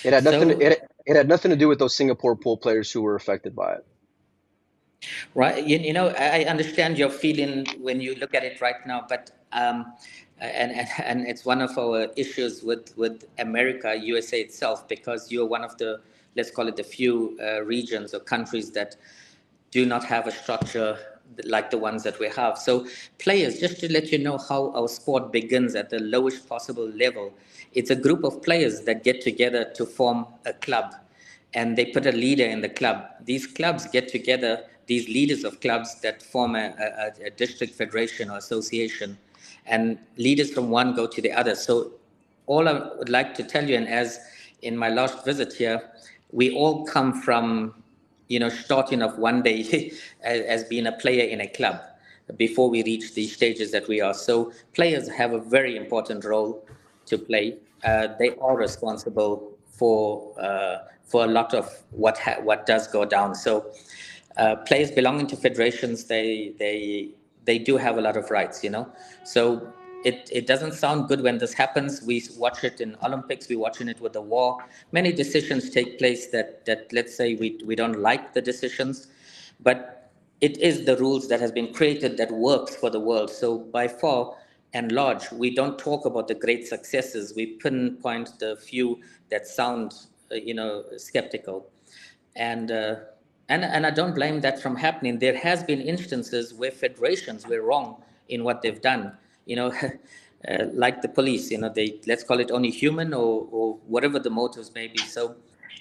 It 0.04 0.12
had 0.12 0.24
nothing. 0.24 0.50
So, 0.50 0.58
to, 0.58 0.66
it, 0.66 0.82
it 1.06 1.16
had 1.16 1.28
nothing 1.28 1.50
to 1.50 1.56
do 1.56 1.68
with 1.68 1.78
those 1.78 1.96
Singapore 1.96 2.36
pool 2.36 2.56
players 2.56 2.90
who 2.92 3.02
were 3.02 3.14
affected 3.14 3.56
by 3.56 3.74
it. 3.74 3.86
Right. 5.34 5.64
You, 5.64 5.78
you 5.78 5.92
know, 5.92 6.08
I 6.08 6.44
understand 6.44 6.98
your 6.98 7.10
feeling 7.10 7.66
when 7.80 8.00
you 8.00 8.16
look 8.16 8.34
at 8.34 8.44
it 8.44 8.60
right 8.60 8.84
now, 8.86 9.06
but 9.08 9.30
um, 9.52 9.92
and, 10.40 10.72
and 10.72 10.88
and 11.02 11.26
it's 11.26 11.44
one 11.44 11.62
of 11.62 11.76
our 11.78 12.08
issues 12.16 12.62
with 12.62 12.96
with 12.96 13.24
America, 13.38 13.96
USA 13.96 14.40
itself, 14.40 14.88
because 14.88 15.30
you're 15.30 15.46
one 15.46 15.64
of 15.64 15.76
the 15.78 16.00
let's 16.36 16.50
call 16.50 16.68
it 16.68 16.76
the 16.76 16.84
few 16.84 17.38
uh, 17.42 17.62
regions 17.62 18.14
or 18.14 18.20
countries 18.20 18.70
that 18.72 18.96
do 19.70 19.86
not 19.86 20.04
have 20.04 20.26
a 20.26 20.30
structure 20.30 20.98
like 21.44 21.70
the 21.70 21.78
ones 21.78 22.02
that 22.02 22.18
we 22.18 22.28
have. 22.28 22.58
So 22.58 22.86
players, 23.18 23.60
just 23.60 23.80
to 23.80 23.92
let 23.92 24.10
you 24.10 24.18
know 24.18 24.38
how 24.38 24.72
our 24.72 24.88
sport 24.88 25.32
begins 25.32 25.74
at 25.74 25.90
the 25.90 26.00
lowest 26.00 26.48
possible 26.48 26.88
level, 26.90 27.32
it's 27.74 27.90
a 27.90 27.96
group 27.96 28.24
of 28.24 28.42
players 28.42 28.82
that 28.82 29.04
get 29.04 29.20
together 29.20 29.64
to 29.74 29.86
form 29.86 30.26
a 30.46 30.52
club 30.52 30.94
and 31.54 31.76
they 31.76 31.86
put 31.86 32.06
a 32.06 32.12
leader 32.12 32.44
in 32.44 32.60
the 32.60 32.68
club. 32.68 33.04
These 33.24 33.46
clubs 33.46 33.86
get 33.86 34.08
together, 34.08 34.64
these 34.86 35.08
leaders 35.08 35.44
of 35.44 35.60
clubs 35.60 36.00
that 36.00 36.22
form 36.22 36.56
a, 36.56 36.74
a, 36.78 37.26
a 37.26 37.30
district 37.30 37.74
federation 37.74 38.30
or 38.30 38.38
association 38.38 39.18
and 39.66 39.98
leaders 40.16 40.50
from 40.50 40.70
one 40.70 40.94
go 40.94 41.06
to 41.06 41.22
the 41.22 41.32
other. 41.32 41.54
So 41.54 41.92
all 42.46 42.68
I 42.68 42.90
would 42.96 43.08
like 43.08 43.34
to 43.34 43.42
tell 43.42 43.68
you, 43.68 43.76
and 43.76 43.88
as 43.88 44.18
in 44.62 44.76
my 44.76 44.88
last 44.88 45.24
visit 45.24 45.52
here, 45.52 45.90
we 46.32 46.54
all 46.54 46.84
come 46.84 47.22
from 47.22 47.82
you 48.28 48.38
know, 48.38 48.48
starting 48.48 49.02
off 49.02 49.16
one 49.18 49.42
day 49.42 49.92
as, 50.22 50.40
as 50.42 50.64
being 50.64 50.86
a 50.86 50.92
player 50.92 51.24
in 51.24 51.40
a 51.40 51.48
club 51.48 51.80
before 52.36 52.68
we 52.68 52.82
reach 52.84 53.14
the 53.14 53.26
stages 53.26 53.72
that 53.72 53.88
we 53.88 54.00
are. 54.00 54.14
So 54.14 54.52
players 54.74 55.08
have 55.08 55.32
a 55.32 55.40
very 55.40 55.76
important 55.76 56.24
role 56.24 56.64
to 57.06 57.18
play. 57.18 57.56
Uh, 57.84 58.08
they 58.18 58.34
are 58.36 58.56
responsible 58.56 59.52
for 59.66 60.34
uh, 60.40 60.78
for 61.04 61.24
a 61.24 61.28
lot 61.28 61.54
of 61.54 61.70
what 61.90 62.18
what 62.42 62.66
does 62.66 62.86
go 62.88 63.04
down. 63.04 63.34
So 63.34 63.72
uh, 64.36 64.56
players 64.56 64.90
belonging 64.90 65.26
to 65.28 65.36
federations, 65.36 66.04
they 66.04 66.52
they 66.58 67.10
they 67.44 67.58
do 67.58 67.76
have 67.76 67.96
a 67.96 68.00
lot 68.00 68.16
of 68.16 68.30
rights, 68.30 68.62
you 68.62 68.70
know. 68.70 68.92
So 69.24 69.72
it, 70.04 70.28
it 70.32 70.46
doesn't 70.46 70.74
sound 70.74 71.08
good 71.08 71.22
when 71.22 71.38
this 71.38 71.52
happens. 71.52 72.02
We 72.02 72.22
watch 72.36 72.64
it 72.64 72.80
in 72.80 72.96
Olympics, 73.02 73.48
we're 73.48 73.58
watching 73.58 73.88
it 73.88 74.00
with 74.00 74.12
the 74.12 74.22
war. 74.22 74.58
Many 74.92 75.12
decisions 75.12 75.70
take 75.70 75.98
place 75.98 76.28
that, 76.28 76.64
that 76.66 76.92
let's 76.92 77.16
say 77.16 77.34
we, 77.34 77.60
we 77.64 77.74
don't 77.74 77.98
like 78.00 78.32
the 78.32 78.40
decisions, 78.40 79.08
but 79.60 80.10
it 80.40 80.56
is 80.58 80.84
the 80.84 80.96
rules 80.98 81.28
that 81.28 81.40
has 81.40 81.50
been 81.50 81.72
created 81.72 82.16
that 82.18 82.30
works 82.30 82.76
for 82.76 82.90
the 82.90 83.00
world. 83.00 83.30
So 83.30 83.58
by 83.58 83.88
far 83.88 84.36
and 84.72 84.92
large, 84.92 85.30
we 85.32 85.54
don't 85.54 85.78
talk 85.78 86.04
about 86.04 86.28
the 86.28 86.34
great 86.34 86.68
successes. 86.68 87.32
We 87.34 87.46
pinpoint 87.56 88.38
the 88.38 88.56
few 88.56 89.00
that 89.30 89.48
sound, 89.48 89.94
uh, 90.30 90.36
you 90.36 90.54
know, 90.54 90.84
skeptical. 90.96 91.68
And, 92.36 92.70
uh, 92.70 92.96
and, 93.48 93.64
and 93.64 93.84
I 93.84 93.90
don't 93.90 94.14
blame 94.14 94.40
that 94.42 94.62
from 94.62 94.76
happening. 94.76 95.18
There 95.18 95.36
has 95.36 95.64
been 95.64 95.80
instances 95.80 96.54
where 96.54 96.70
federations 96.70 97.48
were 97.48 97.62
wrong 97.62 98.02
in 98.28 98.44
what 98.44 98.62
they've 98.62 98.80
done 98.80 99.16
you 99.48 99.56
know, 99.56 99.72
uh, 100.48 100.66
like 100.72 101.02
the 101.02 101.08
police, 101.08 101.50
you 101.50 101.58
know, 101.58 101.68
they 101.68 101.98
let's 102.06 102.22
call 102.22 102.38
it 102.38 102.52
only 102.52 102.70
human 102.70 103.12
or, 103.12 103.48
or 103.50 103.78
whatever 103.88 104.20
the 104.20 104.30
motives 104.30 104.72
may 104.74 104.86
be. 104.86 104.98
So 104.98 105.34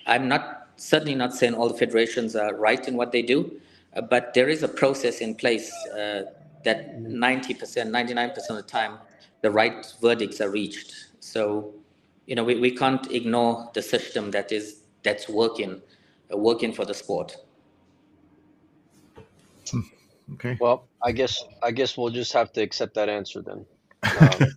I'm 0.07 0.27
not 0.27 0.69
certainly 0.77 1.13
not 1.13 1.35
saying 1.35 1.53
all 1.53 1.67
the 1.67 1.77
federations 1.77 2.35
are 2.35 2.55
right 2.55 2.87
in 2.87 2.95
what 2.95 3.11
they 3.11 3.21
do, 3.21 3.59
uh, 3.95 4.01
but 4.01 4.33
there 4.33 4.49
is 4.49 4.63
a 4.63 4.67
process 4.67 5.19
in 5.19 5.35
place 5.35 5.71
uh, 5.89 6.23
that 6.63 6.99
90%, 6.99 7.57
99% 7.57 8.37
of 8.49 8.55
the 8.55 8.63
time, 8.63 8.97
the 9.41 9.51
right 9.51 9.85
verdicts 10.01 10.41
are 10.41 10.49
reached. 10.49 10.93
So, 11.19 11.73
you 12.25 12.35
know, 12.35 12.43
we, 12.43 12.55
we 12.55 12.71
can't 12.71 13.11
ignore 13.11 13.69
the 13.73 13.81
system 13.81 14.31
that 14.31 14.51
is 14.51 14.81
that's 15.03 15.29
working, 15.29 15.81
uh, 16.33 16.37
working 16.37 16.73
for 16.73 16.85
the 16.85 16.93
sport. 16.93 17.37
Okay. 20.33 20.57
Well, 20.59 20.86
I 21.03 21.11
guess 21.11 21.43
I 21.63 21.71
guess 21.71 21.97
we'll 21.97 22.09
just 22.09 22.33
have 22.33 22.51
to 22.53 22.61
accept 22.61 22.95
that 22.95 23.09
answer 23.09 23.41
then. 23.41 23.65
Um, 24.03 24.47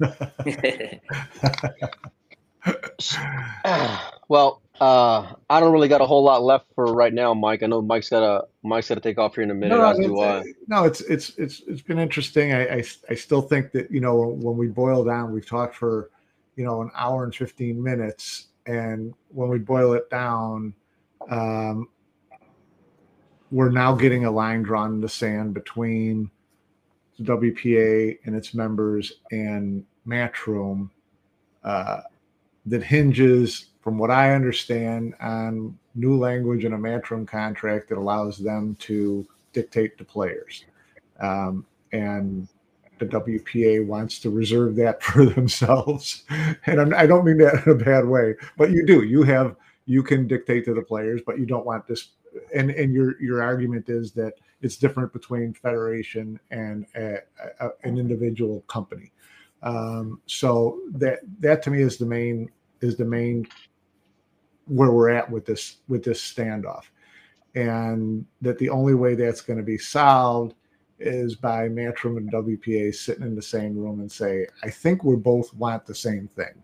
well, 4.28 4.62
uh, 4.80 5.34
I 5.50 5.60
don't 5.60 5.72
really 5.72 5.88
got 5.88 6.00
a 6.00 6.06
whole 6.06 6.24
lot 6.24 6.42
left 6.42 6.66
for 6.74 6.86
right 6.86 7.12
now, 7.12 7.34
Mike. 7.34 7.62
I 7.62 7.66
know 7.66 7.82
Mike's 7.82 8.08
got 8.08 8.22
a 8.22 8.46
Mike's 8.62 8.88
got 8.88 8.94
to 8.94 9.00
take 9.00 9.18
off 9.18 9.34
here 9.34 9.44
in 9.44 9.50
a 9.50 9.54
minute. 9.54 9.76
No, 9.76 9.82
I. 10.22 10.42
No, 10.68 10.84
it's 10.84 11.02
it's 11.02 11.38
it's 11.38 11.60
it's 11.66 11.82
been 11.82 11.98
interesting. 11.98 12.52
I, 12.52 12.76
I 12.76 12.84
I 13.10 13.14
still 13.14 13.42
think 13.42 13.72
that 13.72 13.90
you 13.90 14.00
know 14.00 14.16
when 14.16 14.56
we 14.56 14.68
boil 14.68 15.04
down, 15.04 15.32
we've 15.32 15.46
talked 15.46 15.76
for 15.76 16.10
you 16.56 16.64
know 16.64 16.80
an 16.80 16.90
hour 16.94 17.24
and 17.24 17.34
fifteen 17.34 17.82
minutes, 17.82 18.48
and 18.66 19.12
when 19.28 19.50
we 19.50 19.58
boil 19.58 19.92
it 19.92 20.08
down, 20.08 20.72
um, 21.30 21.88
we're 23.51 23.70
now 23.70 23.94
getting 23.94 24.24
a 24.24 24.31
line 24.31 24.62
drawn 24.62 24.94
in 24.94 25.01
the 25.01 25.09
sand 25.09 25.55
between 25.55 26.31
the 27.18 27.24
WPA 27.24 28.18
and 28.24 28.35
its 28.35 28.55
members 28.55 29.12
and 29.31 29.85
Matchroom 30.06 30.90
uh, 31.64 32.01
that 32.66 32.82
hinges, 32.82 33.66
from 33.81 33.98
what 33.98 34.10
I 34.10 34.35
understand, 34.35 35.14
on 35.20 35.78
new 35.94 36.16
language 36.16 36.64
in 36.64 36.72
a 36.72 36.78
Matchroom 36.78 37.27
contract 37.27 37.89
that 37.89 37.98
allows 37.98 38.39
them 38.39 38.77
to 38.81 39.27
dictate 39.52 39.98
to 39.98 40.05
players. 40.05 40.64
Um, 41.20 41.66
and 41.93 42.48
the 42.98 43.06
WPA 43.06 43.85
wants 43.86 44.20
to 44.20 44.31
reserve 44.31 44.77
that 44.77 45.02
for 45.02 45.24
themselves. 45.24 46.24
And 46.66 46.81
I'm, 46.81 46.94
I 46.94 47.02
do 47.02 47.14
not 47.14 47.24
mean 47.24 47.39
that 47.39 47.66
in 47.66 47.72
a 47.72 47.74
bad 47.74 48.06
way, 48.06 48.36
but 48.56 48.70
you 48.70 48.86
do. 48.86 49.02
You 49.02 49.22
have 49.24 49.56
you 49.86 50.02
can 50.05 50.28
dictate 50.28 50.64
to 50.66 50.74
the 50.74 50.82
players, 50.82 51.20
but 51.27 51.39
you 51.39 51.47
don't 51.47 51.66
want 51.66 51.86
this 51.89 52.10
and 52.55 52.70
and 52.70 52.93
your 52.93 53.20
your 53.20 53.43
argument 53.43 53.89
is 53.89 54.12
that 54.12 54.35
it's 54.62 54.77
different 54.77 55.12
between 55.12 55.55
federation 55.55 56.39
and 56.51 56.86
a, 56.94 57.18
a, 57.60 57.70
an 57.85 57.98
individual 57.98 58.60
company. 58.62 59.12
Um, 59.62 60.20
so 60.27 60.81
that 60.93 61.20
that 61.39 61.62
to 61.64 61.70
me 61.70 61.82
is 61.82 61.97
the 61.97 62.06
main 62.06 62.51
is 62.81 62.97
the 62.97 63.05
main 63.05 63.47
where 64.66 64.90
we're 64.90 65.10
at 65.10 65.31
with 65.31 65.44
this 65.47 65.78
with 65.89 66.05
this 66.05 66.20
standoff, 66.20 66.85
and 67.55 68.24
that 68.40 68.59
the 68.59 68.70
only 68.70 68.94
way 68.94 69.14
that's 69.14 69.40
going 69.40 69.59
to 69.59 69.64
be 69.64 69.78
solved 69.78 70.55
is 70.98 71.35
by 71.35 71.66
Matchroom 71.68 72.18
and 72.18 72.31
WPA 72.31 72.94
sitting 72.94 73.24
in 73.24 73.35
the 73.35 73.43
same 73.43 73.77
room 73.77 74.01
and 74.01 74.12
say, 74.12 74.47
I 74.62 74.68
think 74.68 75.02
we 75.02 75.16
both 75.16 75.52
want 75.55 75.86
the 75.86 75.94
same 75.94 76.28
thing. 76.28 76.62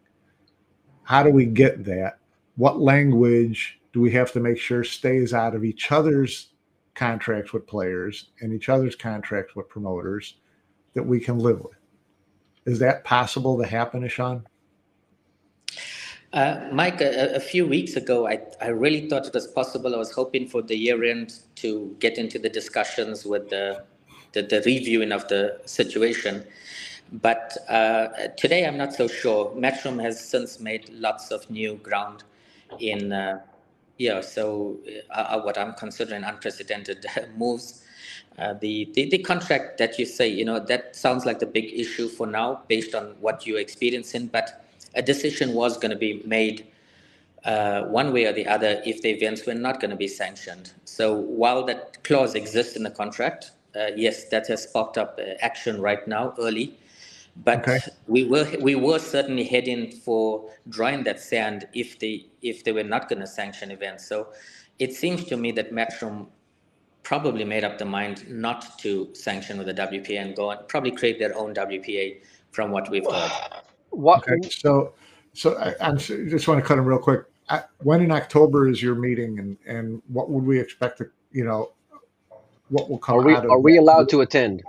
How 1.05 1.23
do 1.23 1.31
we 1.31 1.47
get 1.47 1.85
that? 1.85 2.19
What 2.57 2.79
language 2.79 3.76
do 3.97 4.03
we 4.03 4.11
have 4.11 4.31
to 4.31 4.41
make 4.41 4.59
sure 4.59 4.85
stays 4.85 5.33
out 5.33 5.55
of 5.55 5.65
each 5.65 5.91
other's 5.91 6.51
contracts 6.95 7.55
with 7.55 7.67
players 7.67 8.27
and 8.43 8.53
each 8.53 8.69
other's 8.69 8.95
contracts 8.95 9.57
with 9.57 9.67
promoters 9.71 10.35
that 10.93 11.03
we 11.03 11.19
can 11.19 11.39
live 11.39 11.61
with? 11.65 11.79
Is 12.67 12.79
that 12.81 13.05
possible 13.05 13.57
to 13.57 13.65
happen, 13.65 14.03
Ishaun? 14.03 14.45
Uh, 16.35 16.69
Mike, 16.71 17.01
a, 17.01 17.37
a, 17.37 17.41
few 17.41 17.67
weeks 17.67 17.97
ago, 17.97 18.29
I, 18.29 18.41
I 18.61 18.69
really 18.69 19.09
thought 19.09 19.27
it 19.27 19.33
was 19.33 19.47
possible. 19.47 19.95
I 19.95 19.99
was 19.99 20.13
hoping 20.13 20.47
for 20.47 20.61
the 20.61 20.77
year 20.77 21.03
end 21.03 21.33
to 21.63 21.97
get 21.99 22.19
into 22.19 22.39
the 22.39 22.51
discussions 22.51 23.25
with 23.25 23.49
the, 23.49 23.83
the, 24.33 24.43
the 24.43 24.61
reviewing 24.67 25.11
of 25.11 25.27
the 25.29 25.59
situation. 25.65 26.45
But 27.11 27.57
uh, 27.71 28.09
today, 28.37 28.67
I'm 28.67 28.77
not 28.77 28.93
so 28.93 29.09
sure. 29.09 29.55
Matchroom 29.57 30.03
has 30.03 30.23
since 30.23 30.61
made 30.61 30.87
lots 30.91 31.31
of 31.31 31.49
new 31.49 31.77
ground 31.77 32.25
in 32.79 33.13
uh, 33.13 33.41
yeah, 33.99 34.21
so 34.21 34.79
uh, 35.11 35.21
uh, 35.21 35.41
what 35.43 35.59
I'm 35.59 35.75
considering 35.75 36.25
unprecedented 36.25 37.07
moves. 37.37 37.83
Uh, 38.39 38.53
the, 38.55 38.91
the, 38.93 39.09
the 39.09 39.19
contract 39.19 39.79
that 39.79 39.99
you 39.99 40.05
say, 40.05 40.29
you 40.29 40.45
know, 40.45 40.59
that 40.59 40.95
sounds 40.95 41.25
like 41.25 41.39
the 41.39 41.47
big 41.47 41.73
issue 41.73 42.09
for 42.09 42.27
now, 42.27 42.63
based 42.69 42.95
on 42.95 43.15
what 43.21 43.47
you're 43.47 43.59
experiencing. 43.61 44.27
But 44.27 44.65
a 44.95 45.01
decision 45.03 45.55
was 45.55 45.79
going 45.79 45.91
to 45.91 45.97
be 45.97 46.23
made 46.27 46.67
uh, 47.45 47.83
one 47.85 48.13
way 48.13 48.27
or 48.27 48.33
the 48.33 48.47
other 48.47 48.83
if 48.85 49.01
the 49.03 49.09
events 49.09 49.47
were 49.47 49.55
not 49.55 49.81
going 49.81 49.91
to 49.91 49.97
be 49.97 50.09
sanctioned. 50.09 50.73
So 50.85 51.15
while 51.15 51.65
that 51.65 52.03
clause 52.05 52.35
exists 52.35 52.77
in 52.77 52.83
the 52.83 52.91
contract, 52.91 53.53
uh, 53.75 53.89
yes, 53.97 54.25
that 54.25 54.47
has 54.49 54.65
sparked 54.65 54.99
up 54.99 55.19
uh, 55.19 55.35
action 55.41 55.81
right 55.81 56.07
now, 56.07 56.35
early. 56.39 56.77
But 57.45 57.61
Okay. 57.61 57.79
we 58.07 58.25
were 58.25 58.49
we 58.61 58.75
were 58.75 58.99
certainly 58.99 59.45
heading 59.45 59.93
for 59.93 60.51
drawing 60.69 61.05
that 61.05 61.21
sand 61.21 61.69
if 61.75 61.99
they 61.99 62.27
if 62.43 62.65
they 62.65 62.73
were 62.73 62.83
not 62.85 63.09
going 63.09 63.21
to 63.21 63.27
sanction 63.27 63.71
events. 63.71 64.09
So 64.09 64.29
it 64.79 64.95
seems 64.95 65.25
to 65.27 65.37
me 65.37 65.53
that 65.53 65.73
Matchroom 65.73 66.29
probably 67.03 67.45
made 67.45 67.63
up 67.65 67.79
the 67.79 67.85
mind 67.85 68.29
not 68.29 68.79
to 68.81 69.15
sanction 69.15 69.59
with 69.59 69.67
the 69.69 69.75
WPA 69.75 70.21
and 70.21 70.35
go 70.35 70.51
and 70.51 70.67
probably 70.69 70.91
create 70.91 71.19
their 71.19 71.37
own 71.37 71.55
WPA 71.55 72.19
from 72.51 72.71
what 72.71 72.91
we've 72.91 73.07
heard. 73.07 73.31
What? 73.91 74.27
Okay, 74.29 74.49
so 74.51 74.95
so 75.35 75.57
I, 75.59 75.75
I'm 75.81 75.97
s- 75.97 76.09
just 76.09 76.49
want 76.49 76.61
to 76.61 76.67
cut 76.67 76.79
him 76.79 76.85
real 76.87 76.99
quick. 76.99 77.25
Uh, 77.49 77.61
When 77.83 78.01
in 78.03 78.11
October 78.11 78.69
is 78.69 78.83
your 78.83 78.95
meeting, 78.97 79.39
and 79.39 79.57
and 79.67 80.03
what 80.09 80.31
would 80.31 80.45
we 80.45 80.59
expect 80.59 80.99
to 80.99 81.11
you 81.33 81.45
know 81.45 81.73
what 82.69 82.91
will 82.91 82.99
come 82.99 83.19
Are 83.19 83.23
we 83.23 83.35
out 83.37 83.45
of 83.45 83.51
are 83.53 83.59
we 83.61 83.75
that? 83.75 83.81
allowed 83.83 84.09
to 84.11 84.23
attend? 84.23 84.63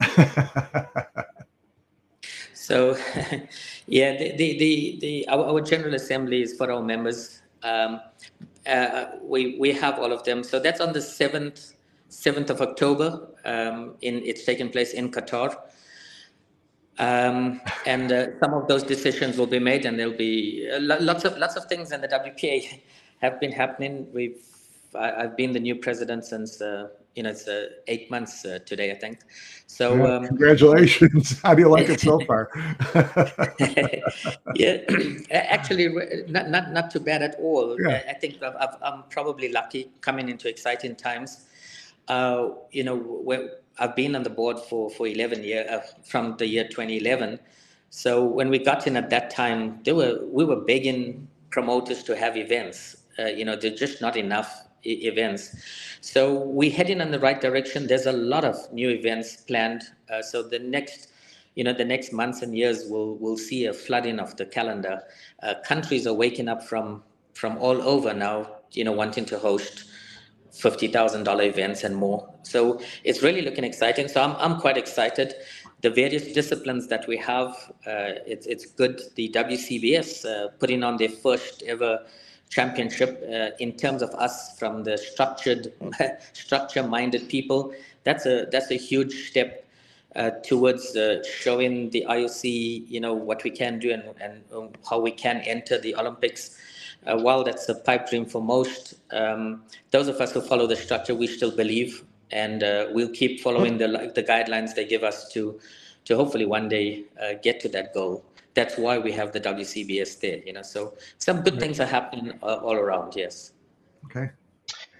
So, 2.64 2.96
yeah, 3.86 4.16
the, 4.16 4.30
the, 4.36 4.58
the, 4.58 4.98
the 5.02 5.28
our, 5.28 5.44
our 5.50 5.60
General 5.60 5.94
Assembly 5.94 6.40
is 6.40 6.54
for 6.56 6.72
our 6.72 6.82
members. 6.82 7.42
Um, 7.62 8.00
uh, 8.66 9.04
we, 9.22 9.58
we 9.58 9.70
have 9.72 9.98
all 9.98 10.10
of 10.12 10.24
them. 10.24 10.42
So 10.42 10.58
that's 10.58 10.80
on 10.80 10.94
the 10.94 11.00
7th, 11.00 11.74
7th 12.10 12.48
of 12.48 12.62
October. 12.62 13.28
Um, 13.44 13.96
in, 14.00 14.22
it's 14.24 14.44
taking 14.46 14.70
place 14.70 14.94
in 14.94 15.10
Qatar. 15.10 15.54
Um, 16.98 17.60
and 17.84 18.10
uh, 18.10 18.38
some 18.40 18.54
of 18.54 18.66
those 18.66 18.82
decisions 18.82 19.36
will 19.36 19.46
be 19.46 19.58
made, 19.58 19.84
and 19.84 19.98
there'll 19.98 20.16
be 20.16 20.66
uh, 20.72 20.78
lots 20.80 21.24
of 21.24 21.36
lots 21.36 21.56
of 21.56 21.64
things 21.66 21.92
in 21.92 22.00
the 22.00 22.08
WPA 22.08 22.80
have 23.20 23.40
been 23.40 23.52
happening. 23.52 24.06
We've 24.14 24.40
I, 24.94 25.24
I've 25.24 25.36
been 25.36 25.52
the 25.52 25.60
new 25.60 25.74
president 25.74 26.24
since 26.24 26.62
uh, 26.62 26.88
you 27.14 27.22
know 27.22 27.30
it's 27.30 27.46
uh, 27.46 27.68
eight 27.86 28.10
months 28.10 28.44
uh, 28.44 28.58
today, 28.66 28.90
I 28.90 28.94
think. 28.94 29.20
So 29.66 29.94
Yeah, 29.96 30.16
um, 30.16 30.26
Congratulations! 30.26 31.40
How 31.42 31.54
do 31.54 31.62
you 31.62 31.68
like 31.68 31.88
it 31.88 32.00
so 32.00 32.18
far? 32.26 32.50
yeah, 34.54 34.78
actually, 35.30 35.88
not, 36.28 36.50
not 36.50 36.72
not 36.72 36.90
too 36.90 37.00
bad 37.00 37.22
at 37.22 37.36
all. 37.40 37.76
Yeah. 37.80 38.02
I 38.06 38.10
I 38.10 38.14
think 38.14 38.42
I've, 38.42 38.56
I've, 38.56 38.76
I'm 38.82 39.02
probably 39.10 39.52
lucky 39.52 39.90
coming 40.00 40.28
into 40.28 40.48
exciting 40.48 40.96
times. 40.96 41.46
Uh, 42.08 42.50
you 42.70 42.84
know, 42.84 42.96
I've 43.78 43.96
been 43.96 44.14
on 44.14 44.22
the 44.22 44.30
board 44.30 44.58
for 44.58 44.90
for 44.90 45.06
11 45.06 45.42
years 45.44 45.68
uh, 45.70 45.80
from 46.04 46.36
the 46.36 46.46
year 46.46 46.64
2011. 46.64 47.38
So 47.90 48.24
when 48.24 48.50
we 48.50 48.58
got 48.58 48.86
in 48.86 48.96
at 48.96 49.10
that 49.10 49.30
time, 49.30 49.80
there 49.84 49.94
were 49.94 50.18
we 50.26 50.44
were 50.44 50.60
begging 50.60 51.28
promoters 51.50 52.02
to 52.04 52.16
have 52.16 52.36
events. 52.36 52.96
Uh, 53.18 53.26
you 53.26 53.44
know, 53.44 53.54
there's 53.54 53.78
just 53.78 54.00
not 54.00 54.16
enough 54.16 54.63
events. 54.84 55.56
So 56.00 56.40
we're 56.40 56.72
heading 56.72 57.00
in 57.00 57.10
the 57.10 57.18
right 57.18 57.40
direction. 57.40 57.86
There's 57.86 58.06
a 58.06 58.12
lot 58.12 58.44
of 58.44 58.56
new 58.72 58.90
events 58.90 59.36
planned. 59.36 59.82
Uh, 60.10 60.22
so 60.22 60.42
the 60.42 60.58
next, 60.58 61.08
you 61.54 61.64
know, 61.64 61.72
the 61.72 61.84
next 61.84 62.12
months 62.12 62.42
and 62.42 62.56
years, 62.56 62.84
we'll 62.88 63.16
we'll 63.16 63.38
see 63.38 63.66
a 63.66 63.72
flooding 63.72 64.18
of 64.18 64.36
the 64.36 64.46
calendar. 64.46 65.02
Uh, 65.42 65.54
countries 65.64 66.06
are 66.06 66.14
waking 66.14 66.48
up 66.48 66.62
from 66.62 67.02
from 67.34 67.56
all 67.58 67.80
over 67.82 68.12
now. 68.12 68.50
You 68.72 68.84
know, 68.84 68.92
wanting 68.92 69.24
to 69.26 69.38
host 69.38 69.84
fifty 70.52 70.88
thousand 70.88 71.24
dollar 71.24 71.44
events 71.44 71.84
and 71.84 71.96
more. 71.96 72.28
So 72.42 72.80
it's 73.02 73.22
really 73.22 73.42
looking 73.42 73.64
exciting. 73.64 74.08
So 74.08 74.22
I'm 74.22 74.36
I'm 74.36 74.60
quite 74.60 74.76
excited. 74.76 75.34
The 75.80 75.90
various 75.90 76.32
disciplines 76.32 76.86
that 76.88 77.06
we 77.06 77.16
have, 77.18 77.50
uh, 77.86 78.20
it's 78.26 78.46
it's 78.46 78.66
good. 78.66 79.00
The 79.16 79.30
WCBS 79.30 80.24
uh, 80.24 80.48
putting 80.58 80.82
on 80.82 80.96
their 80.96 81.10
first 81.10 81.62
ever 81.66 82.00
championship 82.54 83.20
uh, 83.28 83.50
in 83.58 83.72
terms 83.76 84.00
of 84.00 84.10
us 84.14 84.56
from 84.58 84.84
the 84.84 84.96
structured, 84.96 85.72
structure-minded 86.32 87.28
people. 87.28 87.74
That's 88.04 88.26
a 88.26 88.46
that's 88.52 88.70
a 88.70 88.76
huge 88.76 89.28
step 89.28 89.66
uh, 90.14 90.30
towards 90.44 90.94
uh, 90.96 91.22
showing 91.24 91.90
the 91.90 92.06
IOC, 92.08 92.88
you 92.88 93.00
know, 93.00 93.12
what 93.12 93.42
we 93.42 93.50
can 93.50 93.78
do 93.80 93.90
and, 93.92 94.04
and 94.20 94.44
um, 94.54 94.68
how 94.88 95.00
we 95.00 95.10
can 95.10 95.38
enter 95.38 95.78
the 95.78 95.96
Olympics. 95.96 96.56
Uh, 97.06 97.18
while 97.18 97.42
that's 97.44 97.68
a 97.68 97.74
pipe 97.74 98.08
dream 98.08 98.24
for 98.24 98.40
most, 98.40 98.94
um, 99.10 99.62
those 99.90 100.08
of 100.08 100.20
us 100.20 100.32
who 100.32 100.40
follow 100.40 100.66
the 100.66 100.76
structure, 100.76 101.14
we 101.14 101.26
still 101.26 101.50
believe, 101.50 102.04
and 102.30 102.62
uh, 102.62 102.86
we'll 102.92 103.10
keep 103.10 103.40
following 103.40 103.76
the 103.76 103.88
the 104.14 104.22
guidelines 104.22 104.74
they 104.74 104.86
give 104.86 105.02
us 105.02 105.28
to 105.32 105.58
to 106.06 106.16
hopefully 106.16 106.46
one 106.46 106.68
day 106.68 107.04
uh, 107.20 107.34
get 107.42 107.60
to 107.60 107.68
that 107.68 107.92
goal. 107.92 108.24
That's 108.54 108.78
why 108.78 108.98
we 108.98 109.12
have 109.12 109.32
the 109.32 109.40
WCBS 109.40 110.20
there, 110.20 110.38
you 110.46 110.52
know. 110.52 110.62
So 110.62 110.94
some 111.18 111.42
good 111.42 111.58
things 111.58 111.80
are 111.80 111.86
happening 111.86 112.38
uh, 112.42 112.56
all 112.56 112.74
around. 112.74 113.14
Yes. 113.16 113.52
okay, 114.06 114.30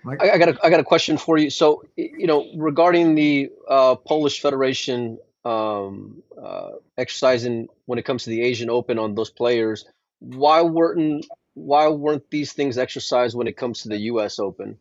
Mike. 0.02 0.22
I, 0.22 0.32
I 0.32 0.38
got 0.38 0.48
a, 0.48 0.58
I 0.64 0.70
got 0.70 0.80
a 0.80 0.84
question 0.84 1.16
for 1.16 1.38
you. 1.38 1.50
So, 1.50 1.84
you 1.96 2.26
know, 2.26 2.46
regarding 2.56 3.14
the 3.14 3.50
uh, 3.68 3.94
Polish 3.94 4.40
Federation 4.40 5.18
um, 5.44 6.22
uh, 6.40 6.70
exercising 6.98 7.68
when 7.86 7.98
it 7.98 8.04
comes 8.04 8.24
to 8.24 8.30
the 8.30 8.42
Asian 8.42 8.70
Open 8.70 8.98
on 8.98 9.14
those 9.14 9.30
players, 9.30 9.86
why 10.18 10.62
weren't 10.62 11.26
why 11.54 11.86
weren't 11.86 12.28
these 12.30 12.52
things 12.52 12.76
exercised 12.76 13.36
when 13.36 13.46
it 13.46 13.56
comes 13.56 13.82
to 13.82 13.88
the 13.88 13.98
U.S. 13.98 14.38
Open? 14.40 14.76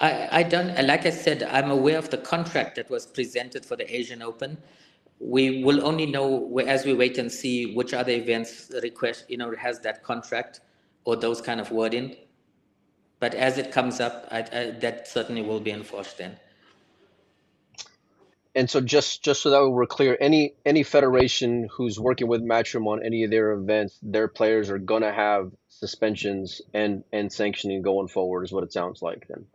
I, 0.00 0.40
I 0.40 0.42
don't, 0.44 0.86
like 0.86 1.06
I 1.06 1.10
said, 1.10 1.42
I'm 1.42 1.70
aware 1.70 1.98
of 1.98 2.10
the 2.10 2.18
contract 2.18 2.76
that 2.76 2.88
was 2.88 3.04
presented 3.04 3.66
for 3.66 3.76
the 3.76 3.94
Asian 3.94 4.22
Open. 4.22 4.56
We 5.20 5.64
will 5.64 5.84
only 5.84 6.06
know 6.06 6.58
as 6.58 6.84
we 6.84 6.94
wait 6.94 7.18
and 7.18 7.30
see 7.30 7.74
which 7.74 7.92
other 7.92 8.12
events 8.12 8.70
request, 8.82 9.24
you 9.28 9.36
know, 9.36 9.54
has 9.56 9.80
that 9.80 10.02
contract 10.02 10.60
or 11.04 11.16
those 11.16 11.40
kind 11.40 11.60
of 11.60 11.70
wording. 11.70 12.16
But 13.20 13.34
as 13.34 13.58
it 13.58 13.72
comes 13.72 13.98
up, 14.00 14.28
I, 14.30 14.38
I, 14.52 14.70
that 14.80 15.08
certainly 15.08 15.42
will 15.42 15.60
be 15.60 15.72
enforced 15.72 16.18
then. 16.18 16.38
And 18.54 18.70
so, 18.70 18.80
just 18.80 19.22
just 19.22 19.42
so 19.42 19.50
that 19.50 19.68
we're 19.68 19.86
clear, 19.86 20.16
any 20.20 20.54
any 20.64 20.82
federation 20.82 21.68
who's 21.70 21.98
working 22.00 22.28
with 22.28 22.42
Matchroom 22.42 22.86
on 22.86 23.04
any 23.04 23.24
of 23.24 23.30
their 23.30 23.52
events, 23.52 23.98
their 24.02 24.26
players 24.26 24.70
are 24.70 24.78
gonna 24.78 25.12
have 25.12 25.52
suspensions 25.68 26.60
and 26.74 27.04
and 27.12 27.32
sanctioning 27.32 27.82
going 27.82 28.08
forward, 28.08 28.44
is 28.44 28.52
what 28.52 28.64
it 28.64 28.72
sounds 28.72 29.02
like. 29.02 29.26
Then. 29.28 29.46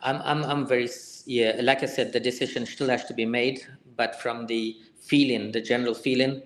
I'm, 0.00 0.16
I'm, 0.22 0.44
I'm 0.44 0.66
very, 0.66 0.88
yeah, 1.26 1.60
like 1.62 1.82
I 1.82 1.86
said, 1.86 2.12
the 2.12 2.20
decision 2.20 2.66
still 2.66 2.88
has 2.88 3.04
to 3.06 3.14
be 3.14 3.26
made, 3.26 3.66
but 3.98 4.18
from 4.22 4.46
the 4.46 4.78
feeling, 5.02 5.52
the 5.52 5.60
general 5.60 5.92
feeling, 5.92 6.40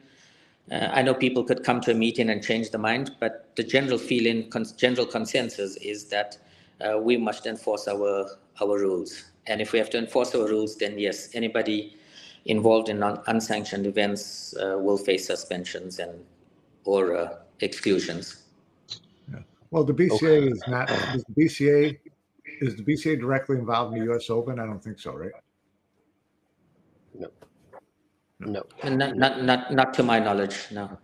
uh, 0.72 0.88
I 0.90 1.02
know 1.02 1.14
people 1.14 1.44
could 1.44 1.62
come 1.62 1.80
to 1.82 1.92
a 1.92 1.94
meeting 1.94 2.30
and 2.30 2.42
change 2.42 2.70
the 2.70 2.78
mind, 2.78 3.12
but 3.20 3.54
the 3.54 3.62
general 3.62 3.98
feeling, 3.98 4.50
general 4.76 5.06
consensus 5.06 5.76
is 5.76 6.06
that 6.06 6.38
uh, 6.80 6.98
we 6.98 7.16
must 7.16 7.46
enforce 7.46 7.86
our, 7.86 8.26
our 8.60 8.78
rules. 8.78 9.24
And 9.46 9.60
if 9.60 9.72
we 9.72 9.78
have 9.78 9.90
to 9.90 9.98
enforce 9.98 10.34
our 10.34 10.48
rules, 10.48 10.76
then 10.76 10.98
yes, 10.98 11.28
anybody 11.34 11.96
involved 12.46 12.88
in 12.88 12.98
non- 12.98 13.22
unsanctioned 13.26 13.86
events 13.86 14.56
uh, 14.56 14.78
will 14.78 14.98
face 14.98 15.26
suspensions 15.26 15.98
and 15.98 16.24
or 16.84 17.16
uh, 17.16 17.36
exclusions. 17.60 18.42
Well, 19.70 19.84
the 19.84 19.94
BCA 19.94 20.52
is 20.52 20.62
not. 20.66 20.90
Is 21.14 21.24
the 21.24 21.44
BCA 21.44 21.98
is 22.60 22.76
the 22.76 22.82
BCA 22.82 23.18
directly 23.20 23.56
involved 23.56 23.94
in 23.94 24.00
the 24.00 24.04
U.S. 24.06 24.28
Open? 24.28 24.58
I 24.58 24.66
don't 24.66 24.82
think 24.82 24.98
so, 24.98 25.12
right? 25.14 25.32
No. 28.46 28.64
Not, 28.84 29.16
not, 29.16 29.42
not, 29.42 29.72
not 29.72 29.94
to 29.94 30.02
my 30.04 30.20
knowledge, 30.20 30.56
no. 30.72 30.98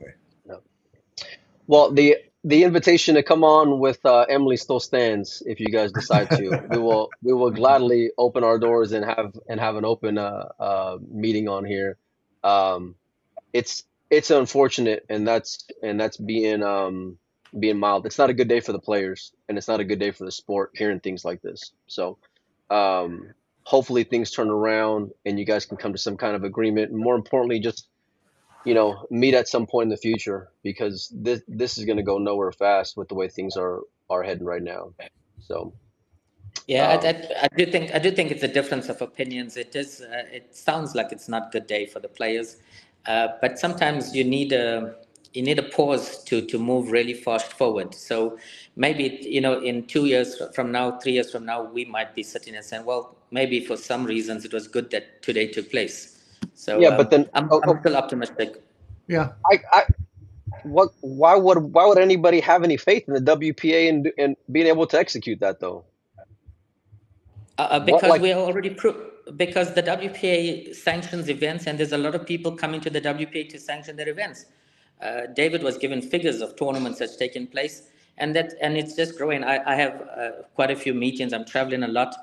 Well, 1.67 1.93
the 1.93 2.17
the 2.45 2.65
invitation 2.65 3.15
to 3.17 3.23
come 3.23 3.43
on 3.45 3.81
with 3.81 4.05
uh, 4.05 4.23
Emily 4.29 4.57
still 4.59 4.81
stands 4.81 5.43
if 5.47 5.61
you 5.61 5.71
guys 5.71 5.93
decide 5.93 6.31
to. 6.33 6.61
we 6.71 6.79
will 6.79 7.15
we 7.23 7.33
will 7.33 7.51
gladly 7.51 8.11
open 8.19 8.45
our 8.45 8.59
doors 8.59 8.93
and 8.93 9.05
have 9.05 9.33
and 9.49 9.61
have 9.61 9.77
an 9.77 9.85
open 9.85 10.19
uh, 10.19 10.49
uh, 10.61 10.99
meeting 11.11 11.49
on 11.49 11.65
here. 11.65 11.97
Um, 12.45 12.97
it's 13.53 13.85
it's 14.11 14.31
unfortunate, 14.31 15.07
and 15.11 15.27
that's 15.27 15.67
and 15.83 16.01
that's 16.01 16.17
being 16.19 16.63
um, 16.63 17.19
being 17.59 17.79
mild. 17.79 18.07
It's 18.07 18.19
not 18.19 18.31
a 18.31 18.35
good 18.35 18.49
day 18.49 18.61
for 18.61 18.73
the 18.73 18.81
players, 18.81 19.33
and 19.49 19.59
it's 19.59 19.69
not 19.69 19.81
a 19.81 19.85
good 19.85 20.01
day 20.01 20.13
for 20.13 20.25
the 20.25 20.33
sport 20.33 20.73
hearing 20.75 21.01
things 21.01 21.25
like 21.25 21.43
this. 21.43 21.73
So, 21.89 22.19
um, 22.71 23.35
hopefully 23.69 24.03
things 24.03 24.31
turn 24.31 24.49
around 24.49 25.11
and 25.27 25.39
you 25.39 25.45
guys 25.45 25.67
can 25.67 25.77
come 25.77 25.93
to 25.93 25.99
some 25.99 26.17
kind 26.17 26.35
of 26.35 26.43
agreement. 26.43 26.91
And 26.91 26.99
more 26.99 27.15
importantly, 27.15 27.61
just 27.61 27.89
you 28.65 28.75
know, 28.75 29.07
meet 29.11 29.35
at 29.35 29.47
some 29.49 29.67
point 29.67 29.87
in 29.87 29.91
the 29.91 30.03
future 30.09 30.49
because 30.63 31.13
this 31.15 31.43
this 31.49 31.79
is 31.79 31.85
going 31.85 31.97
to 31.97 32.03
go 32.03 32.19
nowhere 32.19 32.53
fast 32.53 32.97
with 32.97 33.09
the 33.09 33.15
way 33.15 33.29
things 33.29 33.57
are 33.57 33.81
are 34.09 34.23
heading 34.23 34.45
right 34.45 34.63
now. 34.63 34.93
So, 35.49 35.73
Yeah, 36.67 36.89
Um, 36.95 37.01
I, 37.05 37.09
I, 37.09 37.15
I 37.45 37.49
do 37.57 37.65
think 37.75 37.95
I 37.95 37.99
do 37.99 38.11
think 38.11 38.31
it's 38.31 38.43
a 38.43 38.53
difference 38.59 38.89
of 38.89 39.01
opinions. 39.03 39.57
It 39.57 39.77
is. 39.77 40.01
Uh, 40.01 40.39
it 40.39 40.57
sounds 40.57 40.95
like 40.95 41.13
it's 41.13 41.29
not 41.29 41.43
a 41.49 41.51
good 41.57 41.67
day 41.67 41.85
for 41.87 42.01
the 42.01 42.13
players, 42.19 42.57
uh, 43.07 43.29
but 43.43 43.59
sometimes 43.59 44.15
you 44.17 44.25
need 44.25 44.53
a 44.53 44.97
you 45.35 45.43
need 45.43 45.59
a 45.59 45.63
pause 45.63 46.23
to 46.25 46.41
to 46.47 46.59
move 46.59 46.91
really 46.91 47.15
fast 47.15 47.53
forward. 47.53 47.95
So 47.95 48.39
maybe 48.77 49.19
you 49.23 49.41
know 49.41 49.61
in 49.61 49.87
two 49.87 50.07
years 50.07 50.41
from 50.55 50.73
now, 50.73 50.99
three 50.99 51.13
years 51.13 51.31
from 51.31 51.45
now, 51.45 51.63
we 51.63 51.85
might 51.85 52.15
be 52.15 52.23
sitting 52.23 52.55
and 52.57 52.65
saying, 52.65 52.85
well, 52.85 53.17
maybe 53.31 53.65
for 53.65 53.77
some 53.77 54.05
reasons 54.05 54.45
it 54.45 54.53
was 54.53 54.69
good 54.69 54.91
that 54.91 55.23
today 55.23 55.47
took 55.47 55.71
place. 55.71 56.19
So 56.55 56.81
Yeah, 56.81 56.89
uh, 56.89 56.97
but 56.97 57.11
then- 57.11 57.29
I'm, 57.35 57.49
oh, 57.53 57.61
I'm 57.63 57.71
oh. 57.71 57.81
still 57.81 57.97
optimistic. 57.97 58.63
Yeah. 59.07 59.33
I, 59.51 59.61
I 59.73 59.85
what 60.65 60.91
why 61.01 61.35
would 61.37 61.59
why 61.59 61.87
would 61.87 61.99
anybody 61.99 62.41
have 62.41 62.65
any 62.65 62.77
faith 62.77 63.05
in 63.07 63.15
the 63.15 63.37
WPA 63.37 63.89
and 63.89 64.11
and 64.19 64.37
being 64.51 64.67
able 64.67 64.87
to 64.87 64.99
execute 64.99 65.41
that 65.41 65.61
though? 65.61 65.85
Uh, 67.59 67.63
uh, 67.63 67.81
because 67.81 68.11
like- 68.11 68.23
we 68.23 68.33
are 68.33 68.41
already 68.41 68.71
pro- 68.71 69.11
because 69.37 69.75
the 69.75 69.83
WPA 69.83 70.75
sanctions 70.75 71.29
events, 71.29 71.67
and 71.67 71.79
there's 71.79 71.93
a 71.93 71.99
lot 71.99 72.15
of 72.15 72.25
people 72.27 72.53
coming 72.53 72.81
to 72.81 72.89
the 72.89 73.01
WPA 73.01 73.49
to 73.51 73.59
sanction 73.59 73.97
their 73.97 74.09
events. 74.09 74.47
Uh, 75.01 75.27
David 75.27 75.63
was 75.63 75.79
given 75.79 76.03
figures 76.03 76.41
of 76.41 76.57
tournaments 76.57 76.99
that's 76.99 77.17
taken 77.17 77.47
place, 77.47 77.83
and 78.19 78.35
that 78.35 78.55
and 78.61 78.77
it's 78.77 78.95
just 78.95 79.17
growing. 79.17 79.45
I, 79.45 79.63
I 79.65 79.75
have 79.77 80.09
uh, 80.17 80.31
quite 80.55 80.71
a 80.71 80.77
few 80.77 80.95
meetings. 80.95 81.33
I'm 81.33 81.45
traveling 81.45 81.85
a 81.85 81.89
lot, 81.89 82.15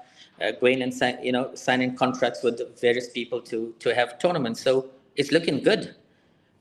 uh, 0.41 0.51
going 0.51 0.81
and 0.81 0.93
you 1.23 1.31
know 1.31 1.55
signing 1.55 1.95
contracts 1.95 2.43
with 2.43 2.59
various 2.79 3.09
people 3.09 3.41
to 3.41 3.73
to 3.79 3.95
have 3.95 4.19
tournaments. 4.19 4.61
So 4.61 4.89
it's 5.15 5.31
looking 5.31 5.63
good. 5.63 5.95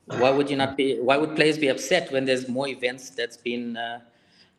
Why 0.05 0.29
would 0.29 0.49
you 0.49 0.55
not 0.55 0.77
be? 0.77 0.99
Why 0.99 1.17
would 1.17 1.35
players 1.35 1.57
be 1.57 1.67
upset 1.67 2.11
when 2.11 2.25
there's 2.25 2.47
more 2.47 2.67
events 2.67 3.09
that's 3.09 3.37
been 3.37 3.75
uh, 3.75 3.99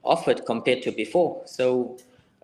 offered 0.03 0.45
compared 0.45 0.83
to 0.83 0.91
before? 0.93 1.43
So 1.47 1.97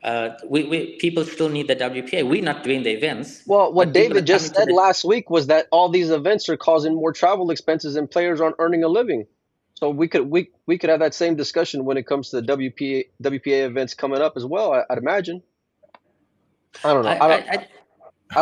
uh, 0.03 0.31
we, 0.49 0.65
we 0.65 0.97
people 0.97 1.25
still 1.25 1.49
need 1.49 1.69
the 1.69 1.77
WPA. 1.77 2.29
We're 2.29 2.43
not 2.43 2.65
doing 2.65 2.83
the 2.83 2.91
events. 2.91 3.43
Well, 3.47 3.73
what 3.73 3.93
David 3.93 4.27
just 4.27 4.55
said 4.55 4.69
the- 4.69 4.75
last 4.75 5.05
week 5.05 5.31
was 5.31 5.47
that 5.47 5.69
all 5.71 5.89
these 5.89 6.11
events 6.11 6.49
are 6.49 6.57
causing 6.57 6.95
more 6.95 7.13
travel 7.13 7.51
expenses 7.51 7.95
and 7.95 8.11
players 8.11 8.41
aren't 8.41 8.57
earning 8.59 8.83
a 8.83 8.89
living. 8.89 9.27
So 9.75 9.91
we 9.91 10.09
could 10.09 10.29
we 10.29 10.51
we 10.67 10.79
could 10.79 10.91
have 10.91 11.01
that 11.01 11.15
same 11.15 11.37
discussion 11.37 11.85
when 11.85 11.97
it 11.97 12.07
comes 12.07 12.31
to 12.31 12.41
the 12.41 12.57
WPA 12.57 13.07
WPA 13.23 13.67
events 13.67 13.95
coming 13.95 14.21
up 14.21 14.35
as 14.37 14.45
well. 14.45 14.73
I, 14.73 14.83
I'd 14.91 14.99
imagine. 14.99 15.43
I 16.85 16.95
don't 16.95 17.05
know. 17.05 17.11
I, 17.11 17.25
I, 17.25 17.29
don't. 17.29 17.49
I, 17.51 17.67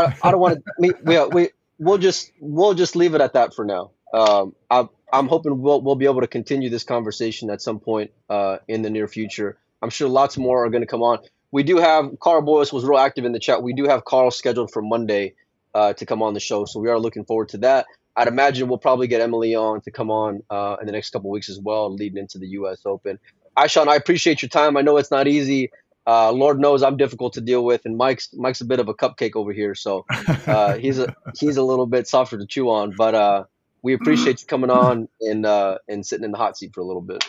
I, 0.05 0.17
I, 0.23 0.31
don't 0.31 0.41
want 0.41 0.65
to. 0.65 0.73
We, 0.79 0.93
we 1.03 1.27
we 1.27 1.49
we'll 1.79 1.99
just 1.99 2.33
we'll 2.41 2.75
just 2.75 2.97
leave 2.97 3.15
it 3.15 3.21
at 3.21 3.35
that 3.35 3.55
for 3.55 3.65
now. 3.65 3.91
Um, 4.13 4.55
I, 4.71 4.89
I'm 5.13 5.29
hoping 5.29 5.61
we'll 5.61 5.81
we'll 5.81 5.97
be 5.97 6.07
able 6.07 6.21
to 6.21 6.27
continue 6.27 6.71
this 6.71 6.85
conversation 6.85 7.51
at 7.51 7.61
some 7.61 7.81
point 7.81 8.13
uh, 8.29 8.59
in 8.69 8.83
the 8.83 8.91
near 8.91 9.09
future. 9.09 9.59
I'm 9.83 9.91
sure 9.91 10.09
lots 10.09 10.37
more 10.37 10.65
are 10.65 10.71
going 10.71 10.83
to 10.83 10.87
come 10.87 11.03
on. 11.03 11.21
We 11.53 11.63
do 11.63 11.79
have 11.79 12.19
Carl 12.21 12.43
Boyce 12.43 12.73
was 12.73 12.85
real 12.85 12.99
active 12.99 13.25
in 13.25 13.33
the 13.33 13.41
chat. 13.41 13.63
We 13.63 13.73
do 13.73 13.87
have 13.87 14.05
Carl 14.05 14.31
scheduled 14.31 14.71
for 14.71 14.83
Monday 14.83 15.35
uh, 15.75 15.93
to 15.95 16.07
come 16.07 16.23
on 16.23 16.35
the 16.35 16.41
show, 16.41 16.65
so 16.65 16.81
we 16.81 16.89
are 16.89 16.99
looking 16.99 17.25
forward 17.25 17.49
to 17.51 17.59
that. 17.59 17.87
I'd 18.17 18.29
imagine 18.29 18.69
we'll 18.69 18.79
probably 18.79 19.07
get 19.07 19.21
Emily 19.21 19.55
on 19.55 19.81
to 19.83 19.91
come 19.91 20.11
on 20.11 20.43
uh, 20.51 20.77
in 20.81 20.87
the 20.87 20.93
next 20.93 21.11
couple 21.11 21.31
weeks 21.31 21.49
as 21.49 21.59
well, 21.59 21.93
leading 21.93 22.19
into 22.19 22.39
the 22.39 22.49
U.S. 22.49 22.83
Open. 22.85 23.19
Ishaun, 23.57 23.89
I 23.89 23.97
appreciate 23.97 24.43
your 24.43 24.49
time. 24.49 24.77
I 24.77 24.83
know 24.83 24.97
it's 24.97 25.11
not 25.11 25.27
easy. 25.27 25.71
Uh, 26.07 26.33
Lord 26.33 26.59
knows 26.59 26.83
I'm 26.83 26.97
difficult 26.97 27.35
to 27.35 27.41
deal 27.41 27.65
with, 27.65 27.85
and 27.85 27.97
Mike's 27.97 28.33
Mike's 28.35 28.61
a 28.61 28.65
bit 28.65 28.81
of 28.81 28.89
a 28.89 28.95
cupcake 28.95 29.37
over 29.37 29.53
here, 29.53 29.75
so 29.75 30.07
uh, 30.47 30.77
he's 30.79 30.99
a 30.99 31.15
he's 31.39 31.57
a 31.57 31.63
little 31.63 31.87
bit 31.87 32.09
softer 32.09 32.39
to 32.39 32.47
chew 32.47 32.69
on. 32.71 32.95
But 32.97 33.15
uh, 33.15 33.45
we 33.83 33.93
appreciate 33.95 34.41
you 34.41 34.47
coming 34.47 34.71
on 34.71 35.09
and 35.21 35.47
uh, 35.47 35.79
and 35.89 36.05
sitting 36.05 36.25
in 36.25 36.33
the 36.33 36.39
hot 36.39 36.57
seat 36.57 36.73
for 36.75 36.81
a 36.81 36.85
little 36.85 37.03
bit. 37.03 37.23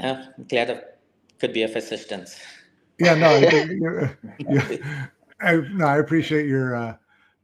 uh, 0.00 0.24
I'm 0.36 0.44
glad 0.44 0.70
I 0.70 0.80
could 1.38 1.52
be 1.52 1.62
of 1.62 1.74
assistance. 1.74 2.38
Yeah, 3.02 3.14
no, 3.14 3.36
you- 3.36 4.16
you- 4.38 4.78
I, 5.40 5.56
no, 5.72 5.86
I 5.86 5.98
appreciate 5.98 6.46
your 6.46 6.76
uh, 6.76 6.96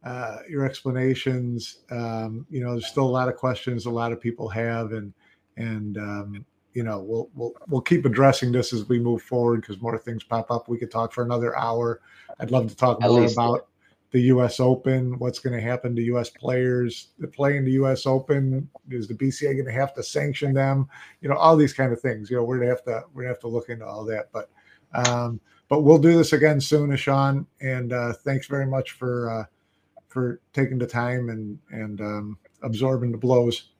uh, 0.04 0.36
your 0.48 0.64
explanations. 0.64 1.78
Um, 1.90 2.46
you 2.48 2.60
know, 2.60 2.72
there's 2.72 2.86
still 2.86 3.04
a 3.04 3.10
lot 3.10 3.28
of 3.28 3.36
questions 3.36 3.86
a 3.86 3.90
lot 3.90 4.12
of 4.12 4.20
people 4.20 4.48
have, 4.48 4.92
and 4.92 5.12
and 5.56 5.96
um, 5.98 6.46
you 6.74 6.84
know, 6.84 7.00
we'll 7.00 7.28
we'll 7.34 7.52
we'll 7.66 7.80
keep 7.80 8.04
addressing 8.04 8.52
this 8.52 8.72
as 8.72 8.88
we 8.88 9.00
move 9.00 9.22
forward 9.22 9.62
because 9.62 9.80
more 9.82 9.98
things 9.98 10.22
pop 10.22 10.50
up. 10.52 10.68
We 10.68 10.78
could 10.78 10.92
talk 10.92 11.12
for 11.12 11.24
another 11.24 11.56
hour. 11.58 12.00
I'd 12.38 12.52
love 12.52 12.68
to 12.68 12.76
talk 12.76 13.02
At 13.02 13.10
more 13.10 13.22
least. 13.22 13.34
about 13.34 13.66
the 14.12 14.20
U.S. 14.22 14.60
Open. 14.60 15.18
What's 15.18 15.40
going 15.40 15.54
to 15.54 15.60
happen 15.60 15.96
to 15.96 16.02
U.S. 16.02 16.30
players 16.30 17.08
that 17.18 17.32
play 17.32 17.56
in 17.56 17.64
the 17.64 17.72
U.S. 17.72 18.06
Open? 18.06 18.70
Is 18.90 19.08
the 19.08 19.14
BCA 19.14 19.54
going 19.54 19.64
to 19.66 19.72
have 19.72 19.92
to 19.94 20.04
sanction 20.04 20.54
them? 20.54 20.88
You 21.20 21.28
know, 21.30 21.34
all 21.36 21.56
these 21.56 21.72
kind 21.72 21.92
of 21.92 22.00
things. 22.00 22.30
You 22.30 22.36
know, 22.36 22.44
we're 22.44 22.58
gonna 22.58 22.70
have 22.70 22.84
to 22.84 23.02
we're 23.12 23.22
gonna 23.22 23.34
have 23.34 23.40
to 23.40 23.48
look 23.48 23.70
into 23.70 23.84
all 23.84 24.04
that, 24.04 24.28
but. 24.32 24.50
Um, 24.94 25.40
but 25.68 25.82
we'll 25.82 25.98
do 25.98 26.16
this 26.16 26.32
again 26.32 26.60
soon, 26.60 26.90
Ishaun. 26.90 27.46
And 27.60 27.92
uh, 27.92 28.14
thanks 28.14 28.46
very 28.46 28.66
much 28.66 28.92
for 28.92 29.30
uh, 29.30 29.44
for 30.08 30.40
taking 30.52 30.78
the 30.78 30.86
time 30.86 31.30
and 31.30 31.58
and 31.70 32.00
um, 32.00 32.38
absorbing 32.62 33.12
the 33.12 33.18
blows. 33.18 33.70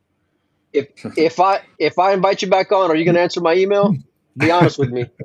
If 0.73 0.89
if 1.17 1.41
I 1.41 1.61
if 1.79 1.99
I 1.99 2.13
invite 2.15 2.43
you 2.43 2.49
back 2.49 2.73
on, 2.73 2.91
are 2.91 2.97
you 2.97 3.05
going 3.05 3.17
to 3.17 3.21
answer 3.23 3.41
my 3.41 3.55
email? 3.55 3.99
Be 4.39 4.51
honest 4.51 4.79
with 4.79 4.91
me. 4.91 5.11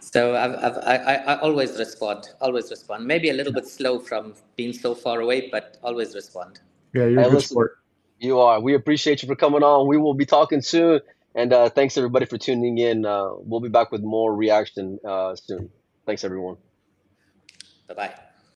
So 0.00 0.36
I've, 0.36 0.54
I've, 0.54 0.78
I, 0.78 0.96
I 0.96 1.14
I 1.34 1.40
always 1.40 1.78
respond, 1.78 2.30
always 2.40 2.70
respond. 2.70 3.06
Maybe 3.06 3.30
a 3.30 3.34
little 3.34 3.52
bit 3.52 3.66
slow 3.68 3.98
from 4.00 4.34
being 4.56 4.72
so 4.72 4.94
far 4.94 5.20
away, 5.20 5.48
but 5.50 5.78
always 5.82 6.14
respond. 6.14 6.60
Yeah, 6.94 7.06
you're 7.06 7.22
Hey, 7.22 7.26
a 7.26 7.28
good 7.28 7.42
listen. 7.42 7.44
sport. 7.44 7.72
You 8.18 8.40
are. 8.40 8.60
We 8.60 8.74
appreciate 8.74 9.22
you 9.22 9.28
for 9.28 9.36
coming 9.36 9.62
on. 9.62 9.88
We 9.88 9.98
will 9.98 10.14
be 10.14 10.26
talking 10.26 10.62
soon. 10.62 11.00
And 11.36 11.52
uh, 11.52 11.68
thanks 11.70 11.96
everybody 11.98 12.26
for 12.26 12.38
tuning 12.38 12.78
in. 12.78 13.06
Uh, 13.06 13.28
we'll 13.36 13.60
be 13.60 13.68
back 13.68 13.92
with 13.92 14.02
more 14.02 14.34
reaction 14.34 14.98
uh, 15.06 15.36
soon. 15.36 15.70
Thanks 16.06 16.24
everyone. 16.24 16.56
Bye 17.88 17.94
bye. 17.94 18.25